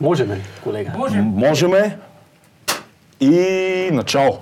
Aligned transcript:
Можеме, 0.00 0.40
колега. 0.64 0.92
Можеме. 1.16 1.98
И 3.20 3.30
начало. 3.92 4.38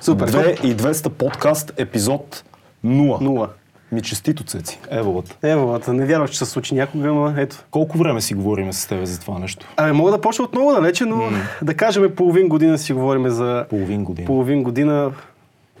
Супер. 0.00 0.30
2200 0.30 1.08
подкаст, 1.08 1.72
епизод 1.76 2.44
0. 2.84 3.20
Нула. 3.20 3.48
Ми 3.92 4.02
честито, 4.02 4.44
Цеци. 4.44 4.78
Еволата. 4.90 5.34
Еволата, 5.42 5.92
не 5.92 6.06
вярвах, 6.06 6.30
че 6.30 6.38
се 6.38 6.44
случи 6.44 6.74
някога, 6.74 7.06
но 7.06 7.34
ето. 7.36 7.56
Колко 7.70 7.98
време 7.98 8.20
си 8.20 8.34
говорим 8.34 8.72
с 8.72 8.86
тебе 8.86 9.06
за 9.06 9.20
това 9.20 9.38
нещо? 9.38 9.66
Абе, 9.76 9.92
мога 9.92 10.10
да 10.10 10.20
почна 10.20 10.44
от 10.44 10.52
много 10.52 10.72
далече, 10.72 11.04
но 11.04 11.22
да 11.62 11.74
кажем 11.74 12.14
половин 12.16 12.48
година 12.48 12.78
си 12.78 12.92
говорим 12.92 13.28
за 13.28 13.66
Половин 13.70 14.04
година. 14.04 14.26
половин 14.26 14.62
година 14.62 15.10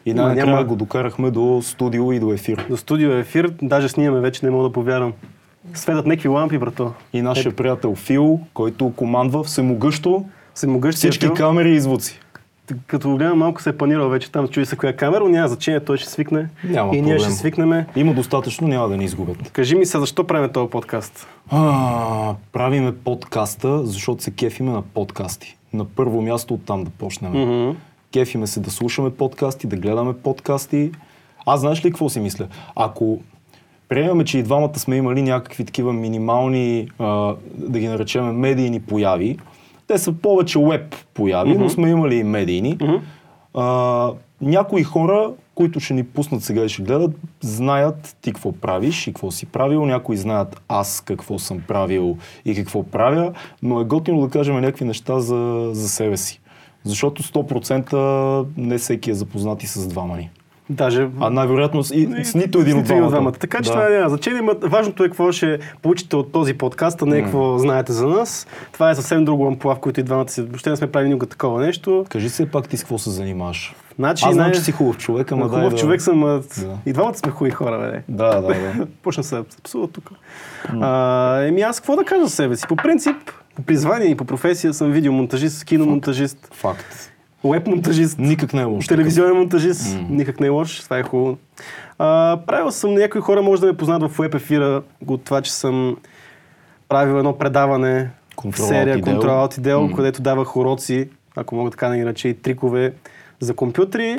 И 0.06 0.14
най-накрая 0.14 0.46
няма- 0.46 0.64
го 0.64 0.76
докарахме 0.76 1.30
до 1.30 1.60
студио 1.62 2.12
и 2.12 2.18
до 2.18 2.32
ефир. 2.32 2.66
до 2.68 2.76
студио 2.76 3.12
ефир. 3.12 3.52
Даже 3.62 3.88
снимаме 3.88 4.20
вече, 4.20 4.46
не 4.46 4.50
мога 4.50 4.64
да 4.64 4.72
повярвам. 4.72 5.12
Светат 5.74 6.06
някакви 6.06 6.28
лампи, 6.28 6.58
брато. 6.58 6.92
И 7.12 7.22
нашия 7.22 7.56
приятел 7.56 7.94
Фил, 7.94 8.40
който 8.54 8.92
командва 8.96 9.44
всемогъщо 9.44 10.24
Се 10.54 10.66
могъщ 10.66 10.98
всички 10.98 11.30
камери 11.30 11.70
и 11.70 11.80
звуци. 11.80 12.20
Като 12.86 13.10
го 13.10 13.16
гледам, 13.16 13.38
малко 13.38 13.62
се 13.62 13.70
е 13.70 13.76
панирал 13.76 14.08
вече 14.08 14.32
там, 14.32 14.48
чуи 14.48 14.66
се 14.66 14.76
коя 14.76 14.96
камера, 14.96 15.28
няма 15.28 15.48
значение, 15.48 15.80
той 15.80 15.96
ще 15.96 16.08
свикне. 16.08 16.48
Няма 16.64 16.96
и 16.96 17.02
ние 17.02 17.14
проблем. 17.14 17.30
ще 17.30 17.38
свикнеме. 17.38 17.86
Има 17.96 18.14
достатъчно, 18.14 18.68
няма 18.68 18.88
да 18.88 18.96
ни 18.96 19.04
изгубят. 19.04 19.50
Кажи 19.50 19.74
ми 19.74 19.86
се, 19.86 19.98
защо 19.98 20.26
правим 20.26 20.50
този 20.52 20.70
подкаст? 20.70 21.26
А, 21.50 22.34
правиме 22.52 22.94
подкаста, 22.96 23.86
защото 23.86 24.22
се 24.22 24.30
кефиме 24.30 24.70
на 24.70 24.82
подкасти. 24.82 25.56
На 25.72 25.84
първо 25.84 26.22
място 26.22 26.54
оттам 26.54 26.84
да 26.84 26.90
почнем. 26.90 27.32
Мгм. 27.32 27.76
Кефиме 28.12 28.46
се 28.46 28.60
да 28.60 28.70
слушаме 28.70 29.10
подкасти, 29.10 29.66
да 29.66 29.76
гледаме 29.76 30.12
подкасти. 30.12 30.92
Аз 31.46 31.60
знаеш 31.60 31.84
ли 31.84 31.90
какво 31.90 32.08
си 32.08 32.20
мисля? 32.20 32.46
Ако 32.76 33.18
приемаме, 33.88 34.24
че 34.24 34.38
и 34.38 34.42
двамата 34.42 34.78
сме 34.78 34.96
имали 34.96 35.22
някакви 35.22 35.64
такива 35.64 35.92
минимални, 35.92 36.88
а, 36.98 37.34
да 37.54 37.78
ги 37.78 37.88
наречем 37.88 38.24
медийни 38.24 38.80
появи, 38.80 39.38
те 39.86 39.98
са 39.98 40.12
повече 40.12 40.58
веб 40.58 40.94
появи, 41.14 41.54
но 41.58 41.68
сме 41.70 41.90
имали 41.90 42.14
и 42.14 42.24
медийни. 42.24 42.78
А, 43.54 44.10
някои 44.40 44.82
хора, 44.82 45.30
които 45.54 45.80
ще 45.80 45.94
ни 45.94 46.04
пуснат 46.04 46.42
сега 46.42 46.64
и 46.64 46.68
ще 46.68 46.82
гледат, 46.82 47.10
знаят 47.40 48.16
ти 48.22 48.32
какво 48.32 48.52
правиш 48.52 49.06
и 49.06 49.12
какво 49.12 49.30
си 49.30 49.46
правил. 49.46 49.86
Някои 49.86 50.16
знаят 50.16 50.62
аз 50.68 51.00
какво 51.00 51.38
съм 51.38 51.60
правил 51.68 52.16
и 52.44 52.54
какво 52.54 52.82
правя, 52.82 53.32
но 53.62 53.80
е 53.80 53.84
готино 53.84 54.20
да 54.20 54.30
кажем 54.30 54.54
някакви 54.54 54.84
неща 54.84 55.20
за, 55.20 55.70
за 55.72 55.88
себе 55.88 56.16
си. 56.16 56.40
Защото 56.84 57.22
100% 57.22 58.46
не 58.56 58.78
всеки 58.78 59.10
е 59.10 59.14
запознат 59.14 59.62
и 59.62 59.66
с 59.66 59.88
двама 59.88 60.16
ни. 60.16 60.30
Даже 60.70 61.08
А 61.20 61.30
най-вероятно 61.30 61.84
с, 61.84 61.94
и, 61.94 62.24
с 62.24 62.34
нито 62.34 62.58
един 62.58 62.78
от 62.78 62.84
двамата. 62.84 63.32
Така 63.32 63.58
че 63.58 63.70
Да. 63.70 63.72
това 63.72 63.88
няма 63.88 64.08
значение. 64.08 64.40
Важното 64.62 65.04
е 65.04 65.08
какво 65.08 65.32
ще 65.32 65.58
получите 65.82 66.16
от 66.16 66.32
този 66.32 66.54
подкаст, 66.54 67.02
а 67.02 67.06
не 67.06 67.22
какво 67.22 67.58
знаете 67.58 67.92
за 67.92 68.06
нас. 68.06 68.46
Това 68.72 68.90
е 68.90 68.94
съвсем 68.94 69.24
друго 69.24 69.46
амплуа, 69.46 69.74
в 69.74 69.78
който 69.78 70.00
и 70.00 70.02
двамата 70.02 70.28
си. 70.28 70.42
Въобще 70.42 70.70
не 70.70 70.76
сме 70.76 70.86
правили 70.86 71.08
никога 71.08 71.26
такова 71.26 71.60
нещо. 71.60 72.04
Кажи 72.08 72.28
се 72.28 72.50
пак 72.50 72.68
ти 72.68 72.76
с 72.76 72.80
какво 72.80 72.98
се 72.98 73.10
занимаваш. 73.10 73.74
Значи, 73.98 74.24
Аз 74.24 74.34
знам, 74.34 74.46
най- 74.46 74.54
че 74.54 74.60
си 74.60 74.72
хубав 74.72 74.98
човек, 74.98 75.32
ама 75.32 75.48
Хубав 75.48 75.70
да... 75.70 75.76
човек 75.76 76.02
съм. 76.02 76.20
Да. 76.20 76.42
И 76.86 76.92
двамата 76.92 77.14
сме 77.14 77.30
хубави 77.32 77.50
хора, 77.50 77.78
бе. 77.92 78.02
Да, 78.08 78.40
да, 78.40 78.48
да. 78.48 78.86
Почна 79.02 79.24
се 79.24 79.42
псува 79.62 79.88
тук. 79.88 80.10
А, 80.80 81.40
еми 81.40 81.60
аз 81.60 81.80
какво 81.80 81.96
да 81.96 82.04
кажа 82.04 82.24
за 82.24 82.30
себе 82.30 82.56
си? 82.56 82.66
По 82.68 82.76
принцип, 82.76 83.16
по 83.56 83.62
призвание 83.62 84.08
и 84.08 84.14
по 84.14 84.24
професия 84.24 84.74
съм 84.74 84.92
видеомонтажист, 84.92 85.64
киномонтажист, 85.64 86.48
Факт. 86.52 87.10
Веб-монтажист. 87.44 88.18
Никак 88.18 88.54
не 88.54 88.60
е 88.60 88.64
лошо. 88.64 88.88
Телевизионен 88.88 89.36
монтажист, 89.36 89.98
никак 90.10 90.40
не 90.40 90.46
е 90.46 90.50
лош, 90.50 90.80
това 90.80 90.98
е 90.98 91.02
хубаво. 91.02 91.38
А, 91.98 92.38
правил 92.46 92.70
съм, 92.70 92.94
някои 92.94 93.20
хора 93.20 93.42
може 93.42 93.60
да 93.60 93.66
ме 93.66 93.76
познат 93.76 94.02
в 94.02 94.18
веб 94.18 94.34
ефира 94.34 94.82
от 95.06 95.24
това, 95.24 95.40
че 95.40 95.52
съм 95.52 95.96
правил 96.88 97.18
едно 97.18 97.38
предаване 97.38 98.10
Control 98.36 98.52
в 98.52 98.58
серия. 98.58 98.98
Control 98.98 99.24
Alt 99.24 99.58
и 99.58 99.62
Del, 99.62 99.96
където 99.96 100.22
давах 100.22 100.56
уроци, 100.56 101.08
ако 101.36 101.54
мога 101.54 101.70
така 101.70 101.88
да 101.88 101.96
ги 101.96 102.06
рече, 102.06 102.28
и 102.28 102.34
трикове 102.34 102.92
за 103.40 103.54
компютри. 103.54 104.16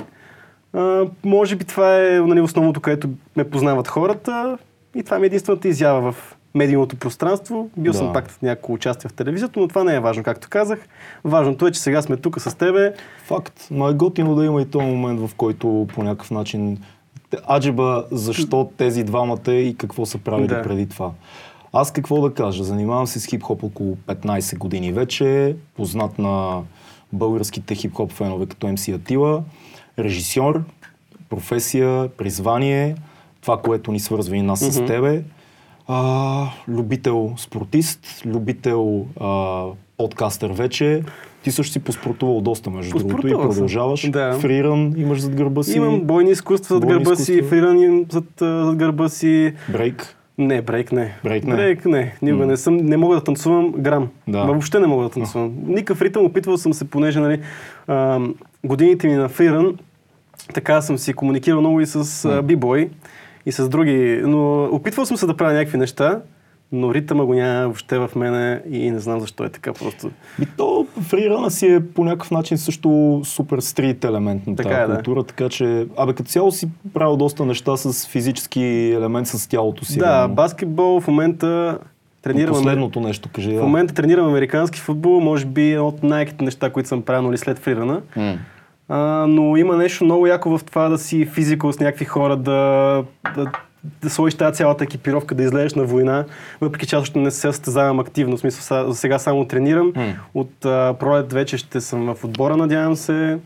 А, 0.73 1.05
може 1.25 1.55
би 1.55 1.65
това 1.65 2.01
е 2.01 2.19
нали, 2.19 2.41
основното, 2.41 2.79
където 2.79 3.09
ме 3.35 3.49
познават 3.49 3.87
хората 3.87 4.57
и 4.95 5.03
това 5.03 5.19
ми 5.19 5.25
е 5.25 5.27
единствената 5.27 5.67
изява 5.67 6.11
в 6.11 6.34
медийното 6.55 6.95
пространство. 6.95 7.69
Бил 7.77 7.91
Да. 7.91 7.97
съм 7.97 8.13
пак 8.13 8.29
в 8.29 8.41
някакво 8.41 8.73
участие 8.73 9.09
в 9.09 9.13
телевизията, 9.13 9.59
но 9.59 9.67
това 9.67 9.83
не 9.83 9.95
е 9.95 9.99
важно, 9.99 10.23
както 10.23 10.49
казах. 10.49 10.79
Важното 11.23 11.67
е, 11.67 11.71
че 11.71 11.79
сега 11.79 12.01
сме 12.01 12.17
тук 12.17 12.41
с 12.41 12.57
тебе. 12.57 12.93
Факт. 13.25 13.67
Но 13.71 13.89
е 13.89 13.93
готино 13.93 14.35
да 14.35 14.45
има 14.45 14.61
и 14.61 14.65
този 14.65 14.85
момент, 14.85 15.19
в 15.19 15.35
който 15.35 15.87
по 15.93 16.03
някакъв 16.03 16.31
начин 16.31 16.77
аджеба 17.51 18.05
защо 18.11 18.69
тези 18.77 19.03
двамата 19.03 19.51
и 19.51 19.75
какво 19.77 20.05
са 20.05 20.17
правили 20.17 20.47
Да. 20.47 20.61
преди 20.61 20.89
това. 20.89 21.11
Аз 21.73 21.91
какво 21.91 22.21
да 22.21 22.33
кажа? 22.33 22.63
Занимавам 22.63 23.07
се 23.07 23.19
с 23.19 23.25
хип-хоп 23.25 23.63
около 23.63 23.97
15 24.07 24.57
години 24.57 24.91
вече, 24.91 25.55
познат 25.75 26.19
на 26.19 26.61
българските 27.13 27.75
хип-хоп 27.75 28.11
фенове 28.11 28.45
като 28.45 28.67
MC 28.67 28.95
Атила, 28.95 29.43
режисьор, 29.99 30.63
професия, 31.29 32.07
призвание, 32.09 32.95
това, 33.41 33.57
което 33.57 33.91
ни 33.91 33.99
свързва 33.99 34.37
и 34.37 34.41
нас 34.41 34.59
с 34.59 34.85
тебе, 34.85 35.23
а, 35.87 36.47
любител 36.67 37.33
спортист, 37.37 38.21
любител 38.25 39.05
а, 39.21 39.63
подкастър 39.97 40.51
вече. 40.51 41.03
Ти 41.43 41.51
също 41.51 41.73
си 41.73 41.79
поспортувал 41.79 42.41
доста, 42.41 42.69
между 42.69 42.97
другото, 42.97 43.27
и 43.27 43.31
съм. 43.31 43.41
продължаваш. 43.41 44.09
Да. 44.09 44.33
Фриран 44.33 44.93
имаш 44.97 45.21
зад 45.21 45.35
гърба 45.35 45.63
си. 45.63 45.77
Имам 45.77 46.01
бойни 46.01 46.31
изкуства 46.31 46.75
зад 46.75 46.85
гърба 46.85 47.15
си, 47.15 47.41
фриран 47.41 47.79
им 47.79 48.05
зад, 48.11 48.23
зад 48.39 48.75
гърба 48.75 49.09
си. 49.09 49.53
Брейк. 49.69 50.15
Не, 50.37 50.61
брейк 50.61 50.91
не. 50.91 51.13
Брейк 51.23 51.43
не. 51.43 51.55
Брейк 51.55 51.85
не. 51.85 52.15
Никога 52.21 52.45
не 52.45 52.57
съм. 52.57 52.75
Не 52.75 52.97
мога 52.97 53.15
да 53.15 53.23
танцувам 53.23 53.71
грам. 53.71 54.09
Да. 54.27 54.37
Ма 54.37 54.45
въобще 54.45 54.79
не 54.79 54.87
мога 54.87 55.03
да 55.03 55.09
танцувам. 55.09 55.53
Никакъв 55.67 56.01
ритъм. 56.01 56.25
Опитвал 56.25 56.57
съм 56.57 56.73
се, 56.73 56.89
понеже 56.89 57.19
нали, 57.19 57.41
а, 57.87 58.19
годините 58.63 59.07
ми 59.07 59.13
на 59.13 59.29
фриран, 59.29 59.77
така 60.53 60.81
съм 60.81 60.97
си 60.97 61.13
комуникирал 61.13 61.59
много 61.59 61.81
и 61.81 61.85
с 61.85 62.41
бибой 62.43 62.89
и 63.45 63.51
с 63.51 63.69
други. 63.69 64.21
Но 64.25 64.63
опитвал 64.63 65.05
съм 65.05 65.17
се 65.17 65.25
да 65.25 65.37
правя 65.37 65.53
някакви 65.53 65.77
неща, 65.77 66.21
но 66.71 66.93
ритъма 66.93 67.25
го 67.25 67.33
няма 67.33 67.63
въобще 67.63 67.99
в 67.99 68.09
мене 68.15 68.61
и 68.71 68.91
не 68.91 68.99
знам 68.99 69.19
защо 69.19 69.43
е 69.43 69.49
така 69.49 69.73
просто. 69.73 70.11
И 70.41 70.45
то 70.57 70.87
фрирана 71.01 71.51
си 71.51 71.67
е 71.67 71.79
по 71.79 72.03
някакъв 72.03 72.31
начин 72.31 72.57
също 72.57 73.21
супер 73.23 73.59
стрит 73.59 74.05
елемент 74.05 74.47
на 74.47 74.55
Така 74.55 74.69
тази 74.69 74.81
е, 74.81 74.87
да. 74.87 74.95
култура, 74.95 75.23
така 75.23 75.49
че, 75.49 75.87
абе 75.97 76.13
като 76.13 76.29
цяло 76.29 76.51
си 76.51 76.67
правил 76.93 77.17
доста 77.17 77.45
неща 77.45 77.77
с 77.77 78.07
физически 78.07 78.63
елемент 78.97 79.27
с 79.27 79.49
тялото 79.49 79.85
си. 79.85 79.99
Да, 79.99 80.05
реално. 80.05 80.35
баскетбол 80.35 80.99
в 81.01 81.07
момента 81.07 81.79
тренирам. 82.21 82.53
Последното 82.53 82.99
нещо, 82.99 83.29
кажи. 83.33 83.57
В 83.57 83.61
момента 83.61 83.93
тренирам 83.93 84.27
американски 84.27 84.79
футбол, 84.79 85.19
може 85.19 85.45
би 85.45 85.71
едно 85.71 85.87
от 85.87 86.03
най-яките 86.03 86.43
неща, 86.43 86.69
които 86.69 86.89
съм 86.89 87.01
правил 87.01 87.27
нали, 87.27 87.37
след 87.37 87.59
фрирана. 87.59 88.01
М. 88.15 88.37
А, 88.89 89.25
но 89.27 89.57
има 89.57 89.77
нещо 89.77 90.05
много 90.05 90.27
яко 90.27 90.57
в 90.57 90.63
това 90.63 90.89
да 90.89 90.97
си 90.97 91.25
физикал 91.25 91.73
с 91.73 91.79
някакви 91.79 92.05
хора, 92.05 92.37
да, 92.37 93.03
да, 93.35 93.51
да 94.01 94.09
сложиш 94.09 94.37
тази 94.37 94.57
цялата 94.57 94.83
екипировка, 94.83 95.35
да 95.35 95.43
излезеш 95.43 95.73
на 95.73 95.83
война, 95.83 96.25
въпреки 96.61 96.87
че 96.87 96.95
аз 96.95 97.01
още 97.01 97.19
не 97.19 97.31
се 97.31 97.39
състезавам 97.39 97.99
активно, 97.99 98.37
в 98.37 98.39
смисъл 98.39 98.87
за 98.91 98.95
сега 98.95 99.19
само 99.19 99.45
тренирам. 99.45 99.93
М. 99.95 100.13
От 100.33 100.65
а, 100.65 100.95
пролет 100.99 101.33
вече 101.33 101.57
ще 101.57 101.81
съм 101.81 102.15
в 102.15 102.23
отбора, 102.23 102.57
надявам 102.57 102.95
се. 102.95 103.39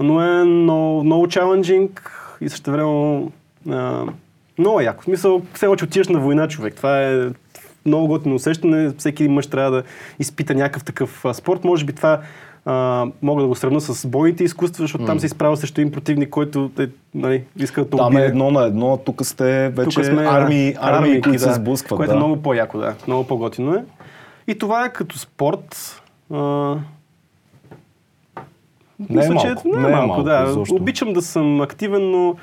Но 0.00 0.20
е 0.20 0.44
много, 0.44 1.04
много 1.04 1.28
чаленджинг 1.28 2.12
и 2.40 2.48
също 2.48 2.70
време 2.70 3.22
много 4.58 4.80
яко. 4.80 5.02
В 5.02 5.04
смисъл, 5.04 5.42
все 5.54 5.66
още 5.66 5.84
отиваш 5.84 6.08
на 6.08 6.20
война, 6.20 6.48
човек. 6.48 6.74
Това 6.74 7.02
е 7.02 7.28
много 7.86 8.06
готино 8.06 8.34
усещане. 8.34 8.92
Всеки 8.98 9.28
мъж 9.28 9.46
трябва 9.46 9.70
да 9.70 9.82
изпита 10.18 10.54
някакъв 10.54 10.84
такъв 10.84 11.24
спорт. 11.32 11.64
Може 11.64 11.84
би 11.84 11.92
това 11.92 12.20
а, 12.64 13.06
мога 13.22 13.42
да 13.42 13.48
го 13.48 13.54
сравня 13.54 13.80
с 13.80 14.06
бойните 14.06 14.44
изкуства, 14.44 14.82
защото 14.84 15.04
там 15.04 15.20
се 15.20 15.26
изправя 15.26 15.56
срещу 15.56 15.80
един 15.80 15.92
противник, 15.92 16.30
който 16.30 16.70
е, 16.78 16.88
нали, 17.14 17.44
иска 17.56 17.84
да 17.84 17.90
те 17.90 17.96
Там 17.96 18.16
е 18.16 18.24
едно 18.24 18.50
на 18.50 18.64
едно, 18.64 18.92
а 18.92 18.96
тук 18.96 19.26
сте 19.26 19.68
вече 19.68 19.96
Тук 19.96 20.04
сме 20.04 20.22
армии, 20.22 20.28
армии, 20.28 20.76
армийки, 20.80 21.20
които 21.20 21.38
се 21.38 21.48
да, 21.48 21.54
сблъскват. 21.54 21.96
Което 21.96 22.10
да. 22.10 22.16
е 22.16 22.18
много 22.18 22.42
по-яко, 22.42 22.78
да. 22.78 22.94
Много 23.06 23.26
по-готино 23.26 23.74
е. 23.74 23.84
И 24.46 24.58
това 24.58 24.84
е 24.84 24.92
като 24.92 25.18
спорт. 25.18 26.02
А, 26.32 26.36
Не 26.38 26.76
е 29.10 29.28
мисля, 29.28 29.40
че 29.40 29.46
малко, 29.46 29.68
не 29.68 29.74
е 29.74 29.80
не 29.80 29.88
е 29.88 29.90
малко, 29.90 30.06
малко 30.08 30.22
да. 30.22 30.44
изобщо. 30.48 30.74
Обичам 30.74 31.12
да 31.12 31.22
съм 31.22 31.60
активен, 31.60 32.10
но 32.10 32.36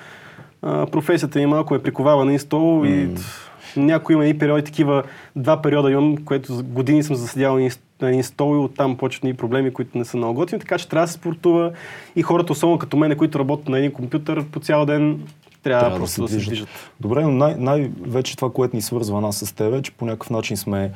а, 0.62 0.86
професията 0.86 1.40
ми 1.40 1.46
малко 1.46 1.76
е 1.76 1.84
приковава 1.84 2.26
на 2.26 2.32
един 2.32 2.40
стол 2.40 2.86
и 2.86 3.10
някои 3.78 4.16
има 4.16 4.26
и 4.26 4.38
периоди 4.38 4.64
такива, 4.64 5.04
два 5.36 5.62
периода 5.62 5.92
имам, 5.92 6.18
което 6.18 6.64
години 6.64 7.04
съм 7.04 7.16
заседял 7.16 7.54
на 7.54 7.60
един- 7.60 7.72
на 8.02 8.10
един 8.10 8.24
стол 8.24 8.56
и 8.56 8.58
оттам 8.58 8.98
почват 8.98 9.30
и 9.30 9.34
проблеми, 9.34 9.74
които 9.74 9.98
не 9.98 10.06
са 10.06 10.18
много 10.18 10.34
готини, 10.34 10.60
така 10.60 10.78
че 10.78 10.90
трябва 10.90 11.06
да 11.06 11.12
се 11.12 11.18
спортува. 11.18 11.72
И 12.16 12.22
хората, 12.22 12.54
особено 12.54 12.80
като 12.80 12.98
мене, 12.98 13.16
които 13.16 13.40
работят 13.40 13.70
на 13.70 13.78
един 13.80 13.92
компютър 13.92 14.46
по 14.46 14.60
цял 14.60 14.86
ден, 14.86 15.20
трябва, 15.64 15.82
Трябва 15.82 15.90
да 15.90 16.02
просто 16.02 16.16
се 16.16 16.22
да 16.22 16.42
се 16.42 16.48
движат. 16.48 16.70
Добре, 17.00 17.24
но 17.24 17.32
най- 17.32 17.56
най-вече 17.58 18.36
това, 18.36 18.52
което 18.52 18.76
ни 18.76 18.82
свързва 18.82 19.22
нас 19.22 19.38
с 19.38 19.56
теб, 19.56 19.74
е, 19.74 19.82
че 19.82 19.92
по 19.92 20.06
някакъв 20.06 20.30
начин 20.30 20.58
сме 20.58 20.92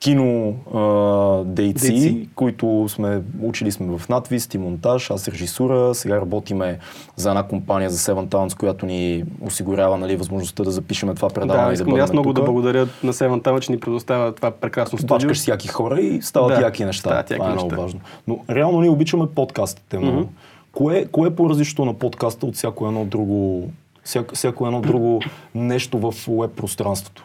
кино 0.00 0.54
а, 0.74 1.44
дейци, 1.44 2.28
които 2.34 2.86
сме 2.88 3.20
учили 3.42 3.72
сме 3.72 3.98
в 3.98 4.08
надвис 4.08 4.48
и 4.54 4.58
монтаж, 4.58 5.10
аз 5.10 5.28
режисура, 5.28 5.94
сега 5.94 6.16
работиме 6.16 6.78
за 7.16 7.28
една 7.28 7.42
компания 7.42 7.90
за 7.90 7.98
Seven 7.98 8.26
Towns, 8.26 8.56
която 8.56 8.86
ни 8.86 9.24
осигурява 9.40 9.98
нали, 9.98 10.16
възможността 10.16 10.64
да 10.64 10.70
запишеме 10.70 11.14
това 11.14 11.28
предаване 11.28 11.56
Да, 11.58 11.64
и 11.64 11.68
да 11.68 11.72
искам 11.72 11.90
бъдем 11.90 12.04
аз 12.04 12.12
много 12.12 12.28
тук. 12.28 12.36
да 12.36 12.42
благодаря 12.42 12.88
на 13.02 13.12
Севан 13.12 13.40
Тама, 13.40 13.60
че 13.60 13.72
ни 13.72 13.80
предоставя 13.80 14.34
това 14.34 14.50
прекрасно 14.50 14.98
студио. 14.98 15.16
Бачкаш 15.16 15.38
всяки 15.38 15.68
хора 15.68 16.00
и 16.00 16.22
стават 16.22 16.54
Да, 16.54 16.60
яки 16.60 16.84
неща. 16.84 17.00
стават 17.00 17.30
яки 17.30 17.38
това 17.38 17.50
е 17.50 17.52
много 17.52 17.68
неща. 17.68 17.82
важно. 17.82 18.00
Но 18.28 18.38
реално 18.50 18.80
ние 18.80 18.90
обичаме 18.90 19.26
подкастите 19.26 19.98
много. 19.98 20.18
Мгм. 20.18 20.28
Кое, 20.72 21.04
кое 21.04 21.28
е 21.28 21.34
по-различно 21.34 21.84
на 21.84 21.94
подкаста 21.94 22.46
от 22.46 22.54
всяко 22.54 22.86
едно 22.86 23.04
друго, 23.04 23.70
всяко, 24.04 24.34
всяко 24.34 24.66
едно 24.66 24.80
друго 24.80 25.20
нещо 25.54 25.98
в 25.98 26.14
веб 26.28 26.50
пространството? 26.50 27.24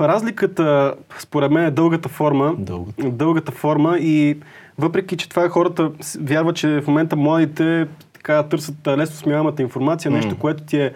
Разликата, 0.00 0.94
според 1.18 1.50
мен, 1.50 1.64
е 1.64 1.70
дългата 1.70 2.08
форма. 2.08 2.54
Дългата. 2.58 3.10
Дългата 3.10 3.52
форма 3.52 3.98
и 3.98 4.38
въпреки, 4.78 5.16
че 5.16 5.28
това 5.28 5.44
е 5.44 5.48
хората 5.48 5.90
вярват, 6.20 6.56
че 6.56 6.80
в 6.80 6.86
момента 6.86 7.16
младите 7.16 7.86
така 8.12 8.42
търсят 8.42 8.88
лесно 8.88 9.16
смилаемата 9.16 9.62
информация, 9.62 10.10
нещо, 10.10 10.30
М. 10.30 10.38
което 10.38 10.64
ти 10.64 10.80
е 10.80 10.92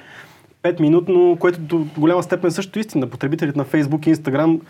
5 0.62 0.80
минутно, 0.80 1.36
което 1.40 1.60
до 1.60 1.86
голяма 1.98 2.22
степен 2.22 2.48
е 2.48 2.50
също 2.50 2.78
истина. 2.78 3.06
Потребителите 3.06 3.58
на 3.58 3.64
Facebook 3.64 4.08
и 4.08 4.14
Instagram 4.14 4.60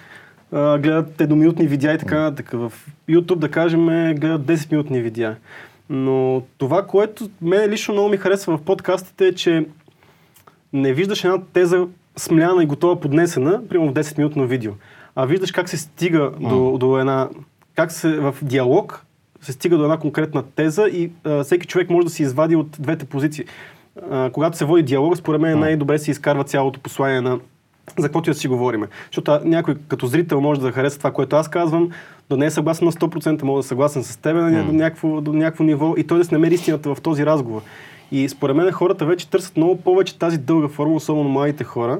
а, 0.52 0.78
гледат 0.78 1.20
едноминутни 1.20 1.66
видеа 1.66 1.94
и 1.94 1.98
така, 1.98 2.34
така 2.34 2.56
в 2.56 2.72
YouTube, 3.08 3.34
да 3.38 3.50
кажем, 3.50 3.88
е, 3.88 4.14
гледат 4.14 4.42
10 4.42 4.70
минутни 4.70 5.00
видеа. 5.00 5.36
Но 5.90 6.42
това, 6.58 6.86
което 6.86 7.30
мен 7.42 7.70
лично 7.70 7.94
много 7.94 8.08
ми 8.08 8.16
харесва 8.16 8.56
в 8.56 8.62
подкастите 8.62 9.26
е, 9.26 9.34
че 9.34 9.66
не 10.72 10.92
виждаш 10.92 11.24
една 11.24 11.38
теза 11.52 11.86
смляна 12.18 12.62
и 12.62 12.66
готова 12.66 13.00
поднесена, 13.00 13.62
примерно 13.68 13.90
в 13.90 13.94
10 13.94 14.18
минутно 14.18 14.46
видео, 14.46 14.72
а 15.16 15.26
виждаш 15.26 15.52
как 15.52 15.68
се 15.68 15.76
стига 15.76 16.30
до, 16.40 16.78
до 16.78 16.98
една, 16.98 17.28
как 17.76 17.92
се 17.92 18.08
в 18.08 18.34
диалог 18.42 19.04
се 19.40 19.52
стига 19.52 19.76
до 19.76 19.82
една 19.82 19.98
конкретна 19.98 20.42
теза 20.42 20.88
и 20.88 21.10
а, 21.24 21.44
всеки 21.44 21.66
човек 21.66 21.90
може 21.90 22.04
да 22.04 22.10
си 22.10 22.22
извади 22.22 22.56
от 22.56 22.76
двете 22.78 23.04
позиции. 23.04 23.44
А, 24.10 24.30
когато 24.30 24.56
се 24.56 24.64
води 24.64 24.82
диалог, 24.82 25.16
според 25.16 25.40
мен 25.40 25.58
най-добре 25.58 25.98
се 25.98 26.10
изкарва 26.10 26.44
цялото 26.44 26.80
послание 26.80 27.20
на 27.20 27.38
за 27.98 28.06
каквото 28.06 28.30
и 28.30 28.32
да 28.32 28.38
си 28.38 28.48
говориме. 28.48 28.86
Защото 29.06 29.40
някой 29.44 29.76
като 29.88 30.06
зрител 30.06 30.40
може 30.40 30.60
да 30.60 30.72
хареса 30.72 30.98
това, 30.98 31.12
което 31.12 31.36
аз 31.36 31.48
казвам, 31.48 31.90
да 32.30 32.36
не 32.36 32.46
е 32.46 32.50
съгласен 32.50 32.84
на 32.84 32.92
100%, 32.92 33.42
мога 33.42 33.56
да 33.56 33.66
е 33.66 33.68
съгласен 33.68 34.04
с 34.04 34.16
теб 34.16 34.36
на 34.36 34.64
до, 34.64 34.72
някакво, 34.72 35.20
до 35.20 35.32
някакво 35.32 35.64
ниво 35.64 35.94
и 35.96 36.04
той 36.04 36.18
да 36.18 36.24
се 36.24 36.34
намери 36.34 36.54
истината 36.54 36.94
в 36.94 37.00
този 37.00 37.26
разговор. 37.26 37.62
И 38.12 38.28
според 38.28 38.56
мен 38.56 38.72
хората 38.72 39.06
вече 39.06 39.30
търсят 39.30 39.56
много 39.56 39.76
повече 39.76 40.18
тази 40.18 40.38
дълга 40.38 40.68
форма, 40.68 40.94
особено 40.94 41.28
младите 41.28 41.64
хора. 41.64 41.98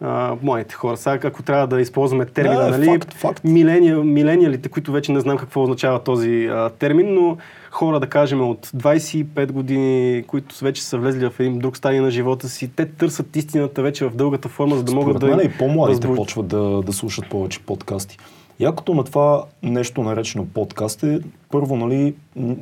А, 0.00 0.36
младите 0.42 0.74
хора. 0.74 0.96
Сега, 0.96 1.28
ако 1.28 1.42
трябва 1.42 1.66
да 1.66 1.80
използваме 1.80 2.26
термина, 2.26 2.60
Да, 2.60 2.70
нали, 2.70 2.86
факт, 2.86 3.14
факт. 3.14 3.44
Миления, 3.44 3.96
милениалите, 3.96 4.68
които 4.68 4.92
вече 4.92 5.12
не 5.12 5.20
знам 5.20 5.36
какво 5.36 5.62
означава 5.62 6.04
този 6.04 6.46
а, 6.46 6.70
термин, 6.70 7.14
но 7.14 7.36
хора, 7.70 8.00
да 8.00 8.06
кажем, 8.06 8.50
от 8.50 8.66
25 8.66 9.52
години, 9.52 10.24
които 10.26 10.64
вече 10.64 10.82
са 10.82 10.98
влезли 10.98 11.30
в 11.30 11.40
един 11.40 11.58
друг 11.58 11.76
стадий 11.76 12.00
на 12.00 12.10
живота 12.10 12.48
си, 12.48 12.70
те 12.76 12.86
търсят 12.86 13.36
истината 13.36 13.82
вече 13.82 14.04
в 14.04 14.16
дългата 14.16 14.48
форма, 14.48 14.76
за 14.76 14.84
да 14.84 14.92
могат 14.94 15.16
Според 15.16 15.30
да... 15.30 15.36
мен 15.36 15.46
и 15.46 15.58
по-младите 15.58 16.06
възбуд- 16.06 16.16
почват 16.16 16.46
да, 16.48 16.82
да 16.82 16.92
слушат 16.92 17.28
повече 17.30 17.60
подкасти. 17.60 18.18
Якото 18.60 18.94
на 18.94 19.04
това 19.04 19.44
нещо 19.62 20.02
наречено 20.02 20.46
подкаст 20.46 21.02
е, 21.02 21.20
първо, 21.50 21.76
нали, 21.76 22.14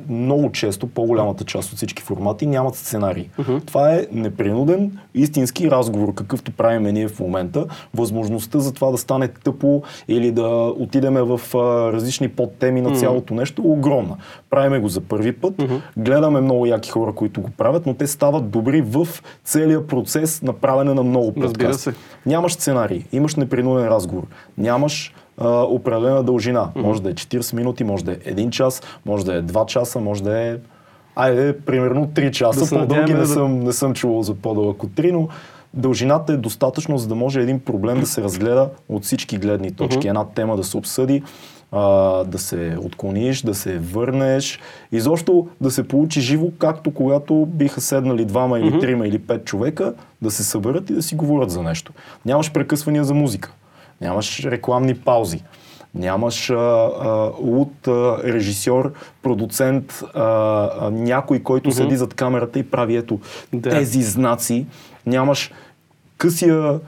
много 0.09 0.51
често, 0.51 0.87
по-голямата 0.87 1.43
част 1.43 1.71
от 1.71 1.77
всички 1.77 2.03
формати 2.03 2.45
нямат 2.45 2.75
сценарий. 2.75 3.29
Това 3.65 3.93
е 3.93 4.07
непринуден, 4.11 4.97
истински 5.13 5.71
разговор, 5.71 6.13
какъвто 6.13 6.51
правиме 6.51 6.91
ние 6.91 7.07
в 7.07 7.19
момента. 7.19 7.65
Възможността 7.93 8.59
за 8.59 8.73
това 8.73 8.91
да 8.91 8.97
стане 8.97 9.27
тъпо 9.27 9.81
или 10.07 10.31
да 10.31 10.73
отидеме 10.77 11.21
в 11.21 11.41
а, 11.55 11.57
различни 11.93 12.29
подтеми 12.29 12.81
на 12.81 12.95
цялото 12.95 13.33
нещо 13.33 13.61
е 13.61 13.67
огромна. 13.67 14.17
Правиме 14.49 14.79
го 14.79 14.87
за 14.87 15.01
първи 15.01 15.33
път, 15.33 15.63
гледаме 15.97 16.41
много 16.41 16.65
яки 16.65 16.89
хора, 16.89 17.13
които 17.13 17.41
го 17.41 17.49
правят, 17.49 17.85
но 17.85 17.93
те 17.93 18.07
стават 18.07 18.49
добри 18.49 18.81
в 18.81 19.07
целия 19.43 19.87
процес 19.87 20.41
на 20.41 20.53
правене 20.53 20.93
на 20.93 21.03
много. 21.03 21.33
Разбира 21.41 21.73
се. 21.73 21.93
Нямаш 22.25 22.53
сценарий, 22.53 23.03
имаш 23.11 23.35
непринуден 23.35 23.87
разговор, 23.87 24.23
нямаш 24.57 25.13
а, 25.37 25.49
определена 25.61 26.23
дължина. 26.23 26.69
Може 26.75 27.01
да 27.01 27.09
е 27.09 27.13
40 27.13 27.53
минути, 27.53 27.83
може 27.83 28.05
да 28.05 28.11
е 28.11 28.15
1 28.15 28.49
час, 28.49 28.81
може 29.05 29.25
да 29.25 29.35
е 29.35 29.41
2 29.41 29.65
часа, 29.65 29.99
може 29.99 30.23
да 30.23 30.39
е 30.39 30.57
Айде, 31.15 31.57
примерно 31.59 32.07
3 32.07 32.31
часа. 32.31 32.75
Да 32.75 32.81
По-дълги 32.81 33.13
не, 33.13 33.19
да- 33.19 33.27
съм, 33.27 33.59
не 33.59 33.73
съм 33.73 33.93
чувал 33.93 34.23
за 34.23 34.33
по-дълъг 34.33 34.83
от 34.83 34.89
3, 34.89 35.11
но 35.11 35.27
дължината 35.73 36.33
е 36.33 36.37
достатъчно, 36.37 36.97
за 36.97 37.07
да 37.07 37.15
може 37.15 37.41
един 37.41 37.59
проблем 37.59 37.99
да 37.99 38.05
се 38.05 38.21
разгледа 38.23 38.69
от 38.89 39.03
всички 39.03 39.37
гледни 39.37 39.71
точки. 39.71 40.07
Една 40.07 40.25
тема 40.25 40.57
да 40.57 40.63
се 40.63 40.77
обсъди, 40.77 41.23
а, 41.71 41.83
да 42.23 42.39
се 42.39 42.77
отклониш, 42.81 43.41
да 43.41 43.53
се 43.55 43.77
върнеш. 43.77 44.59
Изобщо 44.91 45.47
да 45.61 45.71
се 45.71 45.87
получи 45.87 46.21
живо, 46.21 46.47
както 46.59 46.91
когато 46.91 47.45
биха 47.45 47.81
седнали 47.81 48.25
двама 48.25 48.59
или 48.59 48.79
трима 48.79 49.07
или 49.07 49.19
пет 49.19 49.45
човека, 49.45 49.93
да 50.21 50.31
се 50.31 50.43
съберат 50.43 50.89
и 50.89 50.93
да 50.93 51.03
си 51.03 51.15
говорят 51.15 51.51
за 51.51 51.63
нещо. 51.63 51.93
Нямаш 52.25 52.51
прекъсвания 52.51 53.03
за 53.03 53.13
музика. 53.13 53.53
Нямаш 54.01 54.45
рекламни 54.45 54.95
паузи. 54.95 55.43
Нямаш 55.95 56.49
а, 56.49 56.53
а, 56.53 57.31
луд 57.39 57.87
а, 57.87 58.17
режисьор, 58.23 58.93
продуцент, 59.21 60.03
а, 60.13 60.21
а, 60.79 60.89
някой, 60.91 61.39
който 61.39 61.71
седи 61.71 61.97
зад 61.97 62.13
камерата 62.13 62.59
и 62.59 62.63
прави 62.63 62.95
ето 62.95 63.19
Да. 63.53 63.69
тези 63.69 64.01
знаци. 64.01 64.65
Нямаш 65.05 65.51
късия, 66.17 66.79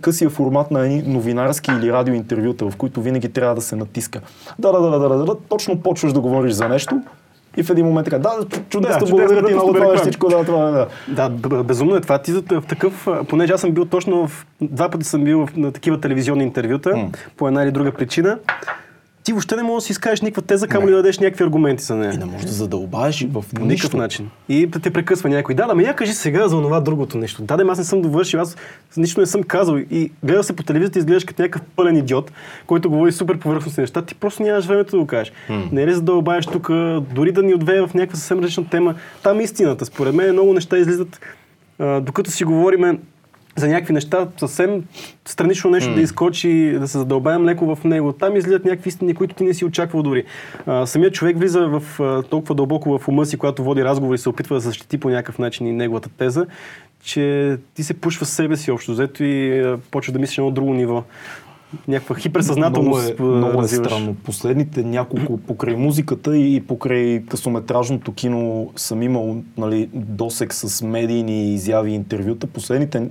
късия 0.00 0.30
формат 0.30 0.70
на 0.70 0.80
едни 0.80 1.02
новинарски 1.02 1.70
или 1.70 1.92
радиоинтервюта, 1.92 2.70
в 2.70 2.76
които 2.76 3.02
винаги 3.02 3.32
трябва 3.32 3.54
да 3.54 3.60
се 3.60 3.76
натиска. 3.76 4.20
Да, 4.58 4.72
да, 4.72 4.80
да, 4.80 4.98
да, 4.98 5.08
да, 5.08 5.24
да, 5.24 5.34
точно 5.48 5.80
почваш 5.82 6.12
да 6.12 6.20
говориш 6.20 6.52
за 6.52 6.68
нещо 6.68 7.02
и 7.56 7.62
в 7.62 7.70
един 7.70 7.86
момент 7.86 8.04
така, 8.04 8.18
да, 8.18 8.30
чудесно, 8.68 9.06
Да, 9.06 9.10
благодаря 9.10 9.46
ти 9.46 9.54
много, 9.54 9.72
това 9.72 9.94
е 9.94 9.96
всичко, 9.96 10.28
да, 10.28 10.44
това 10.44 10.70
да. 10.70 11.28
Да, 11.28 11.62
безумно 11.64 11.96
е 11.96 12.00
това. 12.00 12.18
Ти 12.18 12.32
в 12.32 12.62
такъв, 12.68 13.08
понеже 13.28 13.52
аз 13.52 13.60
съм 13.60 13.70
бил 13.70 13.84
точно 13.84 14.26
в, 14.28 14.46
два 14.60 14.88
пъти 14.88 15.04
съм 15.04 15.24
бил 15.24 15.48
на 15.56 15.72
такива 15.72 16.00
телевизионни 16.00 16.44
интервюта, 16.44 16.96
М. 16.96 17.08
по 17.36 17.48
една 17.48 17.62
или 17.62 17.70
друга 17.70 17.92
причина. 17.92 18.38
Ти 19.24 19.32
въобще 19.32 19.56
не 19.56 19.62
можеш 19.62 19.82
да 19.82 19.86
си 19.86 19.92
изкажеш 19.92 20.20
никаква 20.20 20.42
теза, 20.42 20.68
камо 20.68 20.86
ли 20.86 20.90
да 20.90 20.96
дадеш 20.96 21.18
някакви 21.18 21.44
аргументи 21.44 21.84
за 21.84 21.94
нея. 21.94 22.12
И 22.14 22.16
не 22.16 22.24
можеш 22.24 22.46
да 22.46 22.52
задълбаеш 22.52 23.26
в 23.30 23.44
По 23.54 23.64
никакъв 23.64 23.94
начин. 23.94 24.30
И 24.48 24.70
те 24.82 24.90
прекъсва 24.90 25.28
някой. 25.28 25.54
Да, 25.54 25.66
да, 25.66 25.74
ме 25.74 25.82
я 25.82 25.96
кажи 25.96 26.12
сега 26.12 26.48
за 26.48 26.56
това 26.56 26.80
другото 26.80 27.18
нещо. 27.18 27.42
Да, 27.42 27.56
да, 27.56 27.64
аз 27.70 27.78
не 27.78 27.84
съм 27.84 28.02
довършил, 28.02 28.40
аз 28.40 28.56
нищо 28.96 29.20
не 29.20 29.26
съм 29.26 29.42
казал. 29.42 29.78
И 29.90 30.12
гледа 30.22 30.42
се 30.42 30.56
по 30.56 30.62
телевизията 30.62 30.98
и 30.98 31.00
изглеждаш 31.00 31.24
като 31.24 31.42
някакъв 31.42 31.62
пълен 31.76 31.96
идиот, 31.96 32.32
който 32.66 32.90
говори 32.90 33.12
супер 33.12 33.38
повърхностни 33.38 33.80
неща. 33.80 34.02
Ти 34.02 34.14
просто 34.14 34.42
нямаш 34.42 34.64
времето 34.64 34.90
да 34.90 34.98
го 34.98 35.06
кажеш. 35.06 35.32
Не 35.72 35.82
е 35.82 35.86
ли 35.86 35.94
задълбаеш 35.94 36.46
тук, 36.46 36.68
дори 37.14 37.32
да 37.32 37.42
ни 37.42 37.54
отвее 37.54 37.80
в 37.80 37.94
някаква 37.94 38.16
съвсем 38.16 38.38
различна 38.38 38.68
тема. 38.68 38.94
Там 39.22 39.40
истината. 39.40 39.84
Според 39.84 40.14
мен 40.14 40.32
много 40.32 40.52
неща 40.52 40.78
излизат, 40.78 41.20
а, 41.78 42.00
докато 42.00 42.30
си 42.30 42.44
говориме 42.44 42.98
за 43.56 43.68
някакви 43.68 43.92
неща, 43.92 44.28
съвсем 44.36 44.84
странично 45.24 45.70
нещо 45.70 45.94
да 45.94 46.00
изкочи, 46.00 46.76
да 46.80 46.88
се 46.88 46.98
задълбаем 46.98 47.44
леко 47.44 47.76
в 47.76 47.84
него. 47.84 48.12
Там 48.12 48.36
излизат 48.36 48.64
някакви 48.64 48.88
истини, 48.88 49.14
които 49.14 49.34
ти 49.34 49.44
не 49.44 49.54
си 49.54 49.64
очаквал 49.64 50.02
дори. 50.02 50.24
А, 50.66 50.86
самият 50.86 51.14
човек 51.14 51.38
влиза 51.38 51.68
в, 51.68 52.00
а, 52.00 52.22
толкова 52.22 52.54
дълбоко 52.54 52.98
в 52.98 53.08
ума 53.08 53.26
си, 53.26 53.38
когато 53.38 53.64
води 53.64 53.84
разговор 53.84 54.14
и 54.14 54.18
се 54.18 54.28
опитва 54.28 54.56
да 54.56 54.60
защити 54.60 54.98
по 54.98 55.10
някакъв 55.10 55.38
начин 55.38 55.66
и 55.66 55.72
неговата 55.72 56.08
теза, 56.08 56.46
че 57.02 57.56
ти 57.74 57.82
се 57.82 57.94
пушва 57.94 58.26
с 58.26 58.30
себе 58.30 58.56
си 58.56 58.70
общо 58.70 58.92
взето 58.92 59.24
и 59.24 59.60
а, 59.60 59.78
почва 59.90 60.12
да 60.12 60.18
мислиш 60.18 60.38
на 60.38 60.42
едно 60.42 60.54
друго 60.54 60.74
ниво. 60.74 61.04
Някаква 61.88 62.16
хиперсъзнателност. 62.16 63.18
Много 63.18 63.34
е, 63.34 63.36
много 63.36 63.62
е 63.62 63.68
странно. 63.68 64.16
Последните 64.24 64.82
няколко 64.82 65.38
покрай 65.38 65.76
музиката 65.76 66.36
и 66.36 66.60
покрай 66.60 67.22
късометражното 67.28 68.12
кино 68.12 68.70
съм 68.76 69.02
имал 69.02 69.36
нали, 69.58 69.88
досек 69.94 70.54
с 70.54 70.82
медийни 70.82 71.54
изяви 71.54 71.90
и 71.90 71.94
интервюта. 71.94 72.46
Последните 72.46 73.08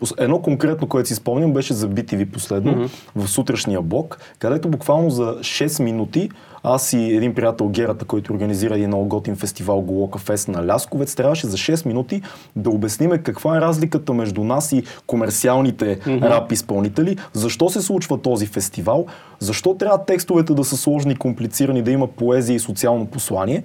пос- 0.00 0.24
Едно 0.24 0.42
конкретно, 0.42 0.88
което 0.88 1.08
си 1.08 1.14
спомням, 1.14 1.52
беше 1.52 1.74
за 1.74 1.88
BTV 1.90 2.30
последно, 2.30 2.74
mm-hmm. 2.74 2.90
в 3.16 3.28
сутрешния 3.30 3.82
блок, 3.82 4.18
където 4.38 4.68
буквално 4.68 5.10
за 5.10 5.36
6 5.40 5.82
минути 5.82 6.30
аз 6.64 6.92
и 6.92 6.98
един 6.98 7.34
приятел 7.34 7.68
Герата, 7.68 8.04
който 8.04 8.32
организира 8.32 8.74
един 8.74 8.88
много 8.88 9.08
готин 9.08 9.36
фестивал 9.36 9.80
Голока 9.80 10.18
Фест 10.18 10.48
на 10.48 10.66
Лясковец, 10.66 11.14
трябваше 11.14 11.46
за 11.46 11.56
6 11.56 11.86
минути 11.86 12.22
да 12.56 12.70
обясниме 12.70 13.18
каква 13.18 13.56
е 13.56 13.60
разликата 13.60 14.12
между 14.12 14.44
нас 14.44 14.72
и 14.72 14.82
комерциалните 15.06 15.98
mm-hmm. 15.98 16.22
рап 16.22 16.52
изпълнители, 16.52 17.16
защо 17.32 17.68
се 17.68 17.82
случва 17.82 18.22
този 18.22 18.46
фестивал, 18.46 19.06
защо 19.38 19.74
трябва 19.74 20.04
текстовете 20.04 20.54
да 20.54 20.64
са 20.64 20.76
сложни 20.76 21.12
и 21.12 21.16
комплицирани, 21.16 21.82
да 21.82 21.90
има 21.90 22.06
поезия 22.06 22.56
и 22.56 22.60
социално 22.60 23.06
послание. 23.06 23.62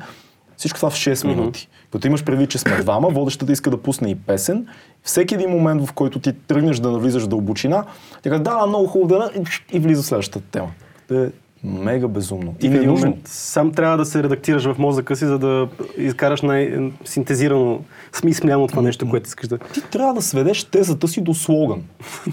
Всичко 0.57 0.75
това 0.75 0.89
в 0.89 0.95
6 0.95 1.27
минути. 1.27 1.69
Като 1.91 2.07
имаш 2.07 2.23
предвид, 2.23 2.49
че 2.49 2.57
сме 2.57 2.77
двама, 2.77 3.09
водещата 3.09 3.51
иска 3.51 3.69
да 3.69 3.77
пусне 3.77 4.09
и 4.09 4.15
песен. 4.15 4.67
Всеки 5.03 5.35
един 5.35 5.49
момент, 5.49 5.85
в 5.85 5.93
който 5.93 6.19
ти 6.19 6.33
тръгнеш 6.33 6.79
да 6.79 6.91
навлизаш 6.91 7.23
в 7.23 7.27
дълбочина, 7.27 7.85
тя 8.21 8.29
казва, 8.29 8.43
да, 8.43 8.67
много 8.67 8.87
хубаво 8.87 9.07
да, 9.07 9.31
и 9.71 9.79
влиза 9.79 10.01
в 10.01 10.05
следващата 10.05 10.45
тема. 10.51 10.71
Мега 11.63 12.07
безумно. 12.07 12.55
И 12.63 12.65
И 12.65 12.69
не 12.69 12.79
нужно. 12.79 13.07
момент 13.07 13.27
сам 13.27 13.71
трябва 13.71 13.97
да 13.97 14.05
се 14.05 14.23
редактираш 14.23 14.65
в 14.65 14.75
мозъка 14.77 15.15
си, 15.15 15.25
за 15.25 15.39
да 15.39 15.67
изкараш 15.97 16.41
най-синтезирано, 16.41 17.79
смисляно 18.11 18.67
това 18.67 18.81
нещо, 18.81 19.09
което 19.09 19.27
искаш 19.27 19.47
да... 19.47 19.57
Ти 19.57 19.81
трябва 19.81 20.13
да 20.13 20.21
сведеш 20.21 20.63
тезата 20.63 21.07
си 21.07 21.21
до 21.21 21.33
слоган. 21.33 21.81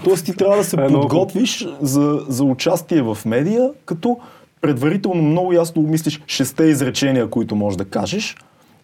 Тоест 0.03 0.25
ти 0.25 0.35
трябва 0.35 0.57
да 0.57 0.63
се 0.63 0.77
подготвиш 0.87 1.67
за, 1.81 2.25
за 2.27 2.43
участие 2.43 3.01
в 3.01 3.17
медия, 3.25 3.69
като 3.85 4.19
предварително 4.61 5.23
много 5.23 5.53
ясно 5.53 5.81
обмислиш 5.81 6.21
шесте 6.27 6.63
изречения, 6.63 7.29
които 7.29 7.55
можеш 7.55 7.77
да 7.77 7.85
кажеш. 7.85 8.35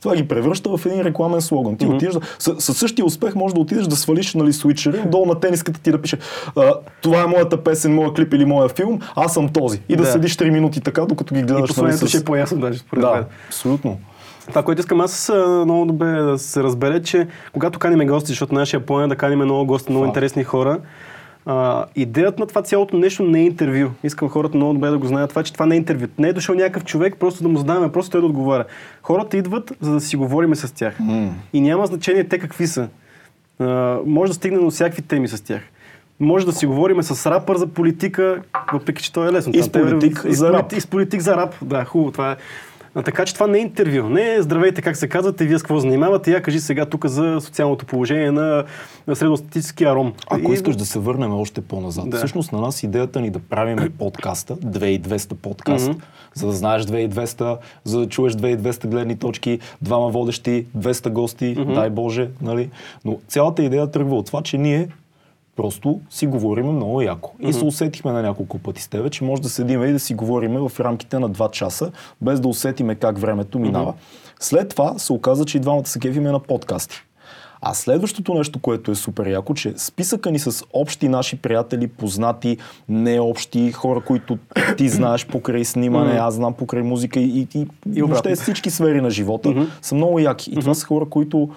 Това 0.04 0.16
ги 0.16 0.28
превръща 0.28 0.78
в 0.78 0.86
един 0.86 1.02
рекламен 1.02 1.42
слоган. 1.42 1.78
Ти 1.78 1.86
отиваш 1.88 2.14
да, 2.14 2.20
с, 2.40 2.56
със 2.60 2.78
същия 2.78 3.06
успех 3.06 3.36
можеш 3.36 3.54
да 3.54 3.60
отидеш 3.60 3.86
да 3.86 3.96
свалиш 3.96 4.34
нали, 4.34 4.54
свичери, 4.54 5.02
долу 5.06 5.26
на 5.26 5.40
тениската 5.40 5.80
ти 5.82 5.92
да 5.92 6.02
пише 6.02 6.18
а, 6.56 6.72
това 7.02 7.22
е 7.22 7.28
моята 7.28 7.64
песен, 7.64 7.96
моя 7.96 8.14
клип 8.14 8.34
или 8.34 8.46
моя 8.46 8.70
филм, 8.70 9.00
аз 9.16 9.34
съм 9.34 9.50
този. 9.50 9.82
И 9.90 9.96
да, 9.96 10.04
Да. 10.04 10.12
седиш 10.12 10.36
3 10.36 10.50
минути 10.50 10.82
така, 10.82 11.02
докато 11.02 11.34
ги 11.34 11.40
И 11.40 11.44
гледаш. 11.44 11.60
нали, 11.60 11.68
посланието 11.68 12.08
ще 12.08 12.18
е 12.18 12.24
по-ясно 12.24 12.60
даже, 12.60 12.80
според 12.80 13.04
мен. 13.04 13.14
Да, 13.14 13.26
абсолютно. 13.48 14.00
Това, 14.48 14.64
което 14.64 14.80
искам 14.80 15.02
аз 15.02 15.30
а, 15.30 15.36
много 15.66 15.86
добре 15.86 16.12
да 16.12 16.38
се 16.38 16.64
разбере, 16.64 17.04
че 17.04 17.28
когато 17.54 17.80
каниме 17.80 18.06
гости, 18.06 18.28
защото 18.28 18.54
нашия 18.54 18.86
план 18.86 19.04
е 19.04 19.08
да 19.08 19.16
каниме 19.16 19.46
много 19.46 19.66
гости, 19.66 19.92
много 19.92 20.04
Това. 20.04 20.10
интересни 20.10 20.44
хора, 20.44 20.80
а, 21.46 21.86
идеята 21.96 22.42
на 22.42 22.48
това 22.48 22.62
цялото 22.62 22.98
нещо 22.98 23.24
не 23.24 23.40
е 23.40 23.44
интервю. 23.44 23.90
Искам 24.04 24.30
хората 24.30 24.58
много 24.58 24.74
добре 24.74 24.90
да 24.90 24.98
го 24.98 25.08
знаят 25.08 25.30
това, 25.30 25.44
че 25.44 25.54
това 25.54 25.66
не 25.66 25.76
е 25.76 25.78
интервю. 25.78 26.08
Не 26.18 26.28
е 26.28 26.34
дошъл 26.34 26.56
някакъв 26.56 26.86
човек, 26.86 27.16
просто 27.20 27.44
да 27.44 27.50
му 27.50 27.58
задаваме, 27.58 27.92
просто 27.92 28.12
той 28.12 28.22
да 28.22 28.28
отговаря. 28.28 28.66
Хората 29.04 29.38
идват, 29.38 29.74
за 29.82 29.94
да 29.94 30.02
си 30.02 30.16
говориме 30.16 30.56
с 30.56 30.74
тях. 30.76 30.98
И 31.54 31.62
няма 31.62 31.86
значение 31.86 32.24
те 32.24 32.40
какви 32.40 32.68
са. 32.68 32.88
А, 33.60 33.98
може 34.06 34.30
да 34.30 34.36
стигнем 34.36 34.62
до 34.62 34.72
всякакви 34.72 35.02
теми 35.02 35.28
с 35.28 35.44
тях. 35.44 35.62
Може 36.20 36.46
да 36.46 36.52
си 36.52 36.66
говорим 36.66 37.04
с 37.04 37.32
рапър 37.32 37.58
за 37.58 37.68
политика, 37.68 38.42
въпреки 38.74 39.04
че 39.04 39.14
то 39.14 39.30
е 39.30 39.32
лесно. 39.32 39.54
И 39.56 39.64
с 39.64 39.70
те- 39.70 39.82
политик 39.82 40.20
с 40.20 40.34
за 40.34 40.54
рап. 40.54 40.72
И 40.72 40.82
с 40.82 40.88
политик 40.88 41.22
за 41.22 41.38
рап. 41.38 41.56
Да, 41.62 41.86
хубаво. 41.86 42.12
Това 42.12 42.32
е. 42.32 42.36
А, 42.96 43.02
така 43.02 43.26
че 43.26 43.34
това 43.34 43.48
не 43.48 43.58
е 43.58 43.62
интервю. 43.62 44.10
Не 44.10 44.34
е 44.34 44.42
здравейте, 44.42 44.82
как 44.82 44.98
се 44.98 45.08
казвате, 45.08 45.46
вие 45.46 45.60
с 45.60 45.64
какво 45.64 45.80
занимавате. 45.80 46.32
Я 46.32 46.42
кажи 46.42 46.60
сега 46.60 46.86
тук 46.86 47.06
за 47.06 47.38
социалното 47.42 47.86
положение 47.86 48.32
на, 48.32 48.64
средностатическия 49.14 49.96
ром. 49.96 50.14
Ако 50.28 50.52
И- 50.52 50.54
искаш 50.54 50.76
да 50.76 50.86
се 50.86 51.00
върнем 51.00 51.34
още 51.34 51.62
по-назад. 51.62 52.10
Да. 52.10 52.18
Всъщност 52.18 52.52
на 52.52 52.62
нас 52.62 52.84
идеята 52.84 53.22
ни 53.22 53.30
да 53.30 53.40
правим 53.40 53.92
подкаста, 54.00 54.56
2200 54.56 55.34
подкаст, 55.34 55.88
Мгм. 55.88 55.98
за 56.34 56.48
да 56.48 56.54
знаеш 56.54 56.84
2200, 56.84 57.58
за 57.84 58.00
да 58.00 58.10
чуеш 58.10 58.34
2200 58.34 58.88
гледни 58.88 59.16
точки, 59.16 59.60
двама 59.82 60.10
водещи, 60.10 60.66
200 60.74 61.10
гости, 61.10 61.56
дай 61.66 61.90
Боже, 61.90 62.30
нали? 62.42 62.70
Но 63.06 63.18
цялата 63.28 63.64
идея 63.64 63.92
тръгва 63.92 64.16
от 64.16 64.26
това, 64.26 64.42
че 64.42 64.58
ние 64.58 64.88
просто 65.56 66.00
си 66.10 66.28
говориме 66.28 66.72
много 66.72 67.02
яко. 67.02 67.32
И 67.40 67.54
се 67.54 67.66
усетихме 67.66 68.12
на 68.12 68.22
няколко 68.22 68.60
пъти 68.60 68.82
с 68.82 68.88
тебе, 68.88 69.10
че 69.10 69.24
може 69.24 69.42
да 69.42 69.50
седиме 69.50 69.88
и 69.88 69.92
да 69.92 70.00
си 70.00 70.14
говориме 70.14 70.60
в 70.60 70.80
рамките 70.80 71.20
на 71.20 71.30
2 71.30 71.52
часа, 71.52 71.92
без 72.22 72.40
да 72.40 72.48
усетиме 72.48 72.96
как 72.96 73.20
времето 73.20 73.60
минава. 73.60 73.94
След 74.40 74.70
това 74.70 75.00
се 75.00 75.14
оказа, 75.14 75.46
че 75.46 75.58
и 75.58 75.62
двамата 75.62 75.86
се 75.86 76.00
кефиме 76.00 76.32
на 76.32 76.40
подкасти. 76.40 76.96
А 77.66 77.74
следващото 77.74 78.34
нещо, 78.34 78.60
което 78.60 78.92
е 78.92 78.96
супер 78.96 79.28
яко, 79.28 79.54
че 79.54 79.74
списъка 79.78 80.32
ни 80.32 80.40
с 80.40 80.66
общи 80.74 81.08
наши 81.10 81.36
приятели, 81.36 81.88
познати, 81.88 82.58
необщи, 82.90 83.72
хора, 83.72 84.02
които 84.02 84.38
ти 84.78 84.90
знаеш 84.90 85.28
покрай 85.28 85.66
снимане, 85.66 86.12
аз 86.12 86.34
знам 86.34 86.54
покрай 86.54 86.84
музика 86.84 87.20
и, 87.20 87.48
и, 87.56 87.68
и, 87.96 88.02
въобще 88.02 88.36
всички 88.36 88.70
сфери 88.70 89.02
на 89.02 89.10
живота, 89.10 89.68
са 89.82 89.96
много 89.96 90.20
яки. 90.20 90.52
И 90.52 90.56
това 90.56 90.74
са 90.74 90.86
хора, 90.86 91.06
които 91.10 91.50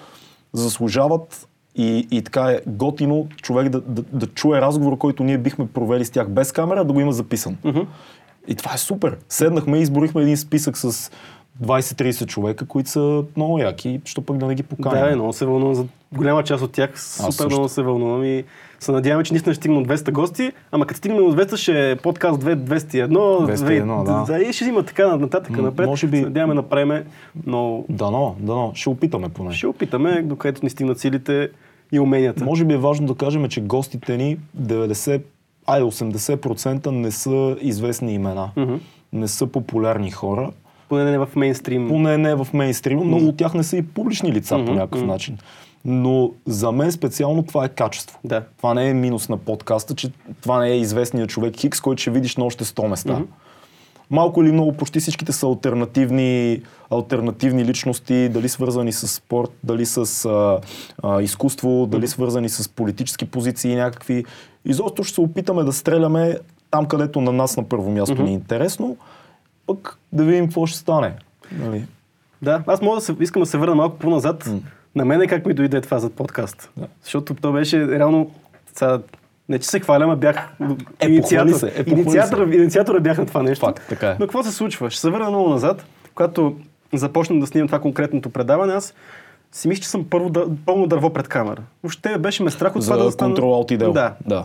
заслужават 0.53 1.47
и, 1.77 2.07
и 2.11 2.21
така 2.21 2.41
е 2.41 2.59
готино 2.67 3.27
човек 3.41 3.69
да, 3.69 3.81
да, 3.81 4.03
да 4.13 4.27
чуе 4.27 4.61
разговор, 4.61 4.97
който 4.97 5.23
ние 5.23 5.37
бихме 5.37 5.67
провели 5.67 6.05
с 6.05 6.09
тях 6.09 6.29
без 6.29 6.51
камера, 6.51 6.85
да 6.85 6.93
го 6.93 6.99
има 6.99 7.11
записан. 7.11 7.57
И 8.47 8.55
това 8.55 8.73
е 8.73 8.77
супер. 8.77 9.17
Седнахме 9.29 9.77
и 9.77 9.81
изборихме 9.81 10.21
един 10.21 10.37
списък 10.37 10.77
с 10.77 11.11
20-30 11.63 12.25
човека, 12.25 12.65
които 12.65 12.89
са 12.89 13.23
много 13.35 13.59
яки, 13.59 14.01
що 14.05 14.21
пък 14.21 14.37
да 14.37 14.45
не 14.45 14.55
ги 14.55 14.63
поканим. 14.63 15.03
Да, 15.03 15.11
е, 15.11 15.15
много 15.15 15.33
се 15.33 15.45
вълнувам 15.45 15.75
за 15.75 15.85
голяма 16.13 16.43
част 16.43 16.63
от 16.63 16.71
тях. 16.71 17.01
Супер 17.01 17.31
също. 17.31 17.47
много 17.47 17.69
се 17.69 17.81
вълнувам 17.81 18.23
и 18.23 18.43
се 18.79 18.91
надяваме, 18.91 19.23
че 19.23 19.33
наистина 19.33 19.53
ще 19.53 19.61
стигнем 19.61 19.83
до 19.83 19.89
200 19.89 20.11
гости, 20.11 20.51
ама 20.71 20.87
като 20.87 20.97
стигнем 20.97 21.19
до 21.19 21.35
200 21.35 21.55
ще 21.55 21.91
е 21.91 21.95
подкаст 21.95 22.39
2, 22.39 22.55
201, 22.55 23.07
201, 23.07 24.03
да. 24.03 24.33
да. 24.33 24.43
И 24.43 24.53
ще 24.53 24.65
има 24.65 24.83
така 24.83 25.17
нататък 25.17 25.57
М, 25.57 25.61
напред. 25.61 25.87
може 25.87 26.07
би- 26.07 26.17
Се 26.17 26.23
надяваме 26.23 26.53
да 26.53 26.61
направим 26.61 27.03
много... 27.47 27.85
Дано, 27.89 28.35
дано. 28.39 28.71
Ще 28.75 28.89
опитаме 28.89 29.29
поне. 29.29 29.53
Ще 29.53 29.67
опитаме, 29.67 30.21
докъдето 30.21 30.59
ни 30.63 30.69
стигнат 30.69 30.99
силите 30.99 31.49
и 31.91 31.99
уменията. 31.99 32.45
Може 32.45 32.65
би 32.65 32.73
е 32.73 32.77
важно 32.77 33.07
да 33.07 33.15
кажем, 33.15 33.47
че 33.47 33.61
гостите 33.61 34.17
ни 34.17 34.37
90, 34.61 35.21
ай 35.67 35.81
80% 35.81 36.87
не 36.87 37.11
са 37.11 37.57
известни 37.61 38.13
имена. 38.13 38.49
Мгм. 38.55 38.75
Не 39.13 39.27
са 39.27 39.47
популярни 39.47 40.11
хора. 40.11 40.51
Поне 40.89 41.11
не 41.11 41.17
в 41.17 41.29
мейнстрим. 41.35 41.87
Поне 41.87 42.17
не 42.17 42.35
в 42.35 42.47
мейнстрима. 42.53 43.03
Много 43.03 43.27
от 43.27 43.37
тях 43.37 43.53
не 43.53 43.63
са 43.63 43.77
и 43.77 43.81
публични 43.81 44.33
лица 44.33 44.55
по 44.55 44.61
Мгм, 44.61 44.73
някакъв 44.73 45.01
мгм. 45.01 45.11
начин. 45.11 45.37
Но 45.85 46.31
за 46.45 46.71
мен 46.71 46.91
специално 46.91 47.43
това 47.43 47.65
е 47.65 47.69
качество. 47.69 48.19
Да. 48.23 48.43
Това 48.57 48.73
не 48.73 48.89
е 48.89 48.93
минус 48.93 49.29
на 49.29 49.37
подкаста, 49.37 49.95
че 49.95 50.11
това 50.41 50.59
не 50.59 50.69
е 50.69 50.77
известният 50.77 51.29
човек 51.29 51.55
Хикс, 51.55 51.81
който 51.81 52.01
ще 52.01 52.11
видиш 52.11 52.35
на 52.35 52.45
още 52.45 52.65
100 52.65 52.87
места. 52.87 53.13
Мгм. 53.13 53.23
Малко 54.09 54.43
или 54.43 54.51
много, 54.51 54.73
почти 54.73 54.99
всичките 54.99 55.31
са 55.31 55.45
алтернативни, 55.45 56.61
алтернативни 56.89 57.65
личности, 57.65 58.29
дали 58.29 58.49
свързани 58.49 58.91
с 58.91 59.07
спорт, 59.07 59.51
дали 59.63 59.85
с 59.85 60.25
а, 60.25 60.59
а, 61.03 61.21
изкуство, 61.21 61.87
дали 61.91 62.07
свързани 62.07 62.49
с 62.49 62.69
политически 62.69 63.25
позиции 63.25 63.75
някакви. 63.75 64.25
Изобщо 64.65 65.03
ще 65.03 65.15
се 65.15 65.21
опитаме 65.21 65.63
да 65.63 65.73
стреляме 65.73 66.37
там, 66.71 66.85
където 66.85 67.21
на 67.21 67.31
нас 67.31 67.57
на 67.57 67.63
първо 67.63 67.91
място 67.91 68.23
ни 68.23 68.29
е 68.29 68.33
интересно, 68.33 68.97
пък 69.67 69.97
да 70.13 70.23
видим 70.23 70.45
какво 70.45 70.65
ще 70.65 70.79
стане. 70.79 71.15
Нали? 71.51 71.85
Да, 72.41 72.63
аз 72.67 72.81
мога 72.81 72.95
да 72.95 73.01
се, 73.01 73.15
искам 73.19 73.41
да 73.41 73.45
се 73.45 73.57
върна 73.57 73.75
малко 73.75 73.97
по-назад. 73.97 74.49
На 74.95 75.05
мен 75.05 75.21
е 75.21 75.27
как 75.27 75.45
ми 75.45 75.53
дойде 75.53 75.81
това 75.81 75.99
за 75.99 76.09
подкаст. 76.09 76.69
Да. 76.77 76.87
Защото 77.03 77.35
то 77.35 77.51
беше 77.51 77.87
реално... 77.87 78.31
Сега, 78.75 78.99
не 79.49 79.59
че 79.59 79.67
се 79.67 79.79
хваля, 79.79 80.03
ама 80.03 80.15
бях 80.15 80.49
Е, 80.99 81.07
инициатор. 81.07 81.53
се, 81.53 81.67
е, 81.67 81.85
похвали 81.85 82.55
инициатора, 82.55 82.99
бях 82.99 83.17
на 83.17 83.25
това 83.25 83.43
нещо. 83.43 83.65
Факт, 83.65 83.83
така 83.89 84.07
е. 84.07 84.11
Но 84.11 84.25
какво 84.25 84.43
се 84.43 84.51
случва? 84.51 84.89
Ще 84.89 85.01
се 85.01 85.09
върна 85.09 85.29
много 85.29 85.49
назад, 85.49 85.85
когато 86.15 86.55
започнах 86.93 87.39
да 87.39 87.47
снимам 87.47 87.67
това 87.67 87.79
конкретното 87.79 88.29
предаване, 88.29 88.73
аз 88.73 88.93
си 89.51 89.67
мисля, 89.67 89.81
че 89.81 89.89
съм 89.89 90.05
първо 90.09 90.29
да, 90.29 90.45
пълно 90.65 90.87
дърво 90.87 91.09
пред 91.09 91.27
камера. 91.27 91.61
Въобще 91.83 92.17
беше 92.17 92.43
ме 92.43 92.51
страх 92.51 92.75
от 92.75 92.81
това 92.81 92.95
да 92.95 93.03
За 93.03 93.09
застана- 93.09 93.29
контрол 93.29 93.65
идеал. 93.71 93.93
Да. 93.93 94.13
да. 94.25 94.43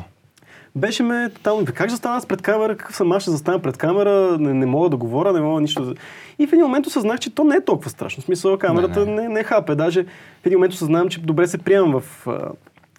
Беше 0.76 1.02
ме 1.02 1.30
тотално. 1.30 1.64
Как 1.66 1.88
ще 1.88 1.96
стана 1.96 2.16
аз 2.16 2.26
пред 2.26 2.42
камера? 2.42 2.76
Какъв 2.76 2.96
съм 2.96 3.12
аз 3.12 3.22
ще 3.22 3.30
застана 3.30 3.58
пред 3.58 3.76
камера? 3.76 4.36
Не, 4.38 4.54
не 4.54 4.66
мога 4.66 4.88
да 4.88 4.96
говоря, 4.96 5.32
не 5.32 5.40
мога 5.40 5.60
нищо. 5.60 5.94
И 6.38 6.46
в 6.46 6.52
един 6.52 6.64
момент 6.64 6.86
осъзнах, 6.86 7.18
че 7.18 7.34
то 7.34 7.44
не 7.44 7.56
е 7.56 7.64
толкова 7.64 7.90
страшно. 7.90 8.20
В 8.20 8.24
смисъл, 8.24 8.58
камерата 8.58 9.06
Не, 9.06 9.12
не, 9.12 9.28
не, 9.28 9.42
хапе. 9.42 9.74
Даже 9.74 10.02
в 10.42 10.46
един 10.46 10.58
момент 10.58 10.74
осъзнавам, 10.74 11.08
че 11.08 11.20
добре 11.20 11.46
се 11.46 11.58
приемам 11.58 12.00
в, 12.00 12.26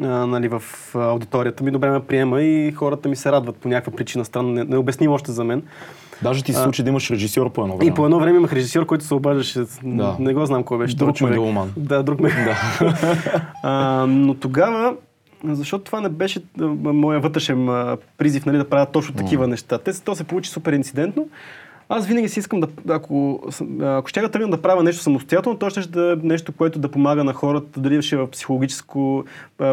а, 0.01 0.05
а, 0.05 0.27
нали, 0.27 0.47
в 0.47 0.63
а, 0.95 0.99
аудиторията 0.99 1.63
ми, 1.63 1.71
добре 1.71 1.89
ме 1.89 1.99
приема 1.99 2.41
и 2.41 2.71
хората 2.71 3.09
ми 3.09 3.15
се 3.15 3.31
радват 3.31 3.55
по 3.55 3.67
някаква 3.67 3.91
причина 3.91 4.25
странно. 4.25 4.49
Не, 4.49 4.63
не 4.63 4.77
обясним 4.77 5.11
още 5.11 5.31
за 5.31 5.43
мен. 5.43 5.63
Даже 6.21 6.43
ти 6.43 6.53
се 6.53 6.63
случи 6.63 6.83
да 6.83 6.89
имаш 6.89 7.11
режисьор 7.11 7.53
по 7.53 7.61
едно 7.61 7.73
И 7.73 7.77
време. 7.77 7.93
по 7.93 8.05
едно 8.05 8.19
време 8.19 8.37
имах 8.37 8.53
режисьор, 8.53 8.85
който 8.85 9.05
се 9.05 9.13
обаждаше. 9.13 9.63
Да. 9.83 10.15
Не 10.19 10.33
го 10.33 10.45
знам 10.45 10.63
кой 10.63 10.77
беше. 10.77 10.95
Друг 10.95 11.21
мегаломан. 11.21 11.73
Да, 11.77 12.03
друг 12.03 12.19
ме. 12.19 12.29
а, 13.63 14.05
но 14.07 14.33
тогава, 14.33 14.95
защото 15.43 15.83
това 15.83 16.01
не 16.01 16.09
беше 16.09 16.43
а, 16.61 16.65
моя 16.93 17.19
вътрешен 17.19 17.69
а, 17.69 17.97
призив 18.17 18.45
нали, 18.45 18.57
да 18.57 18.69
правя 18.69 18.85
точно 18.85 19.15
такива 19.15 19.47
неща. 19.47 19.77
Те, 19.77 20.03
то 20.03 20.15
се 20.15 20.23
получи 20.23 20.49
супер 20.49 20.73
инцидентно. 20.73 21.27
Аз 21.89 22.07
винаги 22.07 22.29
си 22.29 22.39
искам 22.39 22.59
да, 22.59 22.67
ако, 22.89 23.43
ако 23.81 24.07
ще 24.07 24.21
да 24.21 24.31
тръгна 24.31 24.49
да 24.49 24.61
правя 24.61 24.83
нещо 24.83 25.03
самостоятелно, 25.03 25.59
то 25.59 25.69
ще 25.69 25.81
да 25.81 26.11
е 26.11 26.27
нещо, 26.27 26.51
което 26.51 26.79
да 26.79 26.91
помага 26.91 27.23
на 27.23 27.33
хората, 27.33 27.79
дали 27.79 28.01
ще 28.01 28.15
е 28.15 28.17
в 28.17 28.27
психологическо, 28.27 29.25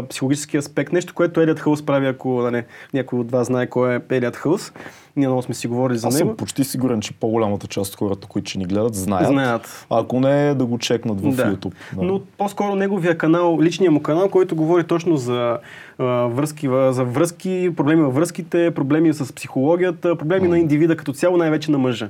психологически 0.09 0.57
аспект, 0.57 0.93
нещо, 0.93 1.15
което 1.15 1.41
Елият 1.41 1.61
Хълс 1.61 1.87
прави, 1.87 2.07
ако 2.07 2.43
нали, 2.43 2.65
някой 2.95 3.19
от 3.19 3.31
вас 3.31 3.47
знае 3.47 3.67
кой 3.67 3.97
е 3.97 4.01
Елият 4.11 4.37
Хълс. 4.37 4.73
Ние 5.17 5.29
много 5.29 5.43
сме 5.43 5.55
си 5.55 5.67
говорили 5.67 5.99
за 5.99 6.09
Аз 6.09 6.15
него. 6.15 6.29
съм 6.29 6.37
почти 6.37 6.65
сигурен, 6.65 7.01
че 7.01 7.13
по-голямата 7.13 7.67
част 7.67 7.93
от 7.93 7.99
хората, 7.99 8.27
които 8.27 8.51
ще 8.51 8.59
ни 8.59 8.65
гледат, 8.65 8.95
знаят. 8.95 9.27
Знаят. 9.27 9.87
А 9.91 10.01
Ако 10.01 10.21
не, 10.21 10.55
да 10.55 10.67
го 10.67 10.79
чекнат 10.79 11.21
в 11.21 11.31
Да. 11.31 11.57
YouTube. 11.57 11.73
Да. 11.93 12.03
Но 12.03 12.21
по-скоро 12.39 12.75
неговия 12.75 13.19
канал, 13.19 13.59
личният 13.63 13.95
му 13.95 14.03
канал, 14.03 14.29
който 14.29 14.57
говори 14.57 14.85
точно 14.85 15.17
за, 15.17 15.59
а, 15.99 16.05
връзки, 16.27 16.67
за 16.91 17.05
връзки, 17.05 17.71
проблеми 17.77 18.03
във 18.03 18.15
връзките, 18.15 18.71
проблеми 18.71 19.15
с 19.15 19.35
психологията, 19.35 20.17
проблеми 20.17 20.49
на 20.49 20.59
индивида 20.59 20.97
като 20.97 21.13
цяло, 21.13 21.37
най-вече 21.37 21.71
на 21.71 21.79
мъжа. 21.79 22.09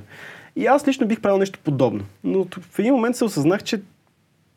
И 0.55 0.65
аз 0.65 0.87
лично 0.87 1.07
бих 1.07 1.21
правил 1.21 1.37
нещо 1.37 1.59
подобно. 1.63 2.03
Но 2.23 2.45
в 2.71 2.79
един 2.79 2.93
момент 2.93 3.15
се 3.15 3.25
осъзнах, 3.25 3.63
че 3.63 3.81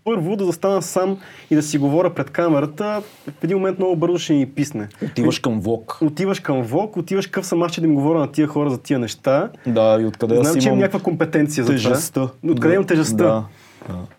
първо 0.04 0.36
да 0.36 0.44
застана 0.44 0.82
сам 0.82 1.18
и 1.50 1.54
да 1.54 1.62
си 1.62 1.78
говоря 1.78 2.14
пред 2.14 2.30
камерата, 2.30 3.02
в 3.40 3.44
един 3.44 3.56
момент 3.56 3.78
много 3.78 3.96
бързо 3.96 4.18
ще 4.18 4.34
ни 4.34 4.46
писне. 4.46 4.88
Отиваш 5.04 5.38
към 5.38 5.60
влог. 5.60 5.98
Отиваш 6.02 6.40
към 6.40 6.62
влог, 6.62 6.96
отиваш 6.96 7.26
къв 7.26 7.46
съм 7.46 7.62
аз, 7.62 7.72
че 7.72 7.80
да 7.80 7.86
им 7.86 7.94
говоря 7.94 8.18
на 8.18 8.32
тия 8.32 8.46
хора 8.46 8.70
за 8.70 8.78
тия 8.78 8.98
неща. 8.98 9.50
Да, 9.66 9.98
и 10.00 10.06
откъде 10.06 10.34
Знам, 10.34 10.46
аз 10.46 10.62
че 10.62 10.68
имам 10.68 10.78
някаква 10.78 11.00
компетенция 11.00 11.64
за 11.64 11.72
тежестта. 11.72 12.12
това. 12.12 12.52
Откъде 12.52 12.74
имам 12.74 12.86
тежестта? 12.86 13.24
Да. 13.24 13.44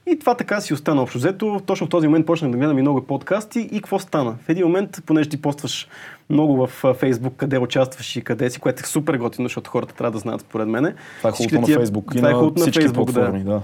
И 0.08 0.20
това 0.20 0.36
така 0.36 0.62
си 0.62 0.74
остана 0.74 1.02
общо 1.02 1.18
взето. 1.18 1.62
Точно 1.66 1.88
в 1.88 1.90
този 1.90 2.08
момент 2.08 2.26
почнах 2.26 2.52
да 2.52 2.58
гледам 2.58 2.78
и 2.78 2.82
много 2.82 3.02
подкасти 3.02 3.60
и 3.60 3.76
какво 3.76 4.00
стана? 4.00 4.36
В 4.46 4.50
един 4.50 4.66
момент, 4.66 5.02
понеже 5.06 5.30
ти 5.30 5.42
постваш 5.42 5.88
много 6.30 6.68
в 6.68 6.94
Фейсбук, 6.94 7.34
къде 7.38 7.60
участваш 7.60 8.16
и 8.16 8.22
къде 8.22 8.50
си, 8.50 8.60
което 8.60 8.82
е 8.84 8.88
супер 8.88 9.18
готино, 9.18 9.46
защото 9.46 9.72
хората 9.72 9.96
трябва 9.96 10.12
да 10.12 10.18
знаят 10.18 10.42
според 10.42 10.68
мене. 10.68 10.94
Това 11.18 11.30
е 11.30 11.34
Всички 11.34 11.56
хубаво 11.56 11.72
на 11.72 11.78
Фейсбук 11.78 12.16
Това 12.16 12.30
е 12.30 12.32
на 12.32 12.38
хубаво 12.38 12.60
на 12.60 12.62
всички 12.62 12.82
Фейсбук, 12.82 13.12
да. 13.12 13.32
Да. 13.32 13.62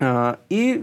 А, 0.00 0.34
и 0.50 0.80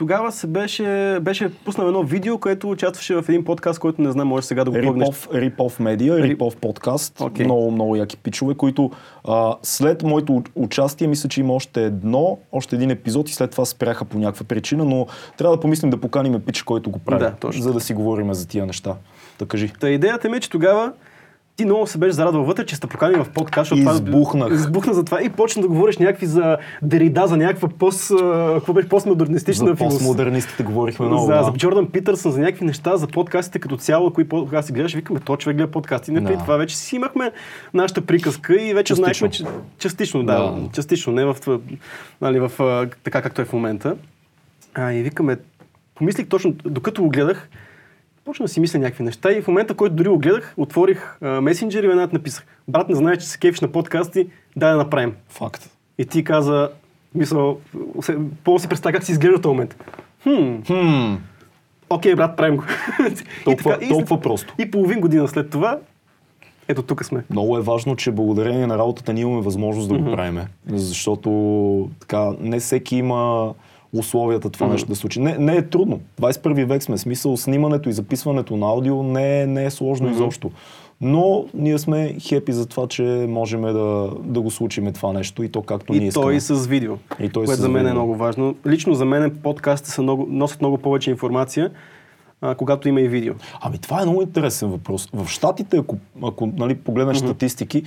тогава 0.00 0.32
се 0.32 0.46
беше, 0.46 1.18
беше 1.22 1.54
пуснал 1.64 1.86
едно 1.86 2.02
видео, 2.02 2.38
което 2.38 2.70
участваше 2.70 3.14
в 3.14 3.24
един 3.28 3.44
подкаст, 3.44 3.78
който 3.78 4.02
не 4.02 4.12
знам, 4.12 4.28
може 4.28 4.46
сега 4.46 4.64
да 4.64 4.70
го 4.70 4.80
плъгнеш. 4.80 5.08
Рипов, 5.34 5.80
Медиа, 5.80 6.18
Рипов 6.18 6.56
подкаст, 6.56 7.20
Окей. 7.20 7.44
много, 7.44 7.70
много 7.70 7.96
яки 7.96 8.16
пичове, 8.16 8.54
които 8.54 8.90
а, 9.28 9.56
след 9.62 10.02
моето 10.02 10.42
участие, 10.54 11.06
мисля, 11.06 11.28
че 11.28 11.40
има 11.40 11.52
още 11.52 11.84
едно, 11.84 12.38
още 12.52 12.76
един 12.76 12.90
епизод 12.90 13.28
и 13.28 13.32
след 13.32 13.50
това 13.50 13.64
спряха 13.64 14.04
по 14.04 14.18
някаква 14.18 14.46
причина, 14.46 14.84
но 14.84 15.06
трябва 15.36 15.56
да 15.56 15.60
помислим 15.60 15.90
да 15.90 16.00
поканим 16.00 16.40
пич, 16.40 16.62
който 16.62 16.90
го 16.90 16.98
прави, 16.98 17.20
Да, 17.20 17.32
точно 17.40 17.62
за 17.62 17.72
да 17.72 17.80
си 17.80 17.94
говорим 17.94 18.34
за 18.34 18.48
тия 18.48 18.66
неща. 18.66 18.94
Да 19.38 19.46
кажи. 19.46 19.72
Та 19.80 19.88
идеята 19.88 20.28
ми 20.28 20.36
е, 20.36 20.40
че 20.40 20.50
тогава 20.50 20.92
ти 21.60 21.64
много 21.64 21.86
се 21.86 21.98
беше 21.98 22.12
зарадвал 22.12 22.44
вътре, 22.44 22.66
че 22.66 22.76
сте 22.76 22.86
поканили 22.86 23.18
в 23.18 23.28
подкаст. 23.28 23.68
защото 23.68 23.80
това- 23.82 23.92
Избухнах. 23.94 24.52
Избухна 24.52 24.94
за 24.94 25.04
това 25.04 25.22
и 25.22 25.28
почна 25.28 25.62
да 25.62 25.68
говориш 25.68 25.98
някакви 25.98 26.26
за 26.26 26.56
Дерида, 26.82 27.26
за 27.26 27.36
някаква 27.36 27.68
пост, 27.70 28.08
какво 28.54 28.72
беше, 28.72 28.88
постмодернистична 28.88 29.66
За 29.66 29.76
философия. 29.76 29.88
постмодернистите 29.98 30.62
говорихме 30.62 31.06
много. 31.06 31.22
за, 31.22 31.32
да. 31.32 31.42
за 31.42 31.52
Джордан 31.52 31.86
Питърсън, 31.86 32.32
за 32.32 32.40
някакви 32.40 32.64
неща, 32.64 32.96
за 32.96 33.06
подкастите 33.06 33.58
като 33.58 33.76
цяло, 33.76 34.10
кои 34.10 34.28
подкасти 34.28 34.72
гледаш, 34.72 34.94
викаме, 34.94 35.20
то 35.20 35.36
човек 35.36 35.56
гледа 35.56 35.70
подкасти. 35.70 36.10
Не, 36.10 36.20
Да. 36.20 36.38
това 36.38 36.56
вече 36.56 36.76
си 36.76 36.96
имахме 36.96 37.32
нашата 37.74 38.00
приказка 38.00 38.54
и 38.54 38.74
вече 38.74 38.84
Частично. 38.86 38.96
знаехме, 38.96 39.30
че 39.30 39.44
частично, 39.78 40.22
да, 40.22 40.32
Да. 40.34 40.54
частично, 40.72 41.12
не 41.12 41.24
в, 41.24 41.36
нали, 42.20 42.40
в 42.40 42.50
така 43.04 43.22
както 43.22 43.42
е 43.42 43.44
в 43.44 43.52
момента. 43.52 43.96
А, 44.74 44.92
и 44.92 45.02
викаме, 45.02 45.36
помислих 45.94 46.28
точно, 46.28 46.54
докато 46.64 47.02
го 47.02 47.08
гледах, 47.08 47.48
почна 48.30 48.44
да 48.44 48.48
си 48.48 48.60
мисля 48.60 48.78
някакви 48.78 49.04
неща 49.04 49.32
и 49.32 49.42
в 49.42 49.48
момента, 49.48 49.74
в 49.74 49.76
който 49.76 49.94
дори 49.94 50.08
го 50.08 50.18
гледах, 50.18 50.54
отворих 50.56 51.16
а, 51.20 51.40
месенджер 51.40 51.82
и 51.82 51.88
веднага 51.88 52.12
написах, 52.12 52.46
брат, 52.68 52.88
не 52.88 52.94
знаеш, 52.94 53.18
че 53.18 53.26
се 53.26 53.38
кефиш 53.38 53.60
на 53.60 53.68
подкасти, 53.68 54.26
дай 54.56 54.70
да 54.70 54.76
направим. 54.76 55.14
Факт. 55.28 55.70
И 55.98 56.06
ти 56.06 56.24
каза, 56.24 56.68
мисъл, 57.14 57.58
се- 58.02 58.16
по 58.44 58.58
си 58.58 58.68
представя 58.68 58.92
как 58.92 59.04
си 59.04 59.12
изглежда 59.12 59.38
в 59.38 59.42
този 59.42 59.52
момент. 59.52 59.84
Хм, 60.22 60.62
Хм, 60.66 61.14
окей, 61.90 62.14
брат, 62.14 62.36
правим 62.36 62.56
го. 62.56 62.64
Толкова- 63.44 63.78
и, 63.80 63.88
толкова 63.88 64.20
просто. 64.20 64.54
И 64.58 64.70
половин 64.70 65.00
година 65.00 65.28
след 65.28 65.50
това, 65.50 65.78
ето 66.68 66.82
тук 66.82 67.04
сме. 67.04 67.24
много 67.30 67.58
е 67.58 67.62
важно, 67.62 67.96
че 67.96 68.10
благодарение 68.10 68.66
на 68.66 68.78
работата 68.78 69.12
ние 69.12 69.22
имаме 69.22 69.40
възможност 69.42 69.88
да 69.88 69.98
го 69.98 70.12
правим. 70.12 70.40
Защото 70.66 71.30
така, 72.00 72.30
не 72.40 72.60
всеки 72.60 72.96
има 72.96 73.52
условията 73.98 74.50
това 74.50 74.66
нещо 74.66 74.88
да 74.88 74.94
се 74.94 75.00
случи. 75.00 75.20
Не, 75.20 75.38
не 75.38 75.56
е 75.56 75.62
трудно. 75.62 76.00
21 76.20 76.64
век 76.64 76.82
сме. 76.82 76.98
Смисъл, 76.98 77.36
снимането 77.36 77.88
и 77.88 77.92
записването 77.92 78.56
на 78.56 78.66
аудио 78.66 79.02
не 79.02 79.40
е, 79.42 79.46
не 79.46 79.64
е 79.64 79.70
сложно 79.70 80.10
изобщо. 80.10 80.50
Но 81.00 81.44
ние 81.54 81.78
сме 81.78 82.16
хепи 82.20 82.52
за 82.52 82.66
това, 82.66 82.86
че 82.86 83.02
можем 83.28 83.62
да, 83.62 84.10
да 84.24 84.40
го 84.40 84.50
случим 84.50 84.92
това 84.92 85.12
нещо 85.12 85.42
и 85.42 85.48
то 85.48 85.62
както 85.62 85.92
ние 85.92 86.02
И 86.02 86.06
искаме. 86.06 86.24
той 86.24 86.34
и 86.34 86.40
с 86.40 86.66
видео. 86.66 86.96
И 87.20 87.28
той 87.28 87.44
което 87.44 87.60
за 87.60 87.68
мен 87.68 87.76
е 87.76 87.84
видео. 87.84 87.94
много 87.94 88.16
важно. 88.16 88.54
Лично 88.66 88.94
за 88.94 89.04
мен 89.04 89.38
подкастите 89.42 89.90
са 89.90 90.02
много, 90.02 90.26
носят 90.30 90.60
много 90.60 90.78
повече 90.78 91.10
информация, 91.10 91.70
а, 92.40 92.54
когато 92.54 92.88
има 92.88 93.00
и 93.00 93.08
видео. 93.08 93.34
Ами 93.60 93.78
това 93.78 94.02
е 94.02 94.04
много 94.04 94.22
интересен 94.22 94.68
въпрос. 94.68 95.08
В 95.12 95.28
Штатите, 95.28 95.76
ако, 95.76 95.96
ако 96.22 96.46
нали, 96.46 96.74
погледнеш 96.74 97.16
статистики, 97.16 97.82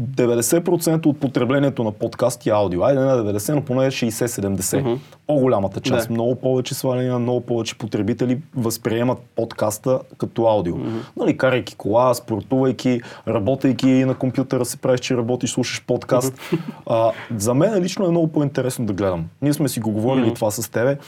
90% 0.00 1.06
от 1.06 1.20
потреблението 1.20 1.84
на 1.84 1.92
подкаст 1.92 2.46
и 2.46 2.50
аудио, 2.50 2.82
айде 2.84 3.00
не 3.00 3.06
90, 3.06 3.54
но 3.54 3.62
поне 3.62 3.90
60-70. 3.90 4.98
По-голямата 5.26 5.80
част, 5.80 6.08
Да. 6.08 6.14
много 6.14 6.34
повече 6.34 6.74
сваляния, 6.74 7.18
много 7.18 7.40
повече 7.40 7.78
потребители 7.78 8.40
възприемат 8.56 9.18
подкаста 9.36 10.00
като 10.18 10.46
аудио. 10.46 10.74
Нали, 11.16 11.36
карайки 11.36 11.74
кола, 11.74 12.14
спортувайки, 12.14 13.00
работейки 13.28 13.86
на 13.86 14.14
компютъра, 14.14 14.64
се 14.64 14.76
правиш, 14.76 15.00
че 15.00 15.16
работиш, 15.16 15.50
слушаш 15.50 15.84
подкаст. 15.86 16.40
А, 16.86 17.12
за 17.36 17.54
мен 17.54 17.82
лично 17.82 18.06
е 18.06 18.10
много 18.10 18.28
по-интересно 18.28 18.86
да 18.86 18.92
гледам. 18.92 19.24
Ние 19.42 19.52
сме 19.52 19.68
си 19.68 19.80
го 19.80 19.90
говорили 19.90 20.34
това 20.34 20.50
с 20.50 20.70
тебе. 20.70 20.98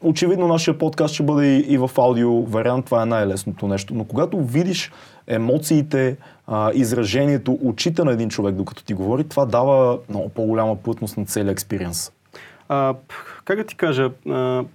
Очевидно 0.00 0.48
нашия 0.48 0.78
подкаст 0.78 1.14
ще 1.14 1.22
бъде 1.22 1.46
и, 1.46 1.58
и 1.58 1.78
в 1.78 1.90
аудио 1.98 2.42
вариант, 2.42 2.84
това 2.84 3.02
е 3.02 3.06
най-лесното 3.06 3.68
нещо. 3.68 3.94
Но 3.94 4.04
когато 4.04 4.44
видиш 4.44 4.92
емоциите, 5.26 6.16
а, 6.46 6.70
изражението, 6.74 7.58
очите 7.62 8.04
на 8.04 8.12
един 8.12 8.28
човек, 8.28 8.54
докато 8.54 8.84
ти 8.84 8.94
говори, 8.94 9.24
това 9.24 9.44
дава 9.46 9.98
много 10.08 10.28
по-голяма 10.28 10.76
плътност 10.76 11.16
на 11.16 11.24
целия 11.24 11.52
експириенс. 11.52 12.12
А, 12.68 12.94
как 13.44 13.56
да 13.56 13.64
ти 13.64 13.76
кажа, 13.76 14.10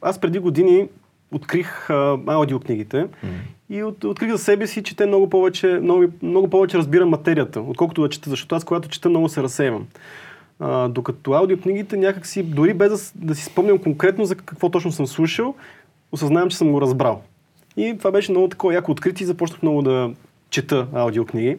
аз 0.01 0.19
преди 0.19 0.39
години 0.39 0.88
открих 1.31 1.89
а, 1.89 2.17
аудиокнигите 2.27 3.07
и 3.69 3.83
от, 3.83 4.03
открих 4.03 4.31
за 4.31 4.38
себе 4.38 4.67
си, 4.67 4.83
че 4.83 4.95
те 4.95 5.05
много 5.05 5.29
повече, 5.29 5.67
много, 5.67 6.05
много 6.21 6.50
повече 6.50 6.77
разбирам 6.77 7.09
материята, 7.09 7.62
отколкото 7.62 8.01
да 8.01 8.09
чета, 8.09 8.29
защото 8.29 8.55
аз 8.55 8.63
когато 8.63 8.89
чета 8.89 9.09
много 9.09 9.29
се 9.29 9.43
разсейвам. 9.43 9.88
А, 10.59 10.87
докато 10.87 11.33
аудиокнигите 11.33 11.97
някакси, 11.97 12.43
дори 12.43 12.73
без 12.73 13.13
да, 13.13 13.25
да 13.27 13.35
си 13.35 13.43
спомням 13.43 13.77
конкретно 13.77 14.25
за 14.25 14.35
какво 14.35 14.69
точно 14.69 14.91
съм 14.91 15.07
слушал, 15.07 15.55
осъзнавам, 16.11 16.50
че 16.50 16.57
съм 16.57 16.72
го 16.72 16.81
разбрал. 16.81 17.22
И 17.77 17.95
това 17.98 18.11
беше 18.11 18.31
много 18.31 18.50
такова 18.50 18.74
яко 18.74 18.91
откритие 18.91 19.24
и 19.24 19.27
започнах 19.27 19.61
много 19.61 19.81
да 19.81 20.13
чета 20.50 20.87
аудиокниги. 20.93 21.57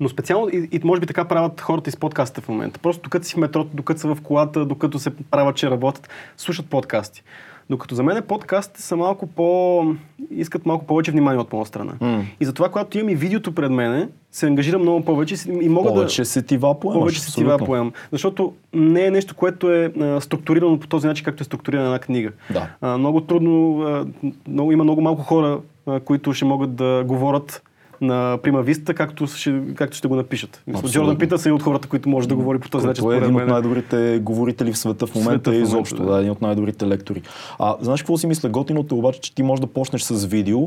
Но 0.00 0.08
специално, 0.08 0.48
и, 0.48 0.68
и 0.72 0.80
може 0.84 1.00
би 1.00 1.06
така 1.06 1.24
правят 1.24 1.60
хората 1.60 1.90
из 1.90 1.96
подкастите 1.96 2.40
в 2.40 2.48
момента. 2.48 2.80
Просто 2.80 3.02
докато 3.02 3.26
си 3.26 3.34
в 3.34 3.36
метрото, 3.36 3.70
докато 3.74 4.00
са 4.00 4.14
в 4.14 4.20
колата, 4.22 4.64
докато 4.64 4.98
се 4.98 5.16
правят, 5.16 5.56
че 5.56 5.70
работят, 5.70 6.08
слушат 6.36 6.70
подкасти. 6.70 7.22
Докато 7.70 7.94
за 7.94 8.02
мен 8.02 8.22
подкастите 8.22 8.82
са 8.82 8.96
малко 8.96 9.26
по... 9.26 9.84
искат 10.30 10.66
малко 10.66 10.86
повече 10.86 11.10
внимание 11.10 11.40
от 11.40 11.52
моя 11.52 11.66
страна. 11.66 11.92
М. 12.00 12.24
И 12.40 12.44
затова, 12.44 12.68
когато 12.68 12.98
имам 12.98 13.08
и 13.08 13.14
видеото 13.14 13.52
пред 13.52 13.70
мене, 13.70 14.08
се 14.32 14.46
ангажирам 14.46 14.82
много 14.82 15.04
повече 15.04 15.34
и 15.62 15.68
мога 15.68 15.88
Повече 15.88 16.22
да... 16.22 16.26
сетива 16.26 16.80
поемаш. 16.80 17.00
Повече 17.00 17.20
се 17.20 17.32
тива 17.32 17.58
поемам. 17.58 17.92
Защото 18.12 18.52
не 18.72 19.06
е 19.06 19.10
нещо, 19.10 19.34
което 19.34 19.72
е 19.72 19.92
а, 20.00 20.20
структурирано 20.20 20.80
по 20.80 20.86
този 20.86 21.06
начин, 21.06 21.24
както 21.24 21.42
е 21.42 21.44
структурирана 21.44 21.86
една 21.86 21.98
книга. 21.98 22.30
Да. 22.50 22.68
А, 22.80 22.98
много 22.98 23.20
трудно, 23.20 23.80
а, 23.80 24.06
много, 24.48 24.72
има 24.72 24.84
много 24.84 25.00
малко 25.00 25.22
хора, 25.22 25.60
а, 25.86 26.00
които 26.00 26.32
ще 26.32 26.44
могат 26.44 26.74
да 26.74 27.04
говорят 27.06 27.62
на 28.00 28.38
прима 28.42 28.62
виста, 28.62 28.94
както 28.94 29.26
ще, 29.26 29.60
както 29.74 29.96
ще 29.96 30.08
го 30.08 30.16
напишат. 30.16 30.62
Абсолютно. 30.68 30.90
Джордан 30.90 31.18
Питърсън 31.18 31.50
е 31.50 31.54
от 31.54 31.62
хората, 31.62 31.88
които 31.88 32.08
може 32.08 32.28
да 32.28 32.34
говори 32.34 32.58
по 32.58 32.68
този 32.68 32.86
начин. 32.86 33.04
Той 33.04 33.14
е 33.14 33.18
един 33.18 33.36
от 33.36 33.46
най-добрите 33.46 34.20
говорители 34.22 34.72
в 34.72 34.78
света 34.78 35.06
в 35.06 35.14
момента 35.14 35.54
и 35.54 35.60
изобщо. 35.62 35.96
да. 35.96 36.12
Да. 36.12 36.18
един 36.18 36.30
от 36.30 36.42
най-добрите 36.42 36.86
лектори. 36.86 37.22
А 37.58 37.76
знаеш 37.80 38.02
какво 38.02 38.16
си 38.16 38.26
мисля? 38.26 38.48
Готиното 38.48 38.94
е 38.94 38.98
обаче, 38.98 39.20
че 39.20 39.34
ти 39.34 39.42
можеш 39.42 39.60
да 39.60 39.66
почнеш 39.66 40.02
с 40.02 40.24
видео, 40.26 40.60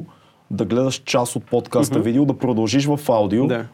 да 0.52 0.66
гледаш 0.66 0.96
част 0.96 1.36
от 1.36 1.44
подкаста 1.44 2.00
видео, 2.00 2.26
да 2.26 2.38
продължиш 2.38 2.86
в 2.86 3.00
аудио, 3.10 3.48
Да. 3.48 3.66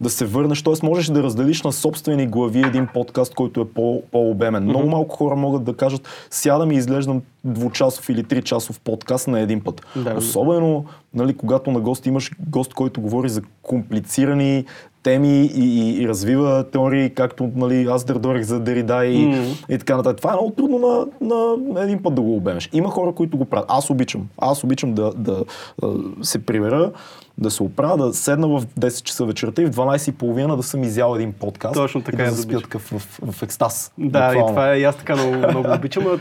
Да 0.00 0.10
се 0.10 0.26
върнеш, 0.26 0.62
т.е. 0.62 0.86
можеш 0.86 1.06
да 1.06 1.22
разделиш 1.22 1.62
на 1.62 1.72
собствени 1.72 2.26
глави 2.26 2.60
един 2.60 2.88
подкаст, 2.94 3.34
който 3.34 3.60
е 3.60 3.68
по, 3.68 4.02
по-обемен. 4.12 4.64
Много 4.64 4.88
малко 4.88 5.16
хора 5.16 5.36
могат 5.36 5.64
да 5.64 5.76
кажат, 5.76 6.08
сядам 6.30 6.72
и 6.72 6.76
изглеждам 6.76 7.22
двучасов 7.44 8.08
или 8.08 8.24
тричасов 8.24 8.80
подкаст 8.80 9.28
на 9.28 9.40
един 9.40 9.60
път. 9.60 9.86
Да. 9.96 10.14
Особено, 10.14 10.84
нали, 11.14 11.36
когато 11.36 11.70
на 11.70 11.80
гост 11.80 12.06
имаш 12.06 12.30
гост, 12.48 12.74
който 12.74 13.00
говори 13.00 13.28
за 13.28 13.42
комплицирани 13.62 14.64
теми 15.08 15.46
и, 15.46 15.50
и, 15.54 16.02
и 16.02 16.08
развива 16.08 16.64
теории, 16.70 17.10
както 17.10 17.50
нали, 17.56 17.86
аз 17.90 18.04
дърдорих 18.04 18.42
за 18.42 18.60
Дерида 18.60 19.06
и, 19.06 19.26
Мгм. 19.26 19.40
и 19.68 19.78
така 19.78 19.96
нататък. 19.96 20.16
Това 20.16 20.30
е 20.30 20.34
много 20.34 20.50
трудно 20.50 21.08
на, 21.20 21.56
на 21.74 21.82
един 21.82 22.02
път 22.02 22.14
да 22.14 22.22
го 22.22 22.36
обемеш. 22.36 22.68
Има 22.72 22.90
хора, 22.90 23.12
които 23.12 23.36
го 23.36 23.44
правят. 23.44 23.66
Аз 23.68 23.90
обичам. 23.90 24.28
Аз 24.38 24.64
обичам 24.64 24.94
да, 24.94 25.12
да, 25.16 25.44
да 25.82 25.90
се 26.22 26.46
прибера, 26.46 26.92
да 27.38 27.50
се 27.50 27.62
оправя, 27.62 27.96
да 28.06 28.14
седна 28.14 28.48
в 28.48 28.66
10 28.66 29.02
часа 29.02 29.24
вечерта 29.24 29.62
и 29.62 29.66
в 29.66 29.70
12.30 29.70 30.56
да 30.56 30.62
съм 30.62 30.84
изял 30.84 31.14
един 31.14 31.32
подкаст. 31.32 31.74
Точно 31.74 32.02
така 32.02 32.22
и 32.22 32.24
да 32.24 32.30
да 32.30 32.36
заспя 32.36 32.60
такъв 32.60 32.82
в, 32.82 32.98
в, 32.98 33.32
в 33.32 33.42
екстаз. 33.42 33.92
Да, 33.98 34.28
буквално. 34.28 34.50
и 34.50 34.52
това 34.52 34.72
е, 34.72 34.78
и 34.78 34.84
аз 34.84 34.96
така 34.96 35.16
много, 35.16 35.36
много 35.36 35.72
обичам. 35.74 36.06
От, 36.06 36.20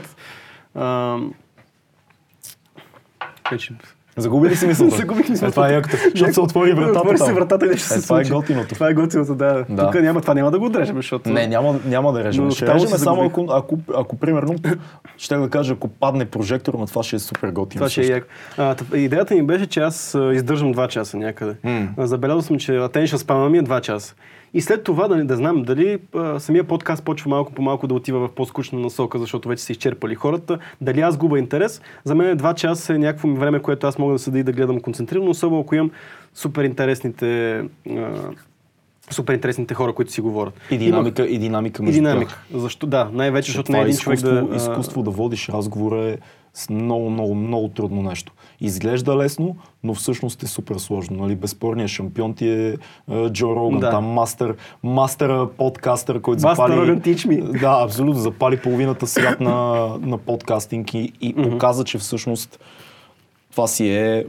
а, 0.75 1.17
вече, 3.51 3.73
Загуби 4.17 4.49
ли 4.49 4.55
си 4.55 4.67
мисълта? 4.67 4.95
Загубих 4.97 5.29
мисълта. 5.29 5.47
Е, 5.47 5.51
това 5.51 5.69
е 5.69 5.73
якото, 5.73 5.95
защото 6.11 6.33
се 6.33 6.41
отвори 6.41 6.73
вратата. 6.73 6.99
Отвори 6.99 7.17
се 7.17 7.33
вратата 7.33 7.65
и 7.65 7.69
нещо 7.69 7.93
Е, 7.93 7.97
се 7.97 8.07
това 8.07 8.21
е 8.21 8.23
готиното. 8.23 8.73
Това 8.73 8.89
е 8.89 8.93
готиното, 8.93 9.35
да. 9.35 9.65
Да. 9.69 9.85
Тук 9.85 10.01
няма, 10.01 10.21
това 10.21 10.33
няма 10.33 10.51
да 10.51 10.59
го 10.59 10.65
отрежем, 10.65 10.95
защото... 10.95 11.29
Не, 11.29 11.47
няма, 11.47 11.79
няма 11.85 12.13
да 12.13 12.23
режем. 12.23 12.45
Но 12.45 12.51
Ще 12.51 12.73
режем 12.73 12.89
само 12.89 13.23
ако, 13.23 13.47
ако, 13.49 13.77
ако, 13.95 14.15
примерно, 14.17 14.55
ще 15.17 15.35
да 15.35 15.49
кажа, 15.49 15.73
ако 15.73 15.87
падне 15.87 16.25
прожектор, 16.25 16.73
но 16.79 16.85
това 16.85 17.03
ще 17.03 17.15
е 17.15 17.19
супер 17.19 17.51
готино. 17.51 17.79
Това 17.79 17.89
ще 17.89 18.01
е 18.01 18.05
яко. 18.05 18.27
Идеята 18.95 19.35
ми 19.35 19.43
беше, 19.43 19.65
че 19.65 19.79
аз 19.79 20.17
издържам 20.33 20.73
2 20.73 20.87
часа 20.87 21.17
някъде. 21.17 21.55
Забелязал 21.97 22.41
съм, 22.41 22.57
че 22.57 22.71
attention 22.71 23.15
спама 23.15 23.49
ми 23.49 23.57
е 23.57 23.63
2 23.63 23.81
часа. 23.81 24.15
И 24.57 24.61
след 24.61 24.83
това 24.83 25.07
да, 25.07 25.25
да 25.25 25.35
знам 25.35 25.63
дали 25.63 25.97
а, 26.15 26.39
самия 26.39 26.63
подкаст 26.63 27.03
почва 27.03 27.29
малко 27.29 27.53
по 27.53 27.61
малко 27.61 27.87
да 27.87 27.93
отива 27.93 28.27
в 28.27 28.31
по-скучна 28.31 28.79
насока, 28.79 29.19
защото 29.19 29.49
вече 29.49 29.63
са 29.63 29.71
изчерпали 29.71 30.15
хората. 30.15 30.59
Дали 30.81 31.01
аз 31.01 31.17
губа 31.17 31.39
интерес. 31.39 31.81
За 32.03 32.15
мен 32.15 32.37
2 32.37 32.55
часа 32.55 32.93
е 32.93 32.97
някакво 32.97 33.27
време, 33.27 33.59
което 33.59 33.87
аз 33.87 33.97
мога 33.97 34.13
да 34.13 34.19
седа 34.19 34.39
и 34.39 34.43
да 34.43 34.51
гледам 34.51 34.79
концентрирано, 34.79 35.29
особено 35.29 35.61
ако 35.61 35.75
имам 35.75 35.91
супер 36.33 36.63
интересните 36.63 37.57
а, 37.89 38.29
супер 39.11 39.33
интересните 39.33 39.73
хора, 39.73 39.93
които 39.93 40.11
си 40.11 40.21
говорят. 40.21 40.53
И 40.71 40.77
динамика, 40.77 41.25
и 41.25 41.37
динамика 41.37 41.83
И 41.83 41.85
между 41.85 42.01
динамика. 42.01 42.31
тях. 42.31 42.61
Защо? 42.61 42.87
Да, 42.87 43.09
най-вече, 43.13 43.51
защото 43.51 43.71
не 43.71 43.79
е 43.79 43.81
един 43.81 43.97
човек 43.97 44.19
да... 44.19 44.47
изкуство 44.55 45.03
да 45.03 45.11
водиш 45.11 45.49
разговора 45.49 46.05
е 46.05 46.17
с 46.57 46.69
много, 46.69 47.09
много, 47.09 47.35
много 47.35 47.67
трудно 47.67 48.01
нещо. 48.01 48.33
Изглежда 48.61 49.17
лесно, 49.17 49.55
но 49.83 49.93
всъщност 49.93 50.43
е 50.43 50.47
супер 50.47 50.75
сложно. 50.75 51.17
Нали? 51.17 51.35
Безспорният 51.35 51.89
шампион 51.91 52.33
ти 52.33 52.49
е 52.49 52.77
а, 53.11 53.29
Джо 53.29 53.55
Роган, 53.55 53.79
Да. 53.79 53.89
там 53.89 54.05
мастер, 54.05 54.55
мастера 54.83 55.49
подкастър, 55.57 56.21
който 56.21 56.39
запали... 56.39 56.73
Rogan, 56.73 57.01
teach 57.01 57.27
me. 57.27 57.59
Да, 57.61 57.83
абсолютно. 57.83 58.21
Запали 58.21 58.57
половината 58.57 59.07
свят 59.07 59.39
на, 59.39 59.87
на 60.01 60.17
подкастинг 60.17 60.93
и, 60.93 61.13
и 61.21 61.33
показа, 61.35 61.83
че 61.83 61.97
всъщност 61.97 62.59
това 63.51 63.67
си 63.67 63.89
е 63.89 64.25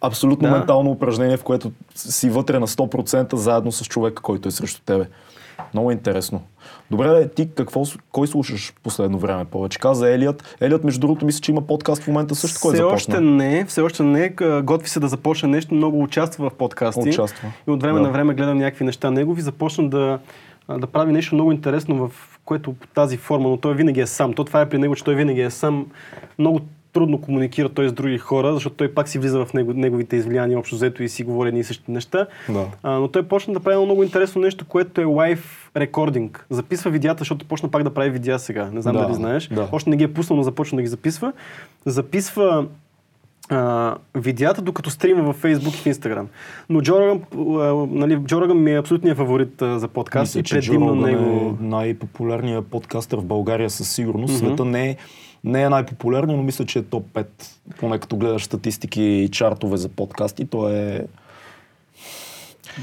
абсолютно 0.00 0.48
Да. 0.48 0.54
ментално 0.58 0.90
упражнение, 0.90 1.36
в 1.36 1.42
което 1.44 1.72
си 1.94 2.30
вътре 2.30 2.58
на 2.58 2.66
100% 2.66 3.34
заедно 3.34 3.72
с 3.72 3.84
човека, 3.84 4.22
който 4.22 4.48
е 4.48 4.52
срещу 4.52 4.80
тебе. 4.86 5.04
Много 5.74 5.90
интересно. 5.90 6.42
Добре, 6.90 7.08
де, 7.08 7.28
ти 7.28 7.48
какво, 7.56 7.84
кой 8.12 8.26
слушаш 8.26 8.74
последно 8.82 9.18
време 9.18 9.44
повече? 9.44 9.78
Каза 9.78 10.10
Елият. 10.10 10.56
Елият, 10.60 10.84
между 10.84 11.00
другото, 11.00 11.26
мисля, 11.26 11.40
че 11.40 11.50
има 11.52 11.60
подкаст 11.60 12.02
в 12.02 12.06
момента 12.06 12.34
също, 12.34 12.58
който 12.62 12.74
все 12.74 12.82
започна. 12.82 13.14
още 13.14 13.20
не, 13.20 13.64
все 13.64 13.80
още 13.80 14.02
не. 14.02 14.28
Готви 14.62 14.88
се 14.88 15.00
да 15.00 15.08
започне 15.08 15.48
нещо, 15.48 15.74
много 15.74 16.02
участва 16.02 16.50
в 16.50 16.54
подкасти. 16.54 17.08
Участва. 17.08 17.52
И 17.68 17.70
от 17.70 17.82
време 17.82 17.98
Да. 17.98 18.06
на 18.06 18.12
време 18.12 18.34
гледам 18.34 18.58
някакви 18.58 18.84
неща 18.84 19.10
негови. 19.10 19.42
Започна 19.42 19.88
да, 19.88 20.18
да 20.78 20.86
прави 20.86 21.12
нещо 21.12 21.34
много 21.34 21.52
интересно 21.52 21.96
в 22.08 22.38
което 22.44 22.72
по 22.72 22.86
тази 22.86 23.16
форма, 23.16 23.48
но 23.48 23.56
той 23.56 23.74
винаги 23.74 24.00
е 24.00 24.06
сам. 24.06 24.32
То 24.32 24.44
това 24.44 24.60
е 24.60 24.68
при 24.68 24.78
него, 24.78 24.94
че 24.96 25.04
той 25.04 25.14
винаги 25.14 25.40
е 25.40 25.50
сам. 25.50 25.86
Много 26.38 26.60
трудно 26.94 27.20
комуникира 27.20 27.68
той 27.68 27.88
с 27.88 27.92
други 27.92 28.18
хора, 28.18 28.54
защото 28.54 28.76
той 28.76 28.94
пак 28.94 29.08
си 29.08 29.18
влиза 29.18 29.44
в 29.44 29.54
него, 29.54 29.72
неговите 29.72 30.16
излияния 30.16 30.58
общо 30.58 30.74
взето 30.76 31.02
и 31.02 31.08
си 31.08 31.24
говори 31.24 31.48
едни 31.48 31.60
и 31.60 31.64
същи 31.64 31.90
неща. 31.90 32.26
Да. 32.48 32.66
А, 32.82 32.90
но 32.90 33.08
той 33.08 33.22
почна 33.22 33.54
да 33.54 33.60
прави 33.60 33.74
едно 33.74 33.84
много 33.84 34.02
интересно 34.02 34.40
нещо, 34.40 34.64
което 34.64 35.00
е 35.00 35.04
лайв 35.04 35.70
рекординг. 35.76 36.46
Записва 36.50 36.90
видеята, 36.90 37.18
защото 37.18 37.46
почна 37.46 37.68
пак 37.70 37.82
да 37.82 37.94
прави 37.94 38.10
видеа 38.10 38.38
сега. 38.38 38.70
Не 38.72 38.82
знам 38.82 38.96
Да, 38.96 39.02
дали 39.02 39.14
знаеш. 39.14 39.48
да. 39.48 39.68
Още 39.72 39.90
не 39.90 39.96
ги 39.96 40.04
е 40.04 40.12
пуснал, 40.14 40.36
но 40.36 40.42
започна 40.42 40.76
да 40.76 40.82
ги 40.82 40.88
записва. 40.88 41.32
Записва 41.86 42.66
а, 43.50 43.94
видеята, 44.14 44.62
докато 44.62 44.90
стрима 44.90 45.22
във 45.22 45.42
Facebook 45.42 45.88
и 45.88 45.92
в 45.92 45.96
Instagram. 45.96 46.26
Но 46.68 46.80
Джо 46.80 47.00
Роган, 47.00 47.20
нали, 47.90 48.16
Джо 48.16 48.40
Роган 48.40 48.62
ми 48.62 48.72
е 48.72 48.78
абсолютният 48.78 49.18
фаворит 49.18 49.62
а, 49.62 49.78
за 49.78 49.88
подкаст 49.88 50.34
Мисля, 50.34 50.58
и 50.58 50.60
предимно 50.60 50.94
него. 50.94 51.56
е 51.60 51.64
най-популярният 51.64 52.66
подкастър 52.66 53.18
в 53.18 53.24
България 53.24 53.70
със 53.70 53.90
сигурност. 53.90 54.34
Мгм. 54.34 54.46
Света 54.46 54.64
не 54.64 54.88
е, 54.88 54.96
не 55.44 55.62
е 55.62 55.68
най-популярният, 55.68 56.38
но 56.38 56.44
мисля, 56.44 56.66
че 56.66 56.78
е 56.78 56.82
топ 56.82 57.06
5. 57.12 57.26
Поне 57.78 57.98
като 57.98 58.16
гледаш 58.16 58.44
статистики 58.44 59.02
и 59.02 59.28
чартове 59.28 59.76
за 59.76 59.88
подкасти, 59.88 60.46
то 60.46 60.68
е 60.68 61.06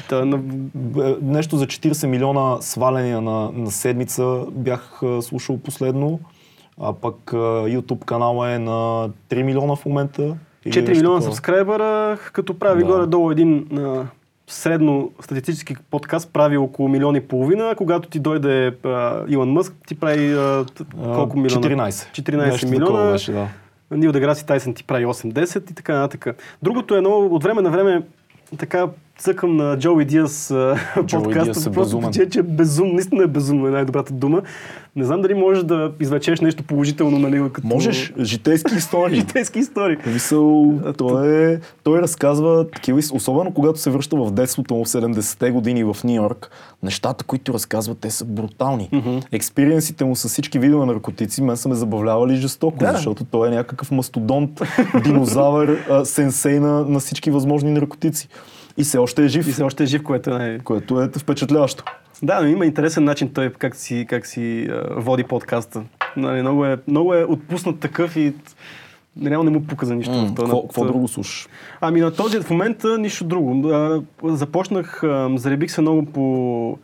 Да, 0.09 0.25
на, 0.25 0.37
Бе, 0.75 1.15
нещо 1.21 1.57
за 1.57 1.65
40 1.67 2.07
милиона 2.07 2.57
сваляния 2.61 3.21
на, 3.21 3.51
на 3.51 3.71
седмица 3.71 4.45
бях 4.51 5.03
а, 5.03 5.21
слушал 5.21 5.57
последно, 5.57 6.19
а 6.81 6.93
пък 6.93 7.33
а, 7.33 7.37
YouTube 7.37 8.05
канала 8.05 8.51
е 8.51 8.59
на 8.59 9.09
3 9.29 9.43
милиона 9.43 9.75
в 9.75 9.85
момента. 9.85 10.37
Или 10.65 10.73
4 10.73 10.77
нещо 10.79 10.91
милиона 10.91 11.21
сабскрайбъра, 11.21 12.17
като 12.33 12.59
прави 12.59 12.79
Да. 12.79 12.85
горе-долу 12.85 13.31
един 13.31 13.67
а, 13.77 14.05
средно 14.47 15.11
статистически 15.21 15.75
подкаст 15.91 16.33
прави 16.33 16.57
около 16.57 16.89
милион 16.89 17.15
и 17.15 17.21
половина, 17.21 17.69
а 17.69 17.75
когато 17.75 18.09
ти 18.09 18.19
дойде 18.19 18.73
а, 18.85 19.23
Илон 19.27 19.49
Мъск, 19.51 19.73
ти 19.87 19.99
прави 19.99 20.33
а, 20.33 20.65
колко 21.03 21.39
милиона? 21.39 21.67
14. 21.67 21.89
14 21.89 22.35
Нещо 22.45 22.67
милиона. 22.67 23.11
Беше, 23.11 23.31
да. 23.31 23.47
Нил 23.91 24.11
Деграси 24.11 24.45
Тайсън 24.45 24.73
ти 24.73 24.83
прави 24.83 25.05
8-10 25.05 25.71
и 25.71 25.73
така 25.73 25.93
нататък. 25.99 26.35
Другото 26.63 26.95
е 26.95 26.99
много, 26.99 27.35
от 27.35 27.43
време 27.43 27.61
на 27.61 27.69
време 27.69 28.03
така 28.57 28.87
цъкам 29.21 29.55
на 29.55 29.77
Джоуи 29.79 30.05
Диас 30.05 30.53
Джоуи 31.05 31.23
подкаста, 31.23 31.69
е 31.69 31.73
просто 31.73 31.79
безумен. 31.79 32.11
че, 32.11 32.29
че 32.29 32.39
е 32.39 32.43
безумно, 32.43 32.93
наистина 32.93 33.23
е 33.23 33.27
безумно, 33.27 33.67
е 33.67 33.71
най-добрата 33.71 34.13
дума. 34.13 34.41
Не 34.95 35.05
знам 35.05 35.21
дали 35.21 35.33
можеш 35.33 35.63
да 35.63 35.91
извлечеш 35.99 36.41
нещо 36.41 36.63
положително 36.63 37.19
на 37.19 37.29
него 37.29 37.49
като 37.49 37.67
Можеш 37.67 38.13
житейски 38.19 38.75
истории. 38.75 39.15
житейски 39.19 39.59
истории. 39.59 39.97
Мисъл, 40.13 40.73
той, 40.97 41.53
е, 41.53 41.59
той 41.83 42.01
разказва 42.01 42.67
такива, 42.71 43.01
особено 43.13 43.53
когато 43.53 43.79
се 43.79 43.89
връща 43.89 44.15
в 44.15 44.31
детството 44.31 44.73
му 44.73 44.85
в 44.85 44.87
70-те 44.87 45.51
години 45.51 45.83
в 45.83 45.97
Нью 46.03 46.15
Йорк, 46.15 46.51
нещата, 46.83 47.23
които 47.23 47.53
разказва, 47.53 47.95
те 47.95 48.09
са 48.11 48.25
брутални. 48.25 48.89
Експириенсите 49.31 50.05
му 50.05 50.15
с 50.15 50.27
всички 50.27 50.59
видове 50.59 50.85
наркотици 50.85 51.41
мен 51.41 51.57
са 51.57 51.69
ме 51.69 51.75
забавлявали 51.75 52.35
жестоко, 52.35 52.77
Да. 52.79 52.91
защото 52.91 53.23
той 53.23 53.47
е 53.47 53.51
някакъв 53.51 53.91
мастодонт, 53.91 54.61
динозавър, 55.03 55.79
сенсей 56.03 56.59
на, 56.59 56.85
на 56.85 56.99
всички 56.99 57.31
възможни 57.31 57.71
наркотици. 57.71 58.27
И 58.77 58.83
все 58.83 58.97
още 58.97 59.25
е 59.25 59.27
жив, 59.27 59.47
И 59.47 59.51
все 59.51 59.63
още 59.63 59.83
е 59.83 59.85
жив, 59.85 60.03
което 60.03 60.29
е 60.29 60.59
което 60.63 61.01
е 61.01 61.07
впечатляващо. 61.07 61.83
Да, 62.23 62.41
но 62.41 62.47
има 62.47 62.65
интересен 62.65 63.03
начин 63.03 63.33
той 63.33 63.49
как 63.49 63.75
си, 63.75 64.05
как 64.09 64.25
си 64.25 64.67
а, 64.71 64.83
води 64.95 65.23
подкаста. 65.23 65.83
Нали, 66.17 66.41
много, 66.41 66.65
е, 66.65 66.77
много 66.87 67.13
е 67.13 67.23
отпуснат 67.23 67.79
такъв 67.79 68.15
и 68.15 68.33
реално 69.25 69.49
не 69.49 69.57
му 69.57 69.65
пука 69.65 69.85
за 69.85 69.95
нищо. 69.95 70.13
този 70.13 70.35
Какво 70.35 70.61
какво 70.61 70.85
друго 70.85 71.07
слушаш? 71.07 71.47
Ами 71.81 71.99
на 71.99 72.13
този 72.13 72.39
в 72.39 72.49
момента 72.49 72.97
нищо 72.97 73.23
друго. 73.23 73.69
А, 73.69 74.01
започнах, 74.23 75.03
а, 75.03 75.29
заребих 75.35 75.71
се 75.71 75.81
много 75.81 76.05
по 76.05 76.77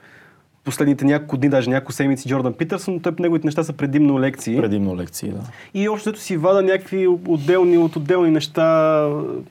последните 0.68 1.06
няколко 1.06 1.38
дни, 1.38 1.50
даже 1.50 1.70
няколко 1.70 1.92
седмици 1.92 2.30
Джордан 2.30 2.54
Питърсън, 2.54 2.94
но 2.94 3.00
той 3.00 3.14
неговите 3.20 3.48
неща 3.48 3.64
са 3.64 3.74
предимно 3.74 4.20
лекции. 4.20 4.58
Предимно 4.58 4.98
лекции, 4.98 5.30
да. 5.30 5.40
И 5.74 5.90
общо 5.90 6.20
си 6.20 6.38
вада 6.38 6.62
някакви 6.62 7.08
отделни, 7.08 7.78
от 7.78 7.96
отделни 7.96 8.32
неща, 8.32 9.10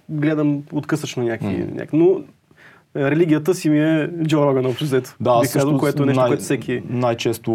гледам 0.09 0.63
откъсъчно 0.73 1.23
някакви. 1.23 1.67
Някакви. 1.75 1.97
Но 1.99 2.21
религията 2.97 3.55
си 3.55 3.71
ми 3.71 3.81
е 3.81 4.11
Джо 4.25 4.47
Роган, 4.47 4.67
общо 4.67 4.85
взето. 4.85 5.15
Да, 5.21 5.41
Бих 5.41 5.53
казал, 5.53 5.79
което 5.79 6.03
е 6.03 6.07
нещо, 6.07 6.21
най- 6.21 6.29
което 6.29 6.43
всеки... 6.43 6.83
Най-често 6.89 7.51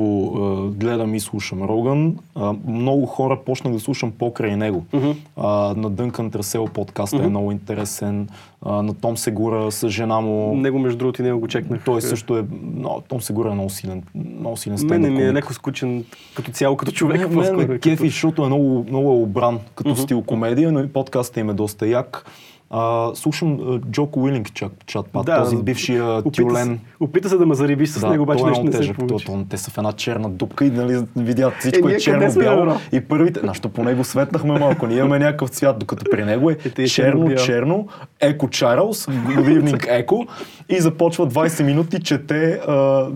е, 0.73 0.77
гледам 0.77 1.15
и 1.15 1.19
слушам 1.19 1.63
Роган. 1.63 2.15
А, 2.35 2.53
много 2.67 3.05
хора 3.05 3.37
почнах 3.37 3.73
да 3.73 3.79
слушам 3.79 4.11
покрай 4.11 4.57
него. 4.57 4.85
Мгм. 4.93 5.09
А, 5.37 5.47
на 5.73 5.89
Дънкан 5.89 6.31
Трасел 6.31 6.65
подкаста 6.65 7.15
е 7.15 7.19
Мгм. 7.19 7.29
много 7.29 7.51
интересен. 7.51 8.27
А, 8.61 8.83
на 8.83 8.93
Том 8.93 9.17
Сегура 9.17 9.71
с 9.71 9.89
жена 9.89 10.21
му. 10.21 10.55
Него, 10.55 10.79
между 10.79 10.97
другото, 10.97 11.21
и 11.21 11.25
него 11.25 11.39
го 11.39 11.47
чекнах. 11.47 11.83
Той 11.85 12.01
също 12.01 12.37
е... 12.37 12.43
Но, 12.75 13.01
Том 13.01 13.21
Сегура 13.21 13.49
е 13.49 13.53
много 13.53 13.69
силен. 13.69 14.03
Много 14.39 14.57
силен 14.57 14.77
Мене 14.83 15.09
ми 15.09 15.21
е 15.21 15.33
леко 15.33 15.53
скучен 15.53 16.03
като 16.35 16.51
цяло, 16.51 16.77
като 16.77 16.91
човек. 16.91 17.19
мен, 17.19 17.29
по-скоро, 17.29 17.57
мен 17.57 17.67
ме 17.67 17.73
като- 17.73 17.81
кефи, 17.81 18.05
защото 18.05 18.43
е 18.43 18.47
много, 18.47 18.85
много 18.89 19.09
е 19.09 19.15
обран 19.15 19.59
като 19.75 19.89
Мгм. 19.89 19.99
стил 19.99 20.21
комедия, 20.21 20.71
но 20.71 20.79
и 20.79 20.87
подкаста 20.87 21.39
им 21.39 21.49
е 21.49 21.53
доста 21.53 21.87
як. 21.87 22.25
А, 22.73 23.11
слушам 23.15 23.57
Джоко 23.81 24.19
Уилинг 24.19 24.53
чат, 24.53 24.71
чатпад, 24.85 25.25
Да, 25.25 25.37
този 25.37 25.55
да. 25.55 25.63
бившия 25.63 26.05
Опита 26.17 26.31
тюлен. 26.43 26.65
се, 26.65 26.79
опита 26.99 27.29
се 27.29 27.37
да 27.37 27.45
ме 27.45 27.55
зарибиш 27.55 27.89
с 27.89 28.09
него, 28.09 28.23
обаче 28.23 28.39
той 28.39 28.47
е 28.47 28.51
нещо 28.51 28.63
не 28.63 28.85
се 28.85 28.93
получи. 28.93 29.25
То- 29.25 29.33
то- 29.33 29.45
те 29.49 29.57
са 29.57 29.71
в 29.71 29.77
една 29.77 29.91
черна 29.91 30.29
дупка 30.29 30.65
и 30.65 30.71
нали, 30.71 31.03
видят 31.15 31.53
всичко 31.59 31.89
Е, 31.89 31.93
е, 31.93 31.97
черно-бяло. 31.97 32.75
И 32.91 33.01
първите, 33.01 33.39
значи 33.39 33.61
по 33.61 33.83
него 33.83 34.03
светнахме 34.03 34.59
малко, 34.59 34.87
ние 34.87 34.97
имаме 34.97 35.19
някакъв 35.19 35.49
цвят, 35.49 35.79
докато 35.79 36.05
при 36.11 36.25
него 36.25 36.49
е 36.49 36.57
е 36.77 36.87
черно-черно, 36.87 37.87
еко 38.19 38.49
Чарлз, 38.49 39.05
Good 39.05 39.61
Evening 39.61 39.85
Еко 39.89 40.25
и 40.69 40.79
започва 40.79 41.27
20 41.27 41.63
минути, 41.63 42.01
чете, 42.01 42.53
а, 42.67 43.07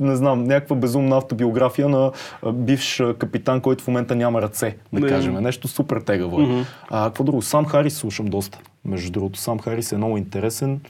не 0.00 0.16
знам, 0.16 0.44
някаква 0.44 0.76
безумна 0.76 1.16
автобиография 1.16 1.88
на 1.88 2.10
бивш 2.46 3.02
капитан, 3.18 3.60
който 3.60 3.84
в 3.84 3.88
момента 3.88 4.16
няма 4.16 4.42
ръце, 4.42 4.76
да 4.92 5.00
Не. 5.00 5.06
кажем. 5.08 5.34
Нещо 5.34 5.68
супер 5.68 6.00
тегаво. 6.00 6.40
е. 6.40 6.42
Мгм. 6.42 6.60
А, 6.90 7.04
какво 7.04 7.24
друго? 7.24 7.42
Сам 7.42 7.64
Харис 7.64 7.94
слушам 7.94 8.26
доста. 8.26 8.58
Между 8.84 9.10
другото, 9.12 9.38
Сам 9.38 9.58
Харис 9.58 9.92
е 9.92 9.96
много 9.96 10.16
интересен. 10.18 10.80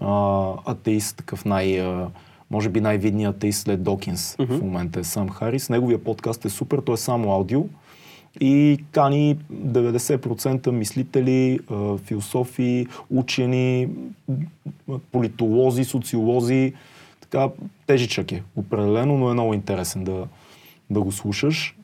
А, 0.00 0.52
атеист, 0.64 1.16
такъв 1.16 1.44
най... 1.44 1.80
А, 1.80 2.08
може 2.50 2.68
би 2.68 2.80
най-видният 2.80 3.36
атеист 3.36 3.62
след 3.62 3.82
Докинс 3.82 4.36
Мгм. 4.38 4.54
в 4.54 4.62
момента 4.62 5.00
е 5.00 5.04
Сам 5.04 5.28
Харис. 5.28 5.68
Неговия 5.68 6.04
подкаст 6.04 6.44
е 6.44 6.48
супер, 6.50 6.78
той 6.78 6.94
е 6.94 6.96
само 6.96 7.32
аудио 7.32 7.64
и 8.40 8.84
кани 8.92 9.36
90% 9.52 10.70
мислители, 10.70 11.60
философи, 12.04 12.86
учени, 13.10 13.88
политолози, 15.12 15.84
социолози. 15.84 16.72
Така, 17.20 17.48
тежичък 17.86 18.32
е, 18.32 18.42
определено, 18.56 19.18
но 19.18 19.30
е 19.30 19.32
много 19.32 19.54
интересен 19.54 20.04
да, 20.04 20.26
да 20.90 21.00
го 21.00 21.12
слушаш. 21.12 21.76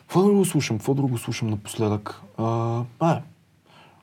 Какво 0.00 0.22
друго 0.22 0.44
слушам? 0.44 0.78
Какво 0.78 0.94
друго 0.94 1.18
слушам 1.18 1.50
напоследък? 1.50 2.22
А, 2.38 2.82
а, 3.00 3.20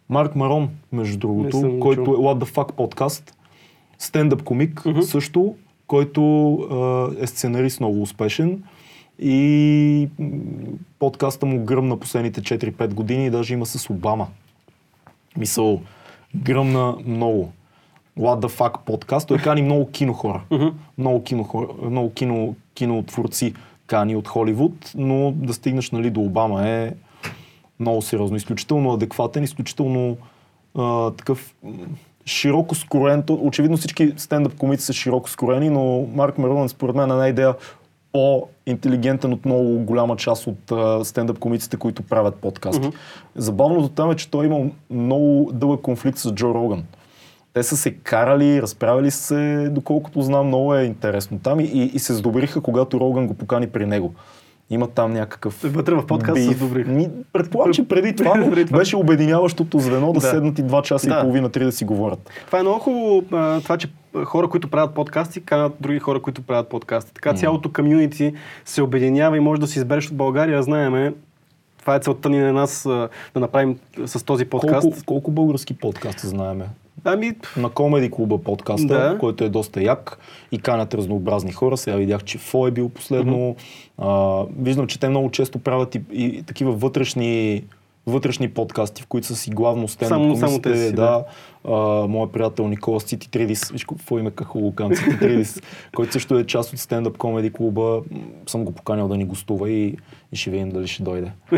Марк 0.10 0.36
Марон, 0.36 0.70
между 0.92 1.18
другото, 1.18 1.78
който 1.80 2.04
чул. 2.04 2.12
е 2.14 2.16
What 2.16 2.44
the 2.44 2.56
Fuck 2.56 2.72
подкаст, 2.72 3.38
стендъп 4.00 4.44
комик 4.44 4.86
Мгм. 4.86 5.02
също, 5.02 5.56
който 5.88 6.22
е 7.22 7.28
сценарист 7.28 7.80
много 7.80 8.02
успешен 8.02 8.64
и 9.20 10.10
подкаста 11.00 11.46
му 11.46 11.64
гръмна 11.66 11.98
последните 12.00 12.42
4-5 12.42 12.94
години 12.94 13.26
и 13.26 13.30
даже 13.30 13.54
има 13.54 13.66
с 13.66 13.90
Обама. 13.90 14.28
Мисъл, 15.38 15.82
гръмна 16.36 16.98
много. 17.06 17.52
What 18.20 18.46
the 18.46 18.50
fuck 18.60 18.78
подкаст. 18.86 19.28
Той 19.28 19.38
кани 19.38 19.62
много 19.62 19.92
кино 19.92 20.14
хора. 20.14 20.42
Мгм. 20.52 20.68
Много 20.98 21.24
кино, 21.24 21.44
хора, 21.44 21.68
много 21.90 22.14
кино, 22.14 22.56
кинотворци 22.74 23.54
кани 23.88 24.16
от 24.16 24.28
Холивуд, 24.28 24.92
но 24.96 25.32
да 25.32 25.54
стигнеш 25.54 25.92
нали, 25.92 26.10
до 26.10 26.22
Обама 26.22 26.68
е 26.70 26.92
много 27.84 28.02
сериозно. 28.02 28.38
Изключително 28.38 28.94
адекватен, 28.94 29.44
изключително 29.44 30.18
а, 30.78 31.12
такъв 31.12 31.56
широко 32.26 32.76
скроен. 32.76 33.24
То, 33.24 33.40
очевидно 33.42 33.78
всички 33.78 34.14
стендъп 34.18 34.58
комици 34.58 34.86
са 34.86 34.94
широко 34.94 35.30
скроени, 35.30 35.70
но 35.70 36.08
Марк 36.14 36.38
Мерлон 36.38 36.70
според 36.70 36.96
мен 36.96 37.10
е 37.10 37.14
една 37.14 37.28
идея 37.28 37.56
по-интелигентен 38.12 39.34
от 39.34 39.46
много 39.46 39.80
голяма 39.80 40.16
част 40.16 40.48
от 40.48 40.72
а, 40.72 41.06
стендъп 41.06 41.40
комиците, 41.40 41.78
които 41.78 42.04
правят 42.04 42.36
подкасти. 42.36 42.88
Mm-hmm. 42.88 42.96
Забавното 43.36 43.90
там 43.90 44.12
е, 44.12 44.16
че 44.16 44.32
той 44.32 44.46
имал 44.46 44.70
много 44.90 45.52
дълъг 45.54 45.82
конфликт 45.82 46.18
с 46.18 46.32
Джо 46.32 46.54
Роган. 46.54 46.84
Те 47.54 47.64
са 47.64 47.78
се 47.78 47.94
карали, 47.94 48.62
разправили 48.62 49.12
се, 49.12 49.70
доколкото 49.72 50.22
знам, 50.22 50.48
много 50.48 50.76
е 50.76 50.84
интересно 50.84 51.40
там 51.40 51.60
и, 51.60 51.64
и, 51.64 51.84
и 51.94 52.00
се 52.00 52.14
задобриха, 52.14 52.62
когато 52.62 53.00
Роган 53.00 53.28
го 53.28 53.34
покани 53.34 53.68
при 53.68 53.86
него. 53.86 54.14
Има 54.70 54.88
там 54.88 55.14
някакъв. 55.14 55.62
Вътре 55.64 55.96
в 55.96 56.06
подкаст 56.08 56.44
се 56.44 56.56
добрих. 56.56 56.88
Ми, 56.88 57.10
предполагам, 57.34 57.74
че 57.74 57.84
преди 57.88 58.16
това, 58.16 58.52
беше 58.72 58.98
обединяващото 58.98 59.80
звено 59.80 60.14
да, 60.14 60.20
Да. 60.20 60.28
седнат 60.28 60.60
и 60.60 60.64
два 60.64 60.82
часа 60.82 61.10
Да. 61.10 61.18
и 61.18 61.22
половина, 61.22 61.50
три 61.50 61.64
да 61.64 61.72
си 61.72 61.86
говорят. 61.86 62.30
Това 62.46 62.60
е 62.60 62.62
много 62.62 62.80
хубаво, 62.80 63.22
това, 63.62 63.78
че 63.78 63.88
хора, 64.26 64.48
които 64.48 64.68
правят 64.68 64.94
подкасти, 64.94 65.42
канат 65.42 65.74
други 65.80 66.00
хора, 66.00 66.22
които 66.22 66.42
правят 66.42 66.70
подкасти. 66.70 67.14
Така 67.14 67.34
цялото 67.34 67.74
комюнити 67.74 68.34
се 68.66 68.82
обединява 68.82 69.38
и 69.38 69.40
може 69.40 69.62
да 69.62 69.68
си 69.68 69.80
избереш 69.80 70.10
от 70.10 70.18
България. 70.18 70.64
Знаеме, 70.64 71.14
това 71.80 71.96
е 71.96 72.00
целта 72.00 72.30
ни 72.30 72.40
на 72.40 72.54
нас 72.54 72.84
да 73.34 73.40
направим 73.40 73.78
с 74.06 74.26
този 74.26 74.46
подкаст. 74.46 74.82
Колко, 74.82 74.98
колко 75.06 75.32
български 75.32 75.74
подкасти 75.74 76.28
знаеме? 76.28 76.66
Ами, 77.06 77.32
на 77.58 77.70
Комеди 77.70 78.12
клуба 78.12 78.38
подкаста, 78.38 78.88
Да. 78.88 79.18
който 79.20 79.44
е 79.44 79.50
доста 79.50 79.84
як 79.84 80.18
и 80.52 80.60
канят 80.60 80.94
разнообразни 80.94 81.52
хора. 81.52 81.78
Сега 81.78 81.98
видях, 81.98 82.24
че 82.24 82.38
Фо 82.38 82.68
е 82.68 82.72
бил 82.72 82.90
последно. 82.90 83.56
А, 83.98 84.42
виждам, 84.60 84.88
че 84.88 85.00
те 85.00 85.10
много 85.10 85.32
често 85.32 85.60
правят 85.60 85.96
и, 85.96 86.02
и 86.12 86.44
такива 86.44 86.72
вътрешни 86.72 87.64
вътрешни 88.08 88.50
подкасти, 88.50 89.02
в 89.02 89.08
които 89.08 89.28
са 89.28 89.36
си 89.36 89.50
главно 89.50 89.88
стендъп 89.88 90.10
Само- 90.10 90.36
само 90.36 90.42
комисите, 90.42 90.72
те 90.72 90.88
си, 90.88 90.94
да. 90.94 91.24
А, 91.66 91.72
моят 92.08 92.32
приятел 92.32 92.68
Никола 92.68 93.00
Сити 93.00 93.32
Тридис, 93.32 93.72
виж 93.72 93.86
какво 93.86 94.20
име 94.20 94.32
кахулокан 94.32 94.96
Сити 94.96 95.20
Тридис, 95.20 95.62
който 95.96 96.14
също 96.14 96.38
е 96.38 96.44
част 96.44 96.74
от 96.74 96.80
стендъп 96.80 97.18
комеди 97.18 97.54
клуба. 97.54 98.02
Съм 98.48 98.66
го 98.66 98.72
поканил 98.72 99.08
да 99.08 99.18
ни 99.18 99.26
гостува 99.26 99.70
и, 99.70 99.98
и 100.32 100.36
ще 100.36 100.50
видим 100.50 100.70
дали 100.70 100.88
ще 100.88 101.04
дойде. 101.04 101.32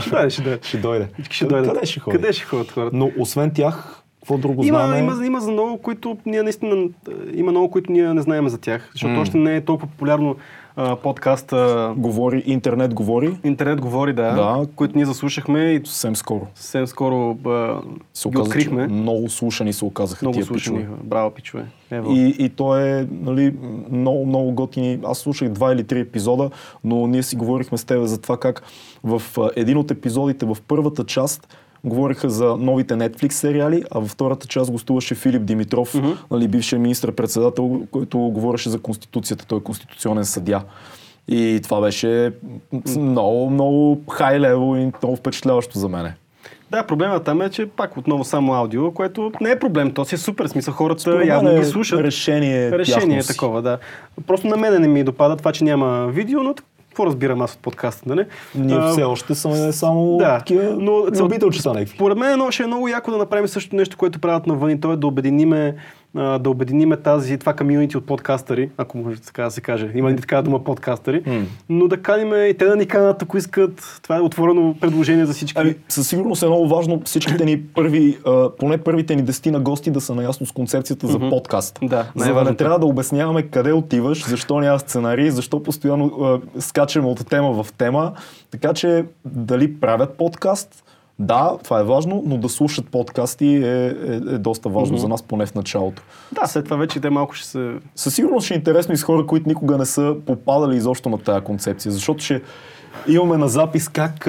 ще 0.00 0.10
дойде, 0.10 0.58
ще 0.62 0.78
дойде. 0.78 1.08
ще 1.30 1.46
дойде. 1.46 1.68
Къде 1.68 1.86
ще 1.86 2.00
ходи? 2.00 2.16
Къде 2.16 2.32
ще 2.32 2.44
ходят 2.44 2.70
хората? 2.70 2.96
Но 2.96 3.10
освен 3.18 3.50
тях, 3.50 4.01
какво 4.22 4.38
друго 4.38 4.64
Има, 4.64 4.78
знаем? 4.78 5.04
има, 5.04 5.26
има 5.26 5.40
за 5.40 5.50
много, 5.50 5.78
които 5.78 6.16
ние 6.26 6.42
наистина, 6.42 6.76
е, 6.76 6.88
има 7.34 7.50
много, 7.50 7.70
които 7.70 7.92
ние 7.92 8.14
не 8.14 8.22
знаем 8.22 8.48
за 8.48 8.58
тях, 8.58 8.90
защото 8.92 9.10
М. 9.10 9.20
още 9.20 9.38
не 9.38 9.56
е 9.56 9.60
толкова 9.60 9.88
популярно 9.88 10.36
а, 10.76 10.96
подкаст 10.96 11.52
а, 11.52 11.94
Говори, 11.96 12.42
интернет 12.46 12.94
говори. 12.94 13.36
Интернет 13.44 13.80
говори, 13.80 14.12
да, 14.12 14.32
Да. 14.32 14.66
които 14.76 14.96
ние 14.96 15.04
заслушахме 15.04 15.60
и 15.62 15.78
Съвсем 15.78 16.16
скоро. 16.16 16.46
съвсем 16.54 16.86
скоро 16.86 17.30
а, 17.46 17.80
Се 18.14 18.28
ги 18.28 18.30
оказа, 18.30 18.42
открихме. 18.42 18.82
че 18.82 18.92
много 18.92 19.28
слушани 19.28 19.72
се 19.72 19.84
оказаха 19.84 20.24
Много 20.24 20.34
тия 20.34 20.44
слушани. 20.44 20.78
пичове. 20.78 20.96
Браво, 21.04 21.30
пичове. 21.30 21.64
Ево. 21.90 22.10
И, 22.12 22.36
и 22.38 22.48
то 22.48 22.76
е 22.78 23.08
нали, 23.12 23.54
много, 23.90 24.26
много 24.26 24.52
готини. 24.52 24.98
Аз 25.04 25.18
слушах 25.18 25.48
два 25.48 25.72
или 25.72 25.84
три 25.84 26.00
епизода, 26.00 26.50
но 26.84 27.06
ние 27.06 27.22
си 27.22 27.36
говорихме 27.36 27.78
с 27.78 27.84
теб 27.84 28.02
за 28.02 28.20
това 28.20 28.36
как 28.36 28.62
в 29.04 29.22
един 29.56 29.78
от 29.78 29.90
епизодите, 29.90 30.46
в 30.46 30.56
първата 30.68 31.04
част, 31.04 31.56
говориха 31.84 32.30
за 32.30 32.56
новите 32.56 32.94
Netflix 32.94 33.30
сериали, 33.32 33.84
а 33.90 33.98
във 33.98 34.08
втората 34.10 34.46
част 34.46 34.72
гостуваше 34.72 35.14
Филип 35.14 35.44
Димитров, 35.44 35.94
Мгм. 35.94 36.10
нали, 36.30 36.48
бившия 36.48 36.78
министр-председател, 36.78 37.82
който 37.90 38.18
говореше 38.18 38.70
за 38.70 38.78
Конституцията. 38.78 39.46
Той 39.46 39.58
е 39.58 39.62
конституционен 39.62 40.24
съдя. 40.24 40.62
И 41.28 41.60
това 41.62 41.80
беше 41.80 42.32
много, 42.96 43.50
много 43.50 44.00
хай 44.10 44.40
левел 44.40 44.76
и 44.76 44.92
много 45.02 45.16
впечатляващо 45.16 45.78
за 45.78 45.88
мене. 45.88 46.14
Да, 46.70 46.82
проблемът 46.82 47.24
там 47.24 47.42
е, 47.42 47.50
че 47.50 47.66
пак 47.66 47.96
отново 47.96 48.24
само 48.24 48.54
аудио, 48.54 48.92
което 48.92 49.32
не 49.40 49.50
е 49.50 49.58
проблем. 49.58 49.90
То 49.90 50.04
си 50.04 50.14
е 50.14 50.18
супер. 50.18 50.46
Смисъл, 50.46 50.74
хората 50.74 51.00
Според 51.00 51.28
явно 51.28 51.50
ги 51.50 51.56
е 51.56 51.64
слушат. 51.64 52.00
Решение, 52.00 52.70
Решение 52.72 53.18
е 53.18 53.22
такова, 53.22 53.62
да. 53.62 53.78
Просто 54.26 54.46
на 54.46 54.56
мене 54.56 54.78
не 54.78 54.88
ми 54.88 55.04
допада 55.04 55.36
това, 55.36 55.52
че 55.52 55.64
няма 55.64 56.06
видео, 56.06 56.42
но 56.42 56.54
какво 56.92 57.06
разбирам 57.06 57.42
аз 57.42 57.54
от 57.54 57.58
подкаста, 57.58 58.08
нали? 58.08 58.24
Ние 58.54 58.76
А, 58.76 58.88
все 58.88 59.02
още 59.02 59.34
сме 59.34 59.72
само 59.72 60.16
да, 60.16 60.38
такива 60.38 60.76
но 60.78 61.06
любителчета 61.20 61.72
някакви. 61.72 61.94
Според 61.94 62.18
мен 62.18 62.38
но 62.38 62.50
ще 62.50 62.62
е 62.62 62.66
много 62.66 62.88
яко 62.88 63.10
да 63.10 63.18
направим 63.18 63.48
също 63.48 63.76
нещо, 63.76 63.96
което 63.96 64.18
правят 64.18 64.46
навън 64.46 64.70
и 64.70 64.80
то 64.80 64.92
е 64.92 64.96
да 64.96 65.06
обединиме, 65.06 65.74
а, 66.16 66.38
да 66.38 66.50
обединиме 66.50 66.96
тази, 66.96 67.38
това 67.38 67.52
комьюнити 67.54 67.96
от 67.96 68.06
подкастъри, 68.06 68.70
ако 68.76 68.98
може 68.98 69.20
така 69.20 69.44
да 69.44 69.50
се 69.50 69.60
каже. 69.60 69.90
Има 69.94 70.10
ли 70.10 70.16
така 70.16 70.42
дума 70.42 70.64
подкастъри, 70.64 71.22
М. 71.26 71.42
но 71.68 71.88
да 71.88 72.02
каниме 72.02 72.36
и 72.36 72.54
те 72.54 72.64
да 72.64 72.76
ни 72.76 72.86
канат, 72.86 73.22
ако 73.22 73.38
искат. 73.38 74.00
Това 74.02 74.16
е 74.16 74.20
отворено 74.20 74.74
предложение 74.80 75.26
за 75.26 75.32
всички. 75.32 75.60
Ами, 75.60 75.74
със 75.88 76.08
сигурност 76.08 76.42
е 76.42 76.46
много 76.46 76.68
важно 76.68 77.02
всичките 77.04 77.44
ни 77.44 77.62
първи, 77.62 78.18
а, 78.26 78.50
поне 78.58 78.78
първите 78.78 79.16
ни 79.16 79.22
десетина 79.22 79.60
гости 79.60 79.90
да 79.90 80.00
са 80.00 80.14
наясно 80.14 80.46
с 80.46 80.52
концепцията 80.52 81.06
за 81.06 81.18
подкаст. 81.18 81.78
Да, 81.82 82.06
За 82.16 82.34
да 82.34 82.44
не 82.44 82.54
трябва 82.54 82.78
да 82.78 82.86
обясняваме 82.86 83.42
къде 83.42 83.72
отиваш, 83.72 84.28
защо 84.28 84.60
няма 84.60 84.78
сценарий, 84.78 85.30
защо 85.30 85.62
постоянно 85.62 86.06
а, 86.22 86.60
скачаме 86.60 87.06
от 87.06 87.26
тема 87.26 87.62
в 87.62 87.72
тема. 87.72 88.12
Така 88.50 88.74
че 88.74 89.04
дали 89.24 89.80
правят 89.80 90.16
подкаст, 90.16 90.84
да, 91.22 91.58
това 91.64 91.80
е 91.80 91.84
важно, 91.84 92.22
но 92.26 92.36
да 92.36 92.48
слушат 92.48 92.88
подкасти 92.88 93.46
е, 93.46 93.86
е, 93.86 93.90
е 94.08 94.18
доста 94.38 94.68
важно 94.68 94.96
за 94.96 95.08
нас, 95.08 95.22
поне 95.22 95.46
в 95.46 95.54
началото. 95.54 96.02
Да, 96.32 96.46
след 96.46 96.64
това 96.64 96.76
вече 96.76 97.00
те 97.00 97.10
малко 97.10 97.34
ще 97.34 97.48
се... 97.48 97.72
Със 97.96 98.14
сигурност 98.14 98.44
ще 98.44 98.54
е 98.54 98.58
интересно 98.58 98.94
и 98.94 98.96
с 98.96 99.02
хора, 99.02 99.26
които 99.26 99.48
никога 99.48 99.78
не 99.78 99.86
са 99.86 100.14
попадали 100.26 100.76
изобщо 100.76 101.08
на 101.08 101.18
тази 101.18 101.40
концепция, 101.40 101.92
защото 101.92 102.24
ще 102.24 102.42
имаме 103.08 103.36
на 103.36 103.48
запис 103.48 103.88
как 103.88 104.24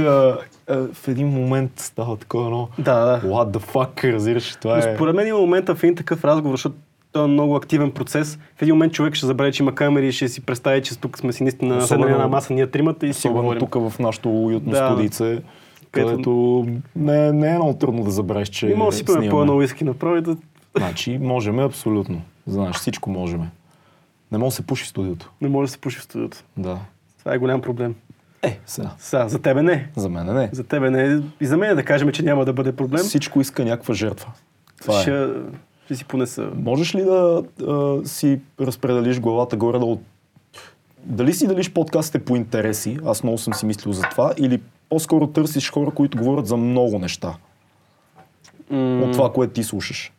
в 0.68 1.08
един 1.08 1.28
момент 1.28 1.72
става 1.76 2.18
такова 2.18 2.46
едно 2.46 2.68
Да, 2.80 3.06
да. 3.06 3.22
what 3.22 3.58
the 3.58 3.74
fuck, 3.74 4.14
разбираш, 4.14 4.56
това 4.56 4.74
Но 4.74 4.80
е... 4.80 4.96
според 4.96 5.16
мен 5.16 5.28
има 5.28 5.40
момента 5.40 5.76
в 5.76 5.84
един 5.84 5.96
такъв 5.96 6.26
разговор, 6.26 6.54
защото 6.54 6.76
той 7.12 7.24
е 7.24 7.28
много 7.28 7.56
активен 7.56 7.92
процес. 7.92 8.40
В 8.56 8.62
един 8.62 8.76
момент 8.76 8.94
човек 8.94 9.16
ще 9.16 9.26
забрави, 9.26 9.52
че 9.52 9.64
има 9.64 9.76
камери 9.76 10.08
и 10.08 10.12
ще 10.12 10.28
си 10.28 10.42
представи, 10.42 10.84
че 10.84 11.00
тук 11.00 11.18
сме 11.20 11.34
си 11.34 11.44
наистина 11.44 11.78
Особено- 11.78 12.18
на 12.18 12.28
маса, 12.28 12.54
ние 12.54 12.68
тримата 12.68 13.08
и 13.08 13.14
си 13.14 13.18
Особено 13.20 13.42
говорим. 13.42 13.60
тук 13.60 13.76
в 13.90 14.00
нашото 14.00 14.30
уютно 14.32 14.72
Да. 14.72 14.88
студийце, 14.88 15.42
Където- 15.94 16.68
не, 16.96 17.32
не 17.32 17.48
е 17.48 17.56
много 17.56 17.74
трудно 17.74 18.04
да 18.04 18.12
забравиш, 18.12 18.50
че 18.50 18.68
И 18.68 18.76
може 18.76 18.90
да 18.90 18.98
сипаме 18.98 19.18
по 19.18 19.22
снимаме. 19.22 19.42
едно 19.42 19.58
уиски 19.58 19.84
направо 19.84 20.16
и 20.16 20.22
да... 20.22 20.38
Значи, 20.78 21.18
можем 21.18 21.60
абсолютно. 21.60 22.22
Знаеш, 22.48 22.76
всичко 22.76 23.10
можем. 23.10 23.42
Не 24.32 24.38
може 24.38 24.50
да 24.50 24.56
се 24.56 24.68
пуши 24.68 24.84
в 24.86 24.88
студиото. 24.88 25.32
Не 25.42 25.50
може 25.50 25.68
да 25.68 25.72
се 25.72 25.78
пуши 25.78 26.00
в 26.00 26.04
студиото. 26.04 26.44
Да. 26.58 26.80
Това 27.20 27.34
е 27.34 27.38
голям 27.38 27.62
проблем. 27.62 27.96
Е, 28.42 28.60
сега. 28.66 28.92
Сега, 28.98 29.28
за 29.28 29.40
тебе 29.40 29.62
не. 29.62 29.90
За 29.96 30.10
мен 30.10 30.34
не. 30.36 30.50
За 30.52 30.64
тебе 30.64 30.90
не. 30.90 31.22
И 31.42 31.46
за 31.46 31.58
мен 31.58 31.76
да 31.76 31.84
кажем, 31.84 32.12
че 32.12 32.24
няма 32.24 32.46
да 32.46 32.54
бъде 32.54 32.76
проблем. 32.76 33.04
Всичко 33.04 33.42
иска 33.42 33.66
някаква 33.66 33.94
жертва. 33.94 34.32
Това 34.82 35.00
е. 35.00 35.02
Ще, 35.02 35.28
ще 35.86 35.96
си 35.96 36.06
понеса. 36.06 36.50
Можеш 36.56 36.96
ли 36.96 37.04
да 37.04 37.44
а, 37.68 38.02
си 38.08 38.40
разпределиш 38.60 39.20
главата 39.20 39.58
горе 39.58 39.80
да 39.80 39.98
дали 41.06 41.34
си 41.34 41.48
делиш 41.48 41.74
подкастите 41.74 42.20
по 42.20 42.36
интереси, 42.36 43.00
аз 43.06 43.24
много 43.24 43.38
съм 43.38 43.54
си 43.54 43.66
мислил 43.66 43.94
за 43.94 44.02
това, 44.02 44.34
или 44.38 44.62
по-скоро 44.94 45.28
търсиш 45.28 45.72
хора, 45.72 45.92
които 45.92 46.18
говорят 46.18 46.48
за 46.48 46.58
много 46.58 47.00
неща 47.00 47.36
М, 48.70 49.02
от 49.04 49.12
това, 49.12 49.34
което 49.34 49.54
ти 49.54 49.64
слушаш. 49.64 50.12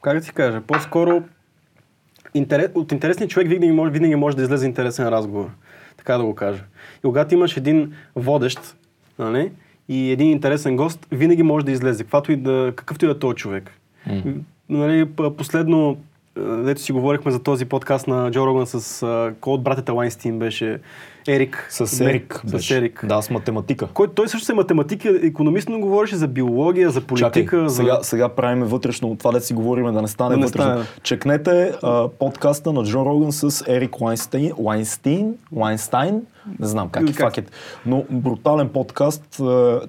Как 0.00 0.18
да 0.18 0.20
ти 0.20 0.32
кажа? 0.32 0.60
По-скоро 0.60 1.22
интерес, 2.34 2.70
от 2.74 2.92
интересния 2.92 3.28
човек 3.28 3.48
винаги 3.48 3.72
може, 3.72 3.92
винаги 3.92 4.14
може 4.14 4.36
да 4.36 4.42
излезе 4.42 4.66
интересен 4.66 5.08
разговор. 5.08 5.50
Така 5.96 6.18
да 6.18 6.24
го 6.24 6.34
кажа. 6.34 6.64
И 6.98 7.02
когато 7.02 7.34
имаш 7.34 7.56
един 7.56 7.94
водещ 8.16 8.76
нали, 9.18 9.52
и 9.88 10.10
един 10.10 10.30
интересен 10.30 10.76
гост, 10.76 11.06
винаги 11.12 11.42
може 11.42 11.64
да 11.64 11.72
излезе, 11.72 12.04
каквато 12.04 12.32
и 12.32 12.36
да, 12.36 12.72
какъвто 12.76 13.04
и 13.04 13.08
да 13.08 13.14
е 13.14 13.18
този 13.18 13.36
човек. 13.36 13.70
М. 14.06 14.32
Нали, 14.68 15.06
последно, 15.36 15.98
а, 16.36 16.40
дето 16.40 16.80
си 16.80 16.92
говорихме 16.92 17.30
за 17.30 17.42
този 17.42 17.64
подкаст 17.64 18.06
на 18.06 18.30
Джо 18.30 18.46
Роган 18.46 18.66
с 18.66 19.06
кой 19.40 19.52
от 19.52 19.62
братята 19.62 19.92
Лайнстин 19.92 20.38
беше 20.38 20.80
Ерик. 21.28 21.66
С 21.70 22.00
Не, 22.00 22.10
Ерик 22.10 22.42
С. 22.46 22.70
Ерик. 22.70 23.04
Да, 23.06 23.22
с 23.22 23.30
математика. 23.30 23.86
Който 23.94 24.12
той 24.12 24.28
също 24.28 24.52
е 24.52 24.54
математик, 24.54 25.04
економист, 25.04 25.68
но 25.68 25.78
говореше 25.78 26.16
за 26.16 26.28
биология, 26.28 26.90
за 26.90 27.00
политика. 27.00 27.30
Чакай, 27.30 27.68
за... 27.68 27.74
сега, 27.74 27.98
сега 28.02 28.28
правиме 28.28 28.64
вътрешно, 28.64 29.16
това 29.16 29.32
да 29.32 29.40
си 29.40 29.54
говорим, 29.54 29.92
да 29.92 30.02
не 30.02 30.08
стане 30.08 30.30
Да 30.30 30.36
не 30.36 30.46
вътрешно. 30.46 30.70
стане. 30.70 30.84
Чекнете 31.02 31.72
а, 31.82 32.08
подкаста 32.08 32.72
на 32.72 32.84
Джо 32.84 33.04
Роган 33.04 33.32
с 33.32 33.64
Ерик 33.68 34.00
Лайнстейн, 34.00 34.52
Лайнстейн, 34.58 35.34
Лайнстайн, 35.56 36.22
не 36.60 36.66
знам 36.66 36.88
как 36.88 37.10
е 37.10 37.12
факет, 37.12 37.50
но 37.86 38.04
брутален 38.10 38.68
подкаст. 38.68 39.40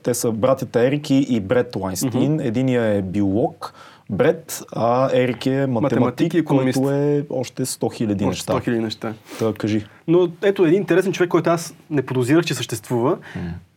Те 0.04 0.13
са 0.13 0.32
братята 0.32 0.82
Ерик 0.82 1.10
и, 1.10 1.39
Бред 1.39 1.76
Лайнстейн. 1.76 2.39
Единият 2.39 2.98
е 2.98 3.02
биолог, 3.02 3.74
Бред, 4.10 4.63
а 4.76 5.10
Ерик 5.13 5.46
е 5.46 5.50
математик, 5.50 5.82
Математик 5.82 6.34
и 6.34 6.38
икономист. 6.38 6.78
който 6.80 6.96
е 6.96 7.26
още 7.30 7.66
100 7.66 7.94
хиляди 7.94 8.26
Още 8.26 8.30
неща. 8.30 8.54
100 8.54 8.76
000 8.76 8.80
неща. 8.80 9.13
Та, 9.39 9.54
кажи. 9.54 9.86
Но 10.08 10.30
ето 10.42 10.66
един 10.66 10.82
интересен 10.82 11.13
човек, 11.13 11.30
който 11.30 11.50
аз 11.50 11.76
не 11.89 12.02
подозирах, 12.02 12.46
че 12.46 12.54
съществува. 12.54 13.18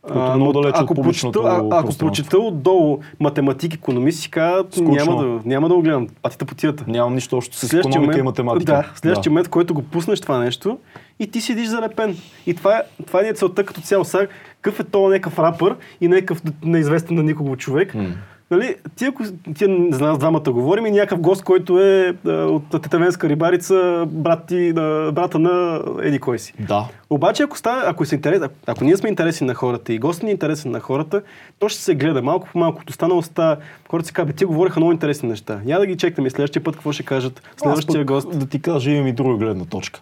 Който 0.01 0.19
А, 0.19 0.35
много 0.35 0.53
но 0.53 0.61
далеч 0.61 0.75
от 0.75 0.81
ако 0.81 0.93
публичното 0.93 1.41
прочета, 1.41 1.67
а, 1.71 1.79
ако 1.79 1.97
прочета 1.97 2.39
отдолу 2.39 2.99
математик, 3.19 3.73
економист, 3.73 4.19
си 4.19 4.29
Скучно. 4.71 4.91
няма 4.91 5.23
да, 5.23 5.39
няма 5.45 5.69
да 5.69 5.75
го 5.75 5.81
гледам. 5.81 6.07
Патите 6.21 6.45
по 6.45 6.55
тията. 6.55 6.83
Нямам 6.87 7.13
нищо 7.13 7.37
общо 7.37 7.55
с 7.55 7.73
економика 7.73 8.19
и 8.19 8.21
математика. 8.21 8.71
Да, 8.71 8.91
следващия 8.95 9.31
момент, 9.31 9.47
в 9.47 9.49
който 9.49 9.73
го 9.73 9.83
пуснеш 9.83 10.21
това 10.21 10.39
нещо 10.39 10.77
и 11.19 11.31
ти 11.31 11.41
седиш 11.41 11.67
залепен. 11.67 12.17
И 12.45 12.53
това 12.53 12.77
е, 12.77 12.81
това 13.05 13.21
е 13.21 13.33
целта 13.33 13.63
като 13.63 13.81
цяло. 13.81 14.05
Сега, 14.05 14.27
какъв 14.61 14.79
е 14.79 14.83
то 14.83 15.09
някакъв 15.09 15.39
рапър 15.39 15.75
и 16.01 16.07
някакъв 16.07 16.41
неизвестен 16.63 17.15
на 17.15 17.23
никого 17.23 17.55
човек, 17.55 17.93
М. 17.95 18.07
Нали, 18.51 18.75
ти 18.95 19.05
ако 19.05 19.23
ти 19.57 19.67
не 19.67 19.95
знам, 19.95 20.15
с 20.15 20.19
двамата 20.19 20.39
говорим 20.39 20.85
и 20.85 20.91
някакъв 20.91 21.19
гост, 21.19 21.43
който 21.43 21.79
е 21.79 22.15
а, 22.25 22.31
от 22.31 22.63
Тетавенска 22.69 23.29
рибарица, 23.29 24.05
брат 24.07 24.45
ти, 24.47 24.69
а, 24.69 25.11
брата 25.11 25.39
на 25.39 25.81
Еди 26.01 26.19
кой 26.19 26.39
си. 26.39 26.53
Да. 26.59 26.87
Обаче, 27.09 27.43
ако, 27.43 27.57
става, 27.57 27.83
ако, 27.85 28.05
са 28.05 28.15
интерес, 28.15 28.41
ако, 28.41 28.53
ако 28.67 28.83
ние 28.83 28.97
сме 28.97 29.09
интересни 29.09 29.47
на 29.47 29.53
хората 29.53 29.93
и 29.93 29.99
гостът 29.99 30.23
ни 30.23 30.29
е 30.29 30.31
интересен 30.31 30.71
на 30.71 30.79
хората, 30.79 31.21
то 31.59 31.69
ще 31.69 31.81
се 31.81 31.95
гледа 31.95 32.21
малко 32.21 32.47
по 32.51 32.59
малко. 32.59 32.81
От 32.81 32.89
останалост 32.89 33.31
става, 33.31 33.57
хората 33.89 34.07
си 34.07 34.13
казват, 34.13 34.35
те 34.35 34.45
говориха 34.45 34.79
много 34.79 34.91
интересни 34.91 35.29
неща. 35.29 35.59
Я 35.65 35.79
да 35.79 35.85
ги 35.85 35.97
чекнем 35.97 36.27
и 36.27 36.29
следващия 36.29 36.63
път 36.63 36.75
какво 36.75 36.91
ще 36.91 37.03
кажат 37.03 37.41
следващия 37.57 37.99
пък 37.99 38.07
гост. 38.07 38.39
Да 38.39 38.45
ти 38.45 38.61
кажа, 38.61 38.91
имам 38.91 39.07
и 39.07 39.13
друга 39.13 39.37
гледна 39.37 39.65
точка. 39.65 40.01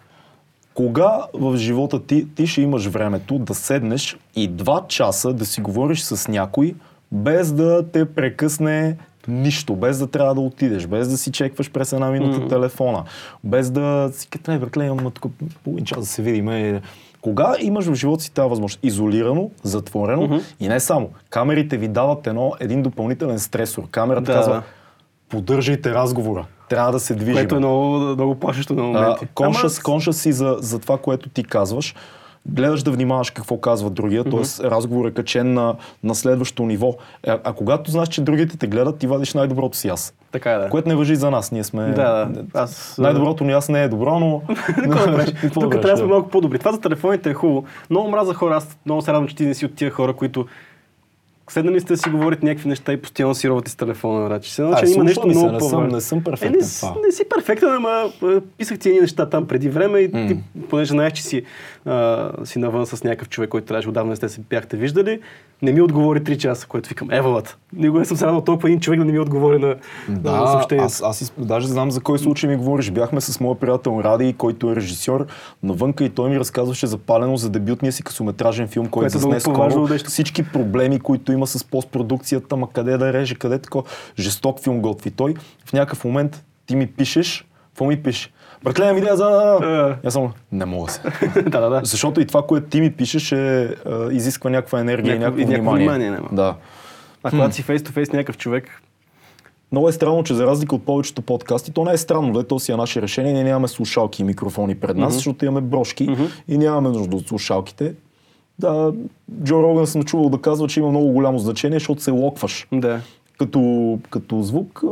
Кога 0.74 1.26
в 1.34 1.56
живота 1.56 2.06
ти, 2.06 2.26
ти 2.34 2.46
ще 2.46 2.62
имаш 2.62 2.86
времето 2.86 3.38
да 3.38 3.54
седнеш 3.54 4.16
и 4.36 4.48
два 4.48 4.84
часа 4.88 5.32
да 5.32 5.46
си 5.46 5.60
говориш 5.60 6.00
с 6.00 6.28
някой, 6.28 6.74
без 7.12 7.52
да 7.52 7.84
те 7.92 8.04
прекъсне 8.04 8.96
нищо, 9.28 9.76
без 9.76 9.98
да 9.98 10.06
трябва 10.06 10.34
да 10.34 10.40
отидеш, 10.40 10.86
без 10.86 11.08
да 11.08 11.18
си 11.18 11.32
чекваш 11.32 11.70
през 11.70 11.92
една 11.92 12.10
минута 12.10 12.38
Мгм. 12.38 12.48
телефона, 12.48 13.04
без 13.44 13.70
да 13.70 14.10
си 14.12 14.28
като 14.28 14.50
не, 14.50 14.58
братле, 14.58 14.84
имам 14.84 15.10
тук 15.10 15.32
половин 15.64 15.84
час 15.84 15.98
да 16.00 16.06
се 16.06 16.22
видим. 16.22 16.48
Е, 16.48 16.82
Кога 17.20 17.54
имаш 17.60 17.84
в 17.84 17.94
живота 17.94 18.22
си 18.22 18.32
тази 18.32 18.48
възможност? 18.48 18.80
Изолирано, 18.82 19.50
затворено 19.62 20.22
Мгм. 20.22 20.36
и 20.60 20.68
не 20.68 20.80
само. 20.80 21.10
Камерите 21.30 21.76
ви 21.76 21.88
дават 21.88 22.26
едно, 22.26 22.52
един 22.60 22.82
допълнителен 22.82 23.38
стресор. 23.38 23.82
Камерата 23.90 24.32
Да. 24.32 24.38
казва, 24.38 24.62
поддържайте 25.28 25.94
разговора. 25.94 26.46
Трябва 26.68 26.92
да 26.92 27.00
се 27.00 27.14
движим. 27.14 27.34
Което 27.34 27.54
е 27.54 27.58
много, 27.58 27.98
много 27.98 28.34
плашещо 28.34 28.74
на 28.74 28.82
моменти. 28.82 29.26
Коншъс 29.84 30.20
си 30.22 30.32
за, 30.32 30.56
за 30.60 30.78
това, 30.78 30.98
което 30.98 31.28
ти 31.28 31.44
казваш. 31.44 31.94
Гледаш 32.48 32.82
да 32.82 32.90
внимаваш 32.90 33.30
какво 33.30 33.60
казва 33.60 33.90
другия, 33.90 34.24
т.е. 34.24 34.70
разговор 34.70 35.06
е 35.06 35.10
качен 35.10 35.54
на, 35.54 35.74
на 36.04 36.14
следващото 36.14 36.66
ниво. 36.66 36.94
А, 37.26 37.38
а 37.44 37.52
когато 37.52 37.90
знаеш, 37.90 38.08
че 38.08 38.20
другите 38.20 38.56
те 38.56 38.66
гледат, 38.66 38.98
ти 38.98 39.06
вадиш 39.06 39.34
най-доброто 39.34 39.76
си 39.76 39.88
аз. 39.88 40.14
Така 40.32 40.52
е, 40.52 40.58
да. 40.58 40.68
Което 40.68 40.88
не 40.88 40.94
въжи 40.94 41.16
за 41.16 41.30
нас. 41.30 41.52
Ние 41.52 41.64
сме... 41.64 41.92
Да, 41.92 42.24
да. 42.24 42.44
Аз, 42.54 42.98
Най-доброто 42.98 43.44
ни 43.44 43.52
аз 43.52 43.68
не 43.68 43.82
е 43.82 43.88
добро, 43.88 44.18
но... 44.18 44.42
Тук 45.54 45.70
трябва 45.70 45.90
да 45.90 45.96
сме 45.96 46.06
малко 46.06 46.28
по-добри. 46.30 46.58
Това 46.58 46.72
за 46.72 46.80
телефоните 46.80 47.30
е 47.30 47.34
хубаво. 47.34 47.64
Много 47.90 48.10
мраза 48.10 48.34
хора. 48.34 48.56
Аз 48.56 48.78
много 48.86 49.02
се 49.02 49.12
радвам, 49.12 49.28
че 49.28 49.36
ти 49.36 49.46
не 49.46 49.54
си 49.54 49.64
от 49.64 49.74
тия 49.74 49.90
хора, 49.90 50.12
които 50.12 50.46
седнали 51.48 51.80
сте 51.80 51.92
да 51.92 51.96
си 51.96 52.10
говорите 52.10 52.46
някакви 52.46 52.68
неща 52.68 52.92
и 52.92 52.96
постоянно 52.96 53.34
си 53.34 53.48
ровате 53.48 53.70
с 53.70 53.76
телефона. 53.76 54.20
Врачи. 54.20 54.50
Се, 54.52 54.62
Ай, 54.62 54.74
че 54.76 54.92
има 54.92 55.04
нещо 55.04 55.26
много 55.26 55.52
не 55.52 55.60
съм- 55.60 55.88
не 55.88 56.00
съм 56.00 56.18
Е, 56.18 56.22
перфектен 56.22 56.58
не, 56.58 56.64
с- 56.64 56.80
това. 56.80 56.94
не 57.06 57.12
си 57.12 57.22
перфектен, 57.30 57.68
ама 57.68 57.88
а, 58.22 58.40
писах 58.58 58.78
ти 58.78 58.88
едни 58.88 59.00
неща 59.00 59.28
там 59.28 59.46
преди 59.46 59.68
време 59.68 59.98
и 59.98 60.12
ти, 60.12 60.38
понеже 60.70 60.88
знаеш, 60.88 61.12
че 61.12 61.22
си, 61.22 61.42
а, 61.84 62.30
си 62.44 62.58
навън 62.58 62.86
с 62.86 63.04
някакъв 63.04 63.28
човек, 63.28 63.50
който 63.50 63.66
трябваше 63.66 63.88
отдавна 63.88 64.10
не 64.10 64.16
сте 64.16 64.28
се 64.28 64.40
бяхте 64.40 64.76
виждали, 64.76 65.20
не 65.62 65.72
ми 65.72 65.80
отговори 65.80 66.20
3 66.20 66.36
часа, 66.36 66.66
което 66.66 66.88
викам, 66.88 67.08
евалът. 67.10 67.58
Никога 67.72 67.98
не 67.98 68.04
съм 68.04 68.16
се 68.16 68.26
радвал 68.26 68.40
толкова 68.40 68.68
един 68.68 68.80
човек 68.80 68.98
да 69.00 69.04
не 69.04 69.12
ми 69.12 69.18
отговори 69.18 69.58
на, 69.58 69.76
на 70.08 70.18
Да, 70.18 70.46
съобщението. 70.46 70.86
аз, 70.86 71.02
аз 71.02 71.20
из- 71.20 71.32
даже 71.38 71.66
знам 71.66 71.90
за 71.90 72.00
кой 72.00 72.18
случай 72.18 72.50
ми 72.50 72.56
говориш. 72.56 72.90
Бяхме 72.90 73.20
с 73.20 73.40
моя 73.40 73.54
приятел 73.54 74.00
Ради, 74.04 74.32
който 74.32 74.70
е 74.70 74.76
режисьор 74.76 75.26
навънка 75.62 76.04
и 76.04 76.10
той 76.10 76.30
ми 76.30 76.38
разказваше 76.38 76.86
запалено 76.86 77.36
за 77.36 77.50
дебютния 77.50 77.92
си 77.92 78.02
късометражен 78.02 78.68
филм, 78.68 78.86
който 78.86 79.18
много 79.18 79.36
по-важно 79.44 79.86
скоро. 79.86 79.98
Всички 79.98 80.42
проблеми, 80.44 81.00
които 81.00 81.32
има 81.32 81.46
с 81.46 81.64
постпродукцията, 81.64 82.56
ма 82.56 82.68
къде 82.70 82.96
да 82.96 83.12
реже, 83.12 83.34
къде 83.34 83.58
тако. 83.58 83.84
Жесток 84.18 84.60
филм 84.60 84.80
готви 84.80 85.10
той. 85.10 85.34
В 85.66 85.72
някакъв 85.72 86.04
момент 86.04 86.44
ти 86.66 86.76
ми 86.76 86.86
пишеш, 86.86 87.46
какво 87.68 87.84
ми 87.84 87.96
пишеш? 87.96 88.32
Братле, 88.62 88.92
ми 88.92 88.98
идея 88.98 89.16
за... 89.16 89.58
Е. 90.02 90.06
Аз 90.06 90.12
само, 90.12 90.30
не 90.52 90.64
мога 90.64 90.90
се. 90.90 91.00
да, 91.42 91.60
да, 91.60 91.70
да. 91.70 91.80
Защото 91.84 92.20
и 92.20 92.26
това, 92.26 92.42
което 92.42 92.66
ти 92.66 92.80
ми 92.80 92.92
пишеш, 92.92 93.32
е, 93.32 93.62
е, 93.62 93.68
изисква 94.10 94.50
някаква 94.50 94.80
енергия 94.80 95.14
и 95.14 95.18
Някакво- 95.18 95.36
някакво, 95.36 95.40
и 95.42 95.44
някакво 95.46 95.70
внимание. 95.72 95.88
внимание, 95.98 96.10
няма. 96.12 96.28
Да. 96.32 96.54
А 97.22 97.30
когато 97.30 97.54
си 97.54 97.62
фейс 97.62 97.82
то 97.82 97.92
фейс 97.92 98.12
някакъв 98.12 98.38
човек, 98.38 98.82
Много 99.72 99.88
е 99.88 99.92
странно, 99.92 100.24
че 100.24 100.34
за 100.34 100.46
разлика 100.46 100.74
от 100.74 100.84
повечето 100.84 101.22
подкасти, 101.22 101.72
то 101.72 101.84
не 101.84 101.92
е 101.92 101.96
странно, 101.96 102.32
да 102.32 102.42
то 102.44 102.58
си 102.58 102.72
е 102.72 102.76
наше 102.76 103.02
решение, 103.02 103.32
ние 103.32 103.44
нямаме 103.44 103.68
слушалки 103.68 104.22
и 104.22 104.24
микрофони 104.24 104.74
пред 104.74 104.96
нас, 104.96 105.06
Мгм. 105.06 105.14
защото 105.14 105.44
имаме 105.44 105.60
брошки 105.60 106.04
Мгм. 106.04 106.22
и 106.48 106.58
нямаме 106.58 106.88
нужда 106.88 107.16
от 107.16 107.28
слушалките. 107.28 107.94
Да, 108.58 108.92
Джо 109.44 109.62
Роган 109.62 109.86
съм 109.86 110.02
чувал 110.02 110.28
да 110.28 110.40
казва, 110.40 110.68
че 110.68 110.80
има 110.80 110.88
много 110.88 111.06
голямо 111.06 111.38
значение, 111.38 111.78
защото 111.78 112.02
се 112.02 112.10
локваш 112.10 112.66
да. 112.72 113.00
като, 113.38 113.60
като 114.10 114.42
звук. 114.42 114.82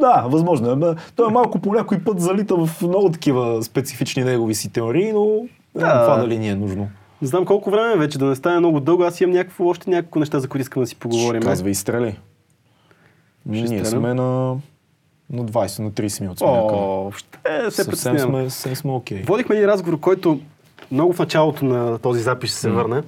Да, 0.00 0.24
възможно 0.28 0.90
е. 0.90 0.94
Той 1.16 1.28
е 1.28 1.32
малко 1.32 1.58
по 1.58 1.72
някой 1.72 1.98
път 1.98 2.20
залита 2.20 2.56
в 2.56 2.82
много 2.82 3.10
такива 3.10 3.62
специфични 3.62 4.24
негови 4.24 4.54
си 4.54 4.72
теории, 4.72 5.12
но 5.12 5.46
знам 5.74 5.98
Да. 5.98 6.04
това 6.04 6.16
дали 6.16 6.38
ни 6.38 6.48
е 6.48 6.54
нужно. 6.54 6.88
Не 7.22 7.28
знам 7.28 7.44
колко 7.44 7.70
време 7.70 7.92
е 7.92 7.96
вече, 7.96 8.18
да 8.18 8.24
не 8.24 8.36
стане 8.36 8.58
много 8.58 8.80
дълго. 8.80 9.02
Аз 9.02 9.20
имам 9.20 9.34
някакво, 9.34 9.66
още 9.66 9.90
някакво 9.90 10.20
неща, 10.20 10.40
за 10.40 10.48
които 10.48 10.62
искам 10.62 10.82
да 10.82 10.86
си 10.86 10.96
поговорим. 10.96 11.42
Казва 11.42 11.70
и 11.70 11.74
стреляй. 11.74 12.14
Ние 13.46 13.84
сме 13.84 14.14
на, 14.14 14.56
на 15.30 15.44
20, 15.44 15.82
на 15.82 15.90
30 15.90 16.20
минути. 16.20 16.44
О, 16.46 17.10
ще 17.12 17.38
се 17.70 17.84
Съвсем 17.84 18.18
сме, 18.18 18.50
съвсем 18.50 18.76
сме 18.76 18.92
окей. 18.92 19.22
Водихме 19.22 19.56
един 19.56 19.68
разговор, 19.68 20.00
който 20.00 20.40
много 20.92 21.12
в 21.12 21.18
началото 21.18 21.64
на 21.64 21.98
този 21.98 22.20
запис 22.20 22.50
ще 22.50 22.58
се 22.58 22.70
върне. 22.70 23.02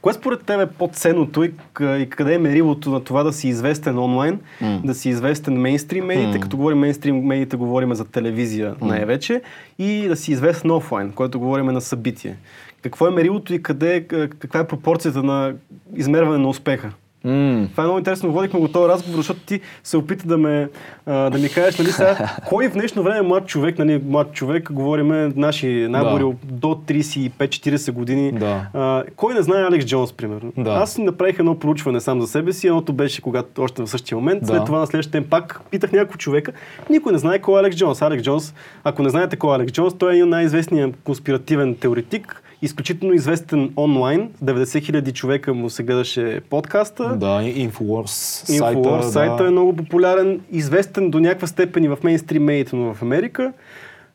Кое 0.00 0.12
според 0.12 0.42
теб 0.42 0.60
е 0.60 0.66
по-ценното 0.68 1.44
и, 1.44 1.52
и 1.80 2.06
къде 2.10 2.34
е 2.34 2.38
мерилото 2.38 2.90
на 2.90 3.04
това 3.04 3.22
да 3.22 3.32
си 3.32 3.48
известен 3.48 3.98
онлайн, 3.98 4.40
М. 4.60 4.80
да 4.84 4.94
си 4.94 5.08
известен 5.08 5.54
мейнстрим 5.54 6.04
медиите, 6.04 6.34
М. 6.34 6.40
като 6.40 6.56
говорим 6.56 6.78
мейнстрим 6.78 7.16
медиите, 7.16 7.56
говорим 7.56 7.94
за 7.94 8.04
телевизия 8.04 8.74
най-вече, 8.80 9.42
и 9.78 10.08
да 10.08 10.16
си 10.16 10.32
известен 10.32 10.70
офлайн, 10.70 11.12
което 11.12 11.40
говорим 11.40 11.66
на 11.66 11.80
събитие. 11.80 12.36
Какво 12.82 13.06
е 13.06 13.10
мерилото 13.10 13.54
и 13.54 13.62
къде, 13.62 13.96
е- 13.96 14.00
каква 14.28 14.60
е 14.60 14.66
пропорцията 14.66 15.22
на 15.22 15.52
измерване 15.96 16.38
на 16.38 16.48
успеха? 16.48 16.90
М. 17.24 17.68
Това 17.72 17.82
е 17.82 17.86
много 17.86 17.98
интересно. 17.98 18.32
Водихме 18.32 18.60
го 18.60 18.68
този 18.68 18.88
разговор, 18.88 19.16
защото 19.16 19.40
ти 19.40 19.60
се 19.84 19.96
опита 19.96 20.26
да, 20.26 20.38
ме, 20.38 20.68
а, 21.06 21.30
да 21.30 21.38
ми 21.38 21.48
кажеш, 21.48 21.78
нали, 21.78 21.88
сега, 21.88 22.16
кой 22.48 22.68
в 22.68 22.72
днешно 22.72 23.02
време 23.02 23.18
е 23.18 23.22
млад 23.22 23.46
човек, 23.46 23.78
нали, 23.78 24.02
млад 24.06 24.32
човек, 24.32 24.72
говориме 24.72 25.32
наши 25.36 25.86
набори 25.90 26.22
Да. 26.22 26.32
до 26.44 26.68
35-40 26.68 27.92
години. 27.92 28.32
Да. 28.32 28.66
А, 28.74 29.02
кой 29.16 29.34
не 29.34 29.42
знае 29.42 29.62
Алекс 29.64 29.86
Джонс, 29.86 30.12
примерно? 30.12 30.52
Да. 30.56 30.70
Аз 30.70 30.98
направих 30.98 31.38
едно 31.38 31.58
проучване 31.58 32.00
сам 32.00 32.20
за 32.20 32.26
себе 32.26 32.52
си, 32.52 32.66
едното 32.66 32.92
беше 32.92 33.22
когато 33.22 33.62
още 33.62 33.82
в 33.82 33.86
същия 33.86 34.18
момент, 34.18 34.40
Да. 34.40 34.46
след 34.46 34.64
това 34.64 34.78
на 34.78 34.86
следващия 34.86 35.20
ден 35.20 35.30
пак 35.30 35.60
питах 35.70 35.92
няколко 35.92 36.18
човека. 36.18 36.52
Никой 36.90 37.12
не 37.12 37.18
знае 37.18 37.38
кой 37.38 37.54
е 37.54 37.60
Алекс 37.60 37.76
Джонс. 37.76 38.02
Алекс 38.02 38.22
Джонс, 38.24 38.54
ако 38.84 39.02
не 39.02 39.08
знаете 39.08 39.36
кой 39.36 39.52
е 39.52 39.56
Алекс 39.56 39.72
Джонс, 39.72 39.94
той 39.98 40.12
е 40.12 40.16
един 40.16 40.28
най-известният 40.28 40.94
конспиративен 41.04 41.74
теоретик, 41.74 42.42
изключително 42.62 43.14
известен 43.14 43.72
онлайн. 43.76 44.30
90 44.44 44.82
хиляди 44.84 45.12
човека 45.12 45.54
му 45.54 45.70
се 45.70 45.82
гледаше 45.82 46.40
подкаста. 46.50 47.16
Да, 47.16 47.26
Infowars 47.42 47.70
Infowars 47.70 49.00
сайта. 49.00 49.12
сайта 49.12 49.42
да. 49.42 49.46
е 49.48 49.50
много 49.50 49.76
популярен, 49.76 50.40
известен 50.52 51.10
до 51.10 51.20
някаква 51.20 51.46
степен 51.46 51.84
и 51.84 51.88
в 51.88 51.98
мейнстрим 52.04 52.44
медиите, 52.44 52.76
но 52.76 52.94
в 52.94 53.02
Америка. 53.02 53.52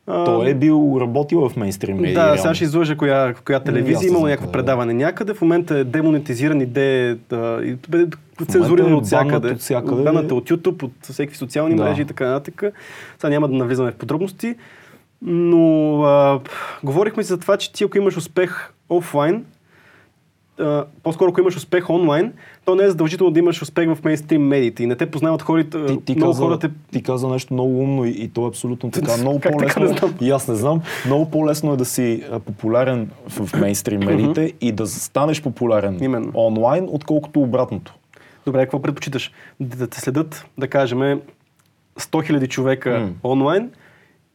Той 0.06 0.50
е 0.50 0.54
бил 0.54 0.98
работил 1.02 1.50
в 1.50 1.56
мейнстрим 1.56 1.98
медии. 1.98 2.14
да, 2.14 2.26
реално. 2.26 2.42
сега 2.42 2.54
ще 2.54 2.64
излъжа 2.64 2.98
коя, 2.98 3.34
коя 3.46 3.60
телевизия, 3.60 4.08
имало 4.08 4.26
някакво 4.28 4.50
е. 4.50 4.52
предаване 4.52 4.94
някъде. 4.94 5.34
В 5.34 5.42
момента 5.42 5.78
е 5.78 5.84
демонетизиран 5.84 6.62
и 6.62 6.66
де, 6.66 7.18
да, 7.30 7.62
цензуриран 8.52 8.92
е 8.92 8.96
от 8.96 9.06
всякъде. 9.06 9.52
от 9.52 9.60
всякъде. 9.60 10.02
Е 10.02 10.34
от 10.34 10.50
YouTube, 10.50 10.84
от 10.84 10.92
всеки 11.02 11.38
социални 11.38 11.76
Да. 11.76 11.84
мрежи 11.84 12.02
и 12.02 12.06
така 12.06 12.28
нататък. 12.28 12.64
Сега 13.18 13.30
няма 13.30 13.48
да 13.48 13.56
навлизаме 13.56 13.92
в 13.92 13.96
подробности. 13.96 14.56
Но 15.26 16.04
а, 16.04 16.40
говорихме 16.84 17.24
за 17.24 17.38
това, 17.40 17.58
че 17.58 17.74
ти 17.74 17.84
ако 17.84 17.98
имаш 17.98 18.18
успех 18.18 18.74
офлайн, 18.90 19.46
а, 20.60 20.86
по-скоро 21.04 21.30
ако 21.32 21.42
имаш 21.42 21.56
успех 21.56 21.90
онлайн, 21.90 22.34
то 22.66 22.76
не 22.76 22.84
е 22.84 22.90
задължително 22.90 23.32
да 23.34 23.40
имаш 23.40 23.62
успех 23.62 23.96
в 23.96 24.04
мейнстрим 24.04 24.48
медиите. 24.48 24.84
И 24.84 24.88
не 24.88 24.96
те 24.96 25.12
познават 25.12 25.42
хората. 25.42 25.86
Ти, 25.86 26.06
ти, 26.06 26.16
много 26.16 26.32
каза, 26.32 26.44
хора 26.44 26.60
те 26.60 26.70
ти 26.92 27.04
каза 27.04 27.28
нещо 27.28 27.54
много 27.54 27.80
умно 27.80 28.06
и, 28.06 28.10
и 28.10 28.28
то 28.28 28.46
е 28.46 28.48
абсолютно 28.48 28.92
така. 28.92 29.18
Много 29.22 29.40
Как 29.40 29.58
така 29.58 29.74
по-лесно. 29.74 29.82
не 29.82 29.98
знам? 29.98 30.16
и 30.22 30.32
аз 30.32 30.48
не 30.48 30.56
знам. 30.56 30.82
Много 31.06 31.32
по-лесно 31.32 31.74
е 31.74 31.78
да 31.78 31.86
си 31.86 32.24
популярен 32.46 33.10
в, 33.30 33.60
мейнстрим 33.60 34.00
медиите 34.00 34.54
и 34.62 34.72
да 34.72 34.88
станеш 34.88 35.42
популярен 35.42 35.98
Именно. 36.02 36.32
онлайн, 36.36 36.88
отколкото 36.92 37.42
обратното. 37.42 37.94
Добре, 38.46 38.60
какво 38.60 38.82
предпочиташ? 38.82 39.32
Да, 39.60 39.78
да 39.78 39.88
те 39.88 40.00
следят, 40.00 40.46
да 40.58 40.68
кажем, 40.68 41.00
100 41.00 41.22
000 42.00 42.48
човека 42.48 43.00
М. 43.00 43.32
онлайн, 43.32 43.72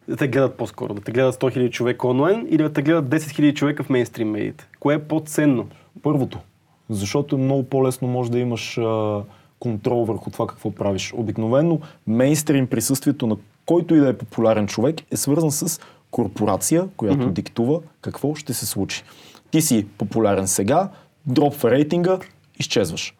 да 0.09 0.16
те 0.16 0.29
гледат 0.29 0.57
по-скоро, 0.57 0.94
да 0.94 1.01
те 1.01 1.12
гледат 1.12 1.35
100 1.35 1.57
000 1.57 1.71
човека 1.71 2.09
онлайн 2.09 2.47
или 2.51 2.62
да 2.62 2.73
те 2.73 2.83
гледат 2.83 3.09
10 3.09 3.16
000 3.18 3.55
човека 3.55 3.83
в 3.83 3.90
мейнстрим 3.90 4.31
медиите? 4.31 4.68
Кое 4.81 4.94
е 4.94 4.99
по-ценно? 4.99 5.68
Първото. 6.03 6.38
Защото 6.90 7.37
е 7.37 7.38
много 7.38 7.62
по-лесно 7.62 8.09
може 8.09 8.31
да 8.31 8.38
имаш 8.38 8.79
а, 8.79 9.23
контрол 9.61 10.05
върху 10.05 10.31
това 10.31 10.47
какво 10.47 10.71
правиш. 10.71 11.12
Обикновено 11.16 11.81
мейнстрим 12.07 12.66
присъствието 12.66 13.27
на 13.27 13.37
който 13.66 13.94
и 13.94 14.01
да 14.01 14.09
е 14.09 14.18
популярен 14.18 14.66
човек 14.66 14.97
е 15.11 15.16
свързан 15.16 15.51
с 15.51 15.81
корпорация, 16.11 16.88
която 16.97 17.23
Мгм. 17.23 17.33
диктува 17.33 17.81
какво 18.01 18.35
ще 18.35 18.55
се 18.55 18.66
случи. 18.66 19.03
Ти 19.51 19.62
си 19.62 19.87
популярен 19.99 20.49
сега, 20.49 20.88
дропва 21.27 21.71
рейтинга, 21.71 22.18
изчезваш. 22.59 23.14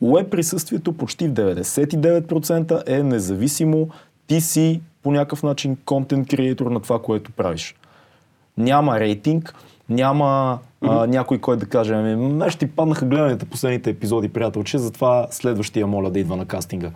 Уеб 0.00 0.30
присъствието 0.30 0.92
почти 0.92 1.28
в 1.28 1.32
99% 1.32 2.82
е 2.86 3.02
независимо. 3.02 3.88
Ти 4.26 4.40
си 4.40 4.80
по 5.02 5.12
някакъв 5.12 5.42
начин 5.42 5.76
контент 5.84 6.28
креатор 6.28 6.70
на 6.70 6.80
това, 6.80 7.02
което 7.02 7.32
правиш. 7.32 7.74
Няма 8.58 9.00
рейтинг, 9.00 9.54
няма 9.88 10.58
а, 10.80 11.06
някой, 11.06 11.38
който 11.38 11.60
да 11.60 11.66
каже, 11.66 11.94
ами, 11.94 12.16
мен 12.16 12.50
ще 12.50 12.66
ти 12.66 12.72
паднаха 12.72 13.06
гледаните 13.06 13.46
последните 13.46 13.90
епизоди, 13.90 14.28
приятелче, 14.28 14.78
затова 14.78 15.26
следващия 15.30 15.86
моля 15.86 16.10
да 16.10 16.18
идва 16.18 16.36
на 16.36 16.46
кастинга. 16.46 16.90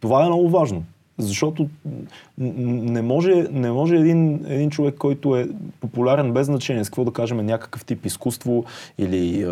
Това 0.00 0.22
е 0.24 0.26
много 0.26 0.50
важно. 0.50 0.84
Защото 1.18 1.68
не 2.38 3.02
може, 3.02 3.46
не 3.50 3.70
може 3.70 3.96
един, 3.96 4.44
един 4.48 4.70
човек, 4.70 4.94
който 4.98 5.36
е 5.36 5.48
популярен 5.80 6.32
без 6.32 6.46
значение, 6.46 6.84
с 6.84 6.88
какво 6.88 7.04
да 7.04 7.12
кажем 7.12 7.46
някакъв 7.46 7.84
тип 7.84 8.06
изкуство 8.06 8.64
или 8.98 9.42
е, 9.42 9.46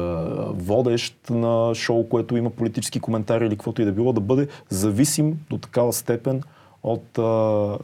водещ 0.48 1.16
на 1.30 1.74
шоу, 1.74 2.08
което 2.08 2.36
има 2.36 2.50
политически 2.50 3.00
коментари 3.00 3.46
или 3.46 3.54
каквото 3.54 3.82
и 3.82 3.84
да 3.84 3.92
било, 3.92 4.12
да 4.12 4.20
бъде 4.20 4.48
зависим 4.68 5.38
до 5.50 5.58
такава 5.58 5.92
степен 5.92 6.42
от 6.82 7.18
е, 7.18 7.22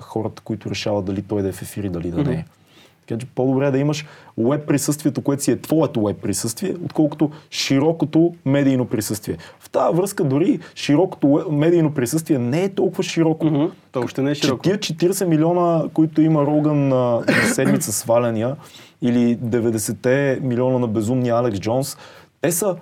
хората, 0.00 0.42
които 0.44 0.70
решават 0.70 1.04
дали 1.04 1.22
той 1.22 1.42
да 1.42 1.48
е 1.48 1.52
в 1.52 1.62
ефир 1.62 1.84
и 1.84 1.88
дали 1.88 2.10
да 2.10 2.22
не 2.22 2.32
е. 2.32 2.44
Така 3.06 3.20
че 3.20 3.26
по-добре 3.26 3.66
е 3.66 3.70
да 3.70 3.78
имаш 3.78 4.06
веб 4.38 4.66
присъствието, 4.66 5.22
което 5.22 5.42
си 5.42 5.50
е 5.50 5.60
твоето 5.60 6.04
веб 6.04 6.16
присъствие, 6.16 6.74
отколкото 6.84 7.30
широкото 7.50 8.34
медийно 8.44 8.86
присъствие. 8.86 9.36
В 9.60 9.70
тази 9.70 9.96
връзка 9.96 10.24
дори 10.24 10.60
широкото 10.74 11.46
медийно 11.50 11.94
присъствие 11.94 12.38
не 12.38 12.64
е 12.64 12.68
толкова 12.68 13.02
широко. 13.02 13.70
То 13.92 14.00
още 14.00 14.22
не 14.22 14.30
е 14.30 14.34
широко. 14.34 14.62
тия 14.62 14.78
40 14.78 15.24
милиона, 15.24 15.84
които 15.94 16.22
има 16.22 16.46
Роган 16.46 16.88
на, 16.88 17.20
на 17.28 17.54
седмица 17.54 17.92
сваляния, 17.92 18.56
или 19.02 19.38
90 19.38 20.40
милиона 20.40 20.78
на 20.78 20.88
безумния 20.88 21.34
Алекс 21.34 21.60
Джонс, 21.60 21.96
те 22.40 22.52
са 22.52 22.76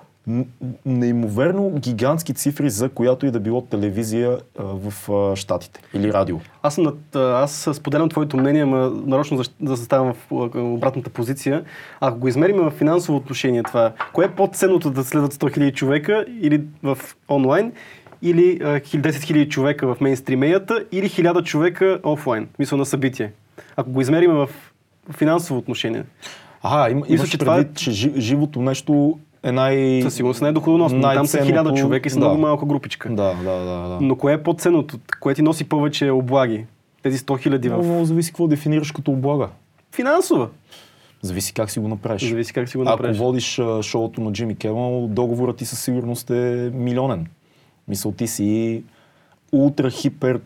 неимоверно 0.85 1.69
гигантски 1.69 2.33
цифри 2.33 2.69
за 2.69 2.89
която 2.89 3.25
и 3.25 3.31
да 3.31 3.39
било 3.39 3.61
телевизия 3.61 4.37
а, 4.59 4.63
в 4.63 5.09
а, 5.11 5.35
Штатите 5.35 5.79
или 5.93 6.13
радио. 6.13 6.37
Аз, 6.61 6.75
съм 6.75 6.83
над, 6.83 7.15
аз 7.15 7.69
споделям 7.73 8.09
твоето 8.09 8.37
мнение, 8.37 8.61
ама 8.61 8.91
нарочно 9.05 9.37
за, 9.37 9.43
да 9.59 9.75
заставам 9.75 10.13
в 10.13 10.31
обратната 10.55 11.09
позиция. 11.09 11.63
Ако 11.99 12.19
го 12.19 12.27
измерим 12.27 12.57
в 12.57 12.71
финансово 12.71 13.17
отношение 13.17 13.63
това, 13.63 13.93
кое 14.13 14.25
е 14.25 14.31
по-ценното 14.31 14.89
да 14.91 15.03
следват 15.03 15.33
100 15.33 15.57
000 15.57 15.73
човека 15.73 16.25
или 16.41 16.61
в 16.83 16.97
онлайн, 17.29 17.71
или 18.21 18.59
а, 18.63 18.65
10 18.65 18.81
000 19.01 19.49
човека 19.49 19.95
в 19.95 20.01
мейнстрим 20.01 20.39
медията, 20.39 20.85
или 20.91 21.09
1000 21.09 21.43
човека 21.43 21.99
офлайн, 22.03 22.47
мисъл 22.59 22.77
на 22.77 22.85
събитие. 22.85 23.31
Ако 23.75 23.89
го 23.91 24.01
измерим 24.01 24.31
в 24.31 24.49
финансово 25.11 25.59
отношение. 25.59 26.03
Ага, 26.61 26.91
им, 26.91 26.97
Мисля, 26.97 27.13
имаш 27.13 27.29
че 27.29 27.37
това 27.37 27.53
е- 27.55 27.57
предвид, 27.57 27.77
че 27.77 27.91
жи- 27.91 28.19
живото 28.19 28.61
нещо 28.61 29.19
е 29.43 29.51
най... 29.51 29.99
Със 30.01 30.13
сигурност 30.15 30.41
не 30.41 30.47
е 30.47 30.51
доходоносно, 30.51 30.97
но 30.97 31.13
там 31.13 31.27
са 31.27 31.37
1000 31.37 31.41
най-ценното- 31.43 31.75
човека 31.75 32.07
и 32.07 32.11
са 32.11 32.19
да. 32.19 32.25
много 32.25 32.41
малка 32.41 32.65
групичка. 32.65 33.09
Да, 33.09 33.33
да, 33.33 33.51
да. 33.51 33.87
да. 33.89 33.97
Но 34.01 34.15
кое 34.15 34.33
е 34.33 34.43
по-ценното? 34.43 34.97
Кое 35.19 35.35
ти 35.35 35.41
носи 35.41 35.63
повече 35.63 36.11
облаги? 36.11 36.65
Тези 37.03 37.17
100 37.17 37.39
хиляди 37.39 37.69
в 37.69 37.77
много 37.77 38.05
зависи 38.05 38.31
какво 38.31 38.47
дефинираш 38.47 38.91
като 38.91 39.11
облага. 39.11 39.49
финансова. 39.91 40.49
Зависи 41.21 41.53
как 41.53 41.71
си 41.71 41.79
го 41.79 41.87
направиш. 41.87 42.21
Зависи 42.23 42.53
как 42.53 42.69
си 42.69 42.77
го 42.77 42.83
Ако 42.83 42.89
направиш. 42.91 43.17
водиш 43.17 43.59
а, 43.59 43.83
шоуто 43.83 44.21
на 44.21 44.31
Джимми 44.31 44.55
Кемъл, 44.55 45.07
договорът 45.07 45.57
ти 45.57 45.65
със 45.65 45.79
сигурност 45.79 46.29
е 46.29 46.71
милионен. 46.73 47.27
Мисъл, 47.87 48.11
ти 48.11 48.27
си 48.27 48.83
ултра 49.53 49.89
хипер 49.91 50.39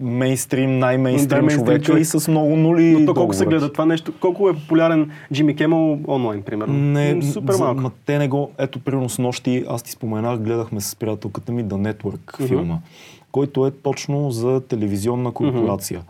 мейнстрим, 0.00 0.78
най-мейнстрим 0.78 1.46
Да, 1.46 1.54
човека 1.54 1.80
човек. 1.80 2.02
и 2.02 2.04
с 2.04 2.28
много 2.28 2.56
нули 2.56 2.90
Но 2.90 3.06
то 3.06 3.14
колко 3.14 3.34
се 3.34 3.46
гледа 3.46 3.72
това 3.72 3.86
нещо? 3.86 4.12
Колко 4.12 4.48
е 4.48 4.54
популярен 4.54 5.10
Джимми 5.32 5.56
Кемъл 5.56 5.98
онлайн, 6.08 6.42
примерно? 6.42 6.74
Не, 6.74 7.22
Супер 7.22 7.52
за- 7.52 7.64
малко. 7.64 7.80
Ма, 7.80 7.90
те 8.06 8.18
не 8.18 8.28
го... 8.28 8.50
Ето, 8.58 8.78
примерно 8.78 9.08
с 9.08 9.18
нощи, 9.18 9.64
аз 9.68 9.82
ти 9.82 9.90
споменах, 9.90 10.38
гледахме 10.38 10.80
с 10.80 10.96
приятелката 10.96 11.52
ми 11.52 11.64
The 11.64 11.92
Network 11.92 12.34
Мгм. 12.34 12.48
филма, 12.48 12.78
който 13.32 13.66
е 13.66 13.70
точно 13.72 14.30
за 14.30 14.60
телевизионна 14.60 15.32
корпорация. 15.32 16.02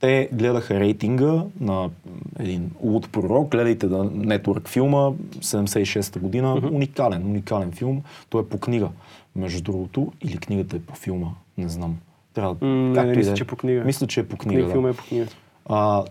Те 0.00 0.28
гледаха 0.32 0.80
рейтинга 0.80 1.32
на 1.60 1.90
един 2.38 2.70
луд 2.82 3.08
пророк, 3.08 3.48
гледайте 3.48 3.88
The 3.88 4.08
Network 4.10 4.68
филма, 4.68 5.10
76-та 5.40 6.20
година, 6.20 6.60
уникален, 6.72 7.22
уникален 7.22 7.72
филм. 7.72 8.00
Той 8.30 8.42
е 8.42 8.46
по 8.46 8.58
книга, 8.58 8.88
между 9.36 9.62
другото, 9.62 10.12
или 10.22 10.38
книгата 10.38 10.76
е 10.76 10.80
по 10.80 10.94
филма, 10.94 11.26
не 11.58 11.68
знам. 11.68 11.96
Трябва 12.34 12.54
да... 12.54 12.66
М, 12.66 12.72
не, 12.72 13.04
не, 13.04 13.16
мисля, 13.16 13.32
е. 13.32 13.34
че 13.34 13.44
по 13.44 13.56
книга. 13.56 13.84
Мисля, 13.84 14.06
че 14.06 14.20
е 14.20 14.26
по 14.26 14.36
книга, 14.36 14.54
Книга, 14.54 14.66
да. 14.66 14.72
филма 14.72 14.88
е 14.88 14.92
по 14.92 15.04
книга. 15.04 15.26
А, 15.66 16.04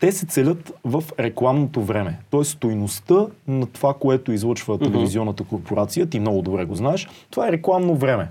те 0.00 0.12
се 0.12 0.26
целят 0.26 0.72
в 0.84 1.04
рекламното 1.18 1.82
време. 1.82 2.18
Тоест 2.30 2.50
стойността 2.50 3.26
на 3.48 3.66
това, 3.66 3.94
което 3.94 4.32
излъчва 4.32 4.78
телевизионната 4.78 5.44
корпорация, 5.44 6.06
ти 6.06 6.20
много 6.20 6.42
добре 6.42 6.64
го 6.64 6.74
знаеш, 6.74 7.08
това 7.30 7.48
е 7.48 7.52
рекламно 7.52 7.96
време. 7.96 8.28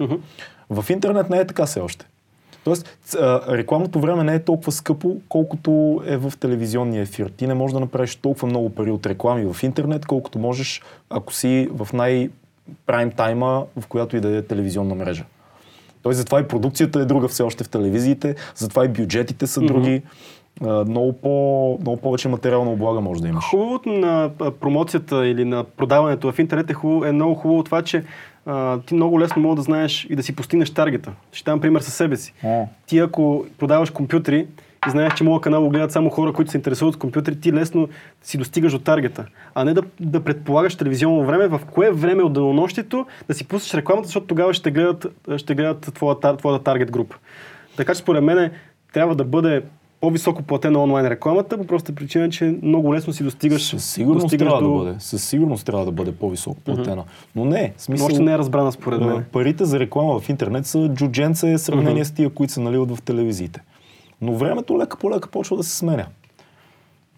В 0.69 0.85
интернет 0.89 1.29
не 1.29 1.37
е 1.37 1.47
така 1.47 1.65
все 1.65 1.79
още. 1.79 2.05
Тоест, 2.63 2.97
рекламното 3.49 3.99
време 3.99 4.23
не 4.23 4.35
е 4.35 4.43
толкова 4.43 4.71
скъпо, 4.71 5.17
колкото 5.29 6.01
е 6.05 6.17
в 6.17 6.33
телевизионния 6.39 7.01
ефир. 7.01 7.29
Ти 7.37 7.47
не 7.47 7.53
можеш 7.53 7.73
да 7.73 7.79
направиш 7.79 8.15
толкова 8.15 8.47
много 8.47 8.69
пари 8.69 8.91
от 8.91 9.05
реклами 9.05 9.53
в 9.53 9.63
интернет, 9.63 10.05
колкото 10.05 10.39
можеш, 10.39 10.81
ако 11.09 11.33
си 11.33 11.69
в 11.71 11.87
най-прайм 11.93 13.11
тайма, 13.11 13.65
в 13.79 13.87
която 13.87 14.17
и 14.17 14.21
да 14.21 14.37
е 14.37 14.41
телевизионна 14.41 14.95
мрежа. 14.95 15.25
Тоест, 16.03 16.17
затова 16.17 16.39
и 16.39 16.47
продукцията 16.47 16.99
е 16.99 17.05
друга 17.05 17.27
все 17.27 17.43
още 17.43 17.63
в 17.63 17.69
телевизиите, 17.69 18.35
затова 18.55 18.85
и 18.85 18.87
бюджетите 18.87 19.47
са 19.47 19.61
други. 19.61 20.01
А, 20.65 20.85
много, 20.85 21.13
по, 21.13 21.77
много 21.81 21.97
повече 21.97 22.27
материална 22.27 22.71
облага 22.71 23.01
може 23.01 23.21
да 23.21 23.27
имаш. 23.27 23.43
Хубавото 23.43 23.89
на 23.89 24.29
промоцията 24.59 25.27
или 25.27 25.45
на 25.45 25.63
продаването 25.63 26.31
в 26.31 26.39
интернет 26.39 26.69
е, 26.69 26.73
хубаво, 26.73 27.05
е 27.05 27.11
много 27.11 27.35
хубаво 27.35 27.63
това, 27.63 27.81
че 27.81 28.03
а, 28.45 28.79
ти 28.79 28.93
много 28.93 29.19
лесно 29.19 29.41
мога 29.41 29.55
да 29.55 29.61
знаеш 29.61 30.07
и 30.09 30.15
да 30.15 30.23
си 30.23 30.35
постигнеш 30.35 30.69
таргета. 30.69 31.11
Ще 31.31 31.51
дам 31.51 31.61
пример 31.61 31.81
със 31.81 31.93
себе 31.93 32.17
си. 32.17 32.33
О. 32.43 32.67
Ти 32.85 32.99
ако 32.99 33.45
продаваш 33.57 33.89
компютри 33.89 34.47
знаеш, 34.89 35.13
че 35.13 35.23
моят 35.23 35.41
канал 35.41 35.63
го 35.63 35.69
гледат 35.69 35.91
само 35.91 36.09
хора, 36.09 36.33
които 36.33 36.51
се 36.51 36.57
интересуват 36.57 36.95
от 36.95 36.99
компютри, 36.99 37.39
ти 37.39 37.53
лесно 37.53 37.89
си 38.21 38.37
достигаш 38.37 38.71
до 38.71 38.79
таргета. 38.79 39.25
А 39.55 39.63
не 39.63 39.73
да, 39.73 39.81
да 39.99 40.23
предполагаш 40.23 40.75
телевизионно 40.75 41.25
време, 41.25 41.47
в 41.47 41.59
кое 41.71 41.91
време 41.91 42.23
от 42.23 42.33
денонощието 42.33 43.05
да 43.27 43.33
си 43.33 43.47
пуснеш 43.47 43.73
рекламата, 43.73 44.07
защото 44.07 44.27
тогава 44.27 44.53
ще 44.53 44.71
гледат, 44.71 45.07
ще 45.37 45.55
гледат 45.55 45.91
твоята, 45.93 46.37
твоята 46.37 46.63
таргет 46.63 46.91
група. 46.91 47.15
Така 47.77 47.93
че 47.93 47.99
според 47.99 48.23
мен 48.23 48.51
трябва 48.93 49.15
да 49.15 49.23
бъде 49.23 49.63
по-високо 50.01 50.43
платена 50.43 50.83
онлайн 50.83 51.07
рекламата, 51.07 51.57
по 51.57 51.67
простата 51.67 51.95
причина, 51.95 52.29
че 52.29 52.55
много 52.61 52.93
лесно 52.93 53.13
си 53.13 53.23
достигаш. 53.23 53.69
Със 53.69 53.85
сигурност 53.85 54.23
достигаш 54.23 54.47
трябва 54.47 54.61
до... 54.61 54.77
да 54.77 54.83
бъде. 54.83 54.99
Със 54.99 55.23
сигурност 55.23 55.65
трябва 55.65 55.85
да 55.85 55.91
бъде 55.91 56.11
по-високо 56.11 56.61
платена. 56.61 57.03
Но 57.35 57.45
не, 57.45 57.67
в 57.67 57.71
Но 57.73 57.79
смисъл... 57.79 58.05
още 58.05 58.19
не 58.19 58.33
е 58.33 58.37
разбрана 58.37 58.71
според 58.71 59.01
а, 59.01 59.05
мен. 59.05 59.25
Парите 59.31 59.65
за 59.65 59.79
реклама 59.79 60.19
в 60.19 60.29
интернет 60.29 60.65
са 60.65 60.89
джудженце 60.93 61.57
в 61.57 61.61
сравнение 61.61 62.05
с 62.05 62.11
тия, 62.11 62.29
които 62.29 62.53
се 62.53 62.59
наливат 62.59 62.95
в 62.95 63.01
телевизиите. 63.01 63.61
Но 64.21 64.35
времето 64.35 64.77
лека 64.77 64.97
по 64.97 65.11
лека 65.11 65.29
почва 65.29 65.57
да 65.57 65.63
се 65.63 65.77
сменя. 65.77 66.07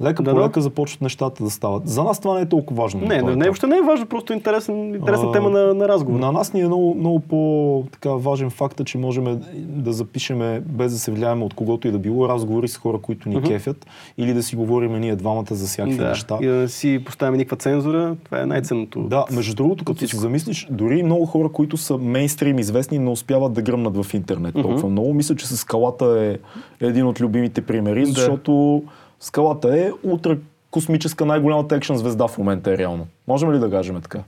Лека 0.02 0.24
Да, 0.24 0.32
по 0.32 0.40
да. 0.40 0.46
лека 0.46 0.62
започват 0.62 1.02
нещата 1.02 1.44
да 1.44 1.50
стават. 1.50 1.88
За 1.88 2.04
нас 2.04 2.20
това 2.20 2.36
не 2.36 2.42
е 2.42 2.46
толкова 2.46 2.84
важно. 2.84 3.02
Не, 3.02 3.20
този 3.20 3.26
не, 3.26 3.36
не, 3.36 3.46
въобще 3.46 3.68
не 3.68 3.78
е 3.78 3.82
важно, 3.82 4.06
просто 4.06 4.34
интересен, 4.34 4.96
интересна 4.96 5.30
А, 5.30 5.32
тема 5.32 5.50
на, 5.50 5.74
на 5.74 5.88
разговор. 5.88 6.20
На 6.20 6.32
нас 6.32 6.54
ни 6.54 6.62
е 6.62 6.68
много, 6.68 6.96
много 6.96 7.20
по 7.20 7.84
така 7.92 8.10
важен 8.10 8.50
факт, 8.50 8.86
че 8.86 8.98
можем 8.98 9.42
да 9.56 9.94
запишеме, 9.94 10.60
без 10.66 10.92
да 10.92 11.00
се 11.00 11.12
влияеме 11.12 11.46
от 11.46 11.54
когото 11.54 11.88
и 11.88 11.92
да 11.92 12.00
било, 12.00 12.30
разговори 12.30 12.68
с 12.68 12.78
хора, 12.78 12.98
които 12.98 13.30
ни 13.30 13.42
кефят, 13.42 13.86
или 14.18 14.34
да 14.34 14.44
си 14.44 14.56
говорим 14.56 15.00
ние 15.00 15.16
двамата 15.16 15.46
за 15.52 15.68
всякакви 15.68 15.98
да, 15.98 16.10
неща. 16.10 16.38
и 16.42 16.48
да 16.48 16.70
си 16.70 17.02
поставяме 17.06 17.38
никаква 17.38 17.58
цензура, 17.58 18.16
това 18.26 18.42
е 18.42 18.46
най-ценното. 18.46 19.02
Да, 19.02 19.26
между 19.32 19.56
другото, 19.56 19.86
като 19.86 20.08
си 20.08 20.18
замислиш, 20.18 20.68
дори 20.72 21.04
много 21.04 21.26
хора, 21.26 21.50
които 21.50 21.78
са 21.78 21.98
мейнстрим 21.98 22.60
известни, 22.60 23.00
не 23.00 23.10
успяват 23.10 23.54
да 23.54 23.62
гръмнат 23.62 24.04
в 24.04 24.14
интернет 24.14 24.54
толкова 24.54 24.90
много. 24.90 25.14
Мисля, 25.14 25.36
че 25.36 25.48
с 25.48 25.58
скалата 25.58 26.06
е 26.22 26.38
един 26.86 27.06
от 27.08 27.22
любимите 27.22 27.62
примери, 27.62 28.06
защото 28.06 28.84
скалата 29.24 29.80
е 29.80 29.92
ултра 30.04 30.38
космическа 30.72 31.26
най-голямата 31.26 31.76
екшен 31.76 31.98
звезда 31.98 32.28
в 32.28 32.38
момента 32.38 32.72
е 32.72 32.78
реално. 32.78 33.08
Можем 33.28 33.54
ли 33.54 33.60
да 33.60 33.70
кажем 33.70 34.02
така? 34.02 34.20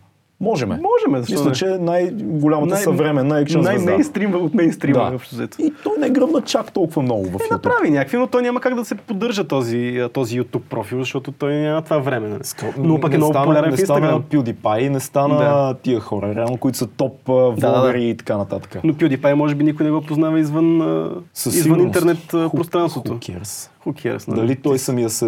Можеме. 0.42 0.80
Можеме, 0.84 1.22
защо 1.22 1.34
Мисля, 1.34 1.46
не? 1.46 1.56
че 1.56 1.66
е 1.68 1.78
най-голямата 1.78 2.74
Най- 2.74 2.84
съвременна 2.84 3.40
екшен 3.40 3.62
звезда. 3.62 3.78
Най-мейнстрим 3.78 4.36
от 4.36 4.54
мейнстрима. 4.54 5.00
Да. 5.02 5.16
общо 5.16 5.36
взето. 5.36 5.62
И 5.62 5.74
той 5.84 5.94
не 6.00 6.10
гръмна 6.10 6.42
чак 6.42 6.72
толкова 6.72 7.02
много 7.02 7.24
в 7.24 7.28
Е, 7.28 7.38
YouTube. 7.38 7.52
направи 7.52 7.90
някакви, 7.90 8.18
но 8.18 8.28
той 8.28 8.42
няма 8.42 8.60
как 8.60 8.76
да 8.76 8.86
се 8.86 8.96
поддържа 8.96 9.44
този, 9.44 10.02
този 10.14 10.42
YouTube 10.42 10.60
профил, 10.60 11.00
защото 11.00 11.32
той 11.32 11.54
няма 11.54 11.82
това 11.82 11.98
време. 11.98 12.28
нали? 12.28 12.42
Но 12.78 13.00
пък 13.00 13.10
е 13.10 13.12
не 13.12 13.18
много 13.18 13.34
стана, 13.34 13.46
популярен 13.46 13.70
не 13.70 13.76
в 13.76 13.80
Instagram. 13.80 13.86
стана 13.86 14.22
PewDiePie, 14.22 14.90
не 14.90 15.00
стана 15.00 15.36
Да. 15.36 15.76
тия 15.76 16.00
хора, 16.00 16.36
реално, 16.36 16.58
които 16.58 16.78
са 16.78 16.88
топ 16.88 17.14
влогъри 17.28 18.04
и 18.04 18.18
така 18.18 18.38
нататък. 18.38 18.78
Но 18.84 18.94
PewDiePie 18.94 19.34
може 19.34 19.56
би 19.56 19.64
никой 19.64 19.86
не 19.86 19.92
го 19.92 20.02
познава 20.02 20.40
извън, 20.40 20.82
Със 21.34 21.56
извън 21.56 21.80
интернет 21.80 22.18
Who- 22.18 22.52
пространството. 22.52 23.12
who 23.12 23.32
cares? 23.32 23.70
Who 23.86 23.94
cares, 23.96 24.28
нали? 24.28 24.40
Дали 24.40 24.56
той 24.56 24.80
самия 24.80 25.10
се... 25.10 25.26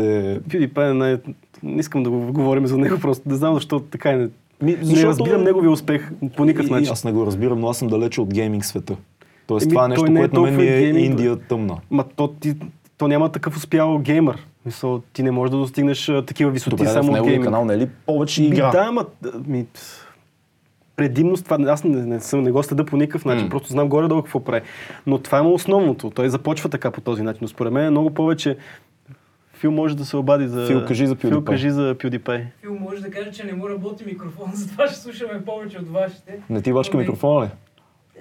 PewDiePie 0.49 0.91
е 0.91 0.93
най... 0.93 1.17
Не 1.63 1.79
искам 1.79 2.03
да 2.03 2.09
го 2.09 2.19
говорим 2.19 2.67
за 2.67 2.77
него, 2.77 2.97
просто 2.99 3.29
не 3.29 3.35
знам 3.35 3.53
защо 3.53 3.79
така 3.81 4.09
е. 4.09 4.27
Ми, 4.61 4.71
Не 4.71 4.83
защото- 4.83 5.07
разбирам 5.07 5.43
неговия 5.43 5.71
успех 5.71 6.11
по 6.35 6.45
никакъв 6.45 6.65
И- 6.65 6.69
и 6.69 6.73
начин. 6.73 6.91
Аз 6.91 7.03
не 7.03 7.11
го 7.11 7.25
разбирам, 7.25 7.59
но 7.59 7.69
аз 7.69 7.77
съм 7.77 7.87
далече 7.87 8.21
от 8.21 8.33
гейминг 8.33 8.65
света. 8.65 8.95
Тоест 9.47 9.63
Еми, 9.65 9.71
това 9.71 9.85
е 9.85 9.87
нещо, 9.87 10.05
не 10.05 10.19
е 10.19 10.21
което 10.21 10.41
на 10.41 10.51
мен 10.51 10.59
е 10.59 10.65
гейминг, 10.65 11.05
Индия 11.05 11.35
тъмна. 11.35 11.77
Ма 11.91 12.05
то, 12.15 12.27
ти, 12.29 12.55
то 12.97 13.07
няма 13.07 13.29
такъв 13.29 13.57
успял 13.57 13.97
геймър. 13.97 14.45
Мисъл, 14.65 15.01
ти 15.13 15.23
не 15.23 15.31
можеш 15.31 15.51
да 15.51 15.57
достигнеш 15.57 16.05
такива 16.27 16.51
висоти 16.51 16.69
Добре, 16.69 16.87
само 16.87 17.07
в 17.07 17.13
неговия 17.13 17.41
канал, 17.41 17.65
нали, 17.65 17.87
повече 18.05 18.41
Би, 18.41 18.47
игра. 18.47 18.71
Да, 18.71 18.79
ама 18.79 19.05
ми, 19.47 19.65
предимно 20.95 21.37
с 21.37 21.43
това, 21.43 21.57
аз 21.61 21.83
не, 21.83 22.05
не, 22.05 22.19
съм, 22.19 22.43
не 22.43 22.51
го 22.51 22.63
следа 22.63 22.85
по 22.85 22.97
никакъв 22.97 23.25
начин, 23.25 23.43
М. 23.43 23.49
просто 23.49 23.69
знам 23.69 23.89
горе-долу 23.89 24.21
какво 24.21 24.39
прави. 24.39 24.61
Но 25.07 25.17
това 25.17 25.37
е 25.37 25.41
му 25.41 25.53
основното. 25.53 26.09
Той 26.09 26.29
започва 26.29 26.69
така 26.69 26.91
по 26.91 27.01
този 27.01 27.21
начин. 27.21 27.39
Но 27.41 27.47
според 27.47 27.73
мен 27.73 27.85
е 27.85 27.89
много 27.89 28.09
повече 28.09 28.57
Фил 29.57 29.71
може 29.71 29.97
да 29.97 30.05
се 30.05 30.17
обади 30.17 30.47
за... 30.47 30.67
Фил, 30.67 30.85
кажи 30.85 31.07
за 31.07 31.15
Фил, 31.15 31.29
PewDiePie. 31.29 31.43
кажи 31.43 31.71
за 31.71 31.95
PewDiePie. 31.95 32.45
Фил 32.61 32.75
може 32.79 33.01
да 33.01 33.11
каже, 33.11 33.31
че 33.31 33.43
не 33.43 33.53
му 33.53 33.69
работи 33.69 34.05
микрофон, 34.05 34.51
затова 34.53 34.87
ще 34.87 34.95
слушаме 34.95 35.45
повече 35.45 35.77
от 35.77 35.89
вашите. 35.89 36.39
Не 36.49 36.61
ти 36.61 36.73
бачка 36.73 36.97
Ами, 36.97 37.03
микрофона 37.03 37.45
ли? 37.45 37.49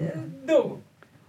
Е, 0.05 0.13
дълго. 0.47 0.79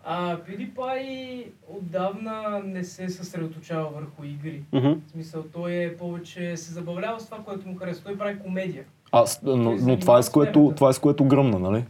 А 0.05 0.37
PewDiePie 0.37 1.45
отдавна 1.69 2.63
не 2.65 2.85
се 2.85 3.09
съсредоточава 3.09 3.89
върху 3.95 4.25
игри. 4.25 4.63
Мгм. 4.73 4.89
В 5.07 5.11
смисъл, 5.11 5.43
той 5.53 5.73
е 5.73 5.97
повече 5.97 6.57
се 6.57 6.73
забавлява 6.73 7.21
с 7.21 7.25
това, 7.25 7.39
което 7.39 7.69
му 7.69 7.77
харесва. 7.77 8.05
Той 8.05 8.19
прави 8.19 8.39
комедия. 8.39 8.85
А, 9.13 9.25
но, 9.43 9.77
но 9.81 9.99
това, 9.99 10.19
е 10.19 10.23
с 10.23 10.31
което, 10.31 10.73
това 10.77 10.89
е 10.89 10.93
с 10.93 10.99
което 10.99 11.25
гръмна, 11.25 11.59
нали? 11.59 11.85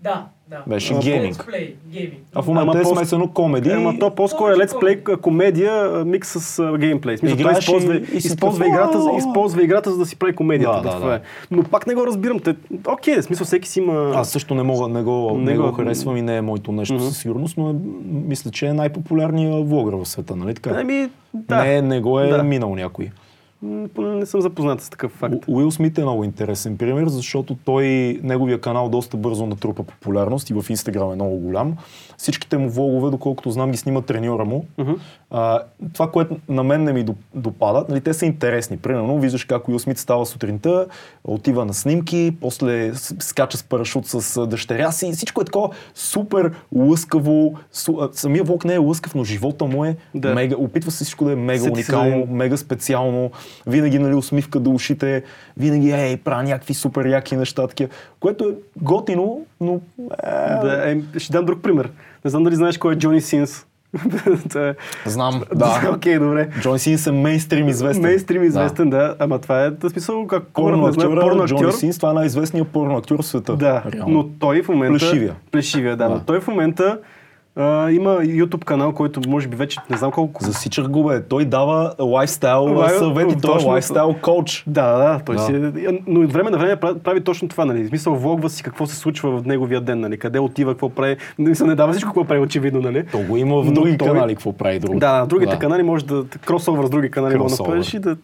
Да, 0.00 0.26
да. 0.48 0.62
Беше 0.66 0.94
А, 0.94 0.98
гейминг. 0.98 1.36
Let's 1.36 1.50
play, 1.50 1.74
гейминг. 1.86 2.14
А 2.34 2.42
в 2.42 2.46
момента 2.46 2.70
Ама 2.72 2.80
е 2.80 2.84
смесено 2.86 3.28
комеди. 3.28 3.70
Ема 3.70 3.98
то 3.98 4.10
по-скоро 4.10 4.46
е 4.46 4.52
Повече 4.52 4.62
летсплей, 4.64 5.02
комедия, 5.16 6.04
микс 6.04 6.28
с 6.30 6.58
а, 6.60 6.78
геймплей. 6.78 7.16
Смисъл, 7.16 7.38
той 7.38 7.52
използва, 7.52 7.94
и- 7.94 8.04
и 8.14 8.16
използва, 8.16 8.58
такъв, 8.58 8.74
играта, 8.74 9.00
за- 9.00 9.10
използва 9.18 9.62
играта, 9.62 9.90
за 9.90 9.98
да 9.98 10.06
си 10.06 10.16
прави 10.16 10.34
комедията. 10.34 10.72
Да, 10.74 10.82
да, 10.82 10.90
това 10.90 11.08
да. 11.08 11.14
Е. 11.14 11.20
Но 11.50 11.62
пак 11.62 11.86
не 11.86 11.94
го 11.94 12.06
разбирам. 12.06 12.40
Те, 12.40 12.54
окей, 12.88 13.16
в 13.16 13.22
смисъл 13.22 13.44
всеки 13.44 13.68
си 13.68 13.80
има... 13.80 14.12
Аз 14.14 14.30
също 14.30 14.54
не 14.54 14.62
мога, 14.62 14.88
не 14.88 15.02
го, 15.02 15.30
не 15.32 15.52
Не 15.52 15.58
го 15.58 15.72
харесвам 15.72 16.16
и 16.16 16.22
не 16.22 16.36
е 16.36 16.42
моето 16.42 16.72
нещо 16.72 17.00
със 17.00 17.18
сигурност, 17.18 17.56
но 17.58 17.70
е, 17.70 17.74
мисля, 18.04 18.50
че 18.50 18.66
е 18.66 18.72
най-популярният 18.72 19.68
влогър 19.68 19.94
в 19.94 20.06
света, 20.06 20.36
нали 20.36 20.54
така? 20.54 20.70
Ами, 20.72 21.08
да. 21.34 21.56
Не, 21.56 21.82
не 21.82 22.00
го 22.00 22.20
е 22.20 22.28
Да. 22.28 22.42
минал 22.42 22.74
някой. 22.74 23.10
Не 23.62 24.26
съм 24.26 24.40
запознат 24.40 24.80
с 24.80 24.90
такъв 24.90 25.12
факт. 25.12 25.34
У- 25.48 25.56
Уил 25.56 25.70
Смит 25.70 25.98
е 25.98 26.02
много 26.02 26.24
интересен 26.24 26.78
пример, 26.78 27.06
защото 27.06 27.56
той, 27.64 27.84
неговия 28.22 28.60
канал 28.60 28.88
доста 28.88 29.16
бързо 29.16 29.46
натрупа 29.46 29.82
популярност 29.82 30.50
и 30.50 30.54
в 30.54 30.64
Инстаграм 30.70 31.12
е 31.12 31.14
много 31.14 31.36
голям. 31.36 31.76
Всичките 32.18 32.58
му 32.58 32.70
влогове, 32.70 33.10
доколкото 33.10 33.50
знам, 33.50 33.70
ги 33.70 33.76
снима 33.76 34.00
треньора 34.00 34.44
му. 34.44 34.64
Мгм. 34.78 34.92
А, 35.30 35.60
това, 35.92 36.10
което 36.10 36.36
на 36.48 36.62
мен 36.62 36.84
не 36.84 36.92
ми 36.92 37.04
доп- 37.04 37.14
допада, 37.34 37.84
нали, 37.88 38.00
те 38.00 38.14
са 38.14 38.26
интересни. 38.26 38.76
Примерно, 38.76 39.18
виждаш 39.18 39.44
как 39.44 39.68
Уил 39.68 39.78
Смит 39.78 39.98
става 39.98 40.26
сутринта, 40.26 40.86
отива 41.24 41.64
на 41.64 41.74
снимки, 41.74 42.36
после 42.40 42.94
скача 42.94 43.58
с 43.58 43.62
парашут 43.62 44.06
с 44.06 44.46
дъщеря 44.46 44.92
си. 44.92 45.12
Всичко 45.12 45.40
е 45.40 45.44
такова 45.44 45.70
супер 45.94 46.52
лъскаво. 46.74 47.54
Су, 47.72 47.94
самия 48.12 48.44
влог 48.44 48.64
не 48.64 48.74
е 48.74 48.78
лъскав, 48.78 49.14
но 49.14 49.24
живота 49.24 49.64
му 49.64 49.84
е 49.84 49.96
Да. 50.14 50.34
мега. 50.34 50.56
Опитва 50.56 50.90
се 50.90 51.04
всичко 51.04 51.24
да 51.24 51.32
е 51.32 51.36
мега 51.36 51.58
Сети 51.58 51.82
се 51.82 51.92
уникално, 51.92 52.20
за- 52.20 52.32
мега 52.32 52.56
специално. 52.56 53.30
Винаги 53.66 53.98
нали, 53.98 54.14
усмивка 54.14 54.60
до 54.60 54.70
ушите, 54.70 55.22
винаги 55.56 55.90
ей, 55.90 56.16
правя 56.16 56.42
някакви 56.42 56.74
супер 56.74 57.06
яки 57.06 57.36
неща, 57.36 57.66
такива, 57.66 57.90
което 58.20 58.44
е 58.44 58.52
готино, 58.76 59.40
но 59.60 59.80
е, 60.00 60.30
Да, 60.62 60.90
е, 61.14 61.18
ще 61.18 61.32
дам 61.32 61.44
друг 61.44 61.62
пример. 61.62 61.90
Не 62.28 62.30
знам 62.30 62.44
дали 62.44 62.56
знаеш 62.56 62.78
кой 62.78 62.94
е 62.94 62.96
Джони 62.96 63.20
Синс. 63.20 63.66
Е- 64.56 64.74
знам, 65.06 65.42
да. 65.54 65.92
Окей, 65.94 66.18
добре. 66.18 66.48
Джон 66.60 66.78
Синс 66.78 67.06
е 67.06 67.12
мейнстрим 67.12 67.68
известен. 67.68 68.02
Мейнстрим 68.02 68.42
известен, 68.42 68.90
да. 68.90 69.14
Ама 69.18 69.38
това 69.38 69.64
е, 69.64 69.70
в 69.70 69.90
смисъл, 69.90 70.26
как 70.26 70.42
порно 70.46 70.92
Порно 70.92 71.46
Джони 71.46 71.60
актьор. 71.60 71.70
Синс, 71.78 71.96
това 71.96 72.10
е 72.10 72.12
най-известният 72.12 72.68
порно 72.68 72.96
актьор 72.96 73.22
в 73.22 73.26
света. 73.26 73.56
Да, 73.56 73.82
реално. 73.94 74.14
но 74.14 74.28
той 74.40 74.62
в 74.62 74.68
момента... 74.68 74.98
Плешивия. 74.98 75.34
Плешивия, 75.50 75.96
да. 75.96 76.04
Да. 76.04 76.14
Но 76.14 76.20
той 76.20 76.40
в 76.40 76.48
момента 76.48 76.98
а, 77.58 77.90
има 77.90 78.10
YouTube 78.10 78.64
канал, 78.64 78.92
който 78.92 79.20
може 79.28 79.48
би 79.48 79.56
вече 79.56 79.78
не 79.90 79.96
знам 79.96 80.10
колко... 80.10 80.44
Засичах 80.44 80.88
го, 80.88 81.04
бе. 81.04 81.22
Той 81.22 81.44
дава 81.44 81.94
лайфстайл 82.00 82.64
Лай- 82.64 82.98
съвети, 82.98 83.36
той 83.42 83.60
е 83.60 83.64
лайфстайл 83.64 84.14
коуч. 84.22 84.64
Да, 84.66 84.98
да, 84.98 85.20
той 85.24 85.36
Да. 85.36 85.42
си 85.42 85.52
е, 85.52 86.00
но 86.06 86.20
от 86.20 86.32
време 86.32 86.50
на 86.50 86.58
време 86.58 86.76
прави, 86.76 87.20
точно 87.20 87.48
това, 87.48 87.64
нали? 87.64 87.84
В 87.84 87.88
смисъл, 87.88 88.14
влогва 88.14 88.50
си 88.50 88.62
какво 88.62 88.86
се 88.86 88.96
случва 88.96 89.38
в 89.38 89.46
неговия 89.46 89.80
ден, 89.80 90.00
нали? 90.00 90.18
Къде 90.18 90.38
отива, 90.38 90.72
какво 90.72 90.88
прави. 90.88 91.16
Не, 91.38 91.52
не 91.60 91.74
дава 91.74 91.92
всичко, 91.92 92.08
какво 92.10 92.24
прави, 92.24 92.40
очевидно, 92.40 92.80
нали? 92.80 93.06
То 93.06 93.18
го 93.18 93.36
има 93.36 93.62
в 93.62 93.72
други 93.72 93.98
той- 93.98 94.08
канали, 94.08 94.34
какво 94.34 94.52
прави 94.52 94.78
друго. 94.78 94.98
Да, 94.98 95.26
другите 95.26 95.58
канали 95.58 95.82
може 95.82 96.04
да 96.06 96.24
кросовър 96.46 96.86
с 96.86 96.90
други 96.90 97.10
канали 97.10 97.36
може 97.36 97.56
да 97.56 97.62
направиш 97.62 97.94
и 97.94 97.98
да, 97.98 98.16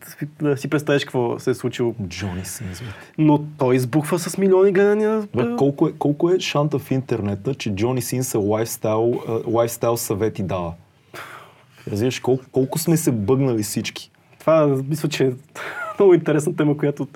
да 0.43 0.57
си 0.57 0.71
представиш 0.71 1.05
какво 1.05 1.39
се 1.39 1.51
е 1.51 1.55
случило. 1.55 1.95
Джони 2.09 2.45
Синс. 2.45 2.83
Но 3.19 3.41
той 3.59 3.77
избухва 3.77 4.19
с 4.19 4.39
милиони 4.39 4.73
гледания. 4.73 5.23
Бе, 5.37 5.43
колко, 5.59 5.89
е, 5.89 5.93
колко 5.93 6.31
е 6.31 6.41
шанта 6.41 6.79
в 6.79 6.91
интернета, 6.91 7.55
че 7.55 7.75
Джони 7.75 8.03
Синс 8.03 8.35
е 8.35 8.39
лайфстайл, 8.39 9.21
лайфстайл 9.47 9.97
съвети 9.97 10.43
дава? 10.43 10.73
Разбираш, 11.91 12.21
колко, 12.21 12.45
колко 12.53 12.79
сме 12.79 12.97
се 12.97 13.13
бъгнали 13.13 13.63
всички? 13.63 14.11
Това 14.41 14.67
мисля, 14.89 15.09
че 15.09 15.27
е 15.27 15.31
много 15.99 16.15
интересна 16.15 16.57
тема, 16.57 16.77
която... 16.77 17.09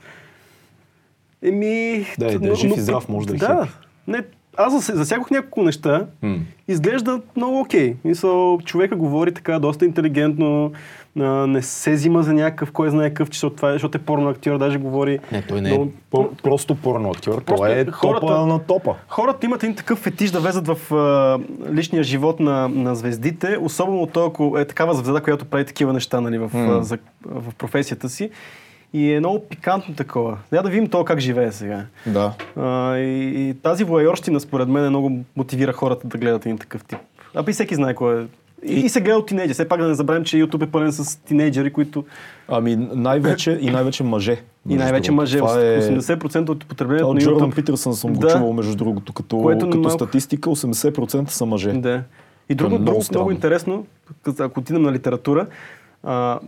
Еми... 1.43 2.07
Да, 2.19 2.33
е, 2.33 2.39
да 2.39 2.53
е 2.53 2.55
жив 2.55 2.71
но- 2.71 2.77
и 2.77 2.81
здрав, 2.81 3.09
може 3.09 3.27
да 3.27 3.35
е 3.35 3.37
Да. 3.37 3.47
хепи. 3.57 3.73
Не, 4.07 4.23
аз 4.59 4.73
зас- 4.75 4.95
засякох 4.95 5.31
няколко 5.31 5.63
неща. 5.63 6.07
М. 6.23 6.37
Изглежда 6.69 7.21
много 7.37 7.61
окей. 7.61 7.95
Мисъл, 8.05 8.59
човека 8.59 8.97
говори 8.97 9.33
така 9.33 9.59
доста 9.59 9.85
интелигентно, 9.85 10.73
а, 11.17 11.23
не 11.47 11.63
се 11.63 11.93
взима 11.93 12.23
за 12.23 12.33
някакъв, 12.33 12.73
кой 12.73 12.91
знае 12.91 13.09
какъв, 13.09 13.29
защото, 13.29 13.57
това, 13.57 13.71
е- 13.71 13.73
защото 13.73 13.99
е 13.99 14.01
порно 14.01 14.29
актьор, 14.29 14.59
даже 14.59 14.79
говори. 14.79 15.19
Не, 15.33 15.43
той 15.43 15.61
не 15.61 15.69
е 15.69 15.73
много- 15.73 15.93
по- 16.11 16.31
просто 16.35 16.75
порно 16.75 17.11
актьор, 17.11 17.35
Просто 17.37 17.55
той 17.57 17.71
е 17.71 17.87
хората- 17.87 18.21
топа 18.21 18.47
на 18.47 18.59
топа. 18.59 18.95
Хората 19.09 19.47
имат 19.47 19.63
един 19.63 19.77
такъв 19.77 19.99
фетиш 19.99 20.31
да 20.31 20.41
влезат 20.41 20.67
в 20.69 20.93
а, 20.93 21.39
личния 21.73 22.03
живот 22.03 22.41
на, 22.41 22.69
на 22.69 22.95
звездите, 22.95 23.59
особено 23.61 24.07
то, 24.07 24.27
ако 24.27 24.59
е 24.59 24.65
такава 24.65 24.95
звезда, 24.95 25.21
която 25.21 25.45
прави 25.45 25.65
такива 25.65 25.93
неща 25.93 26.21
нали, 26.21 26.39
в, 26.39 26.51
М. 26.55 26.61
а, 26.71 26.83
за, 26.83 26.99
в 27.25 27.55
професията 27.55 28.09
си. 28.09 28.31
И 28.93 29.13
е 29.13 29.19
много 29.21 29.41
пикантно 29.41 29.95
такова. 29.95 30.39
Я 30.53 30.63
да 30.63 30.69
видим 30.71 30.89
то 30.89 31.05
как 31.05 31.21
живее 31.21 31.53
сега. 31.53 31.85
Да. 32.07 32.33
А, 32.57 32.97
и, 32.97 33.49
и 33.49 33.55
тази 33.55 33.85
воайорщина, 33.85 34.41
според 34.41 34.69
мен, 34.69 34.89
много 34.89 35.13
мотивира 35.37 35.73
хората 35.73 36.09
да 36.09 36.19
гледат 36.19 36.47
един 36.47 36.59
такъв 36.59 36.85
тип. 36.85 36.99
А 37.35 37.45
и 37.49 37.53
всеки 37.53 37.75
знае 37.75 37.95
кой 37.95 38.23
е. 38.23 38.27
И, 38.65 38.81
и 38.81 38.89
се 38.89 39.01
гледа 39.01 39.19
от 39.19 39.27
тинейджери. 39.27 39.55
Все 39.55 39.69
пак 39.69 39.81
да 39.81 39.89
не 39.89 39.95
забравим, 39.95 40.25
че 40.25 40.37
YouTube 40.37 40.65
е 40.65 40.71
пълен 40.71 40.93
с 40.93 41.17
тинейджери, 41.17 41.73
които... 41.73 42.05
Ами 42.49 42.77
най-вече 42.95 43.59
и 43.61 43.71
най-вече 43.71 44.05
мъже. 44.05 44.43
И 44.69 44.75
най-вече 44.75 45.13
мъже. 45.13 45.39
Това 45.39 45.61
е... 45.61 45.81
80% 45.81 46.49
от 46.49 46.67
потреблението 46.67 47.09
От 47.09 47.15
на 47.15 47.21
Джордан 47.21 47.51
YouTube... 47.51 47.55
Питърсън 47.55 47.95
съм 47.95 48.13
го 48.13 48.21
Да. 48.21 48.29
чувал, 48.29 48.53
между 48.53 48.77
другото, 48.77 49.13
като, 49.13 49.39
Което 49.39 49.65
като 49.65 49.79
малко- 49.79 49.91
статистика 49.91 50.51
80% 50.51 51.29
са 51.29 51.47
мъже. 51.47 51.73
Да. 51.73 52.03
И 52.49 52.55
друго, 52.55 52.71
много 52.71 52.85
друго 52.85 53.05
много 53.11 53.31
интересно, 53.31 53.87
ако 54.39 54.61
отидем 54.61 54.83
на 54.83 54.93
литература, 54.93 55.47
а, 56.03 56.39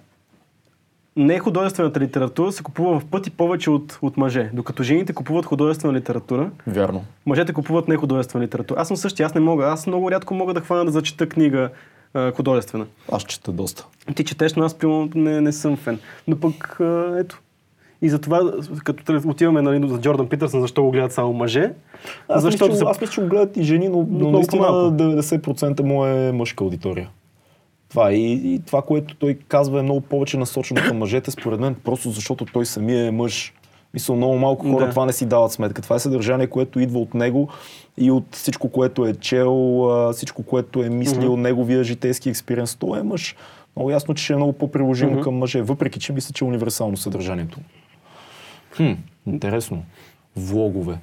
не 1.17 1.39
художествената 1.39 2.01
литература 2.01 2.53
се 2.53 2.63
купува 2.63 3.01
в 3.01 3.05
пъти 3.05 3.31
повече 3.31 3.71
от, 3.71 3.99
от 4.03 4.17
мъже. 4.17 4.51
Докато 4.53 4.83
жените 4.83 5.13
купуват 5.13 5.47
художествена 5.47 5.93
литература, 5.93 6.51
Вярно. 6.67 7.05
мъжете 7.27 7.53
купуват 7.53 7.89
нехудожествена 7.89 8.45
литература. 8.45 8.81
Аз 8.81 8.89
съм 8.89 8.97
същия, 8.97 9.27
аз 9.27 9.35
не 9.35 9.41
мога. 9.41 9.65
Аз 9.65 9.87
много 9.87 10.11
рядко 10.11 10.35
мога 10.35 10.55
да 10.55 10.61
хвана 10.61 10.85
да 10.85 10.91
зачета 10.91 11.29
книга 11.29 11.71
а, 12.15 12.33
художествена. 12.33 12.87
Аз 13.13 13.23
чета 13.23 13.53
доста. 13.53 13.87
Ти 14.15 14.25
четеш, 14.25 14.55
но 14.55 14.65
аз 14.65 14.75
примерно 14.75 15.09
не, 15.15 15.41
не 15.41 15.53
съм 15.53 15.77
фен. 15.77 15.99
Но 16.29 16.41
пък, 16.41 16.81
а, 16.81 17.17
ето. 17.19 17.41
И 18.03 18.09
затова, 18.09 18.53
като 18.85 19.21
отиваме 19.27 19.63
нали, 19.63 19.89
за 19.89 20.01
Джордан 20.01 20.29
Питърсън, 20.29 20.61
защо 20.61 20.83
го 20.83 20.91
гледат 20.91 21.13
само 21.13 21.33
мъже? 21.33 21.73
Аз 22.29 22.43
защото 22.43 22.73
мисля, 22.73 22.85
че, 22.85 22.91
аз 22.91 23.01
мисля, 23.01 23.13
че 23.13 23.21
го 23.21 23.29
гледат 23.29 23.57
и 23.57 23.63
жени, 23.63 23.89
но, 23.89 23.97
но 23.97 24.05
много 24.05 24.31
наистина 24.31 24.63
малко. 24.63 24.97
90% 24.97 25.83
му 25.83 26.07
е 26.07 26.33
мъжка 26.33 26.65
аудитория. 26.65 27.09
Това 27.91 28.13
и, 28.13 28.33
и 28.55 28.61
това, 28.67 28.83
което 28.83 29.15
той 29.15 29.39
казва 29.49 29.81
е 29.81 29.83
много 29.83 30.01
повече 30.01 30.37
насочено 30.37 30.81
към 30.89 30.99
мъжете, 30.99 31.31
според 31.31 31.61
мен, 31.61 31.75
просто 31.75 32.11
защото 32.11 32.45
той 32.45 32.67
самия 32.67 33.07
е 33.07 33.11
мъж. 33.11 33.55
Мисля, 33.95 34.15
много 34.15 34.39
малко 34.39 34.71
хора 34.73 34.85
Да. 34.85 34.91
това 34.91 35.07
не 35.07 35.13
си 35.13 35.27
дават 35.27 35.53
сметка. 35.53 35.83
Това 35.83 35.97
е 35.97 35.99
съдържание, 35.99 36.47
което 36.47 36.81
идва 36.81 36.99
от 36.99 37.15
него 37.15 37.49
и 37.99 38.11
от 38.11 38.25
всичко, 38.31 38.69
което 38.69 39.07
е 39.07 39.15
чел, 39.15 39.89
всичко, 40.13 40.43
което 40.43 40.83
е 40.83 40.89
мислил, 40.89 41.37
неговия 41.37 41.85
житейски 41.85 42.29
експириенс. 42.31 42.77
Той 42.77 43.01
е 43.01 43.03
мъж. 43.03 43.37
Много 43.77 43.91
ясно, 43.91 44.15
че 44.15 44.25
ще 44.25 44.33
е 44.33 44.37
много 44.37 44.53
по-приложимо 44.53 45.13
Мгм. 45.13 45.21
към 45.21 45.35
мъже, 45.35 45.63
въпреки 45.63 46.01
че 46.01 46.13
мисля, 46.13 46.33
че 46.33 46.45
е 46.45 46.49
универсално 46.49 46.97
съдържанието. 46.97 47.59
Хм, 48.77 48.93
интересно. 49.27 49.83
Влогове. 50.37 50.99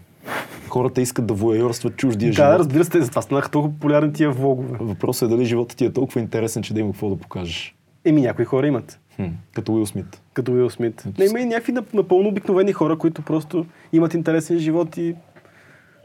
Хората 0.69 1.01
искат 1.01 1.27
да 1.27 1.33
вояйорстват 1.33 1.95
чуждия 1.95 2.29
Да, 2.29 2.33
живот. 2.35 2.59
разбира 2.59 2.83
се, 2.85 3.01
затова 3.01 3.21
станаха 3.21 3.51
толкова 3.51 3.73
популярни 3.73 4.13
тия 4.13 4.31
влогове. 4.31 4.77
Въпросът 4.81 5.27
е 5.27 5.35
дали 5.35 5.45
живота 5.45 5.75
ти 5.75 5.85
е 5.85 5.93
толкова 5.93 6.21
интересен, 6.21 6.63
че 6.63 6.73
да 6.73 6.79
има 6.79 6.91
какво 6.91 7.09
да 7.09 7.15
покажеш. 7.15 7.75
Еми, 8.05 8.21
някои 8.21 8.45
хора 8.45 8.67
имат. 8.67 8.99
Хм, 9.15 9.23
като 9.53 9.73
Уил 9.73 9.85
Смит. 9.85 10.21
Като 10.33 10.51
Уил 10.51 10.69
Смит. 10.69 11.03
Не, 11.19 11.25
има 11.25 11.39
и 11.39 11.45
някакви 11.45 11.73
нап- 11.73 11.93
напълно 11.93 12.29
обикновени 12.29 12.73
хора, 12.73 12.97
които 12.97 13.21
просто 13.21 13.65
имат 13.93 14.13
интересен 14.13 14.59
живот 14.59 14.97
и 14.97 15.15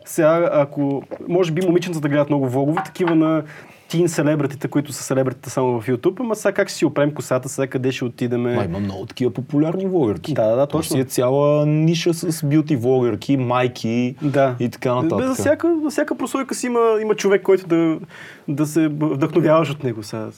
сега, 0.05 0.51
ако 0.53 1.03
може 1.29 1.53
би 1.53 1.67
момиченцата 1.67 2.09
гледат 2.09 2.29
много 2.29 2.49
влогове, 2.49 2.83
такива 2.85 3.15
на 3.15 3.43
тин 3.93 4.09
селебритите, 4.09 4.69
които 4.69 4.93
са 4.93 5.03
селебритите 5.03 5.51
само 5.51 5.81
в 5.81 5.87
YouTube, 5.87 6.21
ама 6.21 6.35
сега 6.37 6.53
как 6.53 6.69
ще 6.69 6.79
си 6.79 6.85
оправим 6.85 7.15
косата, 7.15 7.49
сега 7.49 7.67
къде 7.67 7.93
ще 7.93 8.05
отидеме. 8.05 8.57
Ма, 8.57 8.65
има 8.65 8.81
много 8.81 9.07
такива 9.07 9.31
популярни 9.31 9.87
влогърки. 9.87 10.35
Да, 10.35 10.47
да, 10.47 10.57
да, 10.57 10.67
То 10.67 10.79
точно. 10.79 10.95
си 10.97 11.01
е 11.01 11.05
цяла 11.05 11.67
ниша 11.67 12.15
с 12.15 12.47
бюти 12.47 12.77
влогърки, 12.77 13.37
майки 13.37 14.15
Да. 14.23 14.57
и 14.61 14.69
така 14.69 14.95
Бе, 14.95 15.03
нататък. 15.03 15.27
за, 15.27 15.35
всяка, 15.35 15.77
за 15.83 15.91
всяка 15.91 16.15
прослойка 16.15 16.55
си 16.55 16.67
има, 16.67 16.99
има 17.03 17.15
човек, 17.15 17.43
който 17.43 17.67
да, 17.67 17.99
да 18.49 18.67
се 18.67 18.89
вдъхновяваш 18.89 19.71
от 19.71 19.85
него 19.85 20.03
сега. 20.03 20.29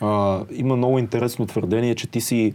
А, 0.00 0.40
има 0.52 0.76
много 0.76 0.98
интересно 0.98 1.46
твърдение, 1.46 1.94
че 1.94 2.06
ти 2.06 2.20
си 2.20 2.54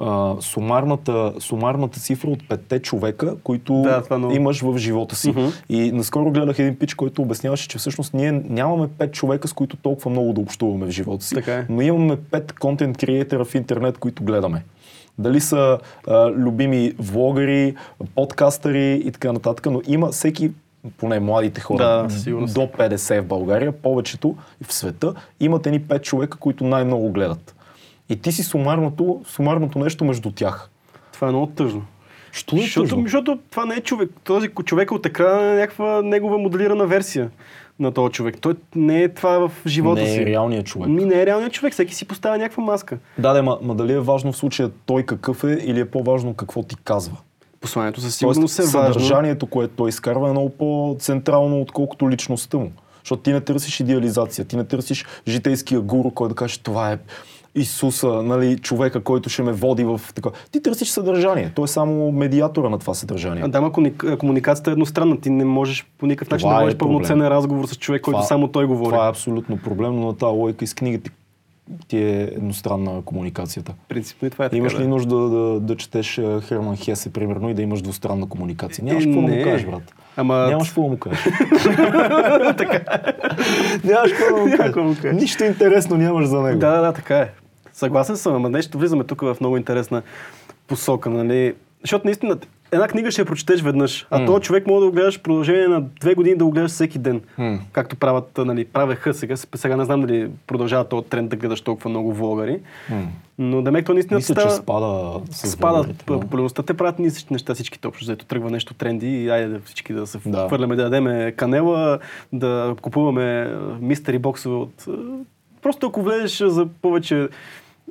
а, 0.00 0.34
сумарната, 0.40 1.32
сумарната 1.38 2.00
цифра 2.00 2.30
от 2.30 2.48
петте 2.48 2.78
човека, 2.78 3.36
които 3.44 3.82
Да, 3.82 4.02
това 4.02 4.18
много. 4.18 4.34
имаш 4.34 4.60
в 4.60 4.78
живота 4.78 5.16
си. 5.16 5.30
Мгм. 5.30 5.46
И 5.68 5.92
наскоро 5.92 6.30
гледах 6.30 6.58
един 6.58 6.76
пич, 6.78 6.94
който 6.94 7.22
обясняваше, 7.22 7.68
че 7.68 7.78
всъщност 7.78 8.14
ние 8.14 8.32
нямаме 8.32 8.88
пет 8.98 9.12
човека, 9.12 9.48
с 9.48 9.52
които 9.52 9.76
толкова 9.76 10.10
много 10.10 10.32
да 10.32 10.40
общуваме 10.40 10.86
в 10.86 10.90
живота 10.90 11.24
си, 11.24 11.34
Така 11.34 11.54
е. 11.54 11.66
но 11.68 11.82
имаме 11.82 12.16
пет 12.16 12.52
контент 12.52 12.98
креатора 12.98 13.44
в 13.44 13.54
интернет, 13.54 13.98
които 13.98 14.24
гледаме. 14.24 14.64
Дали 15.18 15.40
са 15.40 15.78
а, 16.08 16.30
любими 16.30 16.92
влогъри, 16.98 17.74
подкастъри 18.14 19.02
и 19.04 19.12
така 19.12 19.32
нататък, 19.32 19.66
но 19.66 19.80
има 19.86 20.08
всеки, 20.08 20.50
поне 20.96 21.20
младите 21.20 21.60
хора, 21.60 21.84
Да, 21.84 22.02
до 22.46 22.60
50 22.60 23.20
в 23.20 23.26
България, 23.26 23.72
повечето 23.72 24.36
в 24.62 24.72
света, 24.72 25.14
имат 25.40 25.66
едни 25.66 25.80
5 25.80 26.02
човека, 26.02 26.38
които 26.38 26.64
най-много 26.64 27.10
гледат. 27.10 27.54
И 28.10 28.16
ти 28.16 28.32
си 28.32 28.42
сумарното, 28.42 29.20
сумарното 29.26 29.78
нещо 29.78 30.04
между 30.04 30.30
тях. 30.30 30.70
Това 31.12 31.28
е 31.28 31.30
много 31.30 31.46
тъжно. 31.46 31.82
Що 32.32 32.56
е 32.56 32.58
Защото, 32.60 32.88
тъжно? 32.88 33.02
защото 33.02 33.38
това 33.50 33.64
не 33.64 33.74
е 33.74 33.80
човек. 33.80 34.10
Този 34.24 34.48
човек 34.64 34.92
от 34.92 35.06
екрана 35.06 35.52
е 35.52 35.54
някаква 35.56 36.02
негова 36.02 36.38
моделирана 36.38 36.86
версия 36.86 37.30
на 37.78 37.92
този 37.92 38.12
човек. 38.12 38.36
Той 38.40 38.54
не 38.76 39.02
е 39.02 39.08
това 39.08 39.48
в 39.48 39.52
живота 39.66 40.00
не 40.02 40.08
си. 40.08 40.22
е 40.22 40.26
реалният 40.26 40.66
човек. 40.66 40.88
Ми 40.88 41.04
не 41.04 41.22
е 41.22 41.26
реалният 41.26 41.52
човек. 41.52 41.72
Всеки 41.72 41.94
си 41.94 42.04
поставя 42.04 42.38
някаква 42.38 42.62
маска. 42.62 42.98
Да, 43.18 43.32
да, 43.32 43.42
ма, 43.42 43.58
ма 43.62 43.74
дали 43.74 43.92
е 43.92 44.00
важно 44.00 44.32
в 44.32 44.36
случая 44.36 44.70
той 44.86 45.02
какъв 45.02 45.44
е 45.44 45.58
или 45.64 45.80
е 45.80 45.84
по-важно 45.84 46.34
какво 46.34 46.62
ти 46.62 46.76
казва? 46.84 47.16
Посланието 47.60 48.00
със 48.00 48.16
сигурност 48.16 48.58
е 48.58 48.62
важно. 48.62 48.94
съдържанието, 48.94 49.46
което 49.46 49.74
той 49.76 49.88
изкарва 49.88 50.28
е 50.28 50.32
много 50.32 50.50
по-централно, 50.50 51.60
отколкото 51.60 52.10
личността 52.10 52.56
му. 52.58 52.72
Защото 52.98 53.22
ти 53.22 53.32
не 53.32 53.40
търсиш 53.40 53.80
идеализация, 53.80 54.44
ти 54.44 54.56
не 54.56 54.64
търсиш 54.64 55.06
житейския 55.28 55.80
гуру, 55.80 56.10
който 56.10 56.28
да 56.28 56.34
каже 56.34 56.60
това 56.60 56.92
е 56.92 56.98
Исуса, 57.54 58.08
нали, 58.08 58.58
човека, 58.58 59.00
който 59.00 59.28
ще 59.28 59.42
ме 59.42 59.52
води 59.52 59.84
в 59.84 60.00
така. 60.14 60.28
Ти 60.52 60.62
търсиш 60.62 60.88
съдържание. 60.88 61.52
Той 61.54 61.64
е 61.64 61.68
само 61.68 62.12
медиатора 62.12 62.68
на 62.68 62.78
това 62.78 62.94
съдържание. 62.94 63.42
А, 63.44 63.48
да, 63.48 63.60
комуни- 63.60 64.18
комуникацията 64.18 64.70
е 64.70 64.72
едностранна. 64.72 65.20
Ти 65.20 65.30
не 65.30 65.44
можеш 65.44 65.86
по 65.98 66.06
никакъв 66.06 66.30
начин 66.30 66.48
Това 66.48 66.54
да 66.54 66.62
е 66.62 66.64
водиш 66.64 66.78
пълноценен 66.78 67.28
разговор 67.28 67.66
с 67.66 67.76
човек, 67.76 68.02
който 68.02 68.16
Това- 68.16 68.26
само 68.26 68.48
той 68.48 68.66
говори. 68.66 68.92
Това 68.92 69.06
е 69.06 69.10
абсолютно 69.10 69.56
проблемно 69.56 70.06
на 70.06 70.16
тази 70.16 70.32
лойка 70.32 70.64
из 70.64 70.74
книгата 70.74 71.10
ти 71.88 71.98
е 71.98 72.22
едностранна 72.22 73.02
комуникацията. 73.02 73.74
Принципно 73.88 74.28
и 74.28 74.30
това 74.30 74.44
е 74.44 74.48
така. 74.48 74.56
Имаш 74.56 74.74
да. 74.74 74.80
ли 74.82 74.86
нужда 74.86 75.16
да, 75.16 75.60
да 75.60 75.76
четеш 75.76 76.18
е, 76.18 76.40
Херман 76.40 76.76
Хесе, 76.76 77.12
примерно, 77.12 77.50
и 77.50 77.54
да 77.54 77.62
имаш 77.62 77.82
двустранна 77.82 78.28
комуникация? 78.28 78.84
Нямаш 78.84 79.04
Е, 79.04 79.06
какво 79.06 79.22
да 79.22 79.34
му 79.34 79.42
кажеш, 79.44 79.66
брат. 79.66 79.94
Ама... 80.16 80.34
Нямаш 80.34 80.68
какво 80.68 80.82
да 80.82 80.88
му 80.88 80.98
кажеш. 80.98 81.24
Нямаш 83.84 84.12
какво 84.12 84.36
да 84.36 84.82
му 84.82 84.94
да 84.94 85.00
кажеш. 85.00 85.20
Нищо 85.22 85.44
интересно 85.44 85.96
нямаш 85.96 86.26
за 86.26 86.42
него. 86.42 86.58
Да, 86.58 86.70
да, 86.70 86.80
да, 86.82 86.92
така 86.92 87.18
е. 87.18 87.28
Съгласен 87.80 88.16
съм, 88.16 88.34
ама 88.34 88.50
нещо 88.50 88.78
влизаме 88.78 89.04
тук 89.04 89.20
в 89.20 89.36
много 89.40 89.56
интересна 89.56 90.02
посока, 90.66 91.10
нали? 91.10 91.54
Защото 91.80 92.06
наистина 92.06 92.38
една 92.72 92.88
книга 92.88 93.10
ще 93.10 93.22
я 93.22 93.26
прочетеш 93.26 93.62
веднъж, 93.62 94.06
а 94.10 94.18
М. 94.18 94.26
този 94.26 94.42
човек 94.42 94.66
може 94.66 94.80
да 94.80 94.86
го 94.86 94.92
гледаш 94.92 95.18
в 95.18 95.22
продължение 95.22 95.68
на 95.68 95.80
две 96.00 96.14
години 96.14 96.36
да 96.36 96.44
го 96.44 96.50
гледаш 96.50 96.70
всеки 96.70 96.98
ден. 96.98 97.20
М. 97.38 97.58
Както 97.72 97.96
правят, 97.96 98.38
нали, 98.38 98.64
правеха 98.64 99.14
сега. 99.14 99.36
Сега 99.36 99.76
не 99.76 99.84
знам 99.84 100.00
дали 100.00 100.30
продължава 100.46 100.84
този 100.84 101.06
тренд 101.06 101.30
да 101.30 101.36
гледаш 101.36 101.60
толкова 101.60 101.90
много 101.90 102.12
влогари. 102.14 102.60
М. 102.90 103.06
Но 103.38 103.62
да 103.62 103.84
то 103.84 103.92
наистина 103.94 104.16
Мисля, 104.18 104.34
става... 104.34 104.50
че 104.50 104.56
спада 104.56 105.20
спада 105.32 105.88
популярността. 106.06 106.62
Те 106.62 106.74
правят 106.74 106.98
ние 106.98 107.10
всички 107.10 107.32
неща, 107.32 107.54
всичките 107.54 107.88
общо. 107.88 108.04
Зато 108.04 108.24
тръгва 108.24 108.50
нещо 108.50 108.74
тренди 108.74 109.24
и 109.24 109.30
айде 109.30 109.48
да 109.48 109.60
всички 109.64 109.92
да 109.92 110.06
се 110.06 110.18
Да. 110.26 110.46
хвърляме, 110.46 110.76
да 110.76 110.82
ядеме 110.82 111.32
канела, 111.36 111.98
да 112.32 112.74
купуваме 112.82 113.54
мистери 113.80 114.18
боксове 114.18 114.56
от... 114.56 114.86
Просто 115.62 115.86
ако 115.86 116.02
влезеш 116.02 116.38
за 116.38 116.66
повече, 116.82 117.28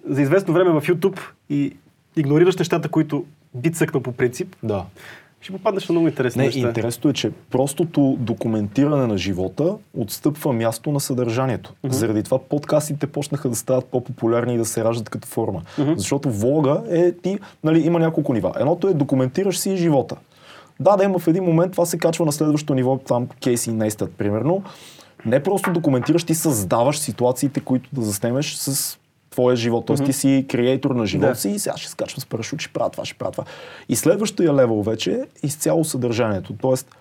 за 0.07 0.21
известно 0.21 0.53
време 0.53 0.69
в 0.71 0.81
YouTube 0.81 1.19
и 1.49 1.75
игнорираш 2.15 2.57
нещата, 2.57 2.89
които 2.89 3.25
би 3.55 3.71
цъкнал 3.71 4.03
по 4.03 4.11
принцип, 4.11 4.55
Да. 4.63 4.85
ще 5.41 5.51
попаднеш 5.53 5.89
на 5.89 5.93
много 5.93 6.07
интересни 6.07 6.39
Не, 6.39 6.45
неща. 6.45 6.59
интересното 6.59 7.09
е, 7.09 7.13
че 7.13 7.31
простото 7.51 8.17
документиране 8.19 9.07
на 9.07 9.17
живота 9.17 9.75
отстъпва 9.97 10.53
място 10.53 10.91
на 10.91 10.99
съдържанието. 10.99 11.73
Мгм. 11.83 11.93
Заради 11.93 12.23
това 12.23 12.39
подкастите 12.39 13.07
почнаха 13.07 13.49
да 13.49 13.55
стават 13.55 13.85
по-популярни 13.85 14.53
и 14.53 14.57
да 14.57 14.65
се 14.65 14.83
раждат 14.83 15.09
като 15.09 15.27
форма. 15.27 15.61
Мгм. 15.77 15.93
Защото 15.97 16.31
влога 16.31 16.81
е 16.89 17.11
ти, 17.11 17.39
нали, 17.63 17.79
има 17.79 17.99
няколко 17.99 18.33
нива. 18.33 18.53
Едното 18.59 18.87
е 18.87 18.93
документираш 18.93 19.57
си 19.59 19.77
живота. 19.77 20.15
Да, 20.79 20.95
да, 20.97 21.03
има 21.03 21.19
в 21.19 21.27
един 21.27 21.43
момент 21.43 21.71
това 21.71 21.85
се 21.85 21.97
качва 21.97 22.25
на 22.25 22.31
следващото 22.31 22.73
ниво, 22.73 22.97
там 22.97 23.27
Кейси 23.43 23.71
Нейстът, 23.71 24.11
примерно. 24.11 24.63
Не 25.25 25.43
просто 25.43 25.73
документираш, 25.73 26.23
ти 26.23 26.35
създаваш 26.35 26.99
ситуациите, 26.99 27.59
които 27.59 27.89
да 27.93 28.01
заснемеш 28.01 28.55
с 28.55 28.97
твоя 29.39 29.55
живот. 29.55 29.85
Тоест 29.85 30.05
ти 30.05 30.13
си 30.13 30.45
креатор 30.49 30.91
на 30.91 31.05
живота 31.05 31.29
Да. 31.29 31.35
си 31.35 31.49
и 31.49 31.59
сега 31.59 31.77
ще 31.77 31.89
скачвам 31.89 32.21
с 32.21 32.25
парашут, 32.25 32.61
ще 32.61 32.73
правя 32.73 32.89
това, 32.89 33.05
ще 33.05 33.17
правя 33.17 33.31
това. 33.31 33.43
И 33.89 33.95
следващия 33.95 34.53
левел 34.53 34.81
вече 34.81 35.11
е 35.11 35.47
изцяло 35.47 35.83
съдържанието. 35.83 36.53
Тоест 36.61 36.95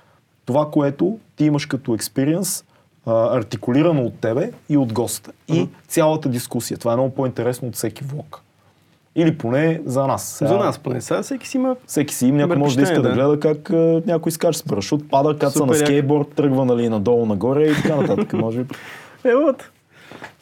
това, 0.46 0.70
което 0.70 1.18
ти 1.36 1.44
имаш 1.44 1.66
като 1.66 1.94
експириенс, 1.94 2.64
артикулирано 3.06 4.02
от 4.02 4.14
тебе 4.20 4.50
и 4.68 4.76
от 4.76 4.92
госта. 4.92 5.32
И 5.48 5.68
цялата 5.88 6.28
дискусия. 6.28 6.78
Това 6.78 6.92
е 6.92 6.96
много 6.96 7.14
по-интересно 7.14 7.68
от 7.68 7.74
всеки 7.74 8.04
влог. 8.04 8.42
Или 9.16 9.38
поне 9.38 9.80
за 9.86 10.06
нас. 10.06 10.22
Сега, 10.22 10.48
За 10.48 10.56
нас 10.56 10.78
поне. 10.78 11.00
Сега 11.00 11.22
всеки 11.22 11.48
си 11.48 11.56
има... 11.56 11.76
Всеки 11.86 12.14
си, 12.14 12.32
някой 12.32 12.56
Има 12.56 12.64
може 12.64 12.76
да 12.76 12.82
иска 12.82 12.94
да 12.94 13.02
предпочитание, 13.02 13.36
гледа 13.36 13.40
как 13.40 13.70
а, 13.70 14.02
някой 14.06 14.32
скача 14.32 14.58
с 14.58 14.62
парашут, 14.62 15.10
пада, 15.10 15.38
каца 15.38 15.58
Супер 15.58 15.66
на 15.66 15.74
скейтборд, 15.74 16.28
тръгва 16.28 16.64
нали, 16.64 16.88
надолу, 16.88 17.26
нагоре 17.26 17.68
и 17.68 17.74
така 17.74 17.96
нататък. 17.96 18.32
може 18.32 18.64
би. 18.64 18.74
Е, 19.24 19.34
вот. 19.34 19.70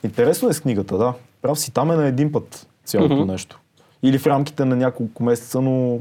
Интересно 0.05 0.49
е 0.49 0.53
с 0.53 0.61
книгата, 0.61 0.99
да. 0.99 1.13
Прав 1.47 1.59
си, 1.59 1.73
там 1.73 1.91
е 1.91 1.97
на 1.97 2.07
един 2.07 2.33
път 2.33 2.67
цялото 2.85 3.15
Мгм. 3.17 3.33
нещо. 3.33 3.61
Или 4.03 4.19
в 4.19 4.27
рамките 4.27 4.65
на 4.65 4.77
няколко 4.77 5.23
месеца, 5.23 5.61
но, 5.61 5.99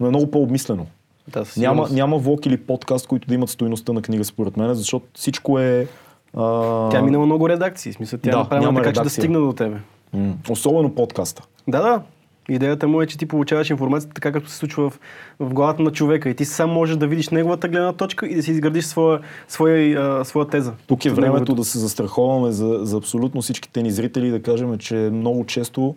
но 0.00 0.06
е 0.06 0.10
много 0.10 0.30
по-обмислено. 0.30 0.86
Да, 1.28 1.44
Няма, 1.56 1.88
няма 1.90 2.18
влог 2.18 2.46
или 2.46 2.56
подкаст, 2.56 3.06
които 3.06 3.28
да 3.28 3.34
имат 3.34 3.50
стоиността 3.50 3.92
на 3.92 4.02
книга, 4.02 4.24
според 4.24 4.56
мен, 4.56 4.74
защото 4.74 5.06
всичко 5.14 5.58
е... 5.58 5.86
А... 6.34 6.88
Тя 6.90 6.98
е 6.98 7.02
минала 7.02 7.26
много 7.26 7.48
редакции. 7.48 7.92
Смисъл, 7.92 8.18
тя 8.18 8.30
Да, 8.30 8.36
е 8.36 8.38
направена 8.38 8.66
няма 8.66 8.80
така, 8.80 8.88
че 8.88 8.92
да 8.92 9.00
редакция. 9.00 9.22
стигне 9.22 9.38
до 9.38 9.52
тебе. 9.52 9.76
м, 10.12 10.34
Особено 10.50 10.94
подкаста. 10.94 11.42
Да, 11.68 11.82
да. 11.82 12.02
Идеята 12.48 12.88
му 12.88 13.02
е, 13.02 13.06
че 13.06 13.18
ти 13.18 13.26
получаваш 13.26 13.70
информацията 13.70 14.14
така, 14.14 14.32
както 14.32 14.50
се 14.50 14.56
случва 14.56 14.90
в, 14.90 15.00
в 15.40 15.54
главата 15.54 15.82
на 15.82 15.92
човека. 15.92 16.30
И 16.30 16.34
ти 16.34 16.44
сам 16.44 16.70
можеш 16.70 16.96
да 16.96 17.06
видиш 17.06 17.28
неговата 17.28 17.68
гледна 17.68 17.92
точка 17.92 18.26
и 18.26 18.34
да 18.34 18.42
си 18.42 18.50
изградиш 18.50 18.84
своя, 18.84 19.20
своя, 19.48 20.00
а, 20.00 20.24
своя 20.24 20.46
теза. 20.46 20.72
Тук 20.86 21.04
е 21.04 21.10
времето 21.10 21.32
неговото. 21.32 21.54
да 21.54 21.64
се 21.64 21.78
застраховаме 21.78 22.52
за, 22.52 22.78
за 22.82 22.96
абсолютно 22.96 23.42
всичките 23.42 23.82
ни 23.82 23.90
зрители 23.90 24.26
и 24.26 24.30
да 24.30 24.42
кажем, 24.42 24.78
че 24.78 24.94
много 24.94 25.46
често 25.46 25.94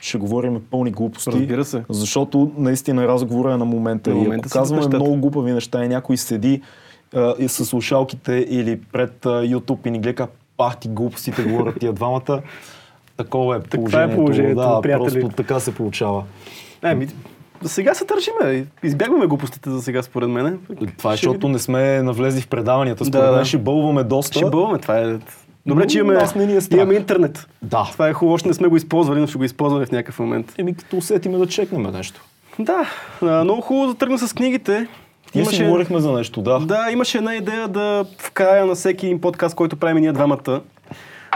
ще 0.00 0.18
говорим 0.18 0.60
пълни 0.70 0.90
глупости. 0.90 1.30
Разбира 1.30 1.64
се. 1.64 1.84
Защото 1.88 2.52
наистина 2.56 3.08
разговора 3.08 3.54
е 3.54 3.56
на 3.56 3.64
момента. 3.64 4.10
На 4.10 4.16
и 4.16 4.18
момента 4.18 4.40
ако 4.40 4.48
са 4.48 4.58
казваме 4.58 4.80
нещата. 4.80 4.96
много 4.96 5.16
глупави 5.16 5.52
неща 5.52 5.84
и 5.84 5.88
някой 5.88 6.16
седи 6.16 6.62
а, 7.14 7.34
и 7.38 7.48
с 7.48 7.64
слушалките 7.64 8.46
или 8.50 8.80
пред 8.92 9.26
а, 9.26 9.28
YouTube 9.28 9.86
и 9.86 9.90
ни 9.90 9.98
гледа 9.98 10.14
как 10.14 10.30
пах 10.56 10.76
ти 10.76 10.88
глупостите 10.88 11.42
говорят 11.42 11.78
тия 11.80 11.92
двамата, 11.92 12.42
такова 13.24 13.56
е 13.56 13.60
положението. 13.60 14.16
положението, 14.16 14.60
да, 14.60 14.80
приятели. 14.80 15.20
просто 15.20 15.36
така 15.36 15.60
се 15.60 15.74
получава. 15.74 16.22
Е, 16.82 16.94
ми, 16.94 17.06
сега 17.64 17.94
се 17.94 18.04
държиме. 18.04 18.66
Избягваме 18.82 19.26
глупостите 19.26 19.70
за 19.70 19.82
сега, 19.82 20.02
според 20.02 20.28
мен. 20.28 20.58
Това 20.98 21.12
е, 21.12 21.16
Ще 21.16 21.26
защото 21.26 21.48
не 21.48 21.58
сме 21.58 22.02
навлезли 22.02 22.40
в 22.40 22.48
предаванията. 22.48 23.04
Според 23.04 23.24
Да, 23.24 23.36
мен 23.36 23.44
ще 23.44 23.58
бълваме 23.58 24.04
доста. 24.04 24.38
Ще 24.38 24.50
бълваме, 24.50 24.78
това 24.78 24.98
е... 24.98 25.18
Добре, 25.66 25.86
че 25.86 25.98
имаме, 25.98 26.22
не 26.36 26.46
ни 26.46 26.56
е 26.56 26.60
страх. 26.60 26.76
имаме 26.76 26.94
интернет. 26.94 27.46
Да. 27.62 27.88
Това 27.92 28.08
е 28.08 28.12
хубаво, 28.12 28.34
още 28.34 28.48
не 28.48 28.54
сме 28.54 28.68
го 28.68 28.76
използвали, 28.76 29.20
но 29.20 29.26
ще 29.26 29.38
го 29.38 29.44
използваме 29.44 29.86
в 29.86 29.92
някакъв 29.92 30.18
момент. 30.18 30.54
Еми, 30.58 30.74
като 30.74 30.96
усетиме 30.96 31.38
да 31.38 31.46
чекнем 31.46 31.82
нещо. 31.82 32.20
Да, 32.58 32.86
много 33.22 33.60
хубаво 33.60 33.92
да 33.92 33.94
тръгна 33.98 34.18
с 34.18 34.32
книгите. 34.34 34.86
Ние 35.34 35.44
си 35.44 35.64
говорихме 35.64 36.00
за 36.00 36.12
нещо, 36.12 36.42
да. 36.42 36.58
Да, 36.58 36.88
имаше 36.92 37.18
една 37.18 37.34
идея 37.34 37.68
да 37.68 38.04
в 38.18 38.30
края 38.30 38.66
на 38.66 38.74
всеки 38.74 39.06
един 39.06 39.20
подкаст, 39.20 39.54
който 39.54 39.76
правим 39.76 39.96
ние 39.96 40.12
двамата, 40.12 40.60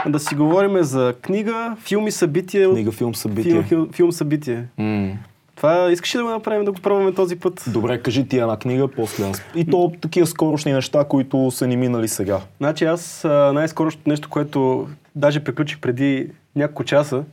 да 0.09 0.19
си 0.19 0.35
говорим 0.35 0.83
за 0.83 1.13
книга, 1.21 1.77
филми, 1.79 2.11
събития. 2.11 2.69
Книга, 2.69 2.91
филм, 2.91 3.15
събитие. 3.15 3.51
Филм, 3.51 3.63
филм, 3.63 3.89
филм 3.93 4.11
събитие. 4.11 4.63
М. 4.77 5.11
Това 5.55 5.91
искаш 5.91 6.15
ли 6.15 6.17
да 6.17 6.23
го 6.23 6.29
направим, 6.29 6.65
да 6.65 6.71
го 6.71 6.81
пробваме 6.81 7.13
този 7.13 7.35
път? 7.35 7.65
Добре, 7.67 8.01
кажи 8.01 8.27
ти 8.27 8.37
една 8.37 8.57
книга, 8.57 8.87
после 8.87 9.23
аз. 9.23 9.41
И 9.55 9.65
то 9.65 9.93
такива 10.01 10.27
скорошни 10.27 10.73
неща, 10.73 11.03
които 11.03 11.51
са 11.51 11.67
ни 11.67 11.77
минали 11.77 12.07
сега. 12.07 12.39
Значи 12.57 12.85
аз 12.85 13.23
най-скорошното 13.53 14.09
нещо, 14.09 14.29
което 14.29 14.87
даже 15.15 15.43
приключих 15.43 15.79
преди 15.79 16.29
няколко 16.55 16.83
часа, 16.83 17.23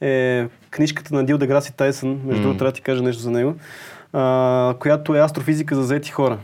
е 0.00 0.46
книжката 0.70 1.14
на 1.14 1.24
Дил 1.24 1.38
Деграси 1.38 1.76
Тайсън, 1.76 2.10
между 2.10 2.26
М. 2.26 2.42
другото 2.42 2.58
трябва 2.58 2.70
да 2.70 2.76
ти 2.76 2.82
кажа 2.82 3.02
нещо 3.02 3.22
за 3.22 3.30
него, 3.30 3.54
а, 4.12 4.74
която 4.78 5.14
е 5.14 5.20
астрофизика 5.20 5.74
за 5.74 5.82
заети 5.82 6.10
хора. 6.10 6.38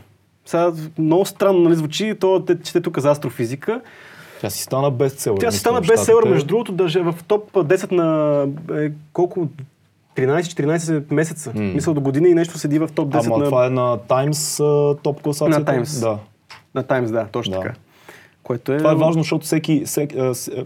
Сега 0.45 0.71
много 0.97 1.25
странно 1.25 1.59
нали, 1.59 1.75
звучи, 1.75 2.15
то 2.19 2.43
те 2.47 2.59
чете 2.59 2.81
тук 2.81 2.99
за 2.99 3.11
астрофизика. 3.11 3.81
Тя 4.41 4.49
си 4.49 4.63
стана 4.63 4.91
бестселър. 4.91 5.39
Тя 5.39 5.51
си 5.51 5.59
стана 5.59 5.81
бестселър, 5.81 6.29
между 6.29 6.47
другото, 6.47 6.71
даже 6.71 7.01
в 7.01 7.15
топ 7.27 7.51
10 7.51 7.91
на 7.91 8.47
е, 8.83 8.91
колко 9.13 9.47
13-14 10.17 11.13
месеца. 11.13 11.51
М. 11.55 11.61
Мисля 11.61 11.93
до 11.93 12.01
година 12.01 12.27
и 12.27 12.33
нещо 12.33 12.57
седи 12.57 12.79
в 12.79 12.89
топ 12.95 13.09
10 13.13 13.25
Ама 13.25 13.37
на, 13.37 13.45
това 13.45 13.65
е 13.65 13.69
на 13.69 13.97
Times 13.97 14.97
топ 15.01 15.21
класацията. 15.21 15.73
На 15.73 15.79
Times. 15.79 16.01
Да. 16.01 16.17
на 16.75 16.83
Times, 16.83 17.11
да, 17.11 17.25
точно 17.31 17.53
Да. 17.53 17.59
така. 17.61 17.73
Което 18.45 18.73
е... 18.73 18.77
Това 18.77 18.91
е 18.91 18.95
важно, 18.95 19.21
защото 19.21 19.45
всеки, 19.45 19.83
всеки 19.85 20.17
а, 20.17 20.21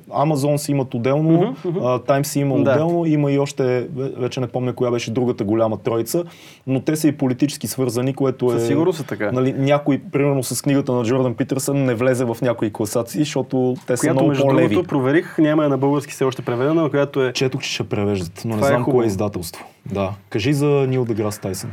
Amazon 0.10 0.58
си 0.58 0.72
имат 0.72 0.94
отделно, 0.94 1.32
мгм. 1.66 1.78
а, 1.78 2.00
Time 2.00 2.24
си 2.24 2.40
има 2.40 2.56
Да. 2.56 2.62
отделно, 2.62 3.06
има 3.06 3.32
и 3.32 3.40
още, 3.40 3.64
ве- 3.90 4.16
вече 4.18 4.40
не 4.40 4.48
помня 4.48 4.74
коя 4.74 4.92
беше 4.92 5.12
другата 5.12 5.44
голяма 5.44 5.78
троица, 5.78 6.24
но 6.68 6.82
те 6.82 6.96
са 6.96 7.08
и 7.08 7.12
политически 7.12 7.68
свързани, 7.68 8.14
което 8.14 8.46
е... 8.46 8.50
Със 8.52 8.68
сигурност 8.68 9.00
е 9.00 9.04
така. 9.04 9.32
Нали, 9.32 9.54
някой, 9.54 10.02
примерно 10.12 10.44
с 10.44 10.62
книгата 10.62 10.92
на 10.92 11.04
Джордан 11.04 11.34
Питърсън, 11.34 11.78
не 11.78 11.96
влезе 11.96 12.26
в 12.26 12.38
някои 12.42 12.74
класации, 12.74 13.20
защото 13.20 13.76
те 13.88 13.98
са 13.98 14.02
която, 14.02 14.14
много 14.14 14.30
между 14.30 14.44
по-леви. 14.44 14.70
другото, 14.70 14.90
проверих, 14.90 15.38
няма 15.38 15.64
я 15.64 15.70
на 15.70 15.78
български 15.78 16.14
все 16.14 16.24
още 16.24 16.42
преведена, 16.42 16.74
но 16.76 16.90
която 16.90 17.24
е... 17.24 17.34
Четох, 17.34 17.62
че 17.62 17.72
ще 17.72 17.84
превеждат, 17.84 18.42
но 18.46 18.50
не 18.50 18.56
Това 18.56 18.68
е 18.68 18.70
знам 18.70 18.78
кое 18.78 18.86
хубаво. 18.86 19.04
е 19.04 19.08
издателство. 19.08 19.66
Да. 19.86 20.12
Кажи 20.30 20.54
за 20.54 20.66
Нил 20.66 21.06
Деграс 21.06 21.40
Тайсън. 21.40 21.72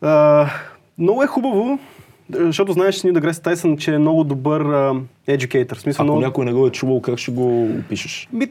А, 0.00 0.46
много 0.98 1.22
е 1.22 1.26
хубаво, 1.26 1.78
защото 2.30 2.72
знаеш, 2.72 3.02
Нил 3.02 3.12
Дегрес 3.12 3.40
Тайсън, 3.40 3.76
че 3.76 3.94
е 3.94 3.98
много 3.98 4.24
добър 4.24 4.60
а, 4.60 4.94
educator. 5.28 5.74
В 5.74 5.80
смисъл, 5.80 6.02
Ако 6.02 6.12
много... 6.12 6.20
някой 6.20 6.44
не 6.44 6.52
го 6.52 6.66
е 6.66 6.70
чувал, 6.70 7.00
как 7.00 7.18
ще 7.18 7.32
го 7.32 7.64
опишеш? 7.64 8.28
Ми, 8.32 8.46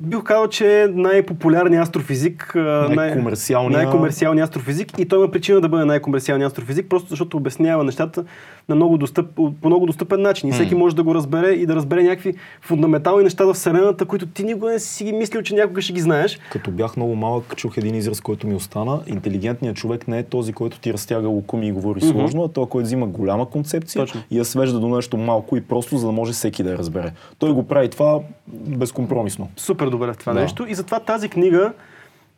бих 0.00 0.22
казал, 0.22 0.48
че 0.48 0.82
е 0.82 0.86
най-популярният 0.86 1.82
астрофизик. 1.82 2.52
Най-комерциалният. 2.54 3.82
най-комерциалният 3.82 4.50
астрофизик 4.50 4.98
и 4.98 5.08
той 5.08 5.18
има 5.18 5.30
причина 5.30 5.60
да 5.60 5.68
бъде 5.68 5.84
най-комерциалният 5.84 6.52
астрофизик, 6.52 6.86
просто 6.88 7.08
защото 7.08 7.36
обяснява 7.36 7.84
нещата 7.84 8.24
на 8.68 8.74
много 8.74 8.98
достъп, 8.98 9.26
по 9.34 9.52
много 9.64 9.86
достъпен 9.86 10.22
начин. 10.22 10.48
И 10.48 10.52
всеки 10.52 10.74
може 10.74 10.96
да 10.96 11.02
го 11.02 11.14
разбере 11.14 11.50
и 11.50 11.66
да 11.66 11.76
разбере 11.76 12.02
някакви 12.02 12.34
фундаментални 12.60 13.24
неща 13.24 13.44
в 13.44 13.54
Вселената, 13.54 14.04
които 14.04 14.26
ти 14.26 14.44
никога 14.44 14.70
не 14.70 14.78
си 14.78 15.04
ги 15.04 15.12
мислил, 15.12 15.42
че 15.42 15.54
някога 15.54 15.82
ще 15.82 15.92
ги 15.92 16.00
знаеш. 16.00 16.38
Като 16.52 16.70
бях 16.70 16.96
много 16.96 17.14
малък, 17.14 17.56
чух 17.56 17.76
един 17.76 17.94
израз, 17.94 18.20
който 18.20 18.46
ми 18.46 18.54
остана. 18.54 19.00
Интелигентният 19.06 19.76
човек 19.76 20.08
не 20.08 20.18
е 20.18 20.22
този, 20.22 20.52
който 20.52 20.80
ти 20.80 20.92
разтяга 20.92 21.28
лукуми 21.28 21.68
и 21.68 21.72
говори 21.72 22.00
mm-hmm. 22.00 22.10
сложно, 22.10 22.44
а 22.44 22.48
той, 22.48 22.66
който 22.66 22.86
взима 22.86 23.06
голяма 23.06 23.50
концепция 23.50 24.02
Точно. 24.02 24.20
и 24.30 24.38
я 24.38 24.44
свежда 24.44 24.80
до 24.80 24.88
нещо 24.88 25.16
малко 25.16 25.56
и 25.56 25.60
просто, 25.60 25.98
за 25.98 26.06
да 26.06 26.12
може 26.12 26.32
всеки 26.32 26.62
да 26.62 26.70
я 26.70 26.78
разбере. 26.78 27.12
Той 27.38 27.52
го 27.52 27.66
прави 27.66 27.90
това 27.90 28.20
безкомпромисно. 28.48 29.48
Супер 29.56 29.86
добре 29.86 30.12
в 30.12 30.16
това 30.16 30.32
да. 30.32 30.40
нещо. 30.40 30.66
И 30.68 30.74
затова 30.74 31.00
тази 31.00 31.28
книга, 31.28 31.72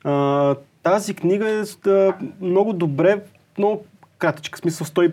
а, 0.05 0.55
тази 0.83 1.14
книга 1.14 1.64
е 1.87 2.11
много 2.41 2.72
добре, 2.72 3.20
много 3.59 3.85
кратичка, 4.18 4.59
смисъл 4.59 4.87
100 4.87 5.12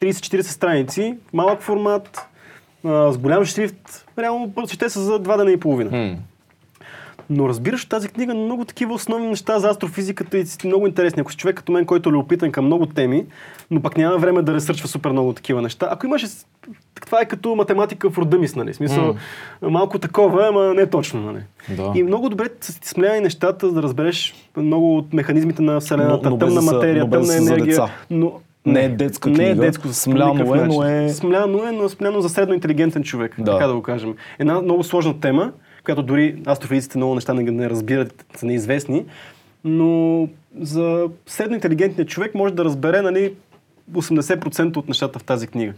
30-40 0.00 0.42
страници, 0.42 1.16
малък 1.32 1.62
формат, 1.62 2.28
а, 2.84 3.12
с 3.12 3.18
голям 3.18 3.44
шрифт, 3.44 4.06
реално 4.18 4.52
прочете 4.54 4.90
са 4.90 5.00
за 5.00 5.18
два 5.18 5.36
дена 5.36 5.52
и 5.52 5.60
половина. 5.60 5.90
Hmm. 5.90 6.16
Но 7.30 7.48
разбираш, 7.48 7.84
тази 7.84 8.08
книга 8.08 8.34
много 8.34 8.64
такива 8.64 8.94
основни 8.94 9.28
неща 9.28 9.58
за 9.58 9.70
астрофизиката 9.70 10.38
и 10.38 10.44
много 10.64 10.86
интересни. 10.86 11.20
Ако 11.20 11.30
си 11.30 11.36
човек 11.36 11.56
като 11.56 11.72
мен, 11.72 11.86
който 11.86 12.08
е 12.08 12.12
любопитен 12.12 12.52
към 12.52 12.64
много 12.64 12.86
теми, 12.86 13.26
но 13.70 13.82
пък 13.82 13.96
няма 13.96 14.18
време 14.18 14.42
да 14.42 14.54
ресърчва 14.54 14.88
супер 14.88 15.10
много 15.10 15.32
такива 15.32 15.62
неща. 15.62 15.88
Ако 15.90 16.06
имаш, 16.06 16.26
това 17.04 17.20
е 17.20 17.24
като 17.24 17.54
математика 17.54 18.10
в 18.10 18.18
рода 18.18 18.38
мис, 18.38 18.56
нали? 18.56 18.74
Смисъл, 18.74 19.14
mm. 19.62 19.68
малко 19.68 19.98
такова, 19.98 20.48
ама 20.48 20.74
не 20.74 20.86
точно, 20.86 21.20
нали? 21.20 21.40
Да. 21.76 21.92
И 21.94 22.02
много 22.02 22.28
добре 22.28 22.48
са 22.60 22.98
нещата, 23.20 23.68
за 23.68 23.74
да 23.74 23.82
разбереш 23.82 24.34
много 24.56 24.96
от 24.96 25.12
механизмите 25.12 25.62
на 25.62 25.80
Вселената, 25.80 26.30
но, 26.30 26.30
но 26.30 26.38
тъмна 26.38 26.62
материя, 26.62 27.04
но 27.04 27.10
тъмна 27.10 27.36
енергия. 27.36 27.84
Но 28.10 28.32
не 28.66 28.84
е 28.84 28.88
детска 28.88 29.30
Не 29.30 29.34
е 29.34 29.46
книга. 29.46 29.60
детско. 29.60 29.82
по 29.82 29.92
Смляно 29.92 30.34
никакъв 30.34 30.56
е, 30.56 30.66
но 30.66 30.82
е- 30.84 31.08
Смляно 31.08 31.64
е, 31.64 31.72
но 31.72 31.88
смляно 31.88 32.20
за 32.20 32.28
средно 32.28 32.54
интелигентен 32.54 33.02
човек, 33.02 33.34
Да. 33.38 33.52
така 33.52 33.66
да 33.66 33.74
го 33.74 33.82
кажем. 33.82 34.14
Една 34.38 34.60
много 34.60 34.84
сложна 34.84 35.20
тема, 35.20 35.52
която 35.84 36.02
дори 36.02 36.42
астрофизиците 36.46 36.98
много 36.98 37.14
неща 37.14 37.34
не, 37.34 37.42
не 37.42 37.70
разбират, 37.70 38.26
са 38.36 38.46
неизвестни, 38.46 39.04
но 39.64 40.28
за 40.60 41.06
средно 41.26 41.54
интелигентният 41.54 42.08
човек 42.08 42.34
може 42.34 42.54
да 42.54 42.64
разбере 42.64 43.02
нали, 43.02 43.34
80% 43.92 44.76
от 44.76 44.88
нещата 44.88 45.18
в 45.18 45.24
тази 45.24 45.46
книга. 45.46 45.72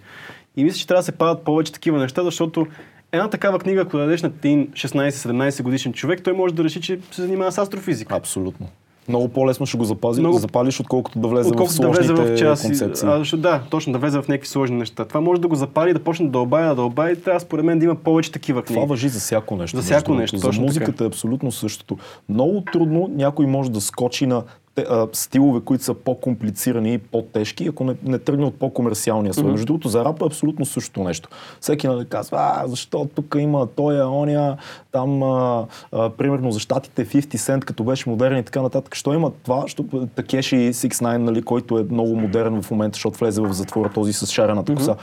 И 0.57 0.65
мисля, 0.65 0.79
че 0.79 0.87
трябва 0.87 1.01
да 1.01 1.05
се 1.05 1.13
падат 1.13 1.45
повече 1.45 1.73
такива 1.73 1.99
неща, 1.99 2.23
защото 2.23 2.67
една 3.13 3.31
такава 3.31 3.59
книга, 3.59 3.81
ако 3.81 3.99
дадеш 3.99 4.23
на 4.23 4.29
един 4.29 4.69
16-17 4.69 5.63
годишен 5.63 5.93
човек, 5.93 6.23
той 6.23 6.33
може 6.33 6.55
да 6.55 6.65
реши, 6.65 6.81
че 6.81 6.99
се 7.11 7.23
занимава 7.23 7.53
с 7.53 7.59
астрофизика. 7.59 8.17
Абсолютно. 8.17 8.67
Много 9.09 9.29
по-лесно 9.29 9.67
ще 9.67 9.79
го 9.79 9.85
запази, 9.85 10.21
Много- 10.21 10.39
запалиш, 10.39 10.81
отколкото 10.81 11.19
да 11.19 11.29
влезе 11.29 11.49
в 11.49 11.53
Отколкото 11.53 11.77
да 11.77 11.83
сложните 11.83 12.13
влезе 12.13 12.35
в 12.35 12.39
час. 12.39 12.63
концепции. 12.63 13.09
А, 13.09 13.37
да, 13.37 13.63
точно, 13.71 13.93
да 13.93 13.99
влезе 13.99 14.23
в 14.23 14.29
някакви 14.29 14.49
сложни 14.49 14.77
неща. 14.77 15.05
Това 15.05 15.21
може 15.21 15.41
да 15.41 15.49
го 15.49 15.55
запали, 15.55 15.93
да 15.93 15.99
почне 15.99 16.27
да 16.27 16.33
дълбая, 16.33 16.69
да 16.69 16.75
дълбая 16.75 17.13
и 17.13 17.17
трябва 17.17 17.41
според 17.41 17.65
мен 17.65 17.79
да 17.79 17.85
има 17.85 17.95
повече 17.95 18.33
такива 18.33 18.63
книги. 18.63 18.81
Това 18.81 18.87
въжи 18.87 19.09
за 19.09 19.19
всяко 19.21 19.57
нещо. 19.57 19.77
За 19.77 19.83
всяко 19.83 20.15
нещо, 20.15 20.39
За 20.39 20.53
музиката 20.53 21.05
е 21.05 21.07
абсолютно 21.07 21.53
същото. 21.53 21.99
Много 22.29 22.63
трудно 22.73 23.11
някой 23.15 23.47
може 23.47 23.71
да 23.71 23.81
скочи 23.81 24.27
на 24.27 24.43
а, 24.91 25.09
стилове, 25.13 25.61
които 25.61 25.85
са 25.85 25.95
по-комплицирани 25.95 26.95
и 26.95 26.99
по-тежки, 26.99 27.67
ако 27.69 27.85
не, 27.85 27.95
не 28.05 28.19
тръгне 28.19 28.47
от 28.47 28.59
по-комерциалния 28.59 29.35
слой. 29.35 29.51
Между 29.51 29.67
другото, 29.67 29.89
за 29.89 30.05
рапа 30.05 30.25
е 30.25 30.27
абсолютно 30.27 30.67
същото 30.67 31.05
нещо. 31.05 31.29
Всеки 31.61 31.89
нали, 31.89 32.07
казва, 32.07 32.39
а, 32.41 32.69
защо 32.69 33.09
тук 33.15 33.37
има 33.39 33.67
тоя, 33.67 34.09
оня, 34.09 34.57
там, 34.93 35.23
а, 35.23 35.67
а, 35.93 36.11
примерно 36.11 36.51
за 36.51 36.61
щатите 36.61 37.07
50 37.07 37.21
Cent, 37.21 37.65
като 37.65 37.85
беше 37.85 38.11
модерен 38.11 38.39
и 38.39 38.45
така 38.45 38.63
нататък. 38.63 38.95
Що 38.95 39.15
има 39.15 39.31
това? 39.45 39.61
Защото 39.61 40.07
Такеши 40.15 40.57
6ix9, 40.57 41.17
нали, 41.17 41.43
който 41.43 41.79
е 41.79 41.87
много 41.91 42.17
модерен 42.17 42.63
в 42.63 42.71
момента, 42.71 42.97
защото 42.97 43.19
влезе 43.19 43.41
в 43.41 43.53
затвора 43.53 43.89
този 43.89 44.13
с 44.13 44.27
шарената 44.27 44.75
коса. 44.75 44.97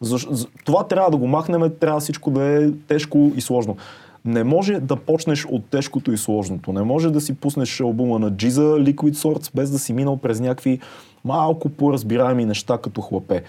За, 0.00 0.16
за, 0.30 0.46
това 0.64 0.84
трябва 0.84 1.10
да 1.10 1.16
го 1.16 1.26
махнем, 1.26 1.72
трябва 1.80 2.00
всичко 2.00 2.30
да 2.30 2.42
е 2.42 2.70
тежко 2.88 3.32
и 3.36 3.40
сложно. 3.40 3.76
Не 4.24 4.44
може 4.44 4.80
да 4.80 4.96
почнеш 4.96 5.46
от 5.46 5.64
тежкото 5.70 6.12
и 6.12 6.18
сложното. 6.18 6.72
Не 6.72 6.82
може 6.82 7.10
да 7.10 7.20
си 7.20 7.34
пуснеш 7.34 7.80
албума 7.80 8.18
на 8.18 8.30
Джиза 8.30 8.62
Liquid 8.62 9.12
Swords 9.12 9.50
без 9.54 9.70
да 9.70 9.78
си 9.78 9.92
минал 9.92 10.16
през 10.16 10.40
някакви 10.40 10.80
малко 11.24 11.68
по-разбираеми 11.68 12.44
неща 12.44 12.78
като 12.78 13.00
хлапе. 13.00 13.42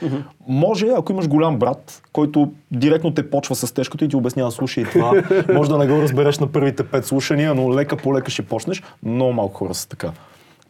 Може, 0.47 0.88
ако 0.97 1.11
имаш 1.11 1.28
голям 1.28 1.59
брат, 1.59 2.01
който 2.13 2.51
директно 2.71 3.13
те 3.13 3.30
почва 3.30 3.55
с 3.55 3.71
тежкото 3.71 4.05
и 4.05 4.09
ти 4.09 4.15
обяснява, 4.15 4.51
слушай 4.51 4.84
това, 4.84 5.24
може 5.53 5.69
да 5.69 5.78
не 5.78 5.88
го 5.88 6.01
разбереш 6.01 6.39
на 6.39 6.47
първите 6.47 6.84
пет 6.84 7.05
слушания, 7.05 7.55
но 7.55 7.76
лека 7.76 7.97
по 7.97 8.13
лека 8.13 8.32
ще 8.32 8.41
почнеш. 8.41 8.84
Много 9.03 9.34
малко 9.34 9.53
хора 9.53 9.74
са 9.74 9.89
така. 9.89 10.11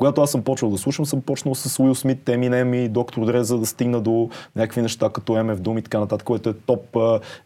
Когато 0.03 0.21
аз 0.21 0.31
съм 0.31 0.41
почвал 0.41 0.71
да 0.71 0.77
слушам, 0.77 1.05
съм 1.05 1.21
почнал 1.21 1.55
с 1.55 1.79
Уил 1.79 1.95
Смит, 1.95 2.29
Еминем 2.29 2.73
и 2.73 2.89
Доктор 2.89 3.25
Дре, 3.25 3.43
за 3.43 3.57
да 3.57 3.65
стигна 3.65 4.01
до 4.01 4.29
някакви 4.55 4.81
неща 4.81 5.09
като 5.09 5.33
MF 5.33 5.55
Doom 5.55 5.79
и 5.79 5.81
така 5.81 5.99
нататък, 5.99 6.25
което 6.25 6.49
е 6.49 6.53
топ 6.53 6.97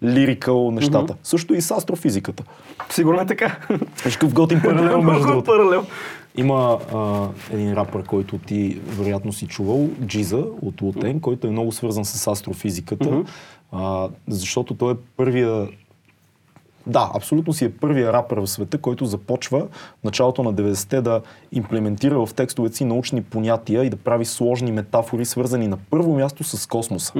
лирикал 0.04 0.72
нещата. 0.72 1.16
Също 1.24 1.54
и 1.54 1.62
с 1.62 1.72
астрофизиката. 1.72 2.44
Сигурно 2.90 3.22
е 3.22 3.26
така. 3.26 3.60
Какъв 4.04 4.34
готин 4.34 4.62
паралел 4.62 5.02
между 5.02 5.28
другото. 5.28 5.44
паралел. 5.44 5.86
Има 6.38 6.80
а, 6.94 7.28
един 7.54 7.74
рапър, 7.74 8.04
който 8.04 8.38
ти 8.38 8.80
вероятно 8.86 9.34
си 9.34 9.48
чувал, 9.48 9.90
Джиза 10.06 10.46
от 10.62 10.82
Лутен, 10.82 11.20
който 11.20 11.48
е 11.48 11.52
много 11.52 11.72
свързан 11.72 12.06
с 12.06 12.28
астрофизиката, 12.28 13.24
а, 13.72 14.10
защото 14.28 14.74
той 14.74 14.94
е 14.94 14.96
първия 15.18 15.68
да, 16.88 17.12
абсолютно 17.16 17.54
си 17.54 17.66
е 17.66 17.72
първия 17.72 18.14
рапър 18.14 18.38
в 18.38 18.48
света, 18.48 18.78
който 18.78 19.06
започва 19.06 19.60
в 20.02 20.04
началото 20.04 20.44
на 20.44 20.54
90-те 20.54 21.02
да 21.02 21.22
имплементира 21.52 22.26
в 22.26 22.34
текстовете 22.34 22.76
си 22.76 22.86
научни 22.86 23.24
понятия 23.24 23.84
и 23.84 23.90
да 23.90 23.98
прави 23.98 24.26
сложни 24.26 24.72
метафори, 24.72 25.26
свързани 25.26 25.68
на 25.68 25.78
първо 25.90 26.16
място 26.16 26.44
с 26.44 26.68
космоса. 26.68 27.14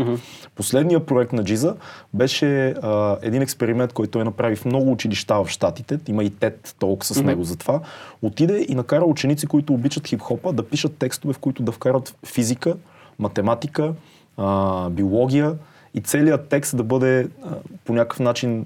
Последният 0.56 1.06
проект 1.06 1.34
на 1.34 1.44
Джиза 1.44 1.76
беше 2.14 2.70
а, 2.70 3.18
един 3.22 3.42
експеримент, 3.42 3.94
който 3.94 4.12
той 4.12 4.24
направи 4.24 4.56
в 4.56 4.66
много 4.66 4.92
училища 4.92 5.44
в 5.44 5.50
Штатите. 5.50 6.00
Има 6.08 6.24
и 6.24 6.32
TED 6.32 6.68
Talk 6.68 7.04
с 7.04 7.24
него 7.24 7.44
за 7.44 7.56
това. 7.58 7.80
Отиде 8.22 8.66
и 8.70 8.76
накара 8.76 9.06
ученици, 9.06 9.48
които 9.48 9.74
обичат 9.74 10.08
хип-хопа, 10.08 10.54
да 10.54 10.64
пишат 10.64 10.98
текстове, 10.98 11.34
в 11.34 11.40
които 11.40 11.64
да 11.64 11.72
вкарат 11.72 12.16
физика, 12.26 12.76
математика, 13.20 13.94
а, 14.38 14.90
биология 14.90 15.56
и 15.94 16.02
целият 16.02 16.48
текст 16.50 16.78
да 16.78 16.84
бъде 16.84 17.20
а, 17.20 17.50
по 17.86 17.94
някакъв 17.94 18.20
начин 18.20 18.66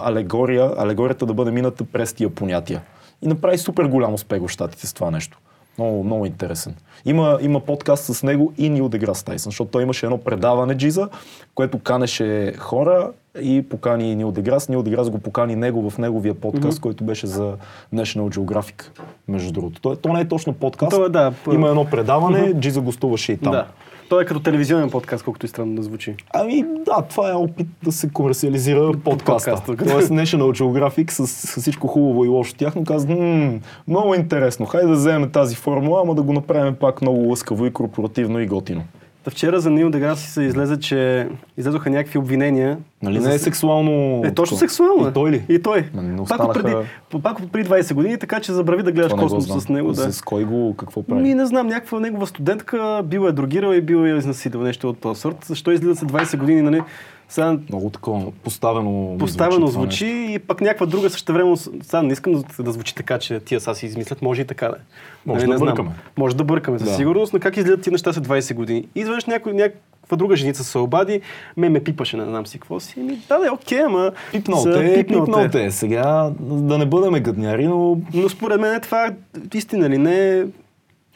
алегория, 0.00 0.70
алегорията 0.76 1.26
да 1.26 1.34
бъде 1.34 1.50
мината 1.50 1.84
през 1.84 2.12
тия 2.12 2.30
понятия. 2.30 2.82
И 3.22 3.28
направи 3.28 3.58
супер 3.58 3.84
голям 3.84 4.14
успех 4.14 4.42
в 4.42 4.48
Штатите 4.48 4.86
с 4.86 4.92
това 4.92 5.10
нещо. 5.10 5.38
Много, 5.78 6.04
много 6.04 6.26
интересен. 6.26 6.74
Има, 7.04 7.38
има 7.40 7.60
подкаст 7.60 8.04
с 8.14 8.22
него 8.22 8.52
и 8.58 8.68
Нил 8.68 8.88
Деграс 8.88 9.22
Тайсън, 9.22 9.50
защото 9.50 9.70
той 9.70 9.82
имаше 9.82 10.06
едно 10.06 10.18
предаване 10.18 10.74
Джиза, 10.74 11.08
което 11.54 11.78
канеше 11.78 12.54
хора 12.58 13.10
и 13.40 13.68
покани 13.68 14.16
Нил 14.16 14.32
Деграс. 14.32 14.68
Нил 14.68 14.82
Деграс 14.82 15.10
го 15.10 15.18
покани 15.18 15.56
него 15.56 15.90
в 15.90 15.98
неговия 15.98 16.34
подкаст, 16.34 16.80
който 16.80 17.04
беше 17.04 17.26
за 17.26 17.54
National 17.94 18.38
Geographic, 18.38 18.84
между 19.28 19.52
другото. 19.52 19.80
То, 19.80 19.96
то 19.96 20.12
не 20.12 20.20
е 20.20 20.28
точно 20.28 20.52
подкаст. 20.52 20.90
То 20.90 21.04
е, 21.04 21.08
да, 21.08 21.32
Има 21.52 21.68
едно 21.68 21.84
предаване, 21.84 22.54
Джиза 22.54 22.80
гостуваше 22.80 23.32
и 23.32 23.36
там. 23.36 23.52
Да. 23.52 23.66
Той 24.08 24.22
е 24.22 24.26
като 24.26 24.40
телевизионен 24.40 24.90
подкаст, 24.90 25.24
колкото 25.24 25.46
и 25.46 25.48
странно 25.48 25.74
да 25.74 25.82
звучи. 25.82 26.14
Ами 26.34 26.64
да, 26.84 27.02
това 27.02 27.30
е 27.30 27.34
опит 27.34 27.66
да 27.82 27.92
се 27.92 28.08
комерциализира 28.12 28.92
подкаста. 29.04 29.62
Подкаста. 29.66 29.92
Тоест 29.92 30.10
National 30.10 30.62
Geographic 30.62 31.10
с, 31.10 31.26
с 31.26 31.60
всичко 31.60 31.86
хубаво 31.86 32.24
и 32.24 32.28
лошо 32.28 32.54
тяхно 32.54 32.84
казва, 32.84 33.14
«М, 33.14 33.60
много 33.88 34.14
интересно, 34.14 34.66
хайде 34.66 34.86
да 34.86 34.92
вземем 34.92 35.30
тази 35.30 35.56
формула, 35.56 36.00
ама 36.04 36.14
да 36.14 36.22
го 36.22 36.32
направим 36.32 36.74
пак 36.74 37.02
много 37.02 37.28
лъскаво 37.28 37.66
и 37.66 37.72
корпоративно 37.72 38.40
и 38.40 38.46
готино. 38.46 38.82
Вчера 39.30 39.60
за 39.60 39.70
Нил 39.70 39.90
Деграси 39.90 40.30
се 40.30 40.42
излезе, 40.42 40.80
че 40.80 41.28
излезоха 41.56 41.90
някакви 41.90 42.18
обвинения. 42.18 42.78
Нали 43.02 43.20
За- 43.20 43.28
не 43.28 43.34
е 43.34 43.38
сексуално... 43.38 44.22
Е, 44.24 44.34
точно 44.34 44.56
сексуално. 44.56 45.06
е. 45.06 45.10
И 45.10 45.12
той 45.12 45.30
ли? 45.30 45.44
И 45.48 45.62
той. 45.62 45.84
Не 45.94 46.24
Пак 46.28 46.54
преди, 46.54 46.74
пак 47.22 47.38
преди 47.52 47.68
20 47.68 47.94
години, 47.94 48.18
така 48.18 48.40
че 48.40 48.52
забрави 48.52 48.82
да 48.82 48.92
гледаш 48.92 49.12
не 49.12 49.18
космос 49.18 49.44
знам. 49.44 49.60
с 49.60 49.68
него. 49.68 49.92
Да. 49.92 50.12
С 50.12 50.22
кой 50.22 50.44
го, 50.44 50.74
какво 50.76 51.02
прави? 51.02 51.22
Ми 51.22 51.34
не 51.34 51.46
знам, 51.46 51.66
някаква 51.66 52.00
негова 52.00 52.26
студентка 52.26 53.02
бил 53.04 53.20
е 53.20 53.32
другирал 53.32 53.72
и 53.72 53.80
бил 53.80 54.06
е 54.06 54.16
изнасилил 54.16 54.60
нещо 54.60 54.88
от 54.90 54.98
този 54.98 55.20
сорт. 55.20 55.36
Защо 55.44 55.70
излизат 55.72 55.98
след 55.98 56.12
20 56.12 56.36
години, 56.36 56.62
нали? 56.62 56.82
Сега 57.28 57.58
Много 57.68 57.90
такова 57.90 58.30
поставено. 58.34 58.90
ми 59.12 59.18
поставено 59.18 59.58
това 59.58 59.70
звучи 59.72 60.04
нещо. 60.06 60.32
и 60.32 60.38
пък 60.38 60.60
някаква 60.60 60.86
друга 60.86 61.10
същевременно. 61.10 61.56
Сега 61.56 62.02
не 62.02 62.12
искам 62.12 62.32
да, 62.32 62.62
да 62.62 62.72
звучи 62.72 62.94
така, 62.94 63.18
че 63.18 63.40
тия 63.40 63.60
са 63.60 63.74
си 63.74 63.86
измислят, 63.86 64.22
може 64.22 64.42
и 64.42 64.46
така 64.46 64.66
да 64.66 64.72
е. 64.72 64.78
Може 65.26 65.36
Нали, 65.36 65.46
да 65.48 65.52
не 65.52 65.58
знам. 65.58 65.68
бъркаме. 65.68 65.90
Може 66.16 66.36
да 66.36 66.44
бъркаме, 66.44 66.78
със 66.78 66.88
Да. 66.88 66.94
сигурност, 66.94 67.32
но 67.32 67.40
как 67.40 67.56
изгледат 67.56 67.82
ти 67.82 67.90
неща 67.90 68.12
след 68.12 68.24
20 68.24 68.54
години? 68.54 68.88
Изведнъж 68.94 69.24
някой, 69.24 69.52
някаква 69.52 69.80
друга 70.12 70.36
женица 70.36 70.64
се 70.64 70.78
обади, 70.78 71.20
ме 71.56 71.68
ме 71.68 71.80
пипаше, 71.80 72.16
не 72.16 72.24
знам 72.24 72.46
си 72.46 72.58
какво 72.58 72.80
си. 72.80 72.94
Ами, 72.98 73.18
да, 73.28 73.38
да, 73.38 73.52
окей, 73.52 73.80
ама... 73.80 74.10
Пипнал 74.32 74.58
са- 74.58 74.72
те, 74.72 74.94
пипнал 74.96 75.24
пипнал 75.24 75.48
те. 75.48 75.70
Сега 75.70 76.30
да 76.40 76.78
не 76.78 76.86
бъдем 76.86 77.12
гадняри, 77.14 77.66
но 77.66 77.98
Но 78.14 78.28
според 78.28 78.60
мен 78.60 78.80
това 78.80 79.06
е 79.06 79.10
истина 79.54 79.90
ли 79.90 79.98
не? 79.98 80.44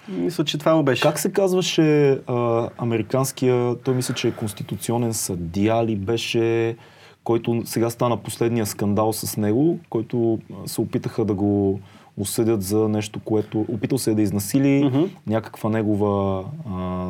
Мисля, 0.09 0.44
че 0.44 0.59
това 0.59 0.74
му 0.74 0.82
беше. 0.82 1.03
Как 1.03 1.18
се 1.18 1.32
казваше 1.32 2.11
а, 2.26 2.68
американския, 2.78 3.76
той 3.76 3.94
мисля, 3.94 4.14
че 4.14 4.28
е 4.28 4.32
конституционен 4.32 5.14
съдия 5.14 5.86
ли 5.86 5.96
беше, 5.96 6.76
който 7.24 7.62
сега 7.64 7.90
стана 7.90 8.16
последния 8.16 8.66
скандал 8.66 9.12
с 9.12 9.36
него, 9.36 9.78
който 9.88 10.38
се 10.66 10.80
опитаха 10.80 11.24
да 11.24 11.34
го 11.34 11.80
осъдят 12.16 12.62
за 12.62 12.88
нещо, 12.88 13.20
което 13.20 13.61
опитал 13.61 13.98
се 13.98 14.11
е 14.11 14.14
да 14.14 14.22
изнасили 14.22 14.84
Мгм. 14.84 15.03
някаква 15.26 15.70
негова 15.70 16.44
а, 16.70 17.09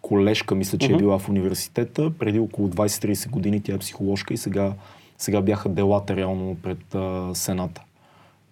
колежка, 0.00 0.54
мисля, 0.54 0.78
че 0.78 0.86
е 0.86 0.88
Мгм. 0.88 0.98
била 0.98 1.18
в 1.18 1.28
университета. 1.28 2.10
Преди 2.10 2.38
около 2.38 2.68
20-30 2.68 3.30
години 3.30 3.60
тя 3.60 3.74
е 3.74 3.78
психоложка 3.78 4.34
и 4.34 4.36
сега, 4.36 4.72
сега 5.18 5.40
бяха 5.40 5.68
делата 5.68 6.16
реално 6.16 6.56
пред 6.62 6.94
а, 6.94 7.30
Сената. 7.34 7.82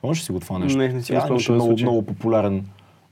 Помниш 0.00 0.22
си 0.22 0.32
го 0.32 0.40
това 0.40 0.58
нещо? 0.58 0.78
Не, 0.78 0.88
не 0.88 1.02
си 1.02 1.12
Тя 1.12 1.26
имаше 1.28 1.52
много, 1.52 1.70
случай. 1.70 1.84
много 1.84 2.02
популярен 2.02 2.64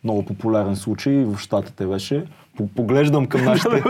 много 0.04 0.22
популярен 0.22 0.76
случай 0.76 1.14
в 1.16 1.38
Штатите 1.38 1.86
беше. 1.86 2.24
По- 2.56 2.66
Поглеждам 2.66 3.26
към 3.26 3.44
нашите, 3.44 3.82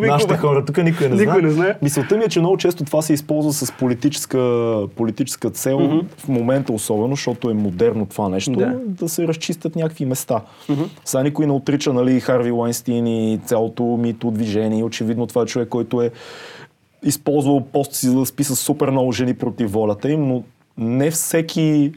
нашите 0.00 0.36
хора. 0.36 0.64
Тук 0.64 0.76
никой 0.78 1.08
не 1.08 1.16
Никой 1.16 1.42
не 1.42 1.50
знае. 1.50 1.74
Мисълта 1.82 2.16
ми 2.16 2.24
е, 2.24 2.28
че 2.28 2.40
много 2.40 2.56
често 2.56 2.84
това 2.84 3.02
се 3.02 3.12
използва 3.12 3.52
с 3.52 3.72
политическа, 3.72 4.38
политическа 4.96 5.50
цел, 5.50 5.80
Мгм. 5.80 5.98
в 6.18 6.28
момента 6.28 6.72
особено, 6.72 7.08
защото 7.10 7.50
е 7.50 7.54
модерно 7.54 8.06
това 8.06 8.28
нещо, 8.28 8.52
Да. 8.52 8.78
да, 8.78 9.08
се 9.08 9.28
разчистят 9.28 9.76
някакви 9.76 10.04
места. 10.04 10.40
Сега 11.04 11.22
никой 11.22 11.46
не 11.46 11.52
отрича 11.52 11.92
нали, 11.92 12.20
Харви 12.20 12.50
Лайнстин 12.50 13.06
и 13.06 13.40
цялото 13.44 13.82
мито 13.84 14.30
движение. 14.30 14.84
Очевидно 14.84 15.26
това 15.26 15.42
е 15.42 15.46
човек, 15.46 15.68
който 15.68 16.02
е 16.02 16.10
използвал 17.02 17.60
пост 17.62 17.94
си 17.94 18.06
за 18.06 18.18
да 18.18 18.26
спи 18.26 18.44
с 18.44 18.56
супер 18.56 18.90
много 18.90 19.12
жени 19.12 19.34
против 19.34 19.72
волята 19.72 20.10
им, 20.10 20.28
но 20.28 20.42
не 20.78 21.10
всеки 21.10 21.92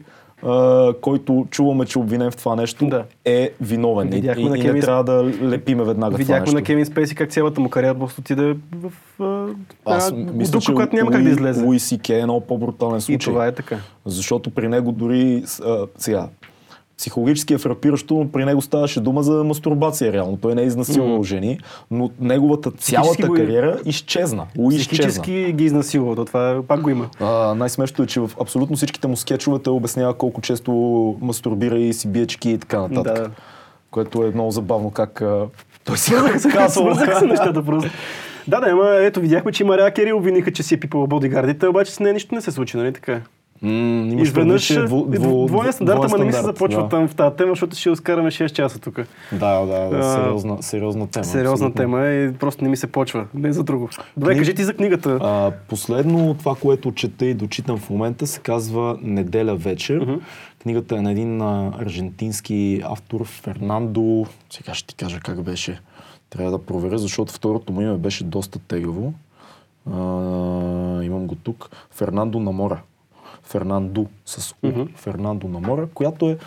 който 0.94 1.46
чуваме, 1.50 1.84
че 1.84 1.98
е 1.98 2.02
обвинен 2.02 2.30
в 2.30 2.36
това 2.36 2.56
нещо, 2.56 2.86
Да. 2.86 3.04
е 3.24 3.50
виновен. 3.60 4.08
И, 4.08 4.10
Видяхме 4.10 4.42
и, 4.42 4.48
на 4.48 4.56
и 4.56 4.58
не 4.58 4.64
Кевин 4.64 4.82
С- 4.82 4.84
трябва 4.84 5.04
да 5.04 5.24
лепиме 5.42 5.84
веднага 5.84 6.10
това 6.10 6.18
Видяхме 6.18 6.52
на 6.52 6.62
Кевин 6.62 6.86
Спейси 6.86 7.14
как 7.14 7.30
цялата 7.30 7.60
му 7.60 7.70
кариера 7.70 7.94
просто 7.94 8.20
отиде 8.20 8.56
в 8.72 8.92
а, 9.20 9.46
Аз 9.86 10.12
мисля, 10.12 10.52
дупка, 10.52 10.74
която 10.74 10.96
няма 10.96 11.10
как 11.10 11.22
да 11.22 11.30
излезе. 11.30 11.64
Луи 11.64 11.78
Си 11.78 12.00
е 12.10 12.24
много 12.24 12.40
по-брутален 12.40 12.98
И 12.98 13.00
случай. 13.00 13.32
това 13.32 13.46
е 13.46 13.52
така. 13.52 13.76
Защото 14.06 14.50
при 14.50 14.68
него 14.68 14.92
дори 14.92 15.44
а, 15.64 15.86
сега, 15.98 16.28
психологически 16.98 17.54
е 17.54 17.58
фрапиращо, 17.58 18.14
но 18.14 18.28
при 18.28 18.44
него 18.44 18.62
ставаше 18.62 19.00
дума 19.00 19.22
за 19.22 19.44
мастурбация 19.44 20.12
реално. 20.12 20.36
Той 20.36 20.54
не 20.54 20.62
е 20.62 20.66
изнасилвал 20.66 21.12
Мгм. 21.12 21.22
жени, 21.22 21.58
но 21.90 22.10
неговата 22.20 22.70
цялата 22.70 23.26
е- 23.26 23.36
кариера 23.36 23.78
изчезна. 23.84 24.46
Психически 24.68 25.52
ги 25.52 25.64
изнасилва, 25.64 26.16
то 26.16 26.24
това 26.24 26.62
пак 26.68 26.80
го 26.80 26.90
има. 26.90 27.08
А, 27.20 27.54
най-смешното 27.54 28.02
е, 28.02 28.06
че 28.06 28.20
в 28.20 28.30
абсолютно 28.40 28.76
всичките 28.76 29.06
му 29.06 29.16
скетчове 29.16 29.58
той 29.58 29.72
обяснява 29.72 30.14
колко 30.14 30.40
често 30.40 30.72
мастурбира 31.20 31.78
и 31.78 31.92
си 31.92 32.08
бие 32.08 32.26
чеки 32.26 32.50
и 32.50 32.58
така 32.58 32.80
нататък. 32.80 33.14
Да. 33.22 33.30
Което 33.90 34.24
е 34.24 34.30
много 34.30 34.50
забавно 34.50 34.90
как 34.90 35.22
а, 35.22 35.46
той 35.84 35.98
си 35.98 36.12
казва. 36.52 37.18
се 37.18 37.26
нещата 37.26 37.64
просто. 37.64 37.90
Да, 38.48 38.60
да, 38.60 38.70
ама 38.70 38.90
ето 38.94 39.20
видяхме, 39.20 39.52
че 39.52 39.64
Мария 39.64 39.90
Кери 39.90 40.12
обвиниха, 40.12 40.52
че 40.52 40.62
си 40.62 40.74
е 40.74 40.80
пипала 40.80 41.06
бодигардите, 41.06 41.66
обаче 41.68 41.92
с 41.92 42.00
нея 42.00 42.14
нищо 42.14 42.34
не 42.34 42.40
се 42.40 42.50
случи, 42.50 42.76
нали 42.76 42.92
така? 42.92 43.20
Имаш 43.62 44.28
Изведнъж 44.28 44.70
е 44.70 44.74
дву- 44.74 45.06
дву- 45.08 45.46
двоен 45.46 45.72
стандарт, 45.72 45.98
ама 46.04 46.18
не 46.18 46.24
ми 46.24 46.32
се 46.32 46.42
започва 46.42 46.82
да. 46.82 46.88
там 46.88 47.08
в 47.08 47.14
тази 47.14 47.36
тема, 47.36 47.50
защото 47.50 47.76
ще 47.76 47.90
изкараме 47.90 48.30
6 48.30 48.52
часа 48.52 48.78
тук. 48.78 48.94
Да, 49.32 49.60
да, 49.60 49.88
да, 49.88 50.02
сериозна, 50.04 50.62
сериозна 50.62 51.06
тема. 51.06 51.24
Сериозна 51.24 51.52
абсолютно. 51.52 51.74
тема 51.74 52.00
е 52.00 52.24
и 52.24 52.32
просто 52.32 52.64
не 52.64 52.70
ми 52.70 52.76
се 52.76 52.86
почва. 52.86 53.26
Не 53.34 53.52
за 53.52 53.62
друго. 53.62 53.88
Добре, 54.16 54.32
Книг- 54.32 54.38
кажи 54.38 54.54
ти 54.54 54.64
за 54.64 54.74
книгата. 54.74 55.18
А, 55.22 55.52
последно 55.68 56.34
това, 56.34 56.54
което 56.54 56.92
чета 56.92 57.26
и 57.26 57.34
дочитам 57.34 57.78
в 57.78 57.90
момента, 57.90 58.26
се 58.26 58.40
казва 58.40 58.98
Неделя 59.02 59.56
вечер. 59.56 60.00
Мгм. 60.00 60.14
Книгата 60.62 60.96
е 60.96 61.00
на 61.00 61.10
един 61.10 61.42
аржентински 61.42 62.80
автор, 62.84 63.24
Фернандо. 63.24 64.26
Сега 64.50 64.74
ще 64.74 64.86
ти 64.86 64.94
кажа 64.94 65.20
как 65.20 65.42
беше. 65.42 65.80
Трябва 66.30 66.50
да 66.50 66.58
проверя, 66.58 66.98
защото 66.98 67.32
второто 67.32 67.72
му 67.72 67.80
име 67.80 67.96
беше 67.96 68.24
доста 68.24 68.58
тегаво. 68.58 69.12
А, 69.92 69.98
имам 71.02 71.26
го 71.26 71.34
тук. 71.34 71.70
Фернандо 71.90 72.40
Намора. 72.40 72.80
Фернандо 73.48 74.06
с 74.26 74.54
У. 74.62 74.66
Мгм. 74.66 74.82
Фернандо 74.94 75.48
Намора, 75.48 75.86
която 75.94 76.30
е 76.30 76.38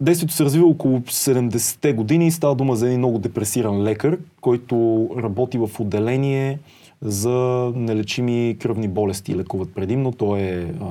Действието 0.00 0.34
се 0.34 0.44
развива 0.44 0.66
около 0.66 1.00
70-те 1.00 1.92
години 1.92 2.26
и 2.26 2.30
става 2.30 2.54
дума 2.54 2.76
за 2.76 2.86
един 2.86 2.98
много 2.98 3.18
депресиран 3.18 3.82
лекар, 3.82 4.18
който 4.40 5.08
работи 5.22 5.58
в 5.58 5.70
отделение 5.80 6.58
за 7.02 7.72
нелечими 7.74 8.56
кръвни 8.60 8.88
болести. 8.88 9.36
Лекуват 9.36 9.74
предимно. 9.74 10.12
Той 10.12 10.38
е 10.40 10.62
а, 10.62 10.86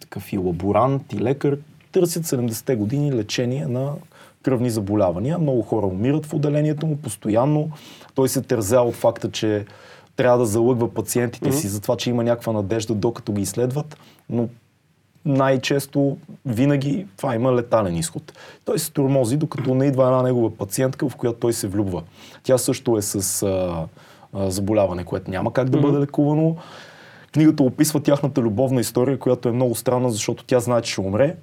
такъв 0.00 0.32
и 0.32 0.38
лаборант, 0.38 1.12
и 1.12 1.18
лекар. 1.18 1.58
Търсят 1.92 2.24
70-те 2.24 2.76
години 2.76 3.12
лечение 3.12 3.66
на 3.66 3.92
кръвни 4.42 4.70
заболявания. 4.70 5.38
Много 5.38 5.62
хора 5.62 5.86
умират 5.86 6.26
в 6.26 6.34
отделението 6.34 6.86
му 6.86 6.96
постоянно. 6.96 7.70
Той 8.14 8.28
се 8.28 8.42
тързя 8.42 8.80
от 8.80 8.94
факта, 8.94 9.30
че 9.30 9.66
трябва 10.16 10.38
да 10.38 10.46
залъгва 10.46 10.94
пациентите 10.94 11.52
си 11.52 11.68
за 11.68 11.80
това, 11.80 11.96
че 11.96 12.10
има 12.10 12.24
някаква 12.24 12.52
надежда, 12.52 12.94
докато 12.94 13.32
ги 13.32 13.42
изследват, 13.42 13.96
но 14.30 14.48
най-често 15.24 16.16
винаги 16.46 17.06
това 17.16 17.34
има 17.34 17.52
летален 17.52 17.96
изход. 17.96 18.32
Той 18.64 18.78
се 18.78 18.92
тормози, 18.92 19.36
докато 19.36 19.74
не 19.74 19.86
идва 19.86 20.04
една 20.04 20.22
негова 20.22 20.56
пациентка, 20.56 21.08
в 21.08 21.16
която 21.16 21.38
той 21.38 21.52
се 21.52 21.68
влюбва. 21.68 22.02
Тя 22.42 22.58
също 22.58 22.96
е 22.96 23.02
с 23.02 23.42
а, 23.42 23.86
а, 24.32 24.50
заболяване, 24.50 25.04
което 25.04 25.30
няма 25.30 25.52
как 25.52 25.70
да 25.70 25.78
бъде 25.78 25.98
лекувано. 25.98 26.56
Книгата 27.32 27.62
описва 27.62 28.00
тяхната 28.00 28.40
любовна 28.40 28.80
история, 28.80 29.18
която 29.18 29.48
е 29.48 29.52
много 29.52 29.74
странна, 29.74 30.10
защото 30.10 30.44
тя 30.44 30.60
знае, 30.60 30.82
че 30.82 30.92
ще 30.92 31.00
умре. 31.00 31.36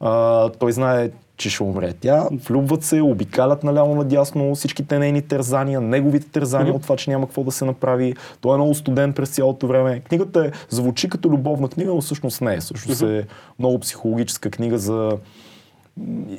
А, 0.00 0.48
той 0.48 0.72
знае, 0.72 1.10
че 1.40 1.50
ще 1.50 1.62
умре. 1.62 1.92
Тя 2.00 2.28
влюбват 2.32 2.84
се, 2.84 3.00
обикалят 3.00 3.64
наляво 3.64 3.94
надясно 3.94 4.54
всичките 4.54 4.98
нейни 4.98 5.22
тързания, 5.22 5.80
неговите 5.80 6.28
тързания 6.28 6.74
от 6.74 6.82
това, 6.82 6.96
че 6.96 7.10
няма 7.10 7.26
какво 7.26 7.44
да 7.44 7.52
се 7.52 7.64
направи. 7.64 8.14
Той 8.40 8.54
е 8.54 8.56
много 8.56 8.74
студент 8.74 9.16
през 9.16 9.30
цялото 9.30 9.66
време. 9.66 10.00
Книгата 10.00 10.46
е, 10.46 10.50
звучи 10.68 11.08
като 11.08 11.28
любовна 11.28 11.68
книга, 11.68 11.94
но 11.94 12.00
всъщност 12.00 12.40
не 12.40 12.54
е. 12.54 12.60
Всъщност 12.60 13.02
е 13.02 13.26
много 13.58 13.78
психологическа 13.78 14.50
книга 14.50 14.78
за 14.78 15.18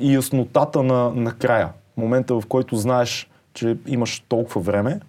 яснотата 0.01 0.83
на, 0.83 1.09
на 1.09 1.31
края. 1.31 1.69
Момента, 1.97 2.33
в 2.33 2.43
който 2.47 2.75
знаеш, 2.75 3.29
че 3.53 3.77
имаш 3.87 4.23
толкова 4.29 4.61
време 4.61 4.99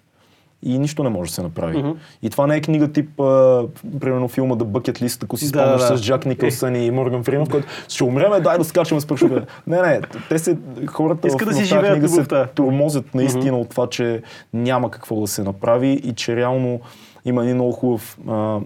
и 0.65 0.79
нищо 0.79 1.03
не 1.03 1.09
може 1.09 1.29
да 1.29 1.35
се 1.35 1.41
направи. 1.41 1.77
Мгм. 1.77 1.91
И 2.21 2.29
това 2.29 2.47
не 2.47 2.55
е 2.55 2.61
книга 2.61 2.91
тип, 2.91 3.19
а, 3.19 3.63
примерно 3.99 4.27
филма 4.27 4.55
The 4.55 4.63
Bucket 4.63 5.01
List, 5.01 5.23
ако 5.23 5.37
си 5.37 5.45
Да, 5.45 5.49
спомняш 5.49 5.81
да. 5.81 5.97
с 5.97 6.01
Джак 6.01 6.25
Никълсън 6.25 6.75
и 6.75 6.91
Морган 6.91 7.23
Фриман, 7.23 7.45
в 7.45 7.49
който 7.49 7.67
ще 7.89 8.03
умреме, 8.03 8.39
дай 8.39 8.57
да 8.57 8.63
скачаме 8.63 9.01
с 9.01 9.05
парашута. 9.05 9.45
не, 9.67 9.81
не, 9.81 10.01
те 10.29 10.39
се, 10.39 10.57
хората 10.87 11.27
Искат 11.27 11.47
в, 11.47 11.51
да 11.51 11.57
си 11.57 11.65
в 11.65 11.69
тази 11.69 11.91
книга 11.91 12.09
се 12.09 12.45
тормозят 12.55 13.15
наистина 13.15 13.59
от 13.59 13.69
това, 13.69 13.87
че 13.89 14.21
няма 14.53 14.91
какво 14.91 15.21
да 15.21 15.27
се 15.27 15.43
направи 15.43 15.89
и 15.89 16.13
че 16.13 16.35
реално 16.35 16.79
има 17.25 17.43
един 17.43 17.55
много 17.55 17.71
хубав 17.71 18.17
а, 18.27 18.59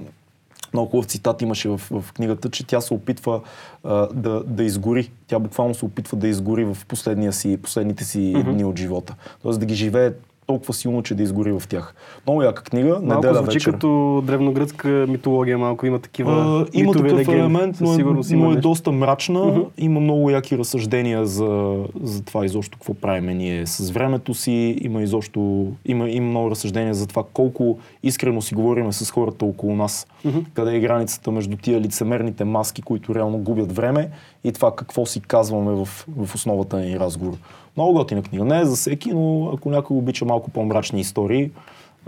много 0.73 0.89
хубав 0.89 1.05
цитат 1.05 1.41
имаше 1.41 1.69
в, 1.69 1.77
в 1.91 2.13
книгата, 2.13 2.49
че 2.49 2.67
тя 2.67 2.81
се 2.81 2.93
опитва 2.93 3.41
а, 3.83 4.07
да, 4.13 4.43
да 4.43 4.63
изгори. 4.63 5.11
Тя 5.27 5.39
буквално 5.39 5.75
се 5.75 5.85
опитва 5.85 6.17
да 6.17 6.27
изгори 6.27 6.65
в 6.65 6.77
последния 6.87 7.33
си, 7.33 7.57
последните 7.63 8.03
си 8.03 8.43
дни 8.45 8.65
от 8.65 8.79
живота. 8.79 9.15
Тоест 9.41 9.59
да 9.59 9.65
ги 9.65 9.75
живее 9.75 10.11
толкова 10.47 10.73
силно, 10.73 11.03
че 11.03 11.15
да 11.15 11.23
изгори 11.23 11.51
в 11.51 11.63
тях. 11.69 11.95
Много 12.27 12.41
яка 12.41 12.63
книга, 12.63 12.99
Малко 13.03 13.15
неделя 13.15 13.33
звучи 13.33 13.55
вечер. 13.57 13.71
като 13.71 14.23
древногръцка 14.25 15.05
митология, 15.09 15.57
малко 15.57 15.85
има 15.85 15.99
такива 15.99 16.31
А, 16.33 16.65
има 16.73 16.93
такъв 16.93 17.11
легенди. 17.11 17.31
елемент, 17.39 17.77
но 17.81 17.91
е, 17.91 17.95
сигурност 17.95 18.31
но 18.31 18.37
има 18.37 18.45
е 18.45 18.49
нещо. 18.49 18.61
доста 18.61 18.91
мрачна. 18.91 19.45
Мгм. 19.45 19.61
Има 19.77 19.99
много 19.99 20.29
яки 20.29 20.57
разсъждения 20.57 21.25
за, 21.25 21.77
за 22.03 22.23
това 22.23 22.45
изобщо 22.45 22.77
какво 22.77 22.93
правиме 22.93 23.33
ние 23.33 23.65
с 23.65 23.89
времето 23.91 24.33
си. 24.33 24.77
Има 24.81 25.01
изобщо 25.01 25.67
има, 25.85 26.09
има 26.09 26.29
много 26.29 26.51
разсъждения 26.51 26.93
за 26.93 27.07
това 27.07 27.23
колко 27.33 27.77
искрено 28.03 28.41
си 28.41 28.55
говориме 28.55 28.93
с 28.93 29.11
хората 29.11 29.45
около 29.45 29.75
нас. 29.75 30.07
Мгм. 30.25 30.39
Къде 30.53 30.75
е 30.75 30.79
границата 30.79 31.31
между 31.31 31.57
тия 31.57 31.81
лицемерните 31.81 32.43
маски, 32.43 32.81
които 32.81 33.15
реално 33.15 33.37
губят 33.37 33.75
време 33.75 34.09
и 34.43 34.51
това 34.51 34.75
какво 34.75 35.05
си 35.05 35.21
казваме 35.21 35.71
в, 35.71 35.85
в 36.17 36.35
основата 36.35 36.77
ни 36.79 36.99
разговор. 36.99 37.33
Много 37.77 37.93
готина 37.93 38.21
книга. 38.21 38.45
Не 38.45 38.59
е 38.59 38.65
за 38.65 38.75
всеки, 38.75 39.13
но 39.13 39.51
ако 39.53 39.69
някой 39.69 39.97
обича 39.97 40.25
малко 40.25 40.49
по-мрачни 40.51 40.99
истории, 40.99 41.51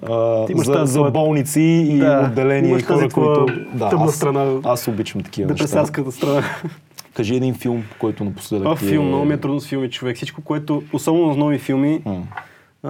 а, 0.09 0.45
имаш 0.49 0.65
за, 0.65 0.73
тази 0.73 0.93
за 0.93 1.03
болници 1.03 1.61
и 1.61 1.97
Да, 1.99 2.27
отделения 2.31 2.67
и 2.67 2.71
имаш 2.71 2.83
тази 2.83 3.09
хора, 3.09 3.45
които... 3.45 3.61
Да, 3.73 3.89
тъмна 3.89 4.05
аз, 4.05 4.15
страна. 4.15 4.59
аз 4.63 4.87
обичам 4.87 5.21
такива 5.23 5.51
неща. 5.51 5.63
Депресарската 5.63 6.11
страна. 6.11 6.43
Кажи 7.13 7.35
един 7.35 7.53
филм, 7.55 7.83
който 7.99 8.23
напоследък 8.23 8.63
Това 8.65 8.75
ти 8.75 8.85
филм, 8.85 9.07
много 9.07 9.25
ми 9.25 9.33
е 9.33 9.37
трудно 9.37 9.59
с 9.59 9.67
филми, 9.67 9.89
човек. 9.89 10.15
Всичко, 10.15 10.41
което, 10.41 10.83
особено 10.93 11.33
с 11.33 11.37
нови 11.37 11.57
филми, 11.59 12.01
а, 12.83 12.89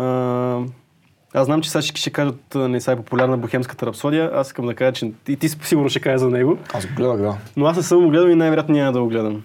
Аз 1.33 1.45
знам, 1.45 1.61
че 1.61 1.69
сега 1.69 1.81
ще 1.81 2.09
кажат, 2.09 2.55
а, 2.55 2.67
не 2.67 2.81
са 2.81 2.91
е 2.91 2.95
популярна 2.95 3.37
бохемската 3.37 3.85
рапсодия. 3.85 4.31
Аз 4.33 4.47
искам 4.47 4.65
да 4.65 4.73
кажа, 4.73 4.91
че 4.91 5.11
и 5.27 5.35
ти 5.35 5.49
сигурно 5.49 5.89
ще 5.89 5.99
кажа 5.99 6.17
за 6.17 6.29
него. 6.29 6.57
Аз 6.73 6.85
го 6.85 6.93
гледах, 6.95 7.17
да. 7.17 7.35
Но 7.57 7.65
аз 7.65 7.77
не 7.77 7.83
съм 7.83 8.03
го 8.03 8.09
гледал 8.09 8.27
и 8.27 8.35
най-вероятно 8.35 8.75
няма 8.75 8.91
да 8.91 9.01
го 9.01 9.07
гледам. 9.07 9.43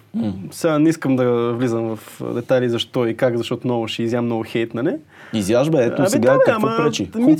Сега 0.51 0.79
не 0.79 0.89
искам 0.89 1.17
да 1.17 1.53
влизам 1.53 1.97
в 1.97 2.23
детайли 2.35 2.69
защо 2.69 3.07
и 3.07 3.17
как, 3.17 3.37
защото 3.37 3.67
много 3.67 3.89
ще 3.89 4.03
изям 4.03 4.25
много 4.25 4.45
хейт, 4.47 4.75
нали? 4.75 4.97
Изяж 5.33 5.71
бе, 5.71 5.85
ето 5.85 6.03
Абе, 6.03 6.11
сега 6.11 6.33
да, 6.33 6.39
какво 6.39 6.67
ама, 6.67 6.77
пречи? 6.77 7.11
Ми, 7.15 7.37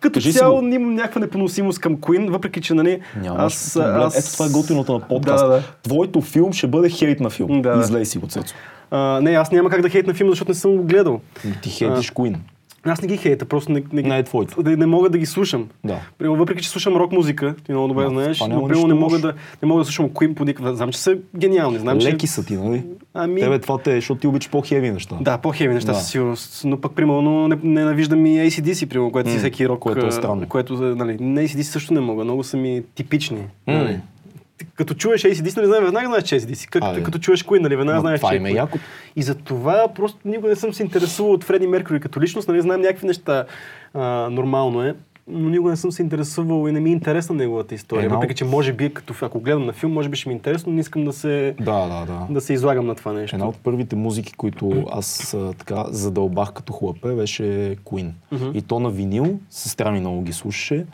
като 0.00 0.20
си 0.20 0.32
цяло 0.32 0.62
имам 0.62 0.94
някаква 0.94 1.20
непоносимост 1.20 1.78
към 1.78 1.96
Queen, 1.96 2.30
въпреки 2.30 2.60
че, 2.60 2.74
нали, 2.74 3.00
Нямаш 3.22 3.44
аз, 3.44 3.76
аз... 3.76 4.18
Ето 4.18 4.32
това 4.32 4.46
е 4.46 4.48
готиното 4.48 4.92
на 4.92 5.00
подкаст. 5.00 5.44
Да, 5.44 5.48
да, 5.48 5.54
да. 5.54 5.62
Твоето 5.82 6.20
филм 6.20 6.52
ще 6.52 6.66
бъде 6.66 6.88
хейт 6.88 7.20
на 7.20 7.30
филм. 7.30 7.62
Да. 7.62 7.80
Излей 7.80 8.04
си 8.04 8.18
го, 8.18 8.26
Цецо. 8.26 8.54
А, 8.90 9.20
не, 9.20 9.30
аз 9.30 9.52
няма 9.52 9.70
как 9.70 9.82
да 9.82 9.88
хейтна 9.88 10.14
филма, 10.14 10.30
защото 10.30 10.50
не 10.50 10.54
съм 10.54 10.76
го 10.76 10.82
гледал. 10.82 11.20
Ти 11.62 11.70
хейтиш 11.70 12.12
Queen. 12.12 12.36
Аз 12.86 13.02
не 13.02 13.08
ги 13.08 13.16
хейта, 13.16 13.44
просто 13.44 13.72
не, 13.72 13.82
не, 13.92 14.02
Не 14.02 14.18
е 14.18 14.22
твоето. 14.22 14.62
не, 14.62 14.76
не 14.76 14.86
мога 14.86 15.10
да 15.10 15.18
ги 15.18 15.26
слушам. 15.26 15.68
Да. 15.84 16.00
Примерно, 16.18 16.38
въпреки, 16.38 16.62
че 16.62 16.68
слушам 16.68 16.96
рок 16.96 17.12
музика, 17.12 17.54
ти 17.56 17.72
много 17.72 17.88
добре 17.88 18.02
Да, 18.02 18.08
знаеш, 18.10 18.40
но 18.40 18.68
нищо 18.68 18.86
не 18.86 18.94
мога, 18.94 19.18
да, 19.18 19.32
не 19.62 19.68
мога 19.68 19.80
да 19.80 19.84
слушам 19.84 20.08
Queen 20.08 20.34
по 20.34 20.44
никакъв... 20.44 20.76
Знам, 20.76 20.92
че 20.92 20.98
са 20.98 21.16
гениални. 21.36 21.78
Знам, 21.78 21.98
че... 22.00 22.06
Леки 22.06 22.26
са 22.26 22.44
ти, 22.44 22.54
нали? 22.54 22.84
Ами- 23.14 23.40
Тебе 23.40 23.58
това 23.58 23.78
те 23.78 23.92
е, 23.92 23.94
защото 23.94 24.20
ти 24.20 24.26
обичаш 24.26 24.50
по-хеви 24.50 24.90
неща. 24.90 25.16
Да, 25.20 25.38
по-хеви 25.38 25.74
неща 25.74 25.92
Да. 25.92 25.98
със 25.98 26.08
сигурност. 26.10 26.62
Но 26.64 26.80
пък, 26.80 26.92
примерно, 26.92 27.48
не, 27.48 27.58
ненавиждам 27.62 28.26
и 28.26 28.38
ACDC, 28.40 28.86
примерно, 28.86 29.12
което 29.12 29.28
си 29.30 29.34
М, 29.34 29.38
всеки 29.38 29.68
рок. 29.68 29.78
което 29.78 30.06
е 30.06 30.10
странно. 30.10 30.48
Което, 30.48 30.74
нали, 30.74 31.16
на 31.20 31.40
ACDC 31.40 31.62
също 31.62 31.94
не 31.94 32.00
мога. 32.00 32.24
Много 32.24 32.44
са 32.44 32.56
ми 32.56 32.82
типични. 32.94 33.38
М. 33.66 33.74
Нали. 33.74 34.00
Като 34.74 34.94
чуеш 34.94 35.22
ACDC, 35.22 35.56
нали, 35.56 35.66
знаеш, 35.66 35.84
веднага 35.84 36.06
знаеш, 36.06 36.24
че 36.24 36.36
е 36.36 36.40
ACDC. 36.40 36.68
Като, 36.68 36.86
Абе. 36.86 37.02
като 37.02 37.18
чуеш 37.18 37.44
Queen, 37.44 37.60
нали, 37.60 37.76
веднага 37.76 38.00
знаеш, 38.00 38.20
това 38.20 38.30
че 38.30 38.36
е 38.36 38.50
яко. 38.50 38.78
И 39.16 39.22
за 39.22 39.34
това 39.34 39.88
просто 39.94 40.18
никога 40.24 40.48
не 40.48 40.56
съм 40.56 40.72
се 40.72 40.82
интересувал 40.82 41.32
от 41.32 41.44
Фреди 41.44 41.66
Меркюри 41.66 42.00
като 42.00 42.20
личност, 42.20 42.48
нали, 42.48 42.60
знам 42.60 42.80
някакви 42.80 43.06
неща, 43.06 43.44
а, 43.94 44.28
нормално 44.30 44.82
е, 44.82 44.94
но 45.28 45.48
никога 45.48 45.70
не 45.70 45.76
съм 45.76 45.92
се 45.92 46.02
интересувал 46.02 46.68
и 46.68 46.72
не 46.72 46.80
ми 46.80 46.90
е 46.90 46.92
интересна 46.92 47.34
неговата 47.34 47.74
история. 47.74 48.04
Една 48.04 48.14
Въпреки, 48.14 48.34
че 48.34 48.44
може 48.44 48.72
би, 48.72 48.94
като, 48.94 49.14
ако 49.20 49.40
гледам 49.40 49.66
на 49.66 49.72
филм, 49.72 49.92
може 49.92 50.08
би 50.08 50.16
ще 50.16 50.28
ми 50.28 50.32
е 50.32 50.36
интересно, 50.36 50.70
но 50.70 50.74
не 50.74 50.80
искам 50.80 51.04
да 51.04 51.12
се, 51.12 51.54
Да, 51.60 51.88
да, 51.88 52.06
да. 52.06 52.26
да 52.30 52.40
се 52.40 52.52
излагам 52.52 52.86
на 52.86 52.94
това 52.94 53.12
нещо. 53.12 53.36
Една 53.36 53.48
от 53.48 53.56
първите 53.56 53.96
музики, 53.96 54.32
които 54.32 54.84
аз 54.92 55.34
а, 55.34 55.52
така 55.52 55.84
задълбах 55.88 56.52
като 56.52 56.72
хлапе, 56.72 57.08
беше 57.08 57.42
Queen. 57.84 58.10
И 58.54 58.62
то 58.62 58.80
на 58.80 58.90
винил, 58.90 59.38
сестра 59.50 59.90
ми 59.90 60.00
много 60.00 60.22
ги 60.22 60.32
слушаше 60.32 60.86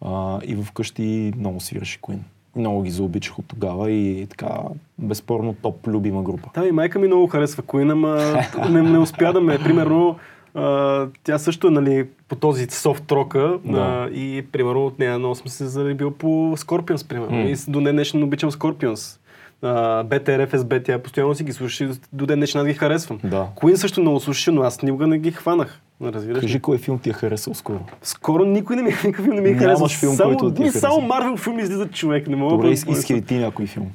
а, 0.00 0.38
и 0.44 0.56
вкъщи 0.56 1.32
много 1.36 1.60
свираше 1.60 2.00
Queen. 2.00 2.18
Много 2.56 2.82
ги 2.82 2.90
заобичах 2.90 3.38
от 3.38 3.44
тогава 3.48 3.90
и 3.90 4.26
така 4.30 4.58
безспорно 4.98 5.54
топ 5.62 5.88
любима 5.88 6.22
група. 6.22 6.48
Да, 6.54 6.68
и 6.68 6.72
майка 6.72 6.98
ми 6.98 7.06
много 7.06 7.26
харесва 7.26 7.62
Queen, 7.62 7.92
ама 7.92 8.40
не, 8.70 8.82
не 8.82 8.98
успя 8.98 9.32
да 9.32 9.40
ме. 9.40 9.58
Примерно, 9.58 10.16
а, 10.54 11.06
тя 11.24 11.38
също 11.38 11.66
е 11.66 11.70
нали, 11.70 12.06
по 12.28 12.36
този 12.36 12.66
софт 12.70 13.12
рока 13.12 13.58
Да. 13.64 13.78
а, 13.78 14.10
и 14.14 14.46
примерно 14.52 14.86
от 14.86 14.98
нея 14.98 15.18
много 15.18 15.34
съм 15.34 15.48
се 15.48 15.66
заребил 15.66 16.10
по 16.10 16.26
Scorpions, 16.56 17.08
примерно. 17.08 17.36
М. 17.36 17.42
И 17.48 17.56
до 17.68 17.80
днешен 17.80 18.22
обичам 18.22 18.50
Scorpions. 18.50 19.19
FSB, 19.62 20.84
тя 20.84 20.98
постоянно 20.98 21.34
си 21.34 21.44
ги 21.44 21.52
слушаше 21.52 21.84
и 21.84 21.88
до 22.12 22.26
ден 22.26 22.38
днешен 22.38 22.60
аз 22.60 22.66
ги 22.66 22.74
харесвам. 22.74 23.20
Да. 23.24 23.48
Queen 23.56 23.74
също 23.74 24.00
много 24.00 24.20
слушаше, 24.20 24.50
но 24.50 24.62
аз 24.62 24.82
никога 24.82 25.06
не 25.06 25.18
ги 25.18 25.32
хванах. 25.32 25.80
Разбираш? 26.02 26.40
Кажи 26.40 26.60
кой 26.60 26.78
филм 26.78 26.98
ти 26.98 27.10
е 27.10 27.12
харесал 27.12 27.54
скоро. 27.54 27.78
Скоро 28.02 28.44
никой 28.44 28.76
не 28.76 28.82
ми, 28.82 28.88
никакъв 29.04 29.24
филм 29.24 29.34
не 29.34 29.40
ми 29.40 29.48
е 29.48 29.52
Нямаш 29.52 29.64
харесал. 29.66 29.88
филм, 29.90 30.14
само, 30.14 30.30
който 30.30 30.54
ти 30.54 30.62
е 30.62 30.64
ми, 30.64 30.70
само 30.70 30.94
харесал. 30.94 31.08
Марвел 31.08 31.36
филми 31.36 31.62
излизат 31.62 31.92
човек. 31.92 32.28
Не 32.28 32.36
мога 32.36 32.50
Добре, 32.50 32.66
да 32.66 32.72
из- 32.72 32.86
изхей 32.88 33.20
ти 33.20 33.34
някой 33.34 33.66
филм. 33.66 33.90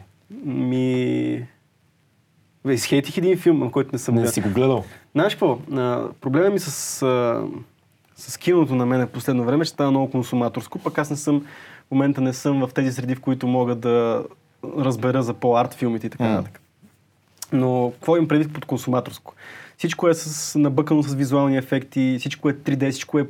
Ми... 0.45 1.45
Бе, 2.65 2.73
изхейтих 2.73 3.17
един 3.17 3.37
филм, 3.37 3.71
който 3.71 3.89
не 3.93 3.99
съм 3.99 4.15
Не 4.15 4.21
гледал. 4.21 4.33
си 4.33 4.41
го 4.41 4.49
гледал. 4.49 4.83
Знаеш 5.11 5.33
какво? 5.35 5.57
Проблема 6.21 6.49
ми 6.49 6.59
с, 6.59 7.01
а, 7.01 7.41
с 8.15 8.37
киното 8.37 8.75
на 8.75 8.85
мен 8.85 9.01
в 9.01 9.09
последно 9.09 9.43
време, 9.43 9.65
че 9.65 9.71
става 9.71 9.91
много 9.91 10.11
консуматорско, 10.11 10.79
пък 10.79 10.97
аз 10.97 11.09
не 11.09 11.15
съм, 11.15 11.45
в 11.87 11.91
момента 11.91 12.21
не 12.21 12.33
съм 12.33 12.59
в 12.59 12.73
тези 12.73 12.91
среди, 12.91 13.15
в 13.15 13.21
които 13.21 13.47
мога 13.47 13.75
да 13.75 14.23
разбера 14.77 15.23
за 15.23 15.33
по-арт 15.33 15.73
филмите 15.73 16.07
и 16.07 16.09
така 16.09 16.23
нататък. 16.23 16.61
Но 17.51 17.91
какво 17.95 18.17
им 18.17 18.27
предвид 18.27 18.53
под 18.53 18.65
консуматорско? 18.65 19.33
Всичко 19.77 20.07
е 20.07 20.13
с, 20.13 20.59
набъкано 20.59 21.03
с 21.03 21.13
визуални 21.13 21.57
ефекти, 21.57 22.15
всичко 22.19 22.49
е 22.49 22.53
3D, 22.53 22.91
всичко 22.91 23.19
е 23.19 23.25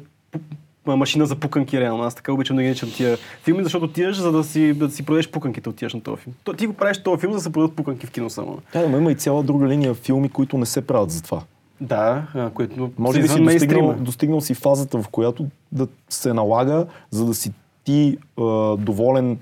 машина 0.87 1.25
за 1.25 1.35
пуканки 1.35 1.79
реално. 1.79 2.03
Аз 2.03 2.15
така 2.15 2.33
обичам 2.33 2.55
да 2.55 2.61
ги 2.61 2.67
наричам 2.67 2.91
тия 2.91 3.17
филми, 3.43 3.63
защото 3.63 3.85
отиваш, 3.85 4.17
за 4.17 4.31
да 4.31 4.43
си, 4.43 4.73
да 4.73 4.89
си 4.89 5.05
продадеш 5.05 5.31
пуканките, 5.31 5.69
отиваш 5.69 5.93
на 5.93 6.01
този 6.01 6.21
филм. 6.21 6.35
То, 6.43 6.53
ти 6.53 6.67
го 6.67 6.73
правиш 6.73 7.03
този 7.03 7.19
филм, 7.21 7.33
за 7.33 7.37
да 7.37 7.43
се 7.43 7.51
продадат 7.51 7.75
пуканки 7.75 8.07
в 8.07 8.11
кино 8.11 8.29
само. 8.29 8.59
Да, 8.73 8.89
но 8.89 8.97
има 8.97 9.11
и 9.11 9.15
цяла 9.15 9.43
друга 9.43 9.67
линия 9.67 9.93
филми, 9.93 10.29
които 10.29 10.57
не 10.57 10.65
се 10.65 10.87
правят 10.87 11.11
за 11.11 11.23
това. 11.23 11.41
Да, 11.81 12.23
което 12.53 12.91
Може 12.97 13.21
би 13.21 13.27
си 13.27 13.43
достигнал, 13.43 13.93
достигнал 13.99 14.41
си 14.41 14.53
фазата, 14.53 15.01
в 15.01 15.07
която 15.07 15.45
да 15.71 15.87
се 16.09 16.33
налага, 16.33 16.85
за 17.11 17.25
да 17.25 17.33
си 17.33 17.51
ти 17.83 18.17
а, 18.37 18.43
доволен 18.77 19.37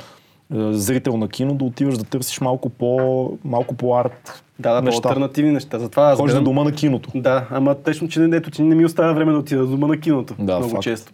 зрител 0.53 1.17
на 1.17 1.27
кино, 1.27 1.53
да 1.53 1.65
отиваш 1.65 1.97
да 1.97 2.03
търсиш 2.03 2.41
малко 2.41 2.69
по, 2.69 2.97
малко 3.43 3.75
по 3.75 3.95
арт 3.95 4.43
Да, 4.59 4.73
да, 4.73 4.81
неща. 4.81 5.01
по-алтернативни 5.01 5.51
неща. 5.51 5.79
Затова 5.79 6.03
аз 6.03 6.17
Ходиш 6.17 6.31
гледам... 6.31 6.43
дома 6.43 6.63
на 6.63 6.71
киното. 6.71 7.09
Да, 7.15 7.47
ама 7.51 7.75
тъжно, 7.75 8.07
че, 8.07 8.19
не, 8.19 8.37
ето, 8.37 8.51
че 8.51 8.61
не 8.61 8.75
ми 8.75 8.85
остава 8.85 9.13
време 9.13 9.31
да 9.31 9.37
отида 9.37 9.61
до 9.61 9.67
дома 9.67 9.87
на 9.87 9.99
киното. 9.99 10.35
Да, 10.39 10.57
много 10.57 10.69
факт. 10.69 10.83
често. 10.83 11.11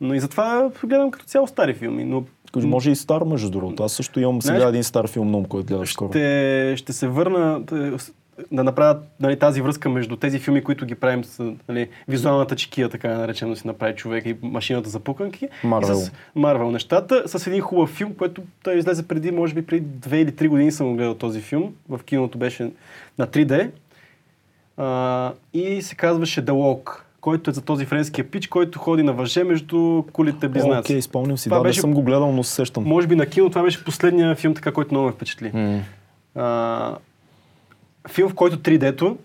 Но 0.00 0.14
и 0.14 0.20
затова 0.20 0.70
гледам 0.84 1.10
като 1.10 1.24
цяло 1.24 1.46
стари 1.46 1.74
филми. 1.74 2.04
Но 2.04 2.22
Кажи, 2.54 2.66
Може 2.66 2.90
и 2.90 2.96
стар, 2.96 3.22
между 3.22 3.50
другото. 3.50 3.82
Аз 3.82 3.92
също 3.92 4.20
имам 4.20 4.42
сега 4.42 4.54
Знаеш- 4.54 4.68
един 4.68 4.84
стар 4.84 5.08
филм, 5.08 5.28
много, 5.28 5.44
който 5.44 5.66
гледах 5.66 5.88
скоро. 5.88 6.08
ще, 6.08 6.74
ще 6.76 6.92
се 6.92 7.08
върна 7.08 7.60
е, 7.72 7.90
да 8.52 8.64
направя 8.64 8.98
нали, 9.20 9.38
тази 9.38 9.60
връзка 9.60 9.88
между 9.88 10.16
тези 10.16 10.38
филми, 10.38 10.64
които 10.64 10.86
ги 10.86 10.94
правим 10.94 11.24
с 11.24 11.52
нали, 11.68 11.88
визуалната 12.08 12.56
чекия, 12.56 12.88
така 12.88 13.18
наречено 13.18 13.56
си 13.56 13.66
направи 13.66 13.94
човек 13.94 14.26
и 14.26 14.36
машината 14.42 14.90
за 14.90 15.00
пуканки. 15.00 15.48
Марвел. 15.64 15.94
И 15.94 15.96
с 15.96 16.12
Марвел 16.34 16.70
нещата, 16.70 17.22
с 17.26 17.46
един 17.46 17.60
хубав 17.60 17.90
филм, 17.90 18.14
който 18.14 18.42
той 18.64 18.78
излезе 18.78 19.08
преди, 19.08 19.30
може 19.30 19.54
би 19.54 19.66
преди 19.66 19.86
две 19.86 20.20
или 20.20 20.36
три 20.36 20.48
години 20.48 20.72
съм 20.72 20.88
го 20.88 20.94
гледал 20.96 21.14
този 21.14 21.40
филм. 21.40 21.74
В 21.88 22.00
киното 22.04 22.38
беше 22.38 22.70
на 23.18 23.26
3D. 23.26 23.70
А, 24.76 25.32
и 25.54 25.82
се 25.82 25.94
казваше 25.94 26.44
The 26.44 26.50
Walk, 26.50 27.00
който 27.20 27.50
е 27.50 27.52
за 27.52 27.62
този 27.62 27.84
френския 27.84 28.30
пич, 28.30 28.46
който 28.46 28.78
ходи 28.78 29.02
на 29.02 29.12
въже 29.12 29.44
между 29.44 30.02
кулите 30.12 30.48
близнаци. 30.48 30.92
Окей, 30.92 31.02
спомням 31.02 31.38
си. 31.38 31.48
Това 31.48 31.56
да, 31.56 31.62
беше- 31.62 31.78
не 31.78 31.80
съм 31.80 31.94
го 31.94 32.02
гледал, 32.02 32.32
но 32.32 32.44
се 32.44 32.54
сещам. 32.54 32.84
Може 32.84 33.06
би 33.06 33.14
на 33.16 33.26
кино 33.26 33.50
това 33.50 33.62
беше 33.62 33.84
последния 33.84 34.34
филм, 34.34 34.54
така, 34.54 34.72
който 34.72 34.94
много 34.94 35.06
ме 35.06 35.12
впечатли. 35.12 35.50
М. 35.54 35.80
А, 36.34 36.96
филм, 38.08 38.28
в 38.30 38.34
който 38.34 38.56
3D-то 38.56 39.16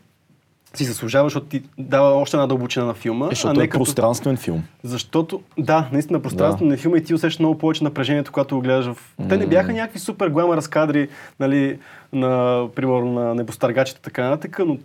си 0.74 0.84
заслужава, 0.84 1.26
защото 1.26 1.46
ти 1.46 1.64
дава 1.78 2.10
още 2.16 2.38
една 2.38 2.48
дълбочина 2.48 2.86
на 2.86 2.94
филма. 2.94 3.26
Е, 3.26 3.28
а 3.28 3.30
защото 3.30 3.60
не 3.60 3.64
е 3.64 3.68
като... 3.68 3.84
пространствен 3.84 4.38
филм. 4.38 4.64
Защото, 4.84 5.42
да, 5.60 5.90
наистина 5.92 6.22
пространствено 6.22 6.70
Да. 6.70 6.76
на 6.76 6.82
филма 6.82 6.98
и 6.98 7.04
ти 7.04 7.14
усещаш 7.14 7.40
много 7.40 7.58
повече 7.58 7.84
напрежението, 7.84 8.32
когато 8.32 8.56
го 8.56 8.62
гледаш 8.62 8.86
в... 8.86 8.98
Те 9.30 9.38
не 9.38 9.48
бяха 9.48 9.74
някакви 9.74 10.00
супер 10.00 10.30
глама 10.30 10.56
разкадри, 10.58 11.08
нали, 11.40 11.80
на, 12.14 12.66
примерно, 12.76 13.12
на 13.12 13.36
небостъргачите 13.36 14.02
така 14.02 14.30
нататък, 14.30 14.60
но 14.68 14.78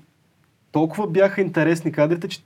толкова 0.73 1.07
бяха 1.07 1.41
интересни 1.41 1.93
кадрите, 1.93 2.29
че 2.29 2.41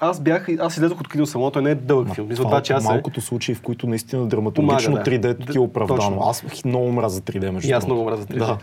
аз 0.00 0.20
бях, 0.20 0.48
аз 0.60 0.76
излезох 0.76 1.00
от 1.00 1.08
кино 1.12 1.26
само, 1.26 1.50
той 1.50 1.62
не 1.62 1.70
е 1.70 1.74
дълъг 1.74 2.14
филм, 2.14 2.28
мисля, 2.28 2.44
Това 2.44 2.62
часа. 2.62 2.88
е. 2.88 2.92
малкото 2.92 3.20
случаи, 3.20 3.54
в 3.54 3.60
които 3.62 3.86
наистина 3.86 4.26
драматургично 4.26 4.90
Помага, 4.92 5.10
да. 5.18 5.28
3D 5.28 5.52
ти 5.52 5.58
е 5.58 5.60
оправдано. 5.60 6.00
Точно. 6.00 6.20
Аз 6.22 6.64
много 6.64 6.92
мразя 6.92 7.20
3D, 7.20 7.50
между 7.50 7.74
аз 7.74 7.86
много 7.86 8.04
мразя 8.04 8.24
3D. 8.24 8.38
Да. 8.38 8.58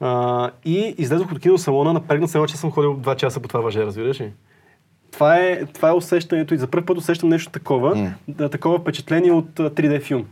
А, 0.00 0.50
и 0.64 0.94
излезох 0.98 1.32
от 1.32 1.40
киносалона, 1.40 1.92
напрегнат 1.92 2.30
се, 2.30 2.38
едно, 2.38 2.46
че 2.46 2.56
съм 2.56 2.70
ходил 2.70 2.96
2 2.96 3.16
часа 3.16 3.40
по 3.40 3.48
това 3.48 3.60
въже, 3.60 3.80
разбираш 3.80 4.20
ли? 4.20 4.32
Това 5.12 5.36
е, 5.36 5.64
това 5.64 5.88
е 5.88 5.92
усещането 5.92 6.54
и 6.54 6.58
за 6.58 6.66
първ 6.66 6.86
път 6.86 6.98
усещам 6.98 7.28
нещо 7.28 7.52
такова, 7.52 7.96
М. 7.96 8.12
да, 8.28 8.48
такова 8.48 8.78
впечатление 8.78 9.32
от 9.32 9.60
а, 9.60 9.70
3D 9.70 10.00
филм. 10.00 10.24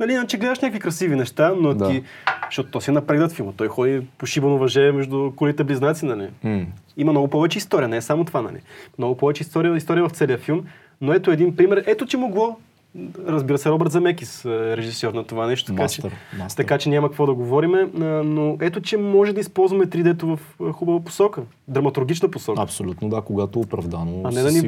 Нали, 0.00 0.12
иначе 0.12 0.38
гледаш 0.38 0.58
някакви 0.58 0.80
красиви 0.80 1.16
неща, 1.16 1.52
но 1.60 1.74
Да. 1.74 1.88
ти, 1.88 2.02
защото 2.46 2.70
то 2.70 2.80
си 2.80 2.90
е 2.90 2.94
напрегнат 2.94 3.32
филма, 3.32 3.52
той 3.52 3.68
ходи 3.68 4.02
по 4.18 4.26
шибано 4.26 4.58
въже 4.58 4.92
между 4.92 5.32
колите 5.36 5.64
близнаци, 5.64 6.04
нали? 6.06 6.28
М. 6.44 6.66
Има 6.96 7.12
много 7.12 7.28
повече 7.28 7.58
история, 7.58 7.88
не 7.88 7.96
е 7.96 8.02
само 8.02 8.24
това, 8.24 8.42
нали? 8.42 8.58
Много 8.98 9.16
повече 9.16 9.42
история, 9.42 9.76
история 9.76 10.04
в 10.04 10.12
целия 10.12 10.38
филм, 10.38 10.64
но 11.00 11.12
ето 11.12 11.30
един 11.30 11.56
пример, 11.56 11.84
ето 11.86 12.06
че 12.06 12.16
могло, 12.16 12.56
разбира 13.26 13.58
се, 13.58 13.70
Робърт 13.70 13.92
Замекис, 13.92 14.44
е 14.44 14.76
режисьор 14.76 15.12
на 15.12 15.24
това 15.24 15.46
нещо, 15.46 15.66
така, 15.72 15.82
Мастър, 15.82 16.10
че, 16.10 16.38
мастър. 16.38 16.62
така 16.62 16.78
че 16.78 16.88
няма 16.88 17.08
какво 17.08 17.26
да 17.26 17.34
говориме, 17.34 17.88
а, 18.00 18.04
но 18.04 18.56
ето 18.60 18.80
че 18.80 18.96
може 18.96 19.32
да 19.32 19.40
използваме 19.40 19.86
3D-то 19.86 20.26
в 20.26 20.72
хубава 20.72 21.00
посока, 21.00 21.42
драматургична 21.68 22.30
посока, 22.30 22.62
Абсолютно, 22.62 23.08
да, 23.08 23.20
когато 23.20 23.58
е 23.58 23.62
оправдано. 23.62 24.20
а 24.24 24.30
не 24.30 24.42
да 24.42 24.52
ни 24.52 24.58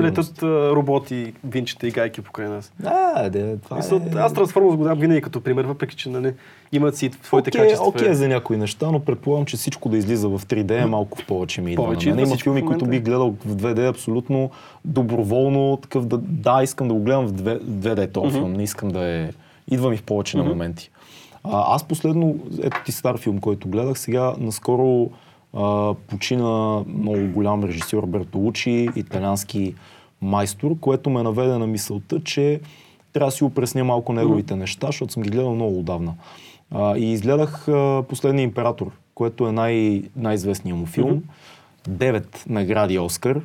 а, 0.43 0.71
роботи, 0.71 1.33
винчета 1.45 1.89
и 1.89 1.91
гайки 1.91 2.21
покрай 2.21 2.49
нас. 2.49 2.73
Да, 2.81 3.31
де, 3.31 3.57
това 3.57 3.77
Мисъл, 3.77 3.97
е... 3.97 4.19
Аз 4.19 4.35
Трансформърс 4.35 4.77
го 4.77 4.85
дам 4.85 4.99
винаги 4.99 5.21
като 5.21 5.41
пример, 5.41 5.65
въпреки 5.65 5.97
че 5.97 6.09
нали, 6.09 6.33
имат 6.73 6.97
си 6.97 7.11
своите 7.23 7.51
Окей, 7.51 7.61
качества. 7.61 7.89
окей 7.89 8.09
е 8.09 8.15
за 8.15 8.29
някои 8.29 8.57
неща, 8.57 8.91
но 8.91 9.01
предполагам, 9.01 9.47
че 9.47 9.57
всичко 9.57 9.89
да 9.89 9.97
излиза 9.97 10.29
в 10.29 10.41
3D 10.47 10.83
е 10.83 10.87
малко 10.87 11.19
в 11.19 11.27
повече 11.27 11.61
ми 11.61 11.73
идва. 11.73 11.85
Повече 11.85 12.09
на 12.09 12.15
мен. 12.15 12.25
идва 12.25 12.35
Има 12.35 12.43
филми, 12.43 12.67
които 12.67 12.87
бих 12.87 13.03
гледал 13.03 13.35
в 13.47 13.57
2D 13.57 13.89
абсолютно 13.89 14.51
доброволно, 14.85 15.79
такъв 15.83 16.07
да, 16.07 16.19
да, 16.19 16.63
искам 16.63 16.89
да 16.89 16.95
го 16.95 17.01
гледам 17.01 17.27
в 17.27 17.33
2- 17.33 17.63
2D 17.63 18.13
този 18.13 18.31
филм, 18.31 18.53
не 18.53 18.63
искам 18.63 18.89
да 18.89 19.05
е... 19.05 19.31
Идва 19.71 19.91
ми 19.91 19.97
в 19.97 20.03
повече 20.03 20.37
на 20.37 20.45
моменти. 20.45 20.91
А, 21.45 21.75
аз 21.75 21.85
последно, 21.85 22.37
ето 22.63 22.77
ти 22.85 22.93
стар 22.93 23.19
филм, 23.19 23.39
който 23.39 23.69
гледах, 23.69 23.99
сега 23.99 24.35
наскоро 24.39 25.11
а, 25.55 25.95
почина 25.95 26.83
много 26.99 27.29
голям 27.29 27.65
режисьор 27.65 28.07
Бертолучи, 28.07 28.89
италиански 28.97 29.75
майстор, 30.23 30.79
което 30.81 31.11
ме 31.11 31.23
наведе 31.23 31.59
на 31.59 31.67
мисълта, 31.67 32.21
че 32.25 32.61
трябва 33.13 33.29
да 33.29 33.37
си 33.37 33.45
опресня 33.45 33.85
малко 33.85 34.13
неговите 34.13 34.57
неща, 34.57 34.87
защото 34.87 35.13
съм 35.13 35.23
ги 35.23 35.31
гледал 35.31 35.55
много 35.55 35.79
отдавна. 35.79 36.15
А, 36.75 36.97
и 36.97 37.13
изгледах 37.13 37.69
а, 37.69 38.05
Последния 38.09 38.43
император, 38.43 38.91
което 39.15 39.47
е 39.47 39.53
най- 39.53 40.03
най-известният 40.17 40.79
му 40.79 40.87
филм. 40.87 41.23
Девет 41.89 42.45
награди 42.49 42.99
Оскар. 42.99 43.41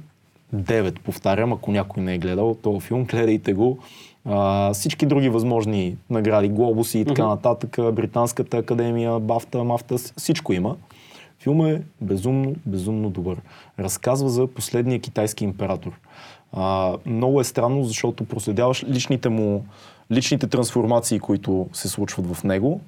Девет, 0.53 0.99
повтарям, 0.99 1.53
ако 1.53 1.71
някой 1.71 2.03
не 2.03 2.13
е 2.13 2.17
гледал 2.17 2.55
този 2.55 2.79
филм, 2.79 3.03
гледайте 3.03 3.53
го. 3.53 3.79
А, 4.25 4.73
всички 4.73 5.05
други 5.05 5.29
възможни 5.29 5.97
награди, 6.09 6.49
глобуси 6.49 6.99
и 6.99 7.05
така 7.05 7.27
нататък, 7.27 7.77
Британската 7.93 8.57
академия, 8.57 9.19
Бафта, 9.19 9.63
Мафта, 9.63 9.95
всичко 9.97 10.53
има. 10.53 10.75
Филмът 11.39 11.77
е 11.77 11.81
безумно, 12.01 12.55
безумно 12.65 13.09
добър. 13.09 13.37
Разказва 13.79 14.29
за 14.29 14.47
последния 14.47 14.99
китайски 14.99 15.43
император. 15.43 15.91
А, 16.53 16.95
много 17.05 17.39
е 17.41 17.43
странно, 17.43 17.83
защото 17.83 18.25
проследяваш 18.25 18.83
личните 18.83 19.29
му, 19.29 19.65
личните 20.11 20.47
трансформации, 20.47 21.19
които 21.19 21.67
се 21.73 21.89
случват 21.89 22.35
в 22.35 22.43
него. 22.43 22.81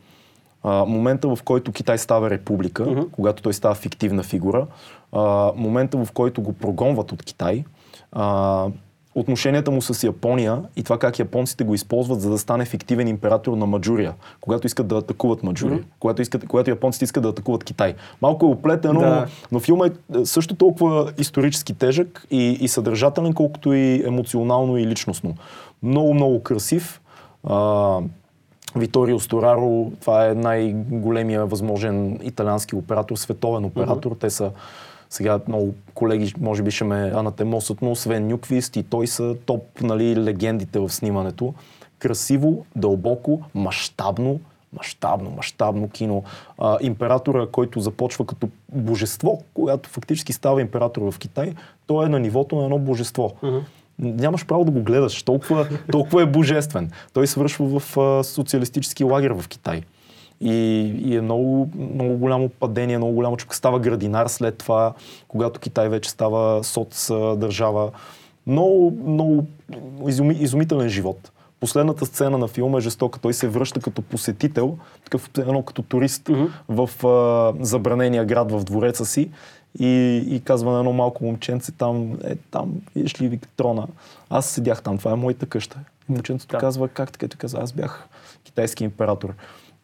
А, 0.64 0.86
момента, 0.86 1.36
в 1.36 1.44
който 1.44 1.72
Китай 1.72 1.98
става 1.98 2.30
република, 2.30 3.06
когато 3.12 3.44
той 3.44 3.54
става 3.54 3.76
фиктивна 3.76 4.24
фигура, 4.24 4.68
а, 5.12 5.52
момента, 5.56 6.06
в 6.06 6.12
който 6.12 6.42
го 6.42 6.54
прогонват 6.54 7.12
от 7.12 7.24
Китай, 7.24 7.64
а, 8.12 8.68
отношенията 9.16 9.72
му 9.72 9.82
с 9.82 10.04
Япония 10.04 10.62
и 10.76 10.84
това 10.84 11.00
как 11.00 11.20
японците 11.20 11.64
го 11.64 11.74
използват, 11.74 12.22
за 12.22 12.30
да 12.30 12.38
стане 12.38 12.66
фиктивен 12.66 13.08
император 13.08 13.58
на 13.58 13.66
Маджурия, 13.66 14.14
когато 14.42 14.68
искат 14.68 14.88
да 14.88 14.98
атакуват 14.98 15.44
Маджурия, 15.44 15.84
когато, 16.00 16.22
искат, 16.22 16.48
когато 16.48 16.70
японците 16.70 17.06
искат 17.06 17.24
да 17.24 17.30
атакуват 17.30 17.64
Китай. 17.64 17.96
Малко 18.22 18.46
е 18.46 18.50
оплетено, 18.50 19.00
Да. 19.00 19.28
но 19.52 19.60
филма 19.60 19.86
е 19.86 19.92
също 20.26 20.56
толкова 20.56 21.12
исторически 21.18 21.74
тежък 21.74 22.28
и, 22.32 22.58
и 22.62 22.68
съдържателен, 22.68 23.34
колкото 23.34 23.74
и 23.74 24.04
емоционално 24.08 24.78
и 24.78 24.88
личностно. 24.88 25.36
Много, 25.84 26.14
много 26.14 26.44
красив. 26.44 27.02
А, 27.44 28.00
Виторио 28.76 29.20
Стораро, 29.20 29.92
това 30.02 30.28
е 30.28 30.34
най-големия 30.34 31.46
възможен 31.46 32.20
италиански 32.24 32.76
оператор, 32.76 33.16
световен 33.16 33.66
оператор. 33.66 34.16
Те 34.20 34.30
са 34.30 34.52
сега 35.10 35.40
много 35.48 35.74
колеги, 35.94 36.34
може 36.40 36.64
би 36.64 36.72
ще 36.72 36.84
ме 36.84 37.12
анатемосат, 37.16 37.82
но 37.82 37.96
Свен 37.96 38.28
Нюквист 38.28 38.76
и 38.76 38.84
той 38.84 39.08
са 39.08 39.36
топ 39.46 39.82
нали, 39.82 40.24
легендите 40.24 40.80
в 40.80 40.90
снимането. 40.90 41.54
Красиво, 42.00 42.66
дълбоко, 42.76 43.42
мащабно, 43.56 44.40
мащабно, 44.74 45.30
мащабно 45.30 45.90
кино. 45.90 46.24
А, 46.58 46.78
императора, 46.82 47.48
който 47.52 47.80
започва 47.80 48.26
като 48.26 48.50
божество, 48.72 49.42
когато 49.54 49.90
фактически 49.90 50.34
става 50.34 50.62
император 50.62 51.12
в 51.12 51.20
Китай, 51.20 51.54
той 51.88 52.06
е 52.06 52.10
на 52.10 52.20
нивото 52.20 52.56
на 52.56 52.64
едно 52.64 52.80
божество. 52.80 53.34
Нямаш 54.00 54.46
право 54.46 54.66
да 54.66 54.72
го 54.72 54.82
гледаш, 54.84 55.24
толкова, 55.24 55.68
толкова 55.92 56.22
е 56.22 56.26
божествен. 56.26 56.92
Той 57.14 57.28
свършва 57.28 57.80
в 57.80 57.98
а, 57.98 58.24
социалистически 58.24 59.04
лагер 59.04 59.32
в 59.32 59.48
Китай. 59.48 59.82
И, 60.42 60.54
и 61.06 61.16
е 61.16 61.22
много, 61.22 61.70
много 61.76 62.18
голямо 62.18 62.50
падение, 62.50 62.98
много 62.98 63.14
голямо 63.14 63.38
чук. 63.38 63.56
Става 63.56 63.80
градинар 63.80 64.28
след 64.28 64.58
това, 64.58 64.94
когато 65.28 65.60
Китай 65.60 65.90
вече 65.90 66.10
става 66.10 66.64
соц 66.64 67.08
държава. 67.38 67.92
Много, 68.48 68.98
много 69.08 69.46
изуми, 70.08 70.38
изумителен 70.40 70.90
живот. 70.90 71.32
Последната 71.60 72.06
сцена 72.06 72.38
на 72.38 72.48
филма 72.48 72.78
е 72.78 72.82
жестока. 72.82 73.20
Той 73.20 73.34
се 73.34 73.48
връща 73.48 73.80
като 73.80 74.02
посетител, 74.02 74.78
такъв 75.04 75.30
едно 75.38 75.64
като 75.64 75.82
турист 75.82 76.30
в 76.70 77.08
а, 77.08 77.54
забранения 77.66 78.26
град 78.26 78.52
в 78.52 78.64
двореца 78.64 79.06
си 79.06 79.30
и, 79.80 80.24
и 80.28 80.42
казва 80.42 80.72
на 80.72 80.80
едно 80.80 80.94
малко 80.94 81.26
момченце 81.26 81.72
там, 81.72 82.20
е 82.24 82.36
там, 82.36 82.74
видиш 82.96 83.22
ли 83.22 83.40
трона. 83.58 83.88
Аз 84.30 84.46
седях 84.46 84.82
там, 84.84 84.98
това 84.98 85.12
е 85.12 85.16
моята 85.16 85.46
къща. 85.46 85.80
И 86.10 86.12
момченцето 86.12 86.52
Да. 86.52 86.58
казва, 86.58 86.88
как 86.88 87.12
така? 87.12 87.28
Той 87.28 87.38
казва, 87.38 87.62
аз 87.62 87.74
бях 87.74 88.08
китайски 88.44 88.84
император. 88.84 89.34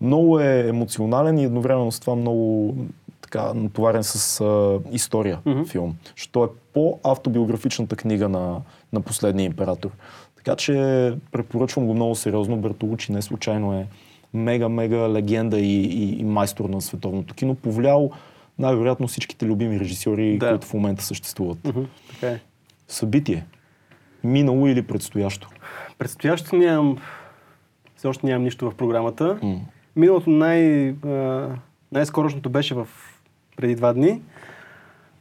Много 0.02 0.40
е 0.40 0.68
емоционален 0.68 1.38
и 1.38 1.44
едновременно 1.44 1.92
с 1.92 2.00
това 2.00 2.16
много 2.16 2.76
така 3.22 3.54
натоварен 3.54 4.04
с 4.04 4.42
а, 4.42 4.80
история 4.92 5.40
филм. 5.68 5.96
Защото 6.16 6.44
е 6.44 6.48
по-автобиографичната 6.74 7.96
книга 7.96 8.30
на, 8.30 8.62
на 8.94 9.02
последния 9.02 9.46
император. 9.46 9.92
Така 10.36 10.56
че 10.56 10.74
препоръчвам 11.32 11.88
го 11.88 11.94
много 11.94 12.16
сериозно. 12.16 12.58
Бертолучи 12.58 13.12
не 13.12 13.22
случайно 13.22 13.74
е 13.74 13.88
мега, 14.34 14.70
мега 14.70 15.10
легенда 15.10 15.60
и, 15.60 15.84
и, 15.84 16.20
и 16.20 16.24
майстор 16.24 16.70
на 16.70 16.82
световното 16.82 17.34
кино. 17.34 17.56
Повлиял 17.56 18.12
най-вероятно 18.60 19.08
всичките 19.08 19.46
любими 19.46 19.80
режисьори, 19.80 20.38
Да. 20.38 20.50
които 20.50 20.68
в 20.68 20.74
момента 20.74 21.04
съществуват. 21.04 21.58
Мгм, 21.66 21.82
Така 22.10 22.28
е. 22.28 22.40
Събитие. 22.88 23.46
Минало 24.24 24.68
или 24.68 24.82
предстоящо? 24.82 25.50
Предстоящо 25.98 26.56
нямам... 26.56 26.98
Все 27.98 28.08
още 28.08 28.26
нямам 28.28 28.44
нищо 28.44 28.72
в 28.72 28.76
програмата. 28.76 29.38
М. 29.44 29.56
Миналото 29.96 30.30
най, 30.30 30.90
а, 30.90 31.48
най-скорошното 31.92 32.50
беше 32.50 32.74
в 32.76 32.88
преди 33.58 33.76
два 33.76 33.94
дни. 33.94 34.22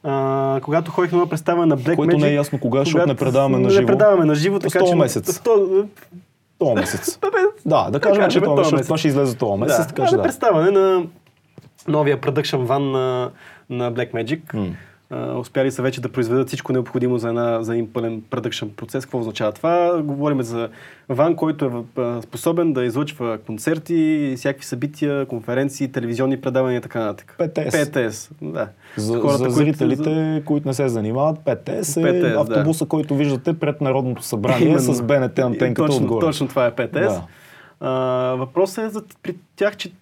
А, 0.02 0.60
когато 0.62 0.90
ходих 0.90 1.12
на 1.12 1.18
една 1.18 1.28
представа 1.28 1.66
на 1.66 1.78
Black 1.78 1.96
Което 1.96 2.16
Magic. 2.16 2.20
не 2.20 2.28
е 2.28 2.34
ясно 2.34 2.60
кога, 2.60 2.78
защото 2.78 3.06
не 3.06 3.14
предаваме 3.14 3.56
на 3.56 3.62
Не 3.62 3.70
живо. 3.70 3.86
предаваме 3.86 4.24
на 4.24 4.34
живо, 4.34 4.58
така 4.58 4.78
Този 4.78 4.90
че... 4.90 4.96
месец. 4.96 5.38
Сто- 5.38 5.86
Това 6.58 6.74
месец. 6.74 7.18
Бе, 7.22 7.26
Да, 7.66 7.90
да 7.90 8.00
кажем, 8.00 8.22
кажем, 8.22 8.30
че 8.32 8.44
това 8.44 8.56
месец. 8.56 8.82
Това 8.82 8.98
ще 8.98 9.08
излезе 9.08 9.36
този 9.36 9.60
месец, 9.60 9.78
да, 9.78 9.86
така 9.86 10.06
че 10.06 10.14
а, 10.14 10.16
да. 10.16 10.22
представяне 10.22 10.70
на 10.70 11.06
новия 11.88 12.20
production 12.20 12.66
van 12.66 12.90
на, 12.90 13.30
на 13.70 13.92
Black 13.92 14.12
Magic. 14.12 14.54
М. 14.54 14.66
А, 15.10 15.34
успяли 15.38 15.70
са 15.70 15.82
вече 15.82 16.00
да 16.00 16.08
произведат 16.08 16.48
всичко 16.48 16.72
необходимо 16.72 17.18
за, 17.18 17.28
една, 17.28 17.62
за 17.62 17.72
един 17.74 17.92
пълен 17.92 18.22
продъкшн 18.30 18.66
процес. 18.76 19.04
Какво 19.04 19.18
означава 19.18 19.52
това? 19.52 20.02
Говорим 20.02 20.42
за 20.42 20.68
ван, 21.08 21.36
който 21.36 21.84
е 21.98 22.22
способен 22.22 22.72
да 22.72 22.84
излъчва 22.84 23.38
концерти, 23.38 24.34
всякакви 24.36 24.66
събития, 24.66 25.26
конференции, 25.26 25.92
телевизионни 25.92 26.40
предавания 26.40 26.78
и 26.78 26.82
така 26.82 27.00
нататък. 27.00 27.34
ПТС. 27.38 27.90
ПТС, 27.90 28.30
да. 28.42 28.68
За, 28.96 29.20
Хората, 29.20 29.38
за 29.38 29.44
които- 29.44 29.54
зрителите, 29.56 30.42
които 30.44 30.68
не 30.68 30.74
се 30.74 30.88
занимават, 30.88 31.38
ПТС 31.38 31.96
е 31.96 32.02
ПТС, 32.02 32.20
да. 32.20 32.40
автобуса, 32.40 32.86
който 32.86 33.14
виждате 33.14 33.58
пред 33.58 33.80
Народното 33.80 34.22
събрание 34.22 34.68
Именно. 34.68 34.94
с 34.94 35.02
БНТ 35.02 35.38
антенката 35.38 35.86
точно, 35.86 36.04
отгоре. 36.04 36.20
Точно 36.26 36.48
това 36.48 36.66
е 36.66 36.74
ПТС. 36.74 36.90
Да. 36.92 37.22
А, 37.80 37.90
въпросът 38.34 38.84
е 38.84 38.88
за, 38.88 39.02
при 39.22 39.34
тях, 39.56 39.76
че 39.76 39.92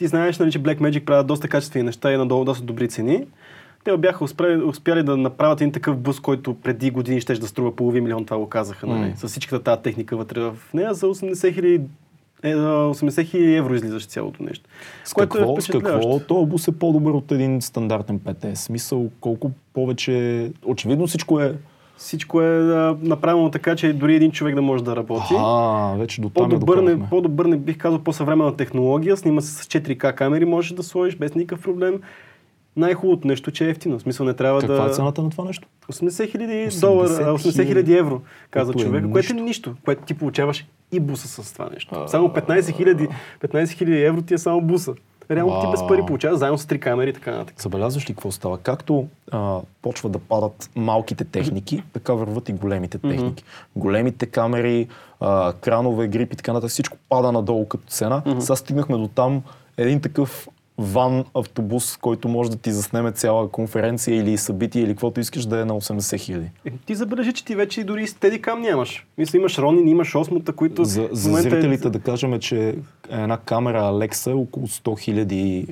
ти 0.00 0.06
знаеш, 0.06 0.38
нали, 0.38 0.52
че 0.52 0.62
Black 0.62 0.78
Magic 0.80 1.04
правят 1.04 1.26
доста 1.26 1.48
качествени 1.48 1.84
неща 1.84 2.12
и 2.12 2.16
на 2.16 2.26
долу 2.26 2.44
доста 2.44 2.64
добри 2.64 2.88
цени. 2.88 3.26
Те 3.84 3.96
бяха 3.96 4.24
успяли, 4.24 4.62
успяли 4.62 5.02
да 5.02 5.16
направят 5.16 5.60
един 5.60 5.72
такъв 5.72 5.96
бус, 5.96 6.20
който 6.20 6.54
преди 6.54 6.90
години 6.90 7.20
ще 7.20 7.34
да 7.34 7.46
струва 7.46 7.76
половин 7.76 8.04
милион, 8.04 8.24
това 8.24 8.38
го 8.38 8.48
казаха, 8.48 8.86
нали, 8.86 9.08
М. 9.08 9.16
с 9.16 9.28
всичката 9.28 9.62
тази 9.64 9.82
техника 9.82 10.16
вътре 10.16 10.40
в 10.40 10.56
нея 10.74 10.94
за 10.94 11.06
80 11.06 11.54
хиляди 11.54 11.80
е, 12.42 12.56
за 12.56 12.68
80 12.68 13.24
хиляди 13.24 13.54
евро 13.54 13.74
излизаше 13.74 14.06
цялото 14.06 14.42
нещо. 14.42 14.68
С 15.04 15.12
което 15.12 15.38
е 15.38 15.40
какво, 15.40 15.60
с 15.60 15.64
впечатляващо. 15.64 16.10
какво 16.10 16.26
този 16.26 16.50
бус 16.50 16.68
е 16.68 16.72
по-добър 16.72 17.12
от 17.12 17.32
един 17.32 17.62
стандартен 17.62 18.18
ПТС? 18.18 18.60
Смисъл, 18.60 19.10
колко 19.20 19.50
повече... 19.72 20.50
Очевидно 20.64 21.06
всичко 21.06 21.40
е... 21.40 21.54
Всичко 22.00 22.42
е 22.42 22.74
а, 22.74 22.96
направено 23.02 23.50
така, 23.50 23.76
че 23.76 23.92
дори 23.92 24.14
един 24.14 24.30
човек 24.30 24.54
да 24.54 24.62
може 24.62 24.84
да 24.84 24.96
работи. 24.96 25.34
А, 25.38 25.94
вече 25.98 26.20
до 26.20 26.30
там 26.30 26.44
я 26.44 26.48
По-добър 26.48 26.78
не, 26.78 27.08
по-добър 27.08 27.46
не 27.46 27.56
бих 27.56 27.78
казал 27.78 27.98
по-съвременна 27.98 28.56
технология, 28.56 29.16
снима 29.16 29.40
се 29.40 29.62
с 29.62 29.66
4К 29.66 30.14
камери, 30.14 30.44
можеш 30.44 30.72
да 30.72 30.82
сложиш 30.82 31.16
без 31.16 31.34
никакъв 31.34 31.64
проблем. 31.64 32.00
Най-хубавото 32.76 33.28
нещо, 33.28 33.50
че 33.50 33.66
е 33.66 33.70
ефтино. 33.70 33.98
В 33.98 34.02
смисъл 34.02 34.26
не 34.26 34.34
трябва 34.34 34.60
Каква 34.60 34.84
да... 34.84 34.90
е 34.90 34.94
цената 34.94 35.22
на 35.22 35.30
това 35.30 35.44
нещо? 35.44 35.68
80 35.92 36.30
хиляди 36.30 36.52
80 36.52 36.80
долара, 36.80 37.08
а, 37.08 37.38
80 37.38 37.66
хиляди 37.66 37.94
евро, 37.94 38.20
каза 38.50 38.72
Което 38.72 38.82
е 38.82 38.86
човек, 38.86 39.04
което 39.12 39.32
е 39.32 39.36
нищо. 39.36 39.74
което 39.84 40.02
ти 40.02 40.14
получаваш 40.14 40.66
и 40.92 41.00
буса 41.00 41.28
с 41.28 41.52
това 41.52 41.68
нещо. 41.74 41.94
А. 41.94 42.08
Само 42.08 42.28
15 42.28 42.76
хиляди 42.76 43.08
15 43.40 43.70
хиляди 43.70 44.02
евро 44.02 44.22
ти 44.22 44.34
е 44.34 44.38
само 44.38 44.60
буса. 44.60 44.94
Реално 45.30 45.60
ти 45.60 45.66
без 45.70 45.86
пари 45.88 46.02
получаваш, 46.06 46.38
заедно 46.38 46.58
с 46.58 46.66
три 46.66 46.80
камери 46.80 47.10
и 47.10 47.12
така 47.12 47.30
нататък. 47.30 47.62
Забелязваш 47.62 48.10
ли 48.10 48.14
какво 48.14 48.30
става? 48.30 48.58
Както 48.58 49.06
а, 49.30 49.60
почва 49.82 50.08
да 50.08 50.18
падат 50.18 50.70
малките 50.76 51.24
техники, 51.24 51.82
така 51.92 52.12
върват 52.12 52.48
и 52.48 52.52
големите 52.52 52.98
техники. 52.98 53.44
Големите 53.76 54.26
камери, 54.26 54.88
а, 55.20 55.52
кранове, 55.52 56.08
грипи 56.08 56.34
и 56.34 56.36
така 56.36 56.52
нататък, 56.52 56.70
всичко 56.70 56.96
пада 57.08 57.32
надолу 57.32 57.68
като 57.68 57.84
цена. 57.86 58.22
Сега 58.40 58.56
стигнахме 58.56 58.96
до 58.96 59.08
там 59.08 59.42
един 59.76 60.00
такъв 60.00 60.48
ван 60.82 61.24
автобус, 61.34 61.96
който 61.96 62.28
може 62.28 62.50
да 62.50 62.56
ти 62.56 62.72
заснеме 62.72 63.12
цяла 63.12 63.48
конференция 63.48 64.16
или 64.16 64.36
събитие 64.36 64.82
или 64.82 64.90
каквото 64.90 65.20
искаш 65.20 65.46
да 65.46 65.60
е 65.60 65.64
на 65.64 65.74
80 65.74 66.18
хиляди. 66.18 66.46
Е, 66.64 66.70
ти 66.76 66.94
забележи, 66.94 67.32
че 67.32 67.44
ти 67.44 67.54
вече 67.54 67.80
и 67.80 67.84
дори 67.84 68.06
стедикам 68.06 68.60
нямаш. 68.60 69.06
Мисля, 69.18 69.38
имаш 69.38 69.58
Ронин, 69.58 69.88
имаш 69.88 70.14
Осмота, 70.14 70.52
които 70.52 70.84
За, 70.84 71.08
за 71.12 71.28
момента 71.28 71.48
е- 71.48 71.50
зрителите 71.50 71.90
да 71.90 72.00
кажем, 72.00 72.38
че 72.40 72.74
една 73.10 73.36
камера 73.36 73.82
Alexa 73.82 74.30
е 74.30 74.34
около 74.34 74.66
100 74.66 75.00
хиляди. 75.00 75.66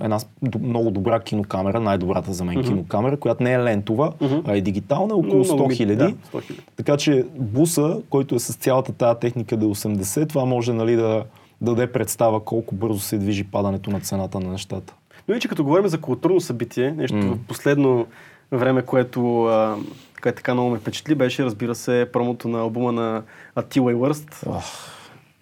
Една 0.00 0.18
много 0.60 0.90
добра 0.90 1.20
кинокамера, 1.20 1.80
най-добрата 1.80 2.32
за 2.32 2.44
мен 2.44 2.62
кинокамера, 2.62 3.16
която 3.16 3.42
не 3.42 3.52
е 3.52 3.58
лентова, 3.58 4.12
а 4.44 4.56
е 4.56 4.60
дигитална, 4.60 5.04
е 5.04 5.16
около 5.16 5.34
Много, 5.34 5.44
много 5.44 5.60
100 5.60 5.68
ми- 5.68 5.74
хиляди. 5.74 5.96
да, 5.96 6.08
100 6.30 6.42
хиляди. 6.42 6.62
Така 6.76 6.96
че 6.96 7.24
буса, 7.34 8.00
който 8.10 8.34
е 8.34 8.38
с 8.38 8.54
цялата 8.54 8.92
тази 8.92 9.18
техника 9.20 9.56
да 9.56 9.64
е 9.64 9.68
80, 9.68 10.28
това 10.28 10.44
може 10.44 10.72
нали, 10.72 10.96
да 10.96 11.24
даде 11.60 11.86
представа 11.86 12.40
колко 12.40 12.74
бързо 12.74 13.00
се 13.00 13.18
движи 13.18 13.44
падането 13.44 13.90
на 13.90 14.00
цената 14.00 14.40
на 14.40 14.50
нещата. 14.50 14.94
Но 15.28 15.34
и 15.34 15.40
че 15.40 15.48
като 15.48 15.64
говорим 15.64 15.86
за 15.86 16.00
културно 16.00 16.40
събитие, 16.40 16.90
нещо 16.90 17.16
М. 17.16 17.36
последно 17.48 18.06
време, 18.52 18.82
което, 18.82 19.44
а, 19.44 19.76
което 20.22 20.36
така 20.36 20.54
много 20.54 20.70
ме 20.70 20.78
впечатли, 20.78 21.14
беше, 21.14 21.44
разбира 21.44 21.74
се, 21.74 22.08
промото 22.12 22.48
на 22.48 22.60
албума 22.60 22.92
на 22.92 23.22
Attila 23.56 23.92
и 23.92 23.94
Worst. 23.94 24.60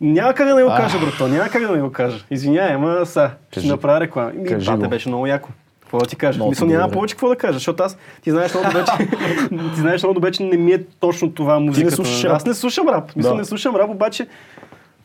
Няма 0.00 0.34
как 0.34 0.48
да 0.48 0.54
не 0.54 0.62
го 0.62 0.68
кажа, 0.68 0.98
брато, 0.98 1.28
няма 1.28 1.48
как 1.48 1.62
да 1.62 1.72
не 1.72 1.82
го 1.82 1.92
кажа. 1.92 2.24
Извинявай, 2.30 2.74
ама 2.74 3.06
са, 3.06 3.30
ще 3.52 3.66
направя 3.66 4.00
реклама. 4.00 4.32
Кажи 4.48 4.66
бате 4.66 4.82
го. 4.82 4.88
беше 4.88 5.08
много 5.08 5.26
яко. 5.26 5.48
Какво 5.80 5.98
да 5.98 6.06
ти 6.06 6.16
кажа? 6.16 6.36
Много 6.36 6.50
Мисля, 6.50 6.66
ти 6.66 6.72
няма 6.72 6.90
повече 6.90 7.14
какво 7.14 7.28
да 7.28 7.36
кажа, 7.36 7.52
защото 7.52 7.82
аз, 7.82 7.96
ти 8.22 8.30
знаеш 8.30 8.54
много 8.54 8.68
добре, 8.68 8.84
че, 8.86 9.08
ти 9.74 9.80
знаеш 9.80 10.02
много 10.02 10.14
добре, 10.14 10.32
че 10.32 10.42
не 10.42 10.56
ми 10.56 10.72
е 10.72 10.84
точно 10.84 11.32
това 11.32 11.58
музиката. 11.60 11.94
слушаш 11.96 12.24
Аз 12.24 12.46
не 12.46 12.54
слушам 12.54 12.88
рап. 12.88 13.16
Мисля, 13.16 13.30
Да. 13.30 13.34
не 13.34 13.44
слушам 13.44 13.76
рап, 13.76 13.90
обаче 13.90 14.26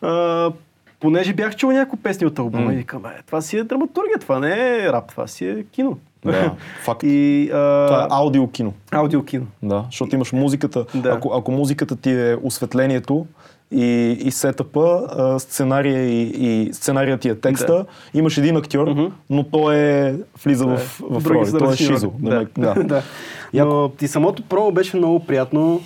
а, 0.01 0.51
понеже 0.99 1.33
бях 1.33 1.55
чул 1.55 1.71
няколко 1.71 1.97
песни 1.97 2.27
от 2.27 2.39
албума 2.39 2.65
М. 2.65 2.73
и 2.73 2.77
викам, 2.77 3.05
е, 3.05 3.21
това 3.25 3.41
си 3.41 3.57
е 3.57 3.63
драматургия, 3.63 4.19
това 4.19 4.39
не 4.39 4.51
е 4.77 4.91
рап, 4.91 5.09
това 5.09 5.27
си 5.27 5.45
е 5.47 5.63
кино. 5.63 5.97
Да, 6.25 6.51
факт. 6.83 7.03
И 7.03 7.43
а, 7.45 7.87
Това 7.87 8.03
е 8.03 8.07
аудиокино. 8.09 8.73
аудиокино. 8.91 9.45
Да, 9.63 9.83
защото 9.85 10.15
имаш 10.15 10.31
музиката. 10.31 10.85
Да. 10.95 11.09
Ако, 11.09 11.33
ако 11.33 11.51
музиката 11.51 11.95
ти 11.95 12.11
е 12.11 12.37
осветлението 12.43 13.25
и, 13.71 13.85
и 14.21 14.31
сетъпа, 14.31 15.07
сценария 15.39 16.05
и, 16.05 16.21
и 16.21 16.73
сценария 16.73 17.17
ти 17.17 17.29
е 17.29 17.35
текста, 17.35 17.73
Да. 17.73 17.85
имаш 18.13 18.37
един 18.37 18.57
актьор, 18.57 18.87
Мгм. 18.87 19.05
но 19.29 19.43
той 19.43 19.75
е, 19.77 20.15
влиза 20.43 20.65
в, 20.65 20.77
в 21.01 21.23
Други 21.23 21.39
роли. 21.39 21.51
Той 21.59 21.73
е 21.73 21.77
шизо. 21.77 22.11
Да. 22.19 22.29
Да. 22.57 22.73
Да. 22.73 22.83
да. 22.83 23.01
Яко. 23.53 23.69
Но 23.69 23.91
и 24.01 24.07
самото 24.07 24.43
промо 24.43 24.71
беше 24.71 24.97
много 24.97 25.19
приятно. 25.19 25.81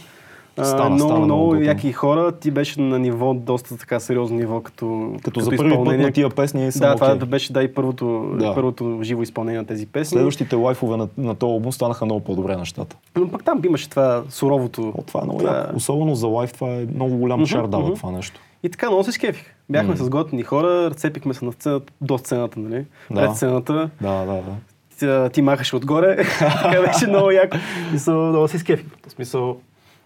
Стана, 0.58 0.90
много, 0.90 1.10
стана 1.12 1.26
много 1.26 1.56
яки 1.56 1.92
хора. 1.92 2.32
Ти 2.32 2.52
беше 2.52 2.82
на 2.82 3.00
ниво, 3.00 3.34
доста 3.34 3.78
така 3.78 4.00
сериозно 4.00 4.38
ниво, 4.38 4.62
като, 4.62 5.14
Като 5.24 5.40
за 5.40 5.50
първи 5.50 5.76
път 5.76 5.98
на 5.98 6.12
тия 6.12 6.30
песни 6.30 6.72
съм 6.72 6.80
Да, 6.80 6.96
това 6.96 7.14
окей. 7.14 7.28
беше 7.28 7.54
да 7.54 7.64
и 7.64 7.74
първото, 7.74 8.36
Да. 8.40 8.56
първото 8.56 9.00
живо 9.02 9.22
изпълнение 9.22 9.60
на 9.60 9.66
тези 9.68 9.86
песни. 9.86 10.16
Следващите 10.16 10.56
лайфове 10.56 10.98
на, 10.98 11.08
на 11.18 11.36
този 11.36 11.52
албум 11.52 11.72
станаха 11.72 12.06
много 12.06 12.20
по-добре 12.20 12.56
нещата. 12.56 12.96
Но 13.16 13.28
пък 13.30 13.44
там 13.44 13.62
имаше 13.66 13.90
това 13.90 14.24
суровото. 14.30 14.94
О, 14.98 15.02
това 15.02 15.20
е 15.20 15.24
много 15.24 15.40
Това- 15.40 15.58
яко. 15.58 15.76
Особено 15.76 16.16
за 16.16 16.28
лайф, 16.28 16.54
това 16.54 16.68
е 16.70 16.86
много 16.96 17.18
голям 17.18 17.40
Мгм, 17.40 17.46
шар 17.48 17.68
дава 17.68 17.84
мгм. 17.84 17.94
това 17.94 18.12
нещо. 18.12 18.40
И 18.64 18.70
така 18.70 18.88
много 18.88 19.04
се 19.04 19.12
скефих. 19.12 19.56
Бяхме 19.70 19.90
М. 19.90 19.98
с 19.98 20.10
готини 20.10 20.44
хора, 20.44 20.92
цепихме 20.92 21.34
се 21.34 21.46
на 21.46 21.52
сцената, 21.52 21.94
до 22.02 22.18
сцената, 22.18 22.60
нали? 22.60 22.86
Да. 23.12 23.22
Пред 23.22 23.36
сцената. 23.36 23.90
Да, 24.02 24.26
да, 24.26 24.34
да. 24.34 25.30
Ти, 25.30 25.42
махаш 25.42 25.74
отгоре. 25.74 26.18
така 26.40 26.82
беше 26.82 27.08
много 27.08 27.32
яко. 27.32 27.58
И 27.96 28.00
са, 28.00 28.12
много 28.12 28.48
се 28.48 28.60
скефих. 28.60 28.86
В 29.08 29.12
смисъл, 29.12 29.58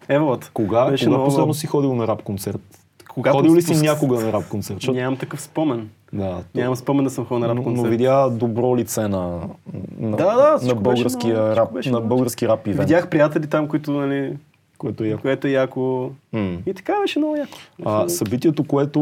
еволата. 0.10 0.50
Кога, 0.54 0.86
Беше 0.86 1.06
кога 1.06 1.16
много- 1.18 1.30
последно 1.30 1.54
си 1.54 1.68
ходил 1.68 1.96
на 1.96 2.08
рап 2.08 2.24
концерт? 2.24 2.62
Когато 3.10 3.38
Ходил 3.38 3.56
ли 3.56 3.62
си 3.62 3.76
някога 3.76 4.20
на 4.20 4.34
рап 4.34 4.48
концерт? 4.48 4.78
Защото- 4.78 4.98
Нямам 4.98 5.18
такъв 5.18 5.42
спомен. 5.42 5.90
Да, 6.14 6.44
Нямам 6.56 6.76
спомен 6.76 7.04
да 7.04 7.10
съм 7.10 7.26
ходил 7.26 7.40
на 7.40 7.48
рап 7.48 7.56
но, 7.56 7.64
концерт. 7.64 7.84
но 7.84 7.90
видя 7.90 8.30
добро 8.30 8.78
лице 8.78 9.02
на, 9.02 9.40
на, 10.00 10.18
Да, 10.18 10.58
да, 10.58 10.60
на 10.64 10.76
българския 10.76 11.36
много- 11.36 11.56
рап, 11.56 11.72
на 11.76 11.82
много- 11.86 12.08
български 12.08 12.48
рап 12.48 12.68
ивент. 12.68 12.80
Видях 12.80 13.10
приятели 13.10 13.48
там, 13.48 13.68
които, 13.68 13.92
нали, 13.92 14.38
което 14.78 15.04
е 15.04 15.08
яко. 15.08 15.22
което 15.22 15.48
е 15.48 15.52
яко. 15.52 16.12
М. 16.34 16.58
И 16.66 16.74
така 16.74 16.94
беше 17.02 17.20
много 17.20 17.36
яко. 17.36 17.58
А, 17.86 18.10
събитието, 18.10 18.64
което 18.64 19.00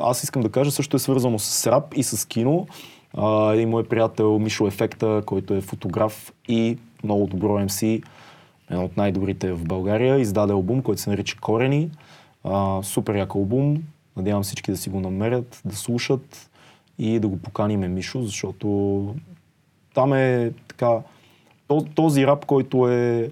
аз 0.00 0.22
искам 0.22 0.42
да 0.42 0.48
кажа, 0.48 0.70
също 0.70 0.96
е 0.96 1.00
свързано 1.00 1.38
с 1.38 1.66
рап 1.66 1.94
и 1.96 2.02
с 2.02 2.28
кино. 2.28 2.66
А, 3.14 3.52
един 3.52 3.68
мой 3.68 3.84
приятел 3.84 4.38
Мишо 4.38 4.66
Ефекта, 4.66 5.22
който 5.26 5.54
е 5.54 5.60
фотограф 5.60 6.32
и 6.48 6.78
много 7.04 7.26
добро 7.26 7.58
MC, 7.58 8.02
един 8.70 8.82
от 8.82 8.96
най-добрите 8.96 9.52
в 9.52 9.64
България, 9.64 10.18
издаде 10.18 10.52
албум, 10.52 10.82
който 10.82 11.00
се 11.00 11.10
нарича 11.10 11.36
Корени. 11.40 11.90
А, 12.44 12.82
супер 12.82 13.14
як 13.14 13.34
албум. 13.34 13.82
Надявам 14.16 14.42
всички 14.42 14.70
да 14.70 14.76
си 14.76 14.90
го 14.90 15.00
намерят, 15.00 15.62
да 15.64 15.76
слушат 15.76 16.50
и 16.98 17.20
да 17.20 17.28
го 17.28 17.36
поканиме 17.36 17.88
Мишо, 17.88 18.22
защото 18.22 19.14
там 19.94 20.12
е 20.12 20.52
така 20.68 20.98
то- 21.68 21.86
този 21.94 22.26
рап, 22.26 22.44
който 22.44 22.88
е 22.88 23.30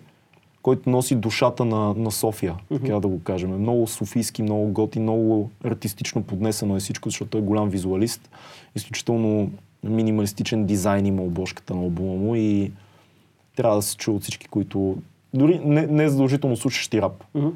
който 0.62 0.90
носи 0.90 1.14
душата 1.14 1.64
на, 1.64 1.94
на 1.94 2.10
София, 2.10 2.54
така 2.72 3.00
да 3.00 3.08
го 3.08 3.22
кажем. 3.22 3.58
Много 3.58 3.86
софийски, 3.86 4.42
много 4.42 4.66
готи, 4.66 5.00
много 5.00 5.50
артистично 5.64 6.22
поднесено 6.22 6.76
е 6.76 6.80
всичко, 6.80 7.08
защото 7.08 7.30
той 7.30 7.40
е 7.40 7.44
голям 7.44 7.68
визуалист. 7.68 8.30
Изключително 8.74 9.50
минималистичен 9.82 10.66
дизайн 10.66 11.06
има 11.06 11.22
обложката 11.22 11.74
на 11.74 11.80
албума 11.80 12.14
му 12.14 12.36
и 12.36 12.72
трябва 13.56 13.76
да 13.76 13.82
се 13.82 13.96
чуе 13.96 14.14
от 14.14 14.22
всички, 14.22 14.48
които 14.48 14.96
дори 15.34 15.60
не, 15.64 15.86
не 15.86 16.04
е 16.04 16.08
задължително 16.08 16.56
слушащи 16.56 17.02
рап. 17.02 17.24
Мгм. 17.34 17.48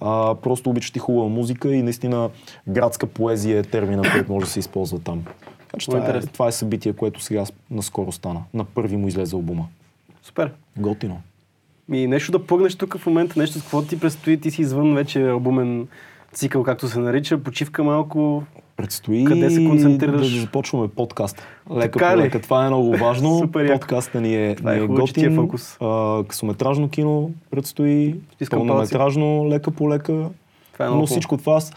А, 0.00 0.34
просто 0.34 0.70
обичат 0.70 0.96
и 0.96 0.98
хубава 0.98 1.28
музика 1.28 1.74
и 1.74 1.82
наистина 1.82 2.30
градска 2.68 3.06
поезия 3.06 3.58
е 3.58 3.62
термина, 3.62 4.02
който 4.12 4.32
може 4.32 4.44
да 4.44 4.50
се 4.50 4.58
използва 4.58 4.98
там. 4.98 5.24
Така 5.58 5.78
че 5.78 5.86
това, 5.86 5.98
е, 5.98 6.20
това 6.20 6.48
е 6.48 6.52
събитие, 6.52 6.92
което 6.92 7.20
сега 7.20 7.44
наскоро 7.70 8.12
стана. 8.12 8.42
На 8.54 8.64
първи 8.64 8.96
му 8.96 9.08
излезе 9.08 9.36
албума. 9.36 9.66
Супер. 10.22 10.52
Готино. 10.78 11.20
И 11.92 12.06
нещо 12.06 12.32
да 12.32 12.46
пъгнеш 12.46 12.76
тук 12.76 12.98
в 12.98 13.06
момента, 13.06 13.38
нещо 13.38 13.58
какво 13.58 13.82
ти 13.82 14.00
предстои, 14.00 14.40
ти 14.40 14.50
си 14.50 14.62
извън 14.62 14.94
вече 14.94 15.28
албумен 15.28 15.88
цикъл, 16.32 16.62
както 16.62 16.88
се 16.88 16.98
нарича, 16.98 17.38
почивка 17.38 17.84
малко. 17.84 18.42
Предстои 18.76 19.24
Къде 19.24 19.50
се 19.50 19.64
концентрираш? 19.64 20.32
да 20.34 20.40
започваме 20.40 20.88
подкаст. 20.88 21.42
Лека 21.76 21.90
Така 21.98 22.10
по 22.12 22.16
лека. 22.18 22.40
Това 22.40 22.64
е 22.64 22.68
много 22.68 22.96
важно. 22.96 23.38
Супер. 23.42 23.72
Подкаста 23.72 24.20
ни 24.20 24.50
е, 24.50 24.54
Това 24.54 24.72
е 24.72 24.74
ни 24.74 24.80
е 24.80 24.84
е 24.84 24.86
готин. 24.86 25.34
фокус. 25.34 25.76
А, 25.80 26.22
късометражно 26.28 26.88
кино 26.88 27.30
предстои. 27.50 28.14
Пълнометражно, 28.50 29.48
лека 29.48 29.70
по 29.70 29.90
лека. 29.90 30.28
Това 30.72 30.84
е 30.84 30.88
много 30.88 31.00
Но 31.00 31.06
всичко 31.06 31.36
това 31.36 31.54
аз 31.54 31.72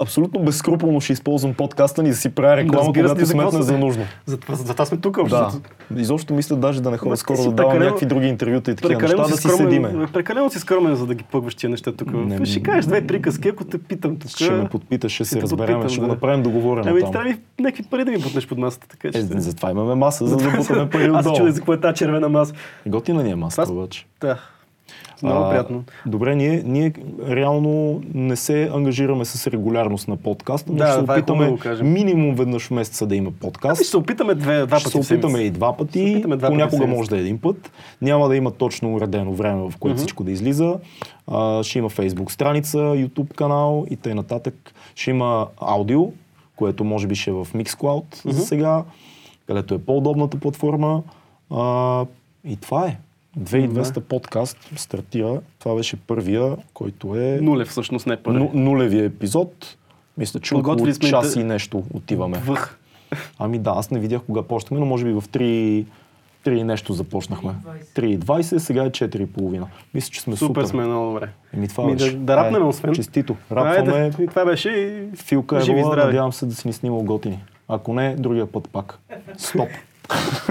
абсолютно 0.00 0.40
безскрупулно 0.40 1.00
ще 1.00 1.12
използвам 1.12 1.54
подкаста 1.54 2.02
ни 2.02 2.08
да 2.08 2.16
си 2.16 2.30
правя 2.30 2.56
реклама, 2.56 2.84
се, 2.84 3.00
когато 3.00 3.20
за 3.20 3.26
сметна 3.26 3.62
за 3.62 3.78
нужно. 3.78 4.04
Затова, 4.26 4.54
затова 4.54 4.86
сме 4.86 4.98
тук. 4.98 5.16
Да. 5.18 5.28
защото 5.28 5.60
Изобщо 5.96 6.34
мисля 6.34 6.56
даже 6.56 6.82
да 6.82 6.90
не 6.90 6.96
ходя 6.98 7.14
ти 7.14 7.20
скоро 7.20 7.36
си 7.38 7.44
да 7.44 7.54
давам 7.54 7.78
някакви 7.78 8.06
други 8.06 8.26
интервюта 8.26 8.70
и 8.70 8.74
такива 8.74 8.94
Прекалено 8.94 9.18
неща, 9.18 9.30
да 9.30 9.36
си 9.36 9.42
си 9.42 9.48
скромен, 9.48 9.72
седиме. 9.72 10.06
прекалено 10.06 10.50
си 10.50 10.58
скромен, 10.58 10.94
за 10.94 11.06
да 11.06 11.14
ги 11.14 11.24
пъгваш 11.24 11.54
тия 11.54 11.70
неща 11.70 11.92
тук. 11.92 12.12
Не, 12.14 12.46
Ще 12.46 12.62
кажеш 12.62 12.84
две 12.84 13.06
приказки, 13.06 13.48
ако 13.48 13.64
те 13.64 13.78
питам 13.78 14.16
тук. 14.16 14.30
Ще 14.30 14.50
ме 14.50 14.68
подпиташ, 14.68 15.12
ще 15.12 15.24
се 15.24 15.42
разберем, 15.42 15.88
ще 15.88 16.00
го 16.00 16.06
да. 16.06 16.12
направим 16.12 16.42
договорено 16.42 16.90
Ами, 16.90 17.00
там. 17.00 17.12
трябва 17.12 17.34
някакви 17.60 17.82
пари 17.82 18.04
да 18.04 18.10
ми 18.10 18.18
бутнеш 18.18 18.46
под 18.48 18.58
масата, 18.58 18.88
така 18.88 19.12
че. 19.12 19.18
Е, 19.18 19.22
затова 19.22 19.70
имаме 19.70 19.94
маса, 19.94 20.26
за 20.26 20.36
да 20.36 20.50
бутаме 20.50 20.90
пари 20.90 21.04
Аз 21.04 21.20
отдолу. 21.20 21.36
чудя 21.36 21.52
за 21.52 21.60
какво 21.60 21.72
е 21.72 21.94
червена 21.94 22.28
маса. 22.28 22.54
Готина 22.86 23.22
ни 23.22 23.30
е 23.30 23.36
Това- 23.66 23.72
обаче. 23.72 24.06
Да. 24.20 24.38
Много 25.22 25.40
А, 25.40 25.50
приятно. 25.50 25.84
Добре, 26.06 26.34
ние, 26.34 26.62
ние 26.64 26.92
реално 27.20 28.02
не 28.14 28.36
се 28.36 28.70
ангажираме 28.74 29.24
с 29.24 29.46
регулярност 29.46 30.08
на 30.08 30.16
подкаста, 30.16 30.72
но 30.72 30.78
Да, 30.78 30.84
ще 30.84 30.94
се 30.94 31.00
това 31.00 31.16
е 31.16 31.20
хубаво 31.20 31.52
опитаме 31.52 31.82
минимум 31.84 32.34
веднъж 32.34 32.62
в 32.62 32.70
месеца 32.70 33.06
да 33.06 33.16
има 33.16 33.28
Ами 33.28 33.36
подкаст. 33.36 33.76
ще 33.76 33.90
се 33.90 33.96
опитаме 33.96 34.34
две, 34.34 34.66
два 34.66 34.78
ще 34.78 34.84
пъти. 34.84 34.92
се 34.92 34.98
в 34.98 35.04
седмица. 35.04 35.26
опитаме 35.26 35.44
и 35.44 35.50
два 35.50 35.68
Ще 35.68 35.74
се 35.74 35.78
пъти, 35.78 36.10
опитаме 36.10 36.36
два 36.36 36.46
пъти 36.48 36.52
понякога 36.52 36.76
седмица. 36.76 36.96
може 36.96 37.10
да 37.10 37.16
е 37.16 37.20
един 37.20 37.38
път. 37.38 37.70
Няма 38.02 38.28
да 38.28 38.36
има 38.36 38.50
точно 38.50 38.94
уредено 38.94 39.32
време, 39.32 39.60
в 39.60 39.76
което 39.76 39.92
Мгм. 39.92 39.98
всичко 39.98 40.24
да 40.24 40.30
излиза. 40.30 40.76
А, 41.26 41.62
ще 41.62 41.78
има 41.78 41.90
Facebook 41.90 42.30
страница, 42.30 42.78
YouTube 42.78 43.34
канал 43.34 43.86
и 43.90 43.96
т.н. 43.96 44.24
Ще 44.94 45.10
има 45.10 45.46
аудио, 45.58 46.06
което 46.56 46.84
може 46.84 47.06
би 47.06 47.14
ще 47.14 47.30
е 47.30 47.34
в 47.34 47.46
Mixcloud 47.46 48.04
за 48.16 48.28
Мгм. 48.28 48.38
сега, 48.38 48.84
където 49.46 49.74
е 49.74 49.78
по-удобната 49.78 50.38
платформа. 50.38 51.02
А, 51.50 52.04
и 52.44 52.56
това 52.56 52.86
е. 52.86 52.98
2200 53.36 54.00
подкаст 54.00 54.58
стартира. 54.76 55.40
Това 55.58 55.74
беше 55.74 55.96
първия, 55.96 56.56
който 56.74 57.16
е 57.16 57.38
Нулев 57.42 57.68
всъщност, 57.68 58.06
не 58.06 58.16
първи. 58.16 58.38
ну, 58.38 58.50
нулевия 58.54 59.04
епизод. 59.04 59.76
Мисля, 60.18 60.40
че 60.40 60.54
около 60.54 60.78
сме 60.78 61.08
час 61.08 61.36
и 61.36 61.44
нещо 61.44 61.84
отиваме. 61.94 62.38
Въх. 62.38 62.78
Ами 63.38 63.58
да, 63.58 63.70
аз 63.70 63.90
не 63.90 63.98
видях 63.98 64.20
кога 64.22 64.42
почнахме, 64.42 64.78
но 64.78 64.86
може 64.86 65.04
би 65.04 65.12
в 65.12 65.22
3, 65.22 65.84
3 66.44 66.50
и 66.50 66.64
нещо 66.64 66.92
започнахме. 66.92 67.54
3:20. 67.94 68.18
3.20, 68.18 68.58
сега 68.58 68.84
е 68.84 68.90
4.30. 68.90 69.64
Мисля, 69.94 70.10
че 70.10 70.20
сме 70.20 70.36
Супер 70.36 70.46
супер. 70.62 70.64
сме 70.64 70.84
много 70.84 71.06
добре. 71.06 71.28
Еми, 71.54 71.68
това 71.68 71.84
Ми, 71.84 71.92
беше. 71.92 72.12
да- 72.12 72.18
да 72.18 72.36
рапнем, 72.36 72.68
освен. 72.68 72.94
Честито. 72.94 73.36
Рапваме. 73.52 73.92
Айде, 73.92 74.26
това 74.26 74.44
беше 74.44 74.70
и 74.70 75.16
Филка 75.16 75.56
е 75.56 75.60
здрави. 75.60 75.80
надявам 75.96 76.32
се 76.32 76.46
да 76.46 76.54
си 76.54 76.66
ни 76.66 76.72
снимал 76.72 77.00
готини. 77.00 77.44
Ако 77.68 77.94
не, 77.94 78.16
другия 78.16 78.46
път 78.46 78.68
пак. 78.68 78.98
Стоп. 79.36 79.68